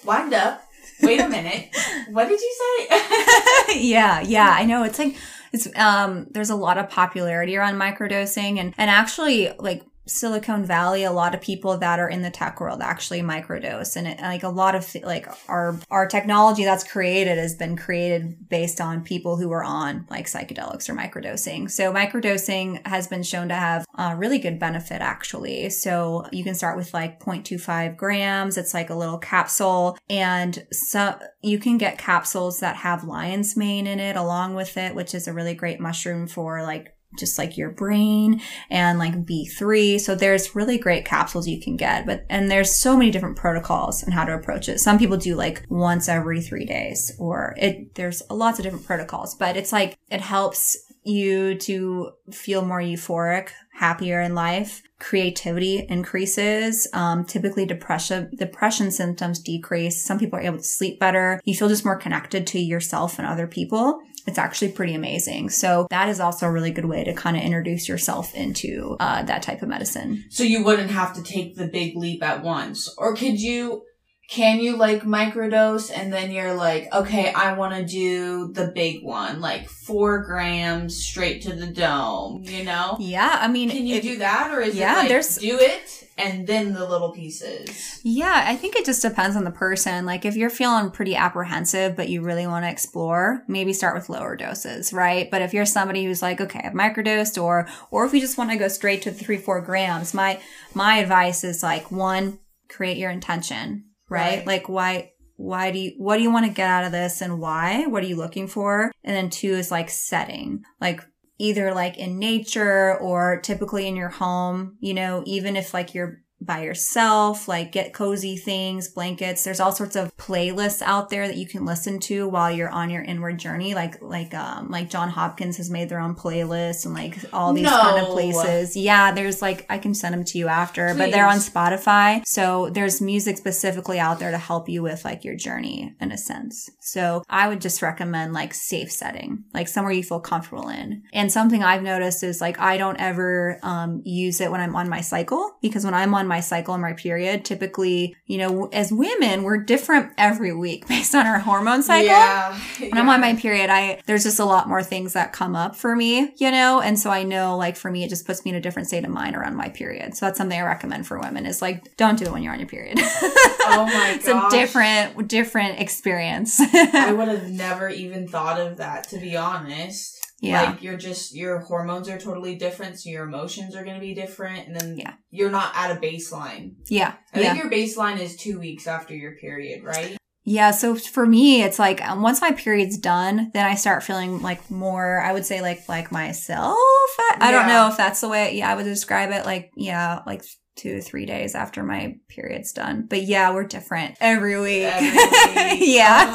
wind 0.06 0.32
up. 0.34 0.62
Wait 1.02 1.20
a 1.20 1.28
minute. 1.28 1.68
What 2.08 2.28
did 2.28 2.40
you 2.40 2.54
say? 2.88 3.80
yeah, 3.80 4.20
yeah, 4.20 4.48
I 4.48 4.64
know. 4.64 4.84
It's 4.84 4.98
like 4.98 5.16
it's 5.52 5.66
um 5.76 6.28
there's 6.30 6.50
a 6.50 6.54
lot 6.54 6.78
of 6.78 6.88
popularity 6.88 7.56
around 7.56 7.74
microdosing 7.74 8.60
and 8.60 8.74
and 8.78 8.88
actually 8.88 9.52
like 9.58 9.82
Silicon 10.06 10.64
Valley, 10.64 11.04
a 11.04 11.12
lot 11.12 11.34
of 11.34 11.40
people 11.40 11.78
that 11.78 11.98
are 11.98 12.08
in 12.08 12.22
the 12.22 12.30
tech 12.30 12.60
world 12.60 12.80
actually 12.80 13.22
microdose, 13.22 13.96
and 13.96 14.06
it, 14.06 14.20
like 14.20 14.42
a 14.42 14.48
lot 14.48 14.74
of 14.74 14.94
like 15.02 15.26
our 15.48 15.78
our 15.90 16.06
technology 16.06 16.64
that's 16.64 16.84
created 16.84 17.38
has 17.38 17.54
been 17.54 17.76
created 17.76 18.48
based 18.48 18.80
on 18.80 19.02
people 19.02 19.36
who 19.36 19.50
are 19.52 19.64
on 19.64 20.06
like 20.08 20.26
psychedelics 20.26 20.88
or 20.88 20.94
microdosing. 20.94 21.70
So 21.70 21.92
microdosing 21.92 22.86
has 22.86 23.08
been 23.08 23.22
shown 23.22 23.48
to 23.48 23.54
have 23.54 23.84
a 23.96 24.16
really 24.16 24.38
good 24.38 24.58
benefit 24.58 25.00
actually. 25.00 25.70
So 25.70 26.26
you 26.32 26.44
can 26.44 26.54
start 26.54 26.76
with 26.76 26.94
like 26.94 27.20
0.25 27.20 27.96
grams. 27.96 28.56
It's 28.56 28.74
like 28.74 28.90
a 28.90 28.94
little 28.94 29.18
capsule, 29.18 29.98
and 30.08 30.66
so 30.72 31.18
you 31.42 31.58
can 31.58 31.78
get 31.78 31.98
capsules 31.98 32.60
that 32.60 32.76
have 32.76 33.04
lion's 33.04 33.56
mane 33.56 33.86
in 33.86 34.00
it 34.00 34.16
along 34.16 34.54
with 34.54 34.76
it, 34.76 34.94
which 34.94 35.14
is 35.14 35.26
a 35.26 35.32
really 35.32 35.54
great 35.54 35.80
mushroom 35.80 36.26
for 36.26 36.62
like 36.62 36.95
just 37.18 37.38
like 37.38 37.56
your 37.56 37.70
brain 37.70 38.40
and 38.70 38.98
like 38.98 39.24
B3. 39.24 40.00
So 40.00 40.14
there's 40.14 40.54
really 40.54 40.78
great 40.78 41.04
capsules 41.04 41.48
you 41.48 41.60
can 41.60 41.76
get, 41.76 42.06
but, 42.06 42.24
and 42.28 42.50
there's 42.50 42.76
so 42.76 42.96
many 42.96 43.10
different 43.10 43.36
protocols 43.36 44.02
and 44.02 44.12
how 44.12 44.24
to 44.24 44.34
approach 44.34 44.68
it. 44.68 44.78
Some 44.78 44.98
people 44.98 45.16
do 45.16 45.34
like 45.34 45.64
once 45.68 46.08
every 46.08 46.40
three 46.40 46.64
days 46.64 47.12
or 47.18 47.54
it, 47.58 47.94
there's 47.94 48.22
lots 48.30 48.58
of 48.58 48.64
different 48.64 48.86
protocols, 48.86 49.34
but 49.34 49.56
it's 49.56 49.72
like, 49.72 49.96
it 50.10 50.20
helps 50.20 50.76
you 51.04 51.54
to 51.54 52.10
feel 52.32 52.64
more 52.64 52.80
euphoric, 52.80 53.50
happier 53.74 54.20
in 54.20 54.34
life. 54.34 54.82
Creativity 54.98 55.86
increases. 55.88 56.88
Um, 56.92 57.24
typically 57.24 57.64
depression, 57.64 58.30
depression 58.36 58.90
symptoms 58.90 59.38
decrease. 59.38 60.04
Some 60.04 60.18
people 60.18 60.38
are 60.38 60.42
able 60.42 60.58
to 60.58 60.64
sleep 60.64 60.98
better. 60.98 61.40
You 61.44 61.54
feel 61.54 61.68
just 61.68 61.84
more 61.84 61.96
connected 61.96 62.46
to 62.48 62.58
yourself 62.58 63.18
and 63.18 63.28
other 63.28 63.46
people 63.46 64.00
it's 64.26 64.38
actually 64.38 64.72
pretty 64.72 64.94
amazing. 64.94 65.50
So 65.50 65.86
that 65.90 66.08
is 66.08 66.20
also 66.20 66.46
a 66.46 66.52
really 66.52 66.70
good 66.70 66.84
way 66.84 67.04
to 67.04 67.12
kind 67.12 67.36
of 67.36 67.42
introduce 67.42 67.88
yourself 67.88 68.34
into 68.34 68.96
uh, 69.00 69.22
that 69.22 69.42
type 69.42 69.62
of 69.62 69.68
medicine. 69.68 70.24
so 70.30 70.42
you 70.42 70.64
wouldn't 70.64 70.90
have 70.90 71.14
to 71.14 71.22
take 71.22 71.56
the 71.56 71.66
big 71.66 71.96
leap 71.96 72.22
at 72.22 72.42
once. 72.42 72.92
Or 72.98 73.14
could 73.14 73.40
you, 73.40 73.82
can 74.28 74.58
you 74.58 74.76
like 74.76 75.02
microdose 75.02 75.90
and 75.96 76.12
then 76.12 76.30
you're 76.32 76.54
like, 76.54 76.92
okay, 76.92 77.32
I 77.32 77.52
want 77.52 77.74
to 77.74 77.84
do 77.84 78.52
the 78.52 78.72
big 78.74 79.04
one, 79.04 79.40
like 79.40 79.68
four 79.68 80.24
grams 80.24 80.96
straight 80.96 81.42
to 81.42 81.52
the 81.54 81.68
dome, 81.68 82.42
you 82.44 82.64
know? 82.64 82.96
Yeah, 82.98 83.38
I 83.40 83.46
mean, 83.48 83.70
Can 83.70 83.86
you 83.86 83.96
if- 83.96 84.02
do 84.02 84.16
that, 84.18 84.50
or 84.52 84.60
is 84.60 84.74
Yeah, 84.74 84.94
it 84.94 84.98
like 85.00 85.08
there's- 85.08 85.36
do 85.38 85.56
it 85.60 86.08
and 86.18 86.46
then 86.46 86.72
the 86.72 86.84
little 86.88 87.12
pieces? 87.12 88.00
Yeah, 88.02 88.44
I 88.48 88.56
think 88.56 88.74
it 88.74 88.84
just 88.84 89.02
depends 89.02 89.36
on 89.36 89.44
the 89.44 89.50
person. 89.52 90.06
Like 90.06 90.24
if 90.24 90.34
you're 90.34 90.50
feeling 90.50 90.90
pretty 90.90 91.14
apprehensive, 91.14 91.94
but 91.94 92.08
you 92.08 92.20
really 92.22 92.46
want 92.48 92.64
to 92.64 92.70
explore, 92.70 93.44
maybe 93.46 93.72
start 93.72 93.94
with 93.94 94.08
lower 94.08 94.34
doses, 94.34 94.92
right? 94.92 95.30
But 95.30 95.42
if 95.42 95.54
you're 95.54 95.64
somebody 95.66 96.04
who's 96.04 96.22
like, 96.22 96.40
okay, 96.40 96.62
I've 96.64 96.72
microdosed 96.72 97.40
or, 97.40 97.68
or 97.92 98.04
if 98.06 98.12
you 98.12 98.20
just 98.20 98.38
want 98.38 98.50
to 98.50 98.56
go 98.56 98.66
straight 98.68 99.02
to 99.02 99.12
three, 99.12 99.36
four 99.38 99.60
grams, 99.60 100.14
my, 100.14 100.40
my 100.74 100.96
advice 100.96 101.44
is 101.44 101.62
like 101.62 101.92
one, 101.92 102.40
create 102.68 102.96
your 102.96 103.10
intention, 103.12 103.84
right? 104.08 104.38
Right. 104.38 104.46
Like 104.46 104.68
why, 104.68 105.12
why 105.36 105.70
do 105.70 105.78
you, 105.78 105.92
what 105.98 106.16
do 106.16 106.22
you 106.22 106.30
want 106.30 106.46
to 106.46 106.52
get 106.52 106.68
out 106.68 106.84
of 106.84 106.92
this 106.92 107.20
and 107.20 107.40
why? 107.40 107.86
What 107.86 108.02
are 108.02 108.06
you 108.06 108.16
looking 108.16 108.48
for? 108.48 108.92
And 109.04 109.14
then 109.14 109.30
two 109.30 109.52
is 109.52 109.70
like 109.70 109.90
setting, 109.90 110.64
like 110.80 111.02
either 111.38 111.74
like 111.74 111.98
in 111.98 112.18
nature 112.18 112.96
or 112.98 113.40
typically 113.42 113.86
in 113.86 113.96
your 113.96 114.08
home, 114.08 114.76
you 114.80 114.94
know, 114.94 115.22
even 115.26 115.56
if 115.56 115.74
like 115.74 115.94
you're 115.94 116.22
by 116.40 116.62
yourself, 116.62 117.48
like 117.48 117.72
get 117.72 117.94
cozy 117.94 118.36
things, 118.36 118.88
blankets. 118.88 119.42
There's 119.42 119.58
all 119.58 119.72
sorts 119.72 119.96
of 119.96 120.14
playlists 120.16 120.82
out 120.82 121.08
there 121.08 121.26
that 121.26 121.36
you 121.36 121.46
can 121.46 121.64
listen 121.64 121.98
to 122.00 122.28
while 122.28 122.50
you're 122.50 122.68
on 122.68 122.90
your 122.90 123.02
inward 123.02 123.38
journey. 123.38 123.74
Like, 123.74 124.02
like, 124.02 124.34
um, 124.34 124.70
like 124.70 124.90
John 124.90 125.08
Hopkins 125.08 125.56
has 125.56 125.70
made 125.70 125.88
their 125.88 125.98
own 125.98 126.14
playlists 126.14 126.84
and 126.84 126.94
like 126.94 127.16
all 127.32 127.54
these 127.54 127.64
no. 127.64 127.80
kind 127.80 128.06
of 128.06 128.12
places. 128.12 128.76
Yeah. 128.76 129.12
There's 129.12 129.40
like, 129.40 129.64
I 129.70 129.78
can 129.78 129.94
send 129.94 130.12
them 130.12 130.24
to 130.24 130.38
you 130.38 130.48
after, 130.48 130.88
Please. 130.88 130.98
but 130.98 131.10
they're 131.10 131.26
on 131.26 131.38
Spotify. 131.38 132.26
So 132.26 132.68
there's 132.70 133.00
music 133.00 133.38
specifically 133.38 133.98
out 133.98 134.18
there 134.18 134.30
to 134.30 134.38
help 134.38 134.68
you 134.68 134.82
with 134.82 135.04
like 135.04 135.24
your 135.24 135.36
journey 135.36 135.94
in 136.00 136.12
a 136.12 136.18
sense. 136.18 136.68
So 136.80 137.22
I 137.30 137.48
would 137.48 137.62
just 137.62 137.80
recommend 137.80 138.34
like 138.34 138.52
safe 138.52 138.92
setting, 138.92 139.44
like 139.54 139.68
somewhere 139.68 139.92
you 139.92 140.02
feel 140.02 140.20
comfortable 140.20 140.68
in. 140.68 141.02
And 141.14 141.32
something 141.32 141.62
I've 141.62 141.82
noticed 141.82 142.22
is 142.22 142.42
like, 142.42 142.60
I 142.60 142.76
don't 142.76 143.00
ever, 143.00 143.58
um, 143.62 144.02
use 144.04 144.40
it 144.40 144.50
when 144.50 144.60
I'm 144.60 144.76
on 144.76 144.88
my 144.88 145.00
cycle 145.00 145.56
because 145.62 145.84
when 145.84 145.94
I'm 145.94 146.14
on 146.14 146.25
on 146.26 146.28
my 146.28 146.40
cycle 146.40 146.74
and 146.74 146.82
my 146.82 146.92
period, 146.92 147.44
typically, 147.44 148.16
you 148.26 148.38
know, 148.38 148.66
as 148.72 148.92
women, 148.92 149.44
we're 149.44 149.58
different 149.58 150.12
every 150.18 150.52
week 150.52 150.86
based 150.88 151.14
on 151.14 151.26
our 151.26 151.38
hormone 151.38 151.82
cycle. 151.82 152.06
Yeah. 152.06 152.58
When 152.78 152.90
yeah. 152.90 152.98
I'm 152.98 153.08
on 153.08 153.20
my 153.20 153.34
period, 153.36 153.70
I, 153.70 154.00
there's 154.06 154.24
just 154.24 154.40
a 154.40 154.44
lot 154.44 154.68
more 154.68 154.82
things 154.82 155.12
that 155.14 155.32
come 155.32 155.54
up 155.54 155.76
for 155.76 155.94
me, 155.94 156.34
you 156.36 156.50
know? 156.50 156.80
And 156.80 156.98
so 156.98 157.10
I 157.10 157.22
know 157.22 157.56
like 157.56 157.76
for 157.76 157.90
me, 157.90 158.04
it 158.04 158.08
just 158.08 158.26
puts 158.26 158.44
me 158.44 158.50
in 158.50 158.56
a 158.56 158.60
different 158.60 158.88
state 158.88 159.04
of 159.04 159.10
mind 159.10 159.36
around 159.36 159.56
my 159.56 159.68
period. 159.68 160.16
So 160.16 160.26
that's 160.26 160.38
something 160.38 160.58
I 160.58 160.64
recommend 160.64 161.06
for 161.06 161.18
women 161.18 161.46
is 161.46 161.62
like, 161.62 161.96
don't 161.96 162.18
do 162.18 162.24
it 162.24 162.32
when 162.32 162.42
you're 162.42 162.52
on 162.52 162.58
your 162.58 162.68
period. 162.68 162.98
oh 162.98 163.84
my 163.86 163.92
god. 163.92 164.16
It's 164.16 164.28
a 164.28 164.48
different, 164.50 165.28
different 165.28 165.80
experience. 165.80 166.58
I 166.60 167.12
would 167.16 167.28
have 167.28 167.50
never 167.50 167.88
even 167.88 168.26
thought 168.26 168.58
of 168.58 168.78
that, 168.78 169.08
to 169.10 169.18
be 169.18 169.36
honest. 169.36 170.15
Yeah. 170.40 170.62
Like 170.62 170.82
you're 170.82 170.96
just 170.96 171.34
your 171.34 171.60
hormones 171.60 172.08
are 172.08 172.18
totally 172.18 172.56
different, 172.56 173.00
so 173.00 173.08
your 173.08 173.24
emotions 173.24 173.74
are 173.74 173.84
gonna 173.84 174.00
be 174.00 174.14
different, 174.14 174.66
and 174.68 174.78
then 174.78 174.98
yeah. 174.98 175.14
you're 175.30 175.50
not 175.50 175.72
at 175.74 175.96
a 175.96 176.00
baseline. 176.00 176.74
Yeah. 176.88 177.14
I 177.32 177.40
yeah. 177.40 177.52
think 177.52 177.62
your 177.62 177.72
baseline 177.72 178.20
is 178.20 178.36
two 178.36 178.58
weeks 178.58 178.86
after 178.86 179.14
your 179.14 179.36
period, 179.36 179.84
right? 179.84 180.16
Yeah, 180.48 180.70
so 180.70 180.94
for 180.94 181.26
me, 181.26 181.64
it's 181.64 181.80
like 181.80 182.00
um, 182.06 182.22
once 182.22 182.40
my 182.40 182.52
period's 182.52 182.98
done, 182.98 183.50
then 183.52 183.66
I 183.66 183.74
start 183.74 184.04
feeling 184.04 184.42
like 184.42 184.70
more. 184.70 185.20
I 185.20 185.32
would 185.32 185.44
say 185.44 185.60
like 185.60 185.88
like 185.88 186.12
myself. 186.12 186.76
I, 187.18 187.38
I 187.40 187.50
don't 187.50 187.66
know 187.66 187.88
if 187.88 187.96
that's 187.96 188.20
the 188.20 188.28
way. 188.28 188.54
Yeah, 188.54 188.70
I 188.70 188.76
would 188.76 188.84
describe 188.84 189.32
it. 189.32 189.44
Like 189.44 189.72
yeah, 189.74 190.22
like 190.24 190.44
two 190.76 191.00
three 191.00 191.26
days 191.26 191.54
after 191.54 191.82
my 191.82 192.16
period's 192.28 192.72
done. 192.72 193.06
But 193.08 193.22
yeah, 193.22 193.52
we're 193.52 193.64
different 193.66 194.16
every 194.20 194.60
week. 194.60 194.84
Every 194.84 195.08
week. 195.78 195.88
yeah. 195.88 196.32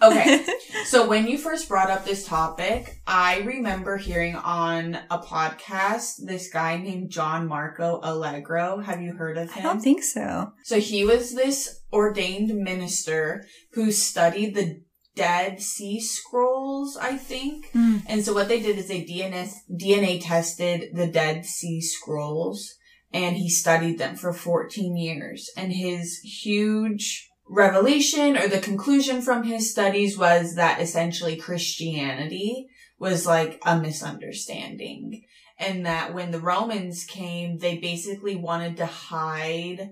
Oh. 0.00 0.10
Okay. 0.10 0.44
So 0.88 1.06
when 1.06 1.26
you 1.28 1.36
first 1.36 1.68
brought 1.68 1.90
up 1.90 2.06
this 2.06 2.26
topic, 2.26 3.02
I 3.06 3.40
remember 3.40 3.98
hearing 3.98 4.36
on 4.36 4.94
a 5.10 5.18
podcast 5.18 6.24
this 6.24 6.50
guy 6.50 6.78
named 6.78 7.10
John 7.10 7.46
Marco 7.46 8.00
Allegro. 8.02 8.78
Have 8.78 9.02
you 9.02 9.12
heard 9.12 9.36
of 9.36 9.52
him? 9.52 9.66
I 9.66 9.68
don't 9.68 9.82
think 9.82 10.02
so. 10.02 10.52
So 10.64 10.80
he 10.80 11.04
was 11.04 11.34
this 11.34 11.82
ordained 11.92 12.56
minister 12.56 13.44
who 13.74 13.92
studied 13.92 14.54
the 14.54 14.80
Dead 15.14 15.60
Sea 15.60 16.00
Scrolls, 16.00 16.96
I 16.96 17.18
think. 17.18 17.70
Mm. 17.72 18.04
And 18.06 18.24
so 18.24 18.32
what 18.32 18.48
they 18.48 18.60
did 18.60 18.78
is 18.78 18.88
they 18.88 19.04
DNA 19.04 20.20
tested 20.22 20.94
the 20.94 21.06
Dead 21.08 21.44
Sea 21.44 21.82
Scrolls 21.82 22.76
and 23.12 23.36
he 23.36 23.48
studied 23.48 23.98
them 23.98 24.16
for 24.16 24.32
14 24.32 24.96
years. 24.96 25.50
And 25.56 25.72
his 25.72 26.18
huge 26.18 27.28
revelation 27.48 28.36
or 28.36 28.48
the 28.48 28.60
conclusion 28.60 29.22
from 29.22 29.44
his 29.44 29.70
studies 29.70 30.18
was 30.18 30.54
that 30.54 30.80
essentially 30.80 31.36
Christianity 31.36 32.68
was 32.98 33.26
like 33.26 33.60
a 33.64 33.78
misunderstanding. 33.78 35.22
And 35.58 35.86
that 35.86 36.14
when 36.14 36.30
the 36.30 36.40
Romans 36.40 37.04
came, 37.04 37.58
they 37.58 37.78
basically 37.78 38.36
wanted 38.36 38.76
to 38.76 38.86
hide 38.86 39.90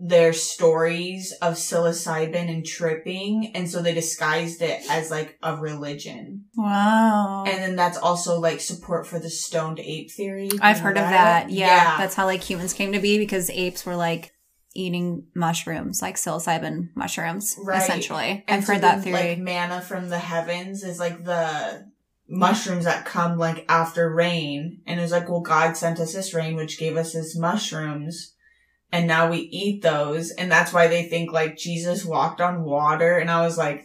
their 0.00 0.32
stories 0.32 1.32
of 1.42 1.54
psilocybin 1.54 2.48
and 2.48 2.64
tripping 2.64 3.50
and 3.54 3.68
so 3.68 3.82
they 3.82 3.92
disguised 3.92 4.62
it 4.62 4.80
as 4.88 5.10
like 5.10 5.36
a 5.42 5.56
religion. 5.56 6.44
Wow. 6.56 7.44
And 7.48 7.58
then 7.58 7.74
that's 7.74 7.98
also 7.98 8.38
like 8.38 8.60
support 8.60 9.08
for 9.08 9.18
the 9.18 9.28
stoned 9.28 9.80
ape 9.80 10.12
theory. 10.12 10.50
I've 10.60 10.78
heard 10.78 10.96
that? 10.96 11.04
of 11.04 11.10
that? 11.10 11.50
yeah. 11.50 11.66
yeah. 11.66 11.98
that's 11.98 12.14
how 12.14 12.26
like 12.26 12.48
humans 12.48 12.74
came 12.74 12.92
to 12.92 13.00
be 13.00 13.18
because 13.18 13.50
apes 13.50 13.84
were 13.84 13.96
like 13.96 14.32
eating 14.72 15.26
mushrooms 15.34 16.00
like 16.00 16.14
psilocybin 16.14 16.90
mushrooms 16.94 17.56
right. 17.64 17.82
essentially. 17.82 18.44
And 18.46 18.58
i've 18.58 18.64
so 18.64 18.74
heard 18.74 18.82
that 18.82 19.02
theory. 19.02 19.30
like 19.30 19.38
manna 19.38 19.80
from 19.80 20.10
the 20.10 20.18
heavens 20.18 20.84
is 20.84 21.00
like 21.00 21.24
the 21.24 21.90
mushrooms 22.28 22.84
that 22.84 23.04
come 23.04 23.36
like 23.36 23.64
after 23.68 24.14
rain. 24.14 24.80
And 24.86 25.00
it 25.00 25.02
was 25.02 25.10
like 25.10 25.28
well 25.28 25.40
god 25.40 25.76
sent 25.76 25.98
us 25.98 26.12
this 26.12 26.34
rain 26.34 26.54
which 26.54 26.78
gave 26.78 26.96
us 26.96 27.14
his 27.14 27.36
mushrooms 27.36 28.36
and 28.92 29.06
now 29.06 29.30
we 29.30 29.38
eat 29.38 29.82
those 29.82 30.30
and 30.32 30.50
that's 30.50 30.72
why 30.72 30.86
they 30.86 31.04
think 31.04 31.32
like 31.32 31.56
Jesus 31.56 32.04
walked 32.04 32.40
on 32.40 32.64
water 32.64 33.18
and 33.18 33.30
I 33.30 33.42
was 33.42 33.58
like 33.58 33.84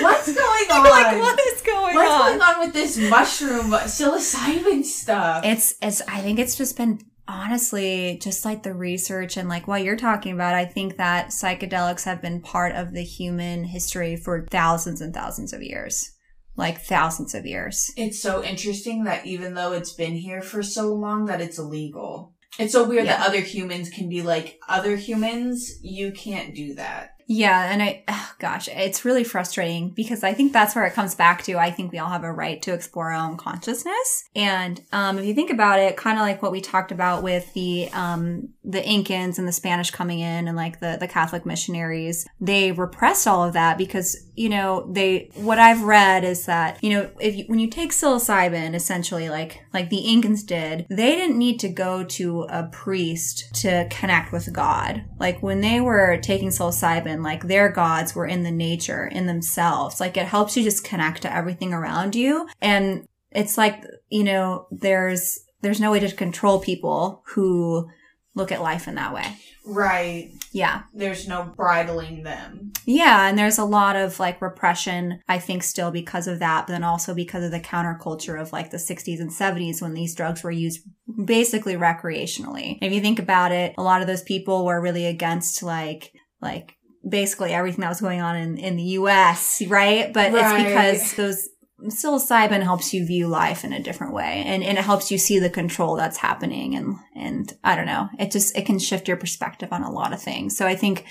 What's 0.00 0.34
going 0.34 0.70
on? 0.70 0.84
like, 0.84 1.18
what 1.20 1.40
is 1.40 1.62
going 1.62 1.94
What's 1.94 2.10
on? 2.10 2.18
What's 2.18 2.38
going 2.38 2.40
on 2.40 2.60
with 2.60 2.72
this 2.72 2.98
mushroom 2.98 3.72
uh, 3.72 3.80
psilocybin 3.80 4.84
stuff? 4.84 5.44
It's 5.44 5.74
it's 5.80 6.02
I 6.02 6.20
think 6.22 6.38
it's 6.38 6.56
just 6.56 6.76
been 6.76 7.00
honestly 7.28 8.18
just 8.22 8.44
like 8.44 8.62
the 8.62 8.74
research 8.74 9.36
and 9.36 9.48
like 9.48 9.66
what 9.66 9.82
you're 9.82 9.96
talking 9.96 10.32
about 10.32 10.54
i 10.54 10.64
think 10.64 10.96
that 10.96 11.28
psychedelics 11.28 12.04
have 12.04 12.22
been 12.22 12.40
part 12.40 12.72
of 12.74 12.92
the 12.92 13.02
human 13.02 13.64
history 13.64 14.14
for 14.16 14.46
thousands 14.50 15.00
and 15.00 15.12
thousands 15.12 15.52
of 15.52 15.60
years 15.60 16.12
like 16.56 16.80
thousands 16.80 17.34
of 17.34 17.44
years 17.44 17.90
it's 17.96 18.22
so 18.22 18.44
interesting 18.44 19.02
that 19.04 19.26
even 19.26 19.54
though 19.54 19.72
it's 19.72 19.92
been 19.92 20.14
here 20.14 20.40
for 20.40 20.62
so 20.62 20.94
long 20.94 21.26
that 21.26 21.40
it's 21.40 21.58
illegal 21.58 22.32
it's 22.58 22.72
so 22.72 22.88
weird 22.88 23.06
yeah. 23.06 23.18
that 23.18 23.28
other 23.28 23.40
humans 23.40 23.90
can 23.90 24.08
be 24.08 24.22
like, 24.22 24.58
other 24.68 24.96
humans, 24.96 25.78
you 25.82 26.12
can't 26.12 26.54
do 26.54 26.74
that. 26.74 27.16
Yeah, 27.28 27.72
and 27.72 27.82
I, 27.82 28.04
oh 28.06 28.32
gosh, 28.38 28.68
it's 28.68 29.04
really 29.04 29.24
frustrating 29.24 29.90
because 29.90 30.22
I 30.22 30.32
think 30.32 30.52
that's 30.52 30.76
where 30.76 30.84
it 30.84 30.94
comes 30.94 31.16
back 31.16 31.42
to. 31.44 31.58
I 31.58 31.72
think 31.72 31.90
we 31.90 31.98
all 31.98 32.08
have 32.08 32.22
a 32.22 32.32
right 32.32 32.62
to 32.62 32.72
explore 32.72 33.10
our 33.10 33.28
own 33.28 33.36
consciousness. 33.36 34.24
And 34.36 34.80
um, 34.92 35.18
if 35.18 35.24
you 35.24 35.34
think 35.34 35.50
about 35.50 35.80
it, 35.80 35.96
kind 35.96 36.18
of 36.18 36.22
like 36.22 36.40
what 36.40 36.52
we 36.52 36.60
talked 36.60 36.92
about 36.92 37.24
with 37.24 37.52
the 37.54 37.88
um, 37.92 38.50
the 38.62 38.80
Incans 38.80 39.38
and 39.38 39.48
the 39.48 39.52
Spanish 39.52 39.90
coming 39.90 40.20
in 40.20 40.46
and 40.46 40.56
like 40.56 40.78
the 40.78 40.98
the 41.00 41.08
Catholic 41.08 41.44
missionaries, 41.44 42.28
they 42.40 42.70
repressed 42.70 43.26
all 43.26 43.42
of 43.42 43.54
that 43.54 43.76
because 43.76 44.16
you 44.36 44.48
know 44.48 44.88
they 44.92 45.30
what 45.34 45.58
I've 45.58 45.82
read 45.82 46.24
is 46.24 46.46
that 46.46 46.82
you 46.82 46.90
know 46.90 47.10
if 47.20 47.36
you, 47.36 47.44
when 47.46 47.58
you 47.58 47.68
take 47.68 47.92
psilocybin, 47.92 48.74
essentially 48.74 49.28
like 49.28 49.60
like 49.72 49.90
the 49.90 50.04
Incans 50.06 50.46
did, 50.46 50.86
they 50.88 51.16
didn't 51.16 51.38
need 51.38 51.60
to 51.60 51.68
go 51.68 52.04
to 52.04 52.42
a 52.42 52.68
priest 52.72 53.54
to 53.62 53.88
connect 53.90 54.32
with 54.32 54.52
God. 54.52 55.04
Like 55.18 55.42
when 55.42 55.60
they 55.60 55.80
were 55.80 56.18
taking 56.18 56.48
psilocybin 56.48 57.22
like 57.22 57.44
their 57.44 57.68
gods 57.68 58.14
were 58.14 58.26
in 58.26 58.42
the 58.42 58.50
nature, 58.50 59.06
in 59.06 59.26
themselves. 59.26 60.00
Like 60.00 60.16
it 60.16 60.26
helps 60.26 60.56
you 60.56 60.62
just 60.62 60.84
connect 60.84 61.22
to 61.22 61.34
everything 61.34 61.72
around 61.72 62.14
you. 62.14 62.48
And 62.60 63.06
it's 63.30 63.58
like, 63.58 63.84
you 64.08 64.24
know, 64.24 64.66
there's, 64.70 65.40
there's 65.62 65.80
no 65.80 65.90
way 65.90 66.00
to 66.00 66.14
control 66.14 66.60
people 66.60 67.22
who 67.28 67.88
look 68.34 68.52
at 68.52 68.62
life 68.62 68.88
in 68.88 68.94
that 68.94 69.14
way. 69.14 69.36
Right. 69.64 70.30
Yeah. 70.56 70.84
There's 70.94 71.28
no 71.28 71.52
bridling 71.54 72.22
them. 72.22 72.72
Yeah. 72.86 73.28
And 73.28 73.38
there's 73.38 73.58
a 73.58 73.64
lot 73.64 73.94
of 73.94 74.18
like 74.18 74.40
repression, 74.40 75.20
I 75.28 75.38
think, 75.38 75.62
still 75.62 75.90
because 75.90 76.26
of 76.26 76.38
that, 76.38 76.66
but 76.66 76.72
then 76.72 76.82
also 76.82 77.14
because 77.14 77.44
of 77.44 77.50
the 77.50 77.60
counterculture 77.60 78.40
of 78.40 78.54
like 78.54 78.70
the 78.70 78.78
60s 78.78 79.20
and 79.20 79.30
70s 79.30 79.82
when 79.82 79.92
these 79.92 80.14
drugs 80.14 80.42
were 80.42 80.50
used 80.50 80.80
basically 81.26 81.74
recreationally. 81.74 82.78
If 82.80 82.90
you 82.90 83.02
think 83.02 83.18
about 83.18 83.52
it, 83.52 83.74
a 83.76 83.82
lot 83.82 84.00
of 84.00 84.06
those 84.06 84.22
people 84.22 84.64
were 84.64 84.80
really 84.80 85.04
against 85.04 85.62
like, 85.62 86.14
like 86.40 86.74
basically 87.06 87.52
everything 87.52 87.82
that 87.82 87.90
was 87.90 88.00
going 88.00 88.22
on 88.22 88.34
in, 88.36 88.56
in 88.56 88.76
the 88.76 88.82
US, 89.00 89.60
right? 89.66 90.10
But 90.10 90.32
right. 90.32 90.60
it's 90.64 90.70
because 90.70 91.12
those 91.16 91.48
psilocybin 91.82 92.62
helps 92.62 92.94
you 92.94 93.06
view 93.06 93.28
life 93.28 93.64
in 93.64 93.72
a 93.72 93.82
different 93.82 94.12
way 94.12 94.42
and, 94.46 94.62
and 94.62 94.78
it 94.78 94.84
helps 94.84 95.10
you 95.10 95.18
see 95.18 95.38
the 95.38 95.50
control 95.50 95.96
that's 95.96 96.16
happening 96.16 96.74
and 96.74 96.96
and 97.14 97.52
I 97.62 97.76
don't 97.76 97.86
know. 97.86 98.08
It 98.18 98.30
just 98.30 98.56
it 98.56 98.66
can 98.66 98.78
shift 98.78 99.08
your 99.08 99.16
perspective 99.16 99.72
on 99.72 99.82
a 99.82 99.90
lot 99.90 100.12
of 100.12 100.22
things. 100.22 100.56
So 100.56 100.66
I 100.66 100.74
think 100.74 101.04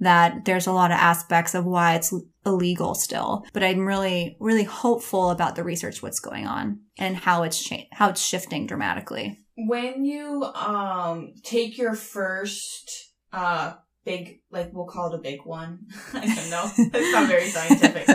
that 0.00 0.44
there's 0.44 0.66
a 0.66 0.72
lot 0.72 0.90
of 0.90 0.96
aspects 0.96 1.54
of 1.54 1.64
why 1.64 1.94
it's 1.94 2.14
illegal 2.46 2.94
still. 2.94 3.44
But 3.52 3.64
I'm 3.64 3.86
really, 3.86 4.36
really 4.40 4.64
hopeful 4.64 5.30
about 5.30 5.56
the 5.56 5.64
research, 5.64 6.02
what's 6.02 6.20
going 6.20 6.46
on 6.46 6.80
and 6.98 7.16
how 7.16 7.42
it's 7.42 7.62
cha- 7.62 7.88
how 7.92 8.10
it's 8.10 8.24
shifting 8.24 8.66
dramatically. 8.66 9.40
When 9.56 10.04
you 10.04 10.44
um 10.44 11.32
take 11.42 11.78
your 11.78 11.94
first 11.94 13.12
uh 13.32 13.74
big, 14.08 14.40
like 14.50 14.70
we'll 14.72 14.86
call 14.94 15.12
it 15.12 15.18
a 15.18 15.22
big 15.30 15.40
one. 15.44 15.78
I 16.14 16.26
don't 16.34 16.50
know. 16.50 16.70
it's 16.98 17.12
not 17.12 17.28
very 17.28 17.48
scientific. 17.48 18.06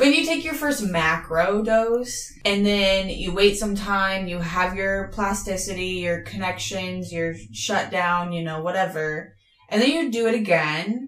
when 0.00 0.12
you 0.12 0.24
take 0.24 0.44
your 0.44 0.54
first 0.54 0.82
macro 0.82 1.62
dose 1.62 2.14
and 2.44 2.64
then 2.64 3.08
you 3.08 3.32
wait 3.32 3.56
some 3.56 3.74
time, 3.74 4.26
you 4.28 4.38
have 4.38 4.76
your 4.76 5.08
plasticity, 5.12 5.92
your 6.06 6.22
connections, 6.22 7.10
your 7.12 7.34
shutdown, 7.52 8.32
you 8.32 8.42
know, 8.42 8.62
whatever, 8.62 9.34
and 9.68 9.80
then 9.80 9.90
you 9.90 10.10
do 10.10 10.26
it 10.26 10.34
again. 10.34 11.06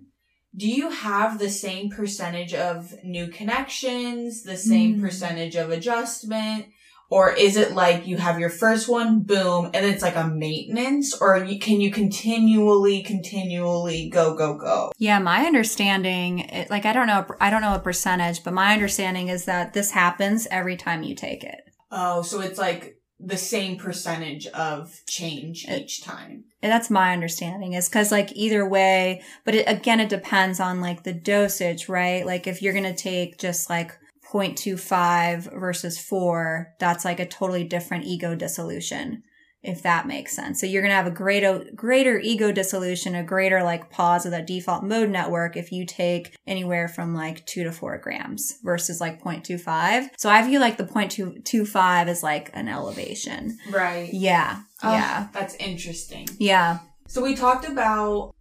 do 0.54 0.68
you 0.68 0.90
have 0.90 1.38
the 1.38 1.48
same 1.48 1.88
percentage 1.90 2.52
of 2.52 2.92
new 3.02 3.26
connections, 3.28 4.42
the 4.42 4.56
same 4.56 4.96
Mm. 4.96 5.00
percentage 5.00 5.56
of 5.56 5.70
adjustment? 5.70 6.66
Or 7.12 7.30
is 7.30 7.58
it 7.58 7.72
like 7.72 8.06
you 8.06 8.16
have 8.16 8.40
your 8.40 8.48
first 8.48 8.88
one, 8.88 9.20
boom, 9.20 9.66
and 9.74 9.84
it's 9.84 10.00
like 10.00 10.16
a 10.16 10.26
maintenance? 10.26 11.12
Or 11.20 11.36
you, 11.44 11.58
can 11.58 11.78
you 11.78 11.90
continually, 11.90 13.02
continually 13.02 14.08
go, 14.08 14.34
go, 14.34 14.56
go? 14.56 14.92
Yeah, 14.96 15.18
my 15.18 15.44
understanding, 15.44 16.38
it, 16.38 16.70
like 16.70 16.86
I 16.86 16.94
don't 16.94 17.06
know, 17.06 17.26
I 17.38 17.50
don't 17.50 17.60
know 17.60 17.74
a 17.74 17.80
percentage, 17.80 18.42
but 18.42 18.54
my 18.54 18.72
understanding 18.72 19.28
is 19.28 19.44
that 19.44 19.74
this 19.74 19.90
happens 19.90 20.48
every 20.50 20.78
time 20.78 21.02
you 21.02 21.14
take 21.14 21.44
it. 21.44 21.60
Oh, 21.90 22.22
so 22.22 22.40
it's 22.40 22.58
like 22.58 22.96
the 23.20 23.36
same 23.36 23.76
percentage 23.76 24.46
of 24.46 24.98
change 25.06 25.66
It- 25.68 25.82
each 25.82 26.02
time. 26.02 26.44
And 26.62 26.72
that's 26.72 26.88
my 26.88 27.12
understanding 27.12 27.74
is 27.74 27.90
because 27.90 28.10
like 28.10 28.30
either 28.34 28.66
way, 28.66 29.20
but 29.44 29.54
it, 29.54 29.68
again, 29.68 30.00
it 30.00 30.08
depends 30.08 30.60
on 30.60 30.80
like 30.80 31.02
the 31.02 31.12
dosage, 31.12 31.90
right? 31.90 32.24
Like 32.24 32.46
if 32.46 32.62
you're 32.62 32.72
going 32.72 32.84
to 32.84 32.94
take 32.94 33.38
just 33.38 33.68
like 33.68 33.98
0.25 34.32 35.58
versus 35.58 35.98
four, 36.00 36.74
that's 36.78 37.04
like 37.04 37.20
a 37.20 37.26
totally 37.26 37.64
different 37.64 38.04
ego 38.04 38.34
dissolution, 38.34 39.22
if 39.62 39.82
that 39.82 40.06
makes 40.06 40.34
sense. 40.34 40.60
So 40.60 40.66
you're 40.66 40.82
going 40.82 40.90
to 40.90 40.96
have 40.96 41.06
a 41.06 41.10
greater, 41.10 41.64
greater 41.74 42.18
ego 42.18 42.50
dissolution, 42.50 43.14
a 43.14 43.22
greater 43.22 43.62
like 43.62 43.90
pause 43.90 44.24
of 44.24 44.30
that 44.32 44.46
default 44.46 44.84
mode 44.84 45.10
network 45.10 45.56
if 45.56 45.70
you 45.70 45.84
take 45.84 46.34
anywhere 46.46 46.88
from 46.88 47.14
like 47.14 47.44
two 47.46 47.62
to 47.64 47.72
four 47.72 47.98
grams 47.98 48.54
versus 48.62 49.00
like 49.00 49.22
0.25. 49.22 50.08
So 50.16 50.30
I 50.30 50.42
view 50.46 50.58
like 50.58 50.78
the 50.78 50.84
0.25 50.84 52.06
as 52.06 52.22
like 52.22 52.50
an 52.54 52.68
elevation. 52.68 53.58
Right. 53.70 54.12
Yeah. 54.12 54.62
Oh, 54.82 54.92
Yeah. 54.92 55.28
That's 55.32 55.54
interesting. 55.56 56.28
Yeah. 56.38 56.78
So 57.06 57.22
we 57.22 57.34
talked 57.34 57.68
about 57.68 58.34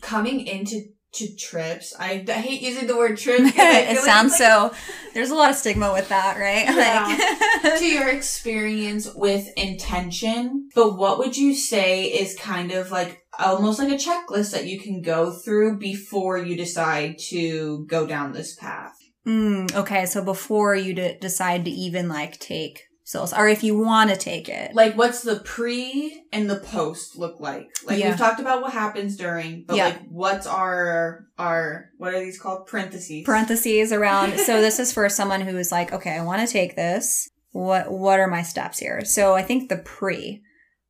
coming 0.00 0.46
into 0.46 0.93
to 1.14 1.34
trips. 1.36 1.94
I, 1.98 2.24
I 2.28 2.32
hate 2.32 2.60
using 2.62 2.86
the 2.86 2.96
word 2.96 3.16
trip. 3.18 3.38
'cause 3.40 3.52
I 3.58 3.86
feel 3.86 3.96
it 3.96 4.04
sounds 4.04 4.32
like- 4.32 4.38
so 4.38 4.74
there's 5.14 5.30
a 5.30 5.34
lot 5.34 5.50
of 5.50 5.56
stigma 5.56 5.92
with 5.92 6.08
that 6.08 6.36
right 6.38 6.66
Yeah. 6.66 7.76
to 7.78 7.84
your 7.86 8.08
experience 8.08 9.08
with 9.14 9.48
intention, 9.56 10.68
but 10.74 10.96
what 10.96 11.18
would 11.18 11.36
you 11.36 11.54
say 11.54 12.04
is 12.06 12.36
kind 12.38 12.72
of 12.72 12.90
like 12.90 13.20
almost 13.38 13.78
like 13.78 13.90
a 13.90 13.96
checklist 13.96 14.52
that 14.52 14.66
you 14.66 14.80
can 14.80 15.02
go 15.02 15.30
through 15.32 15.78
before 15.78 16.38
you 16.38 16.56
decide 16.56 17.16
to 17.30 17.84
go 17.88 18.06
down 18.06 18.32
this 18.32 18.54
path? 18.56 18.92
mm, 19.26 19.74
okay 19.74 20.04
so 20.04 20.22
before 20.22 20.74
you 20.74 20.92
d- 20.92 21.16
decide 21.20 21.64
to 21.64 21.70
even 21.70 22.08
like 22.10 22.38
take 22.38 22.82
psilocybin 23.04 23.38
or 23.38 23.48
if 23.48 23.62
you 23.62 23.78
want 23.78 24.10
to 24.10 24.16
take 24.16 24.48
it 24.48 24.74
Like, 24.74 24.96
what's 24.96 25.22
the 25.22 25.36
pre 25.40 26.24
and 26.32 26.48
the 26.48 26.56
post 26.56 27.16
look 27.18 27.38
like? 27.40 27.68
Like, 27.86 27.98
Yeah. 27.98 28.08
we've 28.10 28.18
talked 28.18 28.40
about 28.40 28.62
what 28.62 28.72
happens 28.72 29.16
during, 29.16 29.64
but 29.66 29.76
Yeah. 29.76 29.84
like, 29.86 30.00
what's 30.08 30.46
our, 30.46 31.26
our, 31.38 31.90
what 31.98 32.14
are 32.14 32.20
these 32.20 32.38
called? 32.40 32.66
Parentheses. 32.66 33.24
parentheses 33.24 33.92
around 33.92 34.38
so 34.38 34.60
this 34.66 34.78
is 34.78 34.92
for 34.92 35.08
someone 35.08 35.40
who 35.42 35.56
is 35.58 35.70
like 35.70 35.92
okay 35.92 36.12
i 36.16 36.22
want 36.22 36.46
to 36.46 36.52
take 36.52 36.76
this 36.76 37.28
what 37.52 37.90
what 37.92 38.18
are 38.20 38.26
my 38.26 38.42
steps 38.42 38.78
here 38.78 39.04
so 39.04 39.34
i 39.34 39.42
think 39.42 39.68
the 39.68 39.76
pre 39.76 40.42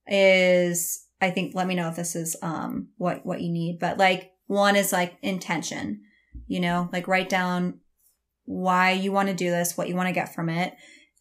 is 0.06 1.04
i 1.20 1.30
think 1.30 1.54
let 1.54 1.66
me 1.66 1.74
know 1.74 1.88
if 1.88 1.96
this 1.96 2.14
is 2.14 2.36
um 2.42 2.88
what 2.96 3.24
what 3.26 3.40
you 3.40 3.50
need 3.50 3.78
but 3.80 3.98
like 3.98 4.30
one 4.46 4.76
is 4.76 4.92
like 4.92 5.14
intention 5.22 6.00
you 6.46 6.60
know 6.60 6.88
like 6.92 7.08
write 7.08 7.28
down 7.28 7.80
why 8.44 8.90
you 8.92 9.10
want 9.12 9.28
to 9.28 9.34
do 9.34 9.50
this 9.50 9.76
what 9.76 9.88
you 9.88 9.96
want 9.96 10.08
to 10.08 10.12
get 10.14 10.34
from 10.34 10.48
it 10.48 10.74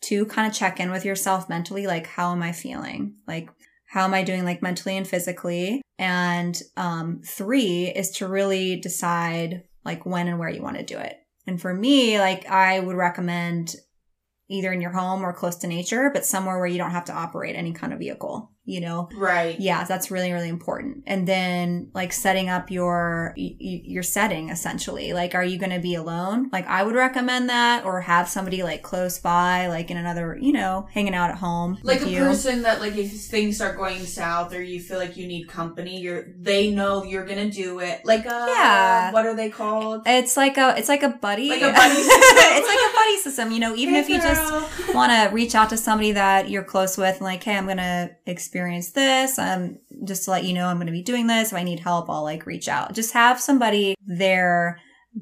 two 0.04 0.26
kind 0.26 0.48
of 0.48 0.54
check 0.54 0.80
in 0.80 0.92
with 0.92 1.06
yourself 1.06 1.50
mentally 1.50 1.88
like 1.88 2.06
how 2.06 2.32
am 2.32 2.44
i 2.44 2.52
feeling? 2.52 3.16
Like 3.28 3.50
how 3.88 4.04
am 4.04 4.14
i 4.14 4.24
doing 4.24 4.46
like 4.46 4.62
mentally 4.62 4.98
and 4.98 5.08
physically? 5.08 5.82
And 5.98 6.62
um 6.78 7.22
three 7.26 7.88
is 7.88 8.12
to 8.18 8.28
really 8.28 8.76
decide 8.76 9.64
like 9.86 10.06
when 10.06 10.28
and 10.28 10.38
where 10.38 10.50
you 10.50 10.62
want 10.62 10.78
to 10.78 10.84
do 10.84 10.98
it. 10.98 11.18
And 11.48 11.60
for 11.62 11.74
me 11.74 12.20
like 12.20 12.46
i 12.48 12.80
would 12.80 12.96
recommend 12.96 13.76
either 14.50 14.72
in 14.72 14.82
your 14.82 14.92
home 14.92 15.24
or 15.24 15.34
close 15.34 15.56
to 15.58 15.68
nature 15.68 16.12
but 16.14 16.26
somewhere 16.26 16.58
where 16.58 16.68
you 16.68 16.78
don't 16.78 16.92
have 16.92 17.06
to 17.06 17.14
operate 17.14 17.56
any 17.56 17.74
kind 17.74 17.94
of 17.94 18.00
vehicle 18.00 18.53
you 18.66 18.80
know 18.80 19.10
Right. 19.16 19.60
yeah 19.60 19.84
that's 19.84 20.10
really 20.10 20.32
really 20.32 20.48
important 20.48 21.04
and 21.06 21.28
then 21.28 21.90
like 21.94 22.14
setting 22.14 22.48
up 22.48 22.72
your 22.72 23.34
your 23.36 24.04
setting 24.04 24.50
essentially 24.50 25.12
like 25.12 25.36
are 25.36 25.44
you 25.44 25.58
going 25.58 25.72
to 25.72 25.80
be 25.82 25.96
alone 25.96 26.50
like 26.54 26.66
i 26.68 26.82
would 26.82 26.96
recommend 26.96 27.50
that 27.50 27.84
or 27.84 28.00
have 28.02 28.30
somebody 28.30 28.64
like 28.64 28.82
close 28.82 29.20
by 29.20 29.68
like 29.68 29.92
in 29.92 29.98
another 29.98 30.38
you 30.40 30.54
know 30.54 30.88
hanging 30.94 31.14
out 31.14 31.30
at 31.30 31.38
home 31.38 31.78
Like 31.84 32.02
a 32.04 32.10
you. 32.10 32.20
person 32.20 32.62
that, 32.62 32.80
like, 32.80 32.96
if 32.96 33.12
things 33.12 33.58
start 33.58 33.76
going 33.78 34.00
south 34.06 34.54
or 34.54 34.62
you 34.62 34.80
feel 34.80 34.98
like 34.98 35.18
you 35.18 35.28
need 35.28 35.48
company, 35.48 36.00
you're, 36.00 36.28
they 36.40 36.72
know 36.72 37.04
you're 37.04 37.26
gonna 37.26 37.50
do 37.50 37.80
it. 37.80 38.02
Like, 38.06 38.26
uh, 38.26 38.46
Yeah. 38.48 39.12
what 39.12 39.26
are 39.26 39.36
they 39.36 39.50
called? 39.50 40.04
it's 40.06 40.38
like 40.38 40.58
a 40.58 40.76
it's 40.78 40.88
like 40.90 41.04
a 41.04 41.10
buddy 41.10 41.50
Like 41.50 41.62
a 41.62 41.74
buddy 41.82 41.96
system. 41.96 42.38
it's 42.58 42.68
like 42.68 42.92
a 42.92 42.94
buddy 42.96 43.18
system 43.18 43.52
you 43.52 43.60
know 43.60 43.76
even 43.76 43.96
Hey, 43.96 44.00
if 44.02 44.10
you 44.10 44.18
just 44.22 44.94
want 44.96 45.12
to 45.12 45.34
reach 45.36 45.56
out 45.56 45.70
to 45.70 45.78
somebody 45.78 46.14
that 46.14 46.50
you're 46.50 46.64
close 46.64 46.98
with 46.98 47.16
and 47.16 47.22
like, 47.24 47.44
hey, 47.44 47.58
I'm 47.58 47.66
going 47.66 47.78
to 47.78 48.12
experience 48.26 48.53
this. 48.54 49.38
Um, 49.40 49.78
just 50.06 50.26
to 50.26 50.32
let 50.32 50.44
you 50.44 50.54
know, 50.54 50.68
I'm 50.68 50.78
going 50.78 50.88
to 50.88 50.92
be 50.94 51.02
doing 51.04 51.28
this. 51.28 51.52
If 51.52 51.58
I 51.58 51.64
need 51.64 51.80
help, 51.80 52.10
I'll 52.10 52.24
like 52.24 52.46
reach 52.46 52.68
out. 52.68 52.94
Just 52.94 53.14
have 53.14 53.40
somebody 53.40 53.96
there 54.06 54.80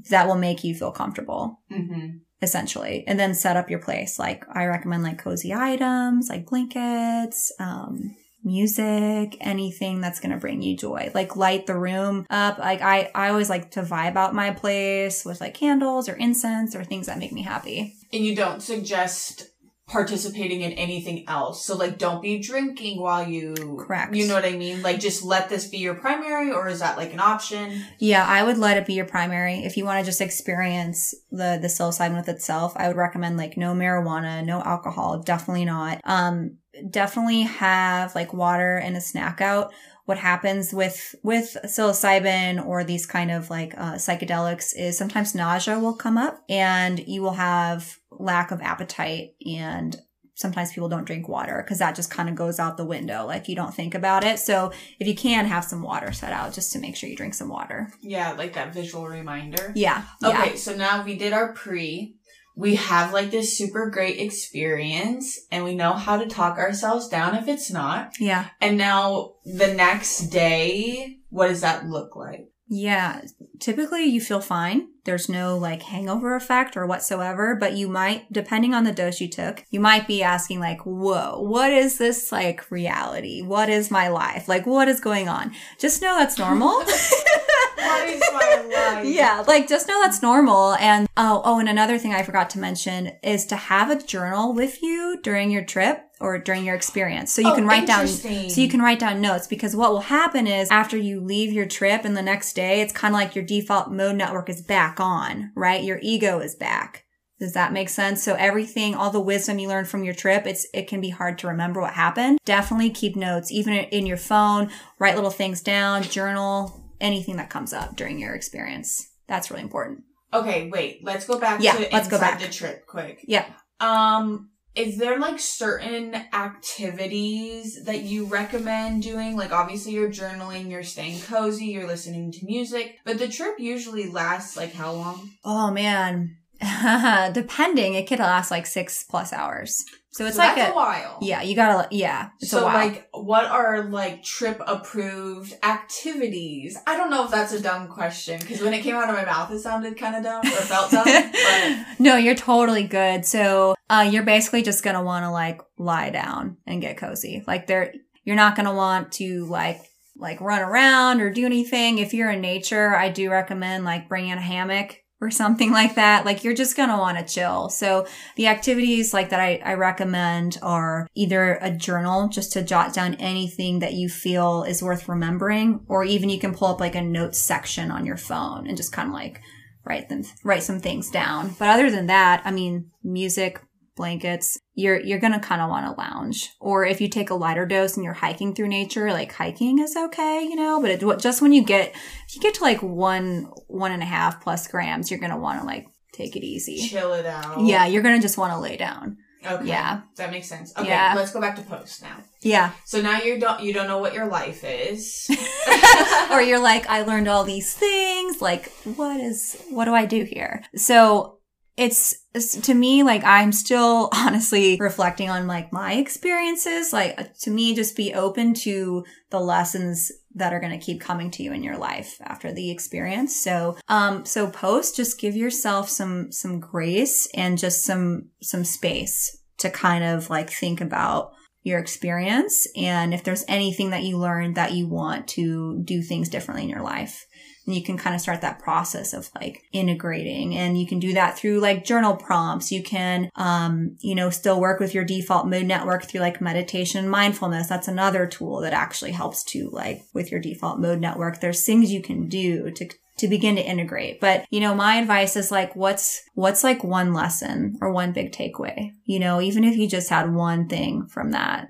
that 0.10 0.28
will 0.28 0.36
make 0.36 0.64
you 0.64 0.76
feel 0.76 0.92
comfortable. 0.92 1.60
Mhm. 1.72 2.20
Essentially, 2.44 3.04
and 3.06 3.20
then 3.20 3.36
set 3.36 3.56
up 3.56 3.70
your 3.70 3.80
place. 3.80 4.18
Like, 4.18 4.44
I 4.52 4.66
recommend 4.66 5.04
like 5.04 5.20
cozy 5.20 5.54
items, 5.54 6.28
like 6.28 6.48
blankets, 6.48 7.52
um, 7.60 8.16
music, 8.44 9.38
anything 9.40 10.02
that's 10.02 10.20
going 10.20 10.32
to 10.32 10.38
bring 10.38 10.64
you 10.64 10.76
joy. 10.76 11.12
Like 11.14 11.36
light 11.36 11.68
the 11.68 11.78
room 11.78 12.26
up. 12.32 12.58
Like 12.58 12.82
I, 12.82 13.12
I 13.14 13.30
always 13.30 13.50
like 13.50 13.72
to 13.72 13.84
vibe 13.84 14.16
out 14.16 14.34
my 14.34 14.50
place 14.50 15.24
with 15.24 15.40
like 15.40 15.54
candles 15.54 16.10
or 16.10 16.14
incense 16.14 16.76
or 16.76 16.84
things 16.84 17.06
that 17.06 17.20
make 17.20 17.32
me 17.32 17.44
happy. 17.44 17.94
And 18.12 18.26
you 18.26 18.36
don't 18.36 18.62
suggest 18.62 19.51
participating 19.92 20.62
in 20.62 20.72
anything 20.74 21.26
else. 21.28 21.66
So, 21.66 21.76
like, 21.76 21.98
don't 21.98 22.22
be 22.22 22.40
drinking 22.40 23.00
while 23.00 23.28
you. 23.28 23.54
Correct. 23.86 24.16
You 24.16 24.28
know 24.28 24.36
what 24.36 24.46
I 24.46 24.54
mean? 24.54 24.82
Like, 24.82 25.00
just 25.00 25.24
let 25.24 25.50
this 25.50 25.68
be 25.68 25.80
your 25.80 25.96
primary, 25.96 26.52
or 26.52 26.68
is 26.70 26.80
that 26.80 26.98
like 26.98 27.14
an 27.14 27.20
option? 27.20 27.84
Yeah, 28.00 28.26
I 28.26 28.44
would 28.44 28.58
let 28.58 28.78
it 28.78 28.86
be 28.86 28.94
your 28.94 29.06
primary. 29.06 29.66
If 29.66 29.76
you 29.76 29.86
want 29.86 30.00
to 30.00 30.06
just 30.06 30.22
experience 30.22 31.14
the 31.30 31.60
the 31.62 31.68
psilocybin 31.68 32.16
with 32.16 32.30
itself, 32.30 32.74
I 32.78 32.88
would 32.88 32.98
recommend 32.98 33.38
like 33.38 33.58
no 33.58 33.74
marijuana, 33.74 34.46
no 34.46 34.62
alcohol, 34.62 35.20
definitely 35.20 35.66
not. 35.66 36.00
Um, 36.06 36.58
definitely 36.90 37.42
have 37.44 38.16
like 38.16 38.34
water 38.34 38.78
and 38.78 38.96
a 38.96 39.02
snack 39.02 39.42
out. 39.42 39.74
What 40.06 40.18
happens 40.18 40.74
with 40.74 41.16
with 41.24 41.56
psilocybin 41.66 42.66
or 42.66 42.84
these 42.84 43.06
kind 43.06 43.32
of 43.32 43.50
like 43.50 43.74
uh, 43.78 43.94
psychedelics 43.96 44.74
is 44.76 44.98
sometimes 44.98 45.36
nausea 45.36 45.80
will 45.80 45.96
come 45.96 46.18
up, 46.18 46.44
and 46.50 47.00
you 47.08 47.22
will 47.22 47.34
have 47.34 47.98
lack 48.12 48.52
of 48.52 48.62
appetite 48.62 49.32
and 49.46 49.96
sometimes 50.36 50.72
people 50.74 50.90
don't 50.90 51.06
drink 51.06 51.28
water 51.28 51.62
because 51.64 51.80
that 51.80 51.96
just 51.96 52.10
kind 52.10 52.28
of 52.28 52.34
goes 52.36 52.60
out 52.60 52.76
the 52.76 52.86
window 52.86 53.26
like 53.26 53.48
you 53.48 53.56
don't 53.56 53.76
think 53.76 53.94
about 53.94 54.24
it 54.24 54.40
so 54.40 54.72
if 55.00 55.08
you 55.08 55.14
can 55.16 55.46
have 55.46 55.64
some 55.64 55.82
water 55.84 56.12
set 56.12 56.34
out 56.34 56.52
just 56.54 56.72
to 56.74 56.80
make 56.80 56.96
sure 56.96 57.08
you 57.08 57.16
drink 57.16 57.34
some 57.34 57.48
water 57.50 57.92
Yeah, 58.02 58.32
like 58.34 58.54
that 58.54 58.74
visual 58.74 59.08
reminder. 59.08 59.72
yeah. 59.76 60.04
Yeah. 60.22 60.30
Okay, 60.42 60.56
so 60.56 60.76
now 60.76 61.04
we 61.04 61.16
did 61.16 61.32
our 61.34 61.54
pre. 61.54 62.16
We 62.56 62.76
have 62.76 63.14
like 63.14 63.32
this 63.32 63.58
super 63.58 63.90
great 63.90 64.20
experience 64.20 65.40
and 65.52 65.64
we 65.64 65.76
know 65.76 65.94
how 65.94 66.18
to 66.18 66.28
talk 66.28 66.58
ourselves 66.58 67.08
down 67.08 67.36
if 67.36 67.48
it's 67.48 67.72
not. 67.72 68.14
Yeah. 68.20 68.50
And 68.60 68.78
now 68.78 69.34
the 69.46 69.74
next 69.74 70.28
day, 70.28 71.20
what 71.30 71.48
does 71.48 71.62
that 71.62 71.86
look 71.86 72.16
like? 72.16 72.52
Yeah. 72.74 73.22
Typically 73.60 74.06
you 74.06 74.22
feel 74.22 74.40
fine. 74.40 74.88
There's 75.04 75.28
no 75.28 75.58
like 75.58 75.82
hangover 75.82 76.36
effect 76.36 76.78
or 76.78 76.86
whatsoever, 76.86 77.54
but 77.54 77.74
you 77.74 77.90
might, 77.90 78.32
depending 78.32 78.74
on 78.74 78.86
the 78.86 78.94
dose 78.94 79.20
you 79.20 79.30
took, 79.30 79.66
you 79.72 79.80
might 79.80 80.08
be 80.08 80.24
asking 80.24 80.60
like, 80.60 80.86
whoa, 80.86 81.42
what 81.42 81.74
is 81.74 81.98
this 81.98 82.32
like 82.32 82.70
reality? 82.72 83.42
What 83.42 83.68
is 83.68 83.92
my 83.92 84.08
life? 84.08 84.48
Like, 84.48 84.66
what 84.66 84.88
is 84.88 85.02
going 85.02 85.28
on? 85.28 85.54
Just 85.80 86.02
know 86.02 86.18
that's 86.18 86.38
normal. 86.38 86.84
What 87.82 88.10
is 88.10 88.22
my 88.34 88.94
life? 88.96 89.06
yeah, 89.06 89.44
like 89.48 89.68
just 89.68 89.88
know 89.88 90.02
that's 90.02 90.22
normal. 90.22 90.74
And 90.76 91.08
oh, 91.18 91.42
oh, 91.44 91.60
and 91.60 91.70
another 91.70 91.98
thing 91.98 92.14
I 92.14 92.24
forgot 92.24 92.50
to 92.52 92.60
mention 92.60 93.12
is 93.24 93.46
to 93.48 93.56
have 93.56 93.90
a 93.90 94.02
journal 94.02 94.54
with 94.54 94.82
you 94.82 95.20
during 95.24 95.52
your 95.52 95.64
trip 95.64 96.00
or 96.20 96.38
during 96.38 96.64
your 96.66 96.76
experience. 96.76 97.32
So 97.32 97.42
you 97.42 97.50
Oh, 97.52 97.56
can 97.56 97.66
write 97.66 97.88
down 97.88 98.08
so 98.08 98.30
you 98.30 98.70
can 98.70 98.82
write 98.82 99.00
down 99.00 99.22
notes 99.22 99.48
because 99.48 99.76
what 99.76 99.92
will 99.92 100.02
happen 100.02 100.46
is 100.48 100.70
after 100.70 100.96
you 100.98 101.20
leave 101.20 101.52
your 101.52 101.66
trip 101.66 102.06
and 102.06 102.16
the 102.16 102.22
next 102.22 102.54
day, 102.54 102.82
it's 102.82 102.94
kind 102.94 103.14
of 103.14 103.20
like 103.20 103.36
your 103.36 103.44
default 103.46 103.92
mode 103.92 104.16
network 104.16 104.48
is 104.50 104.62
back 104.62 105.00
on, 105.00 105.52
right? 105.56 105.84
Your 105.84 106.00
ego 106.02 106.40
is 106.40 106.54
back. 106.56 107.06
Does 107.40 107.54
that 107.54 107.74
make 107.74 107.90
sense? 107.90 108.22
So 108.22 108.36
everything, 108.36 108.94
all 108.94 109.10
the 109.10 109.20
wisdom 109.20 109.58
you 109.58 109.68
learned 109.68 109.88
from 109.88 110.04
your 110.04 110.14
trip, 110.14 110.46
it's 110.46 110.68
it 110.76 110.88
can 110.88 111.02
be 111.02 111.10
hard 111.10 111.40
to 111.40 111.48
remember 111.48 111.82
what 111.82 111.94
happened. 111.94 112.38
Definitely 112.46 112.92
keep 112.92 113.16
notes, 113.16 113.52
even 113.52 113.74
in 113.74 114.06
your 114.06 114.18
phone. 114.18 114.70
Write 115.00 115.16
little 115.16 115.32
things 115.32 115.60
down, 115.62 116.04
journal, 116.04 116.81
anything 117.02 117.36
that 117.38 117.50
comes 117.50 117.74
up 117.74 117.96
during 117.96 118.20
your 118.20 118.34
experience. 118.34 119.10
That's 119.28 119.50
really 119.52 119.64
important. 119.64 120.04
Okay, 120.34 120.70
wait. 120.70 121.04
Let's 121.04 121.26
go 121.26 121.38
back 121.40 121.62
Yeah, 121.62 121.74
to 121.74 121.88
let's 121.92 122.08
go 122.08 122.20
back. 122.20 122.40
the 122.40 122.48
trip 122.48 122.86
quick. 122.88 123.24
Yeah. 123.28 123.46
Um, 123.82 124.50
is 124.76 124.98
there 124.98 125.20
like 125.20 125.40
certain 125.40 126.16
activities 126.34 127.84
that 127.84 128.04
you 128.04 128.26
recommend 128.26 129.04
doing? 129.04 129.36
Like 129.36 129.52
obviously 129.52 129.92
you're 129.94 130.10
journaling, 130.10 130.70
you're 130.70 130.84
staying 130.84 131.20
cozy, 131.22 131.66
you're 131.68 131.88
listening 131.88 132.32
to 132.32 132.46
music, 132.46 132.98
but 133.06 133.18
the 133.20 133.28
trip 133.28 133.56
usually 133.60 134.10
lasts 134.10 134.56
like 134.56 134.74
how 134.74 134.94
long? 134.94 135.32
Oh 135.44 135.72
man. 135.72 136.38
Depending, 137.34 137.96
it 137.96 138.08
could 138.08 138.20
last 138.20 138.52
like 138.52 138.66
six 138.66 139.04
plus 139.04 139.34
hours. 139.34 139.84
So 140.14 140.26
it's 140.26 140.36
So 140.36 140.42
like 140.44 140.58
a, 140.58 140.72
a 140.72 140.76
while. 140.76 141.18
yeah, 141.22 141.42
you 141.42 141.56
gotta, 141.56 141.88
yeah. 141.90 142.30
So 142.40 142.66
like 142.66 143.08
what 143.14 143.46
are 143.46 143.84
like 143.86 144.24
trip 144.24 144.62
approved 144.68 145.54
activities? 145.64 146.78
I 146.86 146.98
don't 146.98 147.10
know 147.10 147.24
if 147.26 147.32
that's 147.32 147.54
a 147.54 147.62
dumb 147.62 147.88
question 147.88 148.40
because 148.40 148.62
when 148.62 148.74
it 148.74 148.82
came 148.84 148.96
out 148.96 149.10
of 149.10 149.16
my 149.16 149.24
mouth 149.26 149.52
it 149.52 149.60
sounded 149.60 149.98
kind 149.98 150.16
of 150.16 150.24
dumb 150.24 150.46
or 150.46 150.50
felt 150.66 150.92
dumb. 150.92 151.06
but 151.06 151.86
no, 152.00 152.18
you're 152.18 152.36
totally 152.36 152.84
good. 152.84 153.26
So, 153.26 153.76
uh, 153.90 154.08
you're 154.10 154.24
basically 154.24 154.64
just 154.64 154.84
gonna 154.84 155.04
want 155.04 155.24
to 155.24 155.32
like 155.32 155.62
lie 155.78 156.10
down 156.10 156.58
and 156.66 156.82
get 156.82 156.98
cozy. 156.98 157.44
Like 157.48 157.68
there, 157.68 157.94
you're 158.24 158.36
not 158.36 158.56
gonna 158.56 158.74
want 158.74 159.14
to 159.14 159.46
like, 159.46 159.82
like 160.18 160.40
run 160.42 160.62
around 160.62 161.22
or 161.22 161.30
do 161.32 161.46
anything. 161.46 161.98
If 161.98 162.14
you're 162.14 162.32
in 162.32 162.42
nature, 162.42 162.96
I 162.96 163.10
do 163.10 163.32
recommend 163.32 163.86
like 163.86 164.08
bringing 164.10 164.34
a 164.34 164.42
hammock 164.42 164.98
or 165.22 165.30
something 165.30 165.72
like 165.72 165.96
that. 165.96 166.26
Like 166.26 166.44
you're 166.44 166.56
just 166.56 166.76
gonna 166.76 166.98
want 166.98 167.18
to 167.20 167.34
chill. 167.34 167.70
So 167.70 168.08
the 168.36 168.48
activities 168.48 169.14
like 169.14 169.30
that 169.30 169.40
I, 169.40 169.62
I 169.64 169.76
recommend 169.76 170.58
are 170.62 171.08
either 171.16 171.60
a 171.62 171.72
journal 171.72 172.28
just 172.28 172.52
to 172.54 172.64
jot 172.64 172.94
down 172.94 173.14
anything 173.16 173.80
that 173.80 173.94
you 173.94 174.10
feel 174.10 174.64
is 174.64 174.84
worth 174.84 175.08
remembering, 175.08 175.86
or 175.88 176.04
even 176.04 176.30
you 176.30 176.40
can 176.40 176.56
pull 176.56 176.70
up 176.70 176.80
like 176.80 176.96
a 176.96 177.02
notes 177.02 177.38
section 177.38 177.92
on 177.92 178.06
your 178.06 178.18
phone 178.18 178.68
and 178.68 178.76
just 178.76 178.92
kind 178.92 179.10
of 179.10 179.14
like 179.14 179.40
write 179.86 180.10
them 180.10 180.24
write 180.44 180.64
some 180.64 180.80
things 180.80 181.10
down. 181.12 181.56
But 181.60 181.70
other 181.70 181.92
than 181.92 182.08
that, 182.08 182.42
I 182.44 182.52
mean, 182.52 182.90
music, 183.04 183.62
blankets, 183.96 184.60
you're 184.82 185.00
you're 185.00 185.20
gonna 185.20 185.40
kind 185.40 185.62
of 185.62 185.70
want 185.70 185.86
to 185.86 186.02
lounge. 186.02 186.50
Or 186.60 186.86
if 186.86 187.00
you 187.00 187.08
take 187.08 187.30
a 187.30 187.36
lighter 187.36 187.66
dose 187.66 187.96
and 187.96 188.04
you're 188.04 188.14
hiking 188.14 188.54
through 188.54 188.68
nature, 188.68 189.12
like 189.12 189.32
hiking 189.32 189.80
is 189.80 189.96
okay, 189.96 190.44
you 190.44 190.56
know. 190.56 190.82
But 190.82 190.92
it, 190.92 191.20
just 191.20 191.42
when 191.42 191.54
you 191.54 191.64
get 191.64 191.94
if 192.28 192.36
you 192.36 192.42
get 192.42 192.56
to 192.56 192.64
like 192.64 192.82
one 192.82 193.52
one 193.68 193.92
and 193.92 194.02
a 194.02 194.06
half 194.06 194.42
plus 194.42 194.68
grams, 194.68 195.12
you're 195.12 195.20
gonna 195.20 195.38
want 195.38 195.62
to 195.62 195.66
like 195.66 195.86
take 196.14 196.36
it 196.36 196.44
easy. 196.44 196.88
chill 196.88 197.14
it 197.14 197.26
out. 197.26 197.62
Yeah, 197.62 197.86
you're 197.86 198.04
gonna 198.04 198.22
just 198.22 198.38
want 198.38 198.54
to 198.54 198.60
lay 198.60 198.78
down. 198.78 199.18
Okay. 199.46 199.66
Yeah. 199.66 200.02
That 200.18 200.30
makes 200.30 200.48
sense. 200.48 200.72
Okay. 200.78 200.88
Yeah. 200.88 201.14
Let's 201.16 201.32
go 201.32 201.42
back 201.42 201.56
to 201.56 201.64
post 201.64 202.04
now. 202.04 202.18
Yeah. 202.42 202.72
So 202.86 203.02
now 203.02 203.20
you 203.22 203.40
don't 203.40 203.62
you 203.62 203.74
don't 203.74 203.88
know 203.88 203.98
what 203.98 204.14
your 204.14 204.28
life 204.28 204.64
is. 204.64 205.28
or 206.32 206.42
you're 206.42 206.62
like, 206.62 206.88
I 206.88 207.02
learned 207.04 207.28
all 207.28 207.44
these 207.44 207.74
things. 207.74 208.42
Like, 208.42 208.72
what 208.84 209.20
is, 209.20 209.62
what 209.70 209.86
do 209.86 209.94
I 209.94 210.06
do 210.06 210.24
here? 210.24 210.64
So 210.76 211.40
it's, 211.82 212.16
it's 212.34 212.56
to 212.62 212.74
me, 212.74 213.04
like, 213.04 213.24
I'm 213.24 213.52
still 213.52 214.10
honestly 214.14 214.78
reflecting 214.80 215.30
on 215.30 215.48
like 215.48 215.74
my 215.74 215.94
experiences. 215.94 216.94
Like, 216.94 217.38
to 217.40 217.50
me, 217.50 217.76
just 217.76 217.96
be 217.96 218.14
open 218.14 218.54
to 218.56 219.04
the 219.30 219.40
lessons 219.40 220.12
that 220.36 220.54
are 220.54 220.60
going 220.60 220.78
to 220.78 220.86
keep 220.86 221.02
coming 221.02 221.32
to 221.32 221.44
you 221.44 221.52
in 221.52 221.64
your 221.64 221.78
life 221.78 222.18
after 222.22 222.54
the 222.54 222.72
experience. 222.72 223.36
So, 223.36 223.78
um, 223.90 224.26
so 224.26 224.50
post, 224.50 224.96
just 224.96 225.20
give 225.20 225.36
yourself 225.36 225.90
some, 225.90 226.32
some 226.32 226.60
grace 226.60 227.28
and 227.34 227.58
just 227.58 227.84
some, 227.84 228.30
some 228.42 228.64
space 228.64 229.40
to 229.58 229.70
kind 229.70 230.04
of 230.04 230.30
like 230.30 230.50
think 230.50 230.80
about 230.82 231.34
your 231.64 231.80
experience 231.80 232.68
and 232.76 233.14
if 233.14 233.24
there's 233.24 233.46
anything 233.48 233.92
that 233.92 234.02
you 234.02 234.18
learned 234.18 234.56
that 234.56 234.74
you 234.74 234.88
want 234.88 235.28
to 235.28 235.80
do 235.84 236.02
things 236.02 236.28
differently 236.28 236.64
in 236.64 236.70
your 236.70 236.82
life 236.82 237.28
and 237.66 237.76
you 237.76 237.84
can 237.84 237.98
kind 237.98 238.16
of 238.16 238.22
start 238.22 238.42
that 238.42 238.60
process 238.60 239.14
of 239.14 239.30
like 239.36 239.64
integrating. 239.72 240.56
And 240.56 240.80
you 240.80 240.88
can 240.88 241.00
do 241.00 241.14
that 241.14 241.38
through 241.38 241.60
like 241.60 241.86
journal 241.86 242.16
prompts. 242.16 242.72
You 242.72 242.84
can 242.84 243.30
um 243.36 243.98
you 244.00 244.16
know 244.16 244.30
still 244.30 244.60
work 244.60 244.80
with 244.80 244.94
your 244.94 245.04
default 245.04 245.48
mode 245.48 245.66
network 245.66 246.06
through 246.06 246.22
like 246.22 246.42
meditation 246.42 247.08
mindfulness. 247.08 247.68
That's 247.68 247.88
another 247.88 248.28
tool 248.28 248.62
that 248.62 248.74
actually 248.74 249.12
helps 249.12 249.44
to 249.46 249.70
like 249.72 250.04
with 250.14 250.32
your 250.32 250.42
default 250.42 250.80
mode 250.80 251.00
network. 251.00 251.40
There's 251.40 251.66
things 251.66 251.92
you 251.92 252.02
can 252.02 252.28
do 252.28 252.72
to 252.72 252.90
to 253.22 253.28
begin 253.28 253.56
to 253.56 253.62
integrate. 253.62 254.20
But, 254.20 254.46
you 254.50 254.60
know, 254.60 254.74
my 254.74 254.96
advice 254.96 255.36
is 255.36 255.52
like, 255.52 255.76
what's, 255.76 256.24
what's 256.34 256.64
like 256.64 256.84
one 256.84 257.14
lesson 257.14 257.78
or 257.80 257.92
one 257.92 258.14
big 258.14 258.32
takeaway? 258.32 258.94
You 259.06 259.20
know, 259.20 259.40
even 259.40 259.64
if 259.64 259.78
you 259.78 259.88
just 259.88 260.10
had 260.10 260.34
one 260.34 260.68
thing 260.68 261.06
from 261.06 261.32
that, 261.32 261.68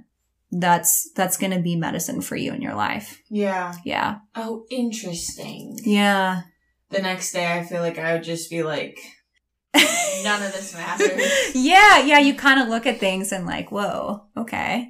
that's, 0.52 1.10
that's 1.15 1.38
going 1.38 1.52
to 1.53 1.60
be 1.61 1.76
medicine 1.76 2.22
for 2.22 2.36
you 2.36 2.53
in 2.53 2.61
your 2.61 2.76
life. 2.76 3.22
yeah. 3.30 3.73
Yeah. 3.86 4.18
Oh, 4.36 4.65
interesting. 4.69 5.80
Yeah. 5.84 6.41
The 6.90 7.02
next 7.02 7.32
day 7.32 7.52
I 7.57 7.64
feel 7.64 7.82
like 7.82 7.98
I 7.98 8.14
would 8.14 8.23
just 8.23 8.49
be 8.49 8.64
like 8.64 8.98
none 10.23 10.44
of 10.44 10.52
this 10.52 10.73
matters. 10.73 11.56
yeah. 11.56 11.99
Yeah. 12.03 12.19
You 12.19 12.34
kind 12.36 12.61
of 12.61 12.68
look 12.68 12.86
at 12.86 12.99
things 12.99 13.32
and 13.32 13.45
like, 13.45 13.72
whoa, 13.72 14.23
okay. 14.36 14.90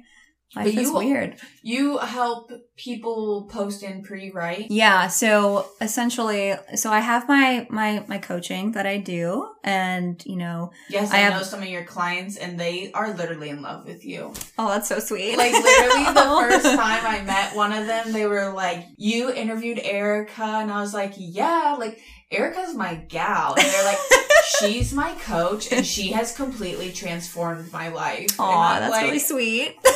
Life 0.54 0.66
But 0.66 0.74
is 0.74 0.88
you- 0.88 0.94
weird. 0.94 1.36
You 1.62 1.96
help 1.98 2.50
people 2.76 3.48
post 3.50 3.82
in 3.82 4.02
pre, 4.02 4.30
right? 4.32 4.66
Yeah. 4.68 5.06
So 5.06 5.66
essentially, 5.80 6.54
so 6.74 6.90
I 6.90 6.98
have 7.00 7.26
my, 7.28 7.66
my, 7.70 8.04
my 8.08 8.18
coaching 8.18 8.72
that 8.72 8.84
I 8.86 8.98
do 8.98 9.48
and, 9.64 10.20
you 10.26 10.36
know, 10.36 10.72
Yes, 10.90 11.10
I 11.10 11.16
I, 11.16 11.18
have- 11.20 11.34
know 11.34 11.42
some 11.42 11.62
of 11.62 11.68
your 11.68 11.84
clients 11.84 12.36
and 12.36 12.58
they 12.60 12.90
are 12.92 13.14
literally 13.14 13.48
in 13.48 13.62
love 13.62 13.86
with 13.86 14.04
you. 14.04 14.34
oh, 14.58 14.68
that's 14.68 14.88
so 14.88 14.98
sweet. 14.98 15.38
Like 15.38 15.52
literally 15.52 16.04
the 16.04 16.20
first 16.50 16.64
time 16.76 17.06
I 17.06 17.22
met 17.24 17.56
one 17.56 17.72
of 17.72 17.86
them, 17.86 18.12
they 18.12 18.26
were 18.26 18.52
like, 18.52 18.84
You 18.98 19.32
interviewed 19.32 19.78
Erica 19.82 20.42
and 20.44 20.70
I 20.70 20.80
was 20.80 20.92
like, 20.92 21.14
Yeah, 21.16 21.76
like 21.78 21.98
Erica's 22.30 22.74
my 22.74 22.96
gal. 22.96 23.54
And 23.54 23.64
they're 23.66 23.84
like, 23.84 23.98
She's 24.58 24.92
my 24.92 25.14
coach 25.24 25.72
and 25.72 25.86
she 25.86 26.10
has 26.12 26.34
completely 26.36 26.90
transformed 26.92 27.72
my 27.72 27.88
life. 27.88 28.38
Aw, 28.38 28.80
that's 28.80 28.90
like, 28.90 29.04
really 29.04 29.18
sweet. 29.18 29.76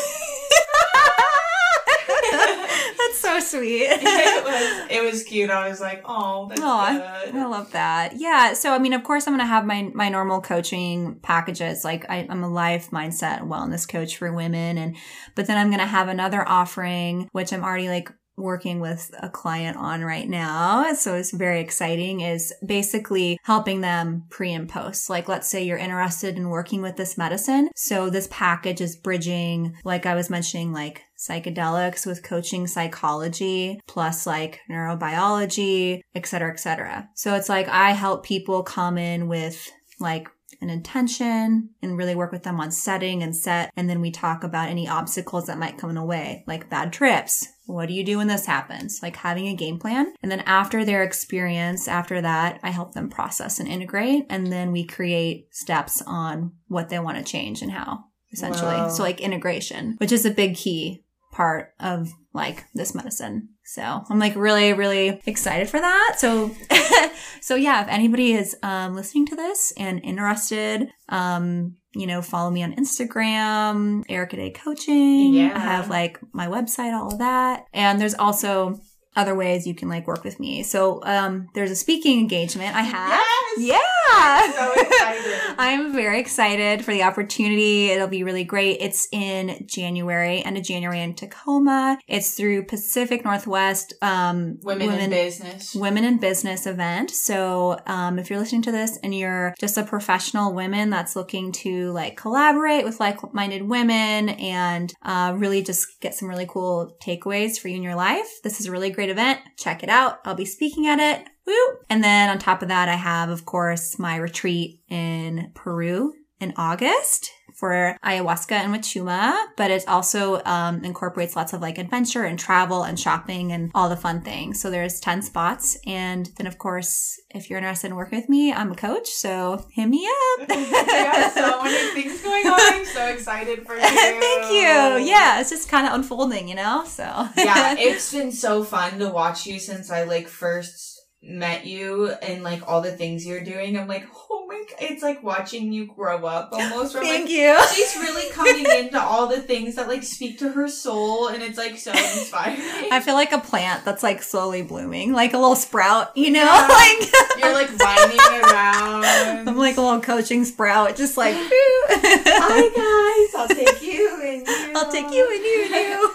so 3.27 3.41
sweet. 3.41 3.83
it 3.91 4.45
was 4.45 4.87
it 4.91 5.03
was 5.03 5.25
cute. 5.25 5.51
I 5.51 5.69
was 5.69 5.81
like, 5.81 6.03
Oh, 6.05 6.47
that's 6.49 6.61
Aw, 6.61 6.93
good. 7.25 7.35
I 7.35 7.47
love 7.47 7.73
that. 7.73 8.17
Yeah. 8.17 8.53
So, 8.55 8.73
I 8.73 8.79
mean, 8.79 8.93
of 8.93 9.03
course, 9.05 9.27
I'm 9.27 9.33
going 9.33 9.41
to 9.41 9.47
have 9.47 9.67
my, 9.67 9.91
my 9.95 10.09
normal 10.09 10.41
coaching 10.41 11.17
packages. 11.21 11.85
Like 11.85 12.09
I, 12.09 12.27
I'm 12.29 12.43
a 12.43 12.49
life 12.49 12.91
mindset 12.91 13.41
wellness 13.41 13.89
coach 13.89 14.17
for 14.17 14.33
women. 14.33 14.79
And, 14.79 14.97
but 15.35 15.47
then 15.47 15.59
I'm 15.59 15.69
going 15.69 15.81
to 15.81 15.87
have 15.87 16.09
another 16.09 16.47
offering, 16.47 17.29
which 17.33 17.53
I'm 17.53 17.65
already 17.65 17.89
like 17.89 18.11
working 18.37 18.81
with 18.81 19.15
a 19.21 19.29
client 19.29 19.77
on 19.77 20.05
right 20.05 20.29
now. 20.29 20.93
So 20.95 21.15
it's 21.15 21.31
very 21.31 21.61
exciting 21.61 22.21
is 22.21 22.53
basically 22.65 23.39
helping 23.43 23.81
them 23.81 24.25
pre 24.31 24.53
and 24.53 24.69
post. 24.69 25.09
Like, 25.09 25.29
let's 25.29 25.49
say 25.49 25.65
you're 25.65 25.79
interested 25.79 26.37
in 26.37 26.49
working 26.49 26.83
with 26.83 26.97
this 26.97 27.17
medicine. 27.17 27.71
So 27.75 28.11
this 28.11 28.29
package 28.31 28.81
is 28.81 28.97
bridging, 28.97 29.77
like 29.85 30.07
I 30.07 30.15
was 30.15 30.31
mentioning, 30.31 30.73
like 30.73 31.03
psychedelics 31.19 32.05
with 32.07 32.23
coaching 32.23 32.67
psychology 32.67 33.81
plus 33.87 34.27
like 34.27 34.61
neurobiology, 34.71 36.03
et 36.15 36.27
cetera, 36.27 36.53
et 36.53 36.61
cetera. 36.61 37.09
So 37.15 37.35
it's 37.35 37.49
like 37.49 37.69
I 37.69 37.93
help 37.93 38.25
people 38.25 38.63
come 38.63 38.99
in 38.99 39.29
with 39.29 39.71
like 39.99 40.29
an 40.61 40.71
intention 40.71 41.71
and 41.83 41.97
really 41.97 42.15
work 42.15 42.33
with 42.33 42.43
them 42.43 42.61
on 42.61 42.71
setting 42.71 43.23
and 43.23 43.35
set. 43.35 43.71
And 43.77 43.89
then 43.89 44.01
we 44.01 44.11
talk 44.11 44.45
about 44.45 44.69
any 44.69 44.89
obstacles 44.89 45.47
that 45.47 45.59
might 45.59 45.79
come 45.79 45.91
in 45.91 45.97
the 45.97 46.05
way, 46.05 46.45
like 46.47 46.71
bad 46.71 46.93
trips. 46.93 47.47
What 47.67 47.87
do 47.87 47.95
you 47.95 48.05
do 48.05 48.19
when 48.19 48.29
this 48.29 48.47
happens? 48.47 49.01
Like 49.03 49.17
having 49.17 49.49
a 49.49 49.57
game 49.57 49.79
plan. 49.79 50.15
And 50.23 50.31
then 50.31 50.41
after 50.41 50.85
their 50.85 51.03
experience, 51.03 51.89
after 51.89 52.21
that, 52.21 52.61
I 52.63 52.71
help 52.71 52.95
them 52.95 53.11
process 53.11 53.59
and 53.59 53.69
integrate. 53.69 54.27
And 54.31 54.53
then 54.53 54.71
we 54.71 54.85
create 54.85 55.49
steps 55.55 56.03
on 56.07 56.53
what 56.69 56.89
they 56.89 56.99
want 57.01 57.19
to 57.19 57.25
change 57.25 57.63
and 57.63 57.73
how, 57.73 58.05
essentially. 58.33 58.77
Wow. 58.77 58.89
So 58.89 59.03
like 59.03 59.21
integration, 59.21 59.97
which 59.99 60.13
is 60.13 60.25
a 60.25 60.31
big 60.31 60.55
key 60.55 61.03
part 61.33 61.75
of 61.81 62.09
like 62.37 62.65
this 62.75 62.95
medicine. 62.95 63.49
So 63.65 63.83
I'm 63.83 64.19
like 64.21 64.37
really, 64.37 64.73
really 64.73 65.21
excited 65.27 65.69
for 65.69 65.81
that. 65.81 66.17
So, 66.19 66.55
so 67.41 67.57
yeah, 67.57 67.83
if 67.83 67.89
anybody 67.89 68.35
is 68.35 68.57
um, 68.63 68.95
listening 68.95 69.27
to 69.27 69.37
this 69.37 69.73
and 69.77 70.01
interested, 70.05 70.89
um, 71.09 71.77
you 71.95 72.07
know, 72.07 72.23
follow 72.23 72.51
me 72.51 72.63
on 72.63 72.75
Instagram, 72.75 74.05
Erica 74.09 74.37
Day 74.37 74.51
Coaching. 74.51 75.35
Yeah. 75.35 75.53
I 75.57 75.59
have 75.59 75.89
like 75.89 76.21
my 76.33 76.47
website, 76.47 76.93
all 76.93 77.13
of 77.13 77.19
that. 77.19 77.65
And 77.73 78.01
there's 78.01 78.15
also 78.15 78.79
other 79.17 79.35
ways 79.35 79.67
you 79.67 79.75
can 79.75 79.89
like 79.89 80.07
work 80.07 80.25
with 80.25 80.39
me. 80.39 80.63
So, 80.63 81.03
um, 81.05 81.49
there's 81.55 81.71
a 81.71 81.77
speaking 81.77 82.21
engagement 82.21 82.75
I 82.75 82.83
have. 82.83 83.21
Yes! 83.57 83.57
Yeah. 83.59 83.81
I'm 84.09 84.53
So 84.53 84.73
excited. 84.73 85.35
I'm 85.59 85.93
very 85.93 86.21
excited 86.21 86.85
for 86.85 86.93
the 86.93 87.03
opportunity. 87.03 87.91
It'll 87.91 88.09
be 88.09 88.23
really 88.23 88.45
great. 88.45 88.79
It's 88.81 89.09
in 89.13 89.67
January, 89.67 90.45
end 90.45 90.57
of 90.57 90.63
January 90.63 91.01
in 91.01 91.15
Tacoma. 91.15 91.99
It's 92.07 92.37
through 92.37 92.67
Pacific 92.67 93.25
Northwest 93.25 93.95
um, 94.03 94.59
Women, 94.63 94.91
in 94.91 95.11
business. 95.11 95.75
Women 95.75 96.05
in 96.05 96.19
Business 96.19 96.67
event. 96.67 97.11
So, 97.11 97.79
um, 97.87 98.19
if 98.19 98.31
you're 98.31 98.39
listening 98.39 98.63
to 98.63 98.73
this 98.73 98.99
and 99.03 99.15
you're 99.15 99.55
just 99.59 99.77
a 99.79 99.85
professional 99.85 100.55
woman 100.55 100.91
that's 100.91 101.17
looking 101.17 101.53
to 101.53 101.91
like 101.93 102.17
collaborate 102.17 102.85
with 102.85 103.01
like-minded 103.01 103.63
women 103.63 104.31
and 104.31 104.93
uh, 105.03 105.35
really 105.37 105.63
just 105.63 106.01
get 106.01 106.15
some 106.15 106.29
really 106.29 106.47
cool 106.49 106.97
takeaways 107.03 107.59
for 107.59 107.69
you 107.69 107.77
in 107.77 107.83
your 107.83 107.95
life, 107.95 108.29
this 108.45 108.61
is 108.61 108.67
a 108.67 108.73
really 108.73 108.91
great 108.91 109.06
event. 109.11 109.41
Check 109.57 109.83
it 109.83 109.89
out. 109.89 110.21
I'll 110.25 110.35
be 110.35 110.45
speaking 110.45 110.87
at 110.87 110.99
it. 110.99 111.27
Woo! 111.47 111.79
And 111.89 112.03
then 112.03 112.29
on 112.29 112.39
top 112.39 112.63
of 112.63 112.69
that, 112.69 112.89
I 112.89 112.95
have, 112.95 113.29
of 113.29 113.45
course, 113.45 113.99
my 113.99 114.17
retreat 114.17 114.81
in 114.89 115.53
Peru 115.55 116.15
in 116.41 116.53
August 116.57 117.31
for 117.57 117.97
ayahuasca 118.05 118.53
and 118.53 118.75
wachuma, 118.75 119.35
but 119.57 119.71
it 119.71 119.83
also 119.89 120.43
um, 120.45 120.85
incorporates 120.85 121.35
lots 121.35 121.55
of 121.55 121.63
like 121.63 121.79
adventure 121.79 122.25
and 122.25 122.39
travel 122.39 122.83
and 122.83 123.01
shopping 123.01 123.51
and 123.51 123.71
all 123.75 123.89
the 123.89 123.97
fun 123.97 124.21
things. 124.21 124.61
So 124.61 124.71
there's 124.71 125.01
10 125.01 125.23
spots. 125.23 125.79
And 125.87 126.27
then, 126.37 126.47
of 126.47 126.59
course, 126.59 127.19
if 127.31 127.49
you're 127.49 127.59
interested 127.59 127.89
in 127.89 127.97
working 127.97 128.19
with 128.19 128.29
me, 128.29 128.53
I'm 128.53 128.73
a 128.73 128.77
coach. 128.77 129.09
So 129.09 129.67
hit 129.73 129.89
me 129.89 130.07
up. 130.07 130.49
got 130.49 131.33
so 131.33 131.63
many 131.63 131.95
things 132.03 132.23
going 132.23 132.47
on. 132.47 132.61
I'm 132.61 132.85
so 132.85 133.07
excited 133.07 133.67
for 133.67 133.75
you. 133.77 133.81
Thank 133.81 134.53
you. 134.53 135.07
Yeah, 135.07 135.41
it's 135.41 135.49
just 135.49 135.71
kind 135.71 135.87
of 135.87 135.95
unfolding, 135.95 136.49
you 136.49 136.57
know? 136.57 136.85
So, 136.87 137.05
yeah, 137.39 137.75
it's 137.79 138.13
been 138.13 138.33
so 138.33 138.65
fun 138.65 138.99
to 138.99 139.09
watch 139.09 139.47
you 139.47 139.59
since 139.59 139.91
I 139.91 140.03
like 140.05 140.29
first 140.29 140.86
met 141.29 141.67
you 141.67 142.11
and 142.23 142.43
like 142.43 142.67
all 142.69 142.81
the 142.81 142.93
things 142.93 143.27
you're 143.27 143.43
doing. 143.43 143.77
I'm 143.79 143.89
like, 143.89 144.07
oh 144.31 144.47
my 144.49 144.65
god, 144.69 144.91
it's 144.91 145.03
like 145.03 145.23
watching 145.23 145.73
you 145.73 145.87
grow 145.87 146.25
up 146.25 146.51
almost. 146.53 146.95
Thank 146.95 147.23
like, 147.23 147.31
you. 147.31 147.59
She's 147.75 147.97
really 147.97 148.31
coming 148.31 148.67
into 148.79 149.01
all 149.01 149.27
the 149.27 149.41
things 149.41 149.75
that 149.77 149.89
like 149.89 150.03
speak 150.03 150.39
to 150.39 150.53
her 150.53 150.69
soul, 150.69 151.29
and 151.29 151.43
it's 151.43 151.59
like 151.59 151.79
so 151.79 151.91
inspiring. 151.91 152.89
I 152.93 153.01
feel 153.01 153.15
like 153.15 153.33
a 153.33 153.39
plant 153.39 153.85
that's 153.85 154.03
like 154.03 154.23
slowly 154.23 154.63
blooming, 154.63 155.13
like 155.13 155.35
a 155.35 155.39
little 155.39 155.57
sprout, 155.57 156.17
you 156.17 156.31
know? 156.31 156.45
Yeah. 156.45 156.69
Like 156.77 157.09
You're 157.39 157.53
like 157.53 157.71
winding 157.79 158.19
around. 158.21 159.49
I'm 159.49 159.57
like 159.57 159.77
a 159.77 159.81
little 159.81 160.01
coaching 160.01 160.45
sprout, 160.45 160.97
just 160.97 161.17
like 161.17 161.35
Hi 161.39 162.69
guys, 162.69 163.35
I'll 163.41 163.49
take 163.49 163.83
you 163.83 164.21
and 164.23 164.47
you. 164.47 164.73
I'll 164.77 164.91
take 164.93 165.11
you 165.11 165.31
and 165.33 165.45
you 165.45 165.63
and 165.65 165.75
you. 165.75 166.13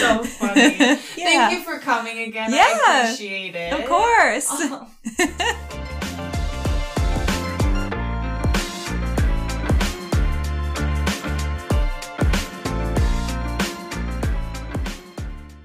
So 0.00 0.24
funny. 0.24 0.76
Yeah. 1.16 1.48
Thank 1.48 1.58
you 1.58 1.64
for 1.64 1.78
coming 1.78 2.20
again. 2.20 2.52
Yeah. 2.52 2.64
I 2.64 3.02
appreciate 3.04 3.54
it. 3.54 3.72
Of 3.72 3.86
course. 3.86 4.03
Oh. 4.06 4.86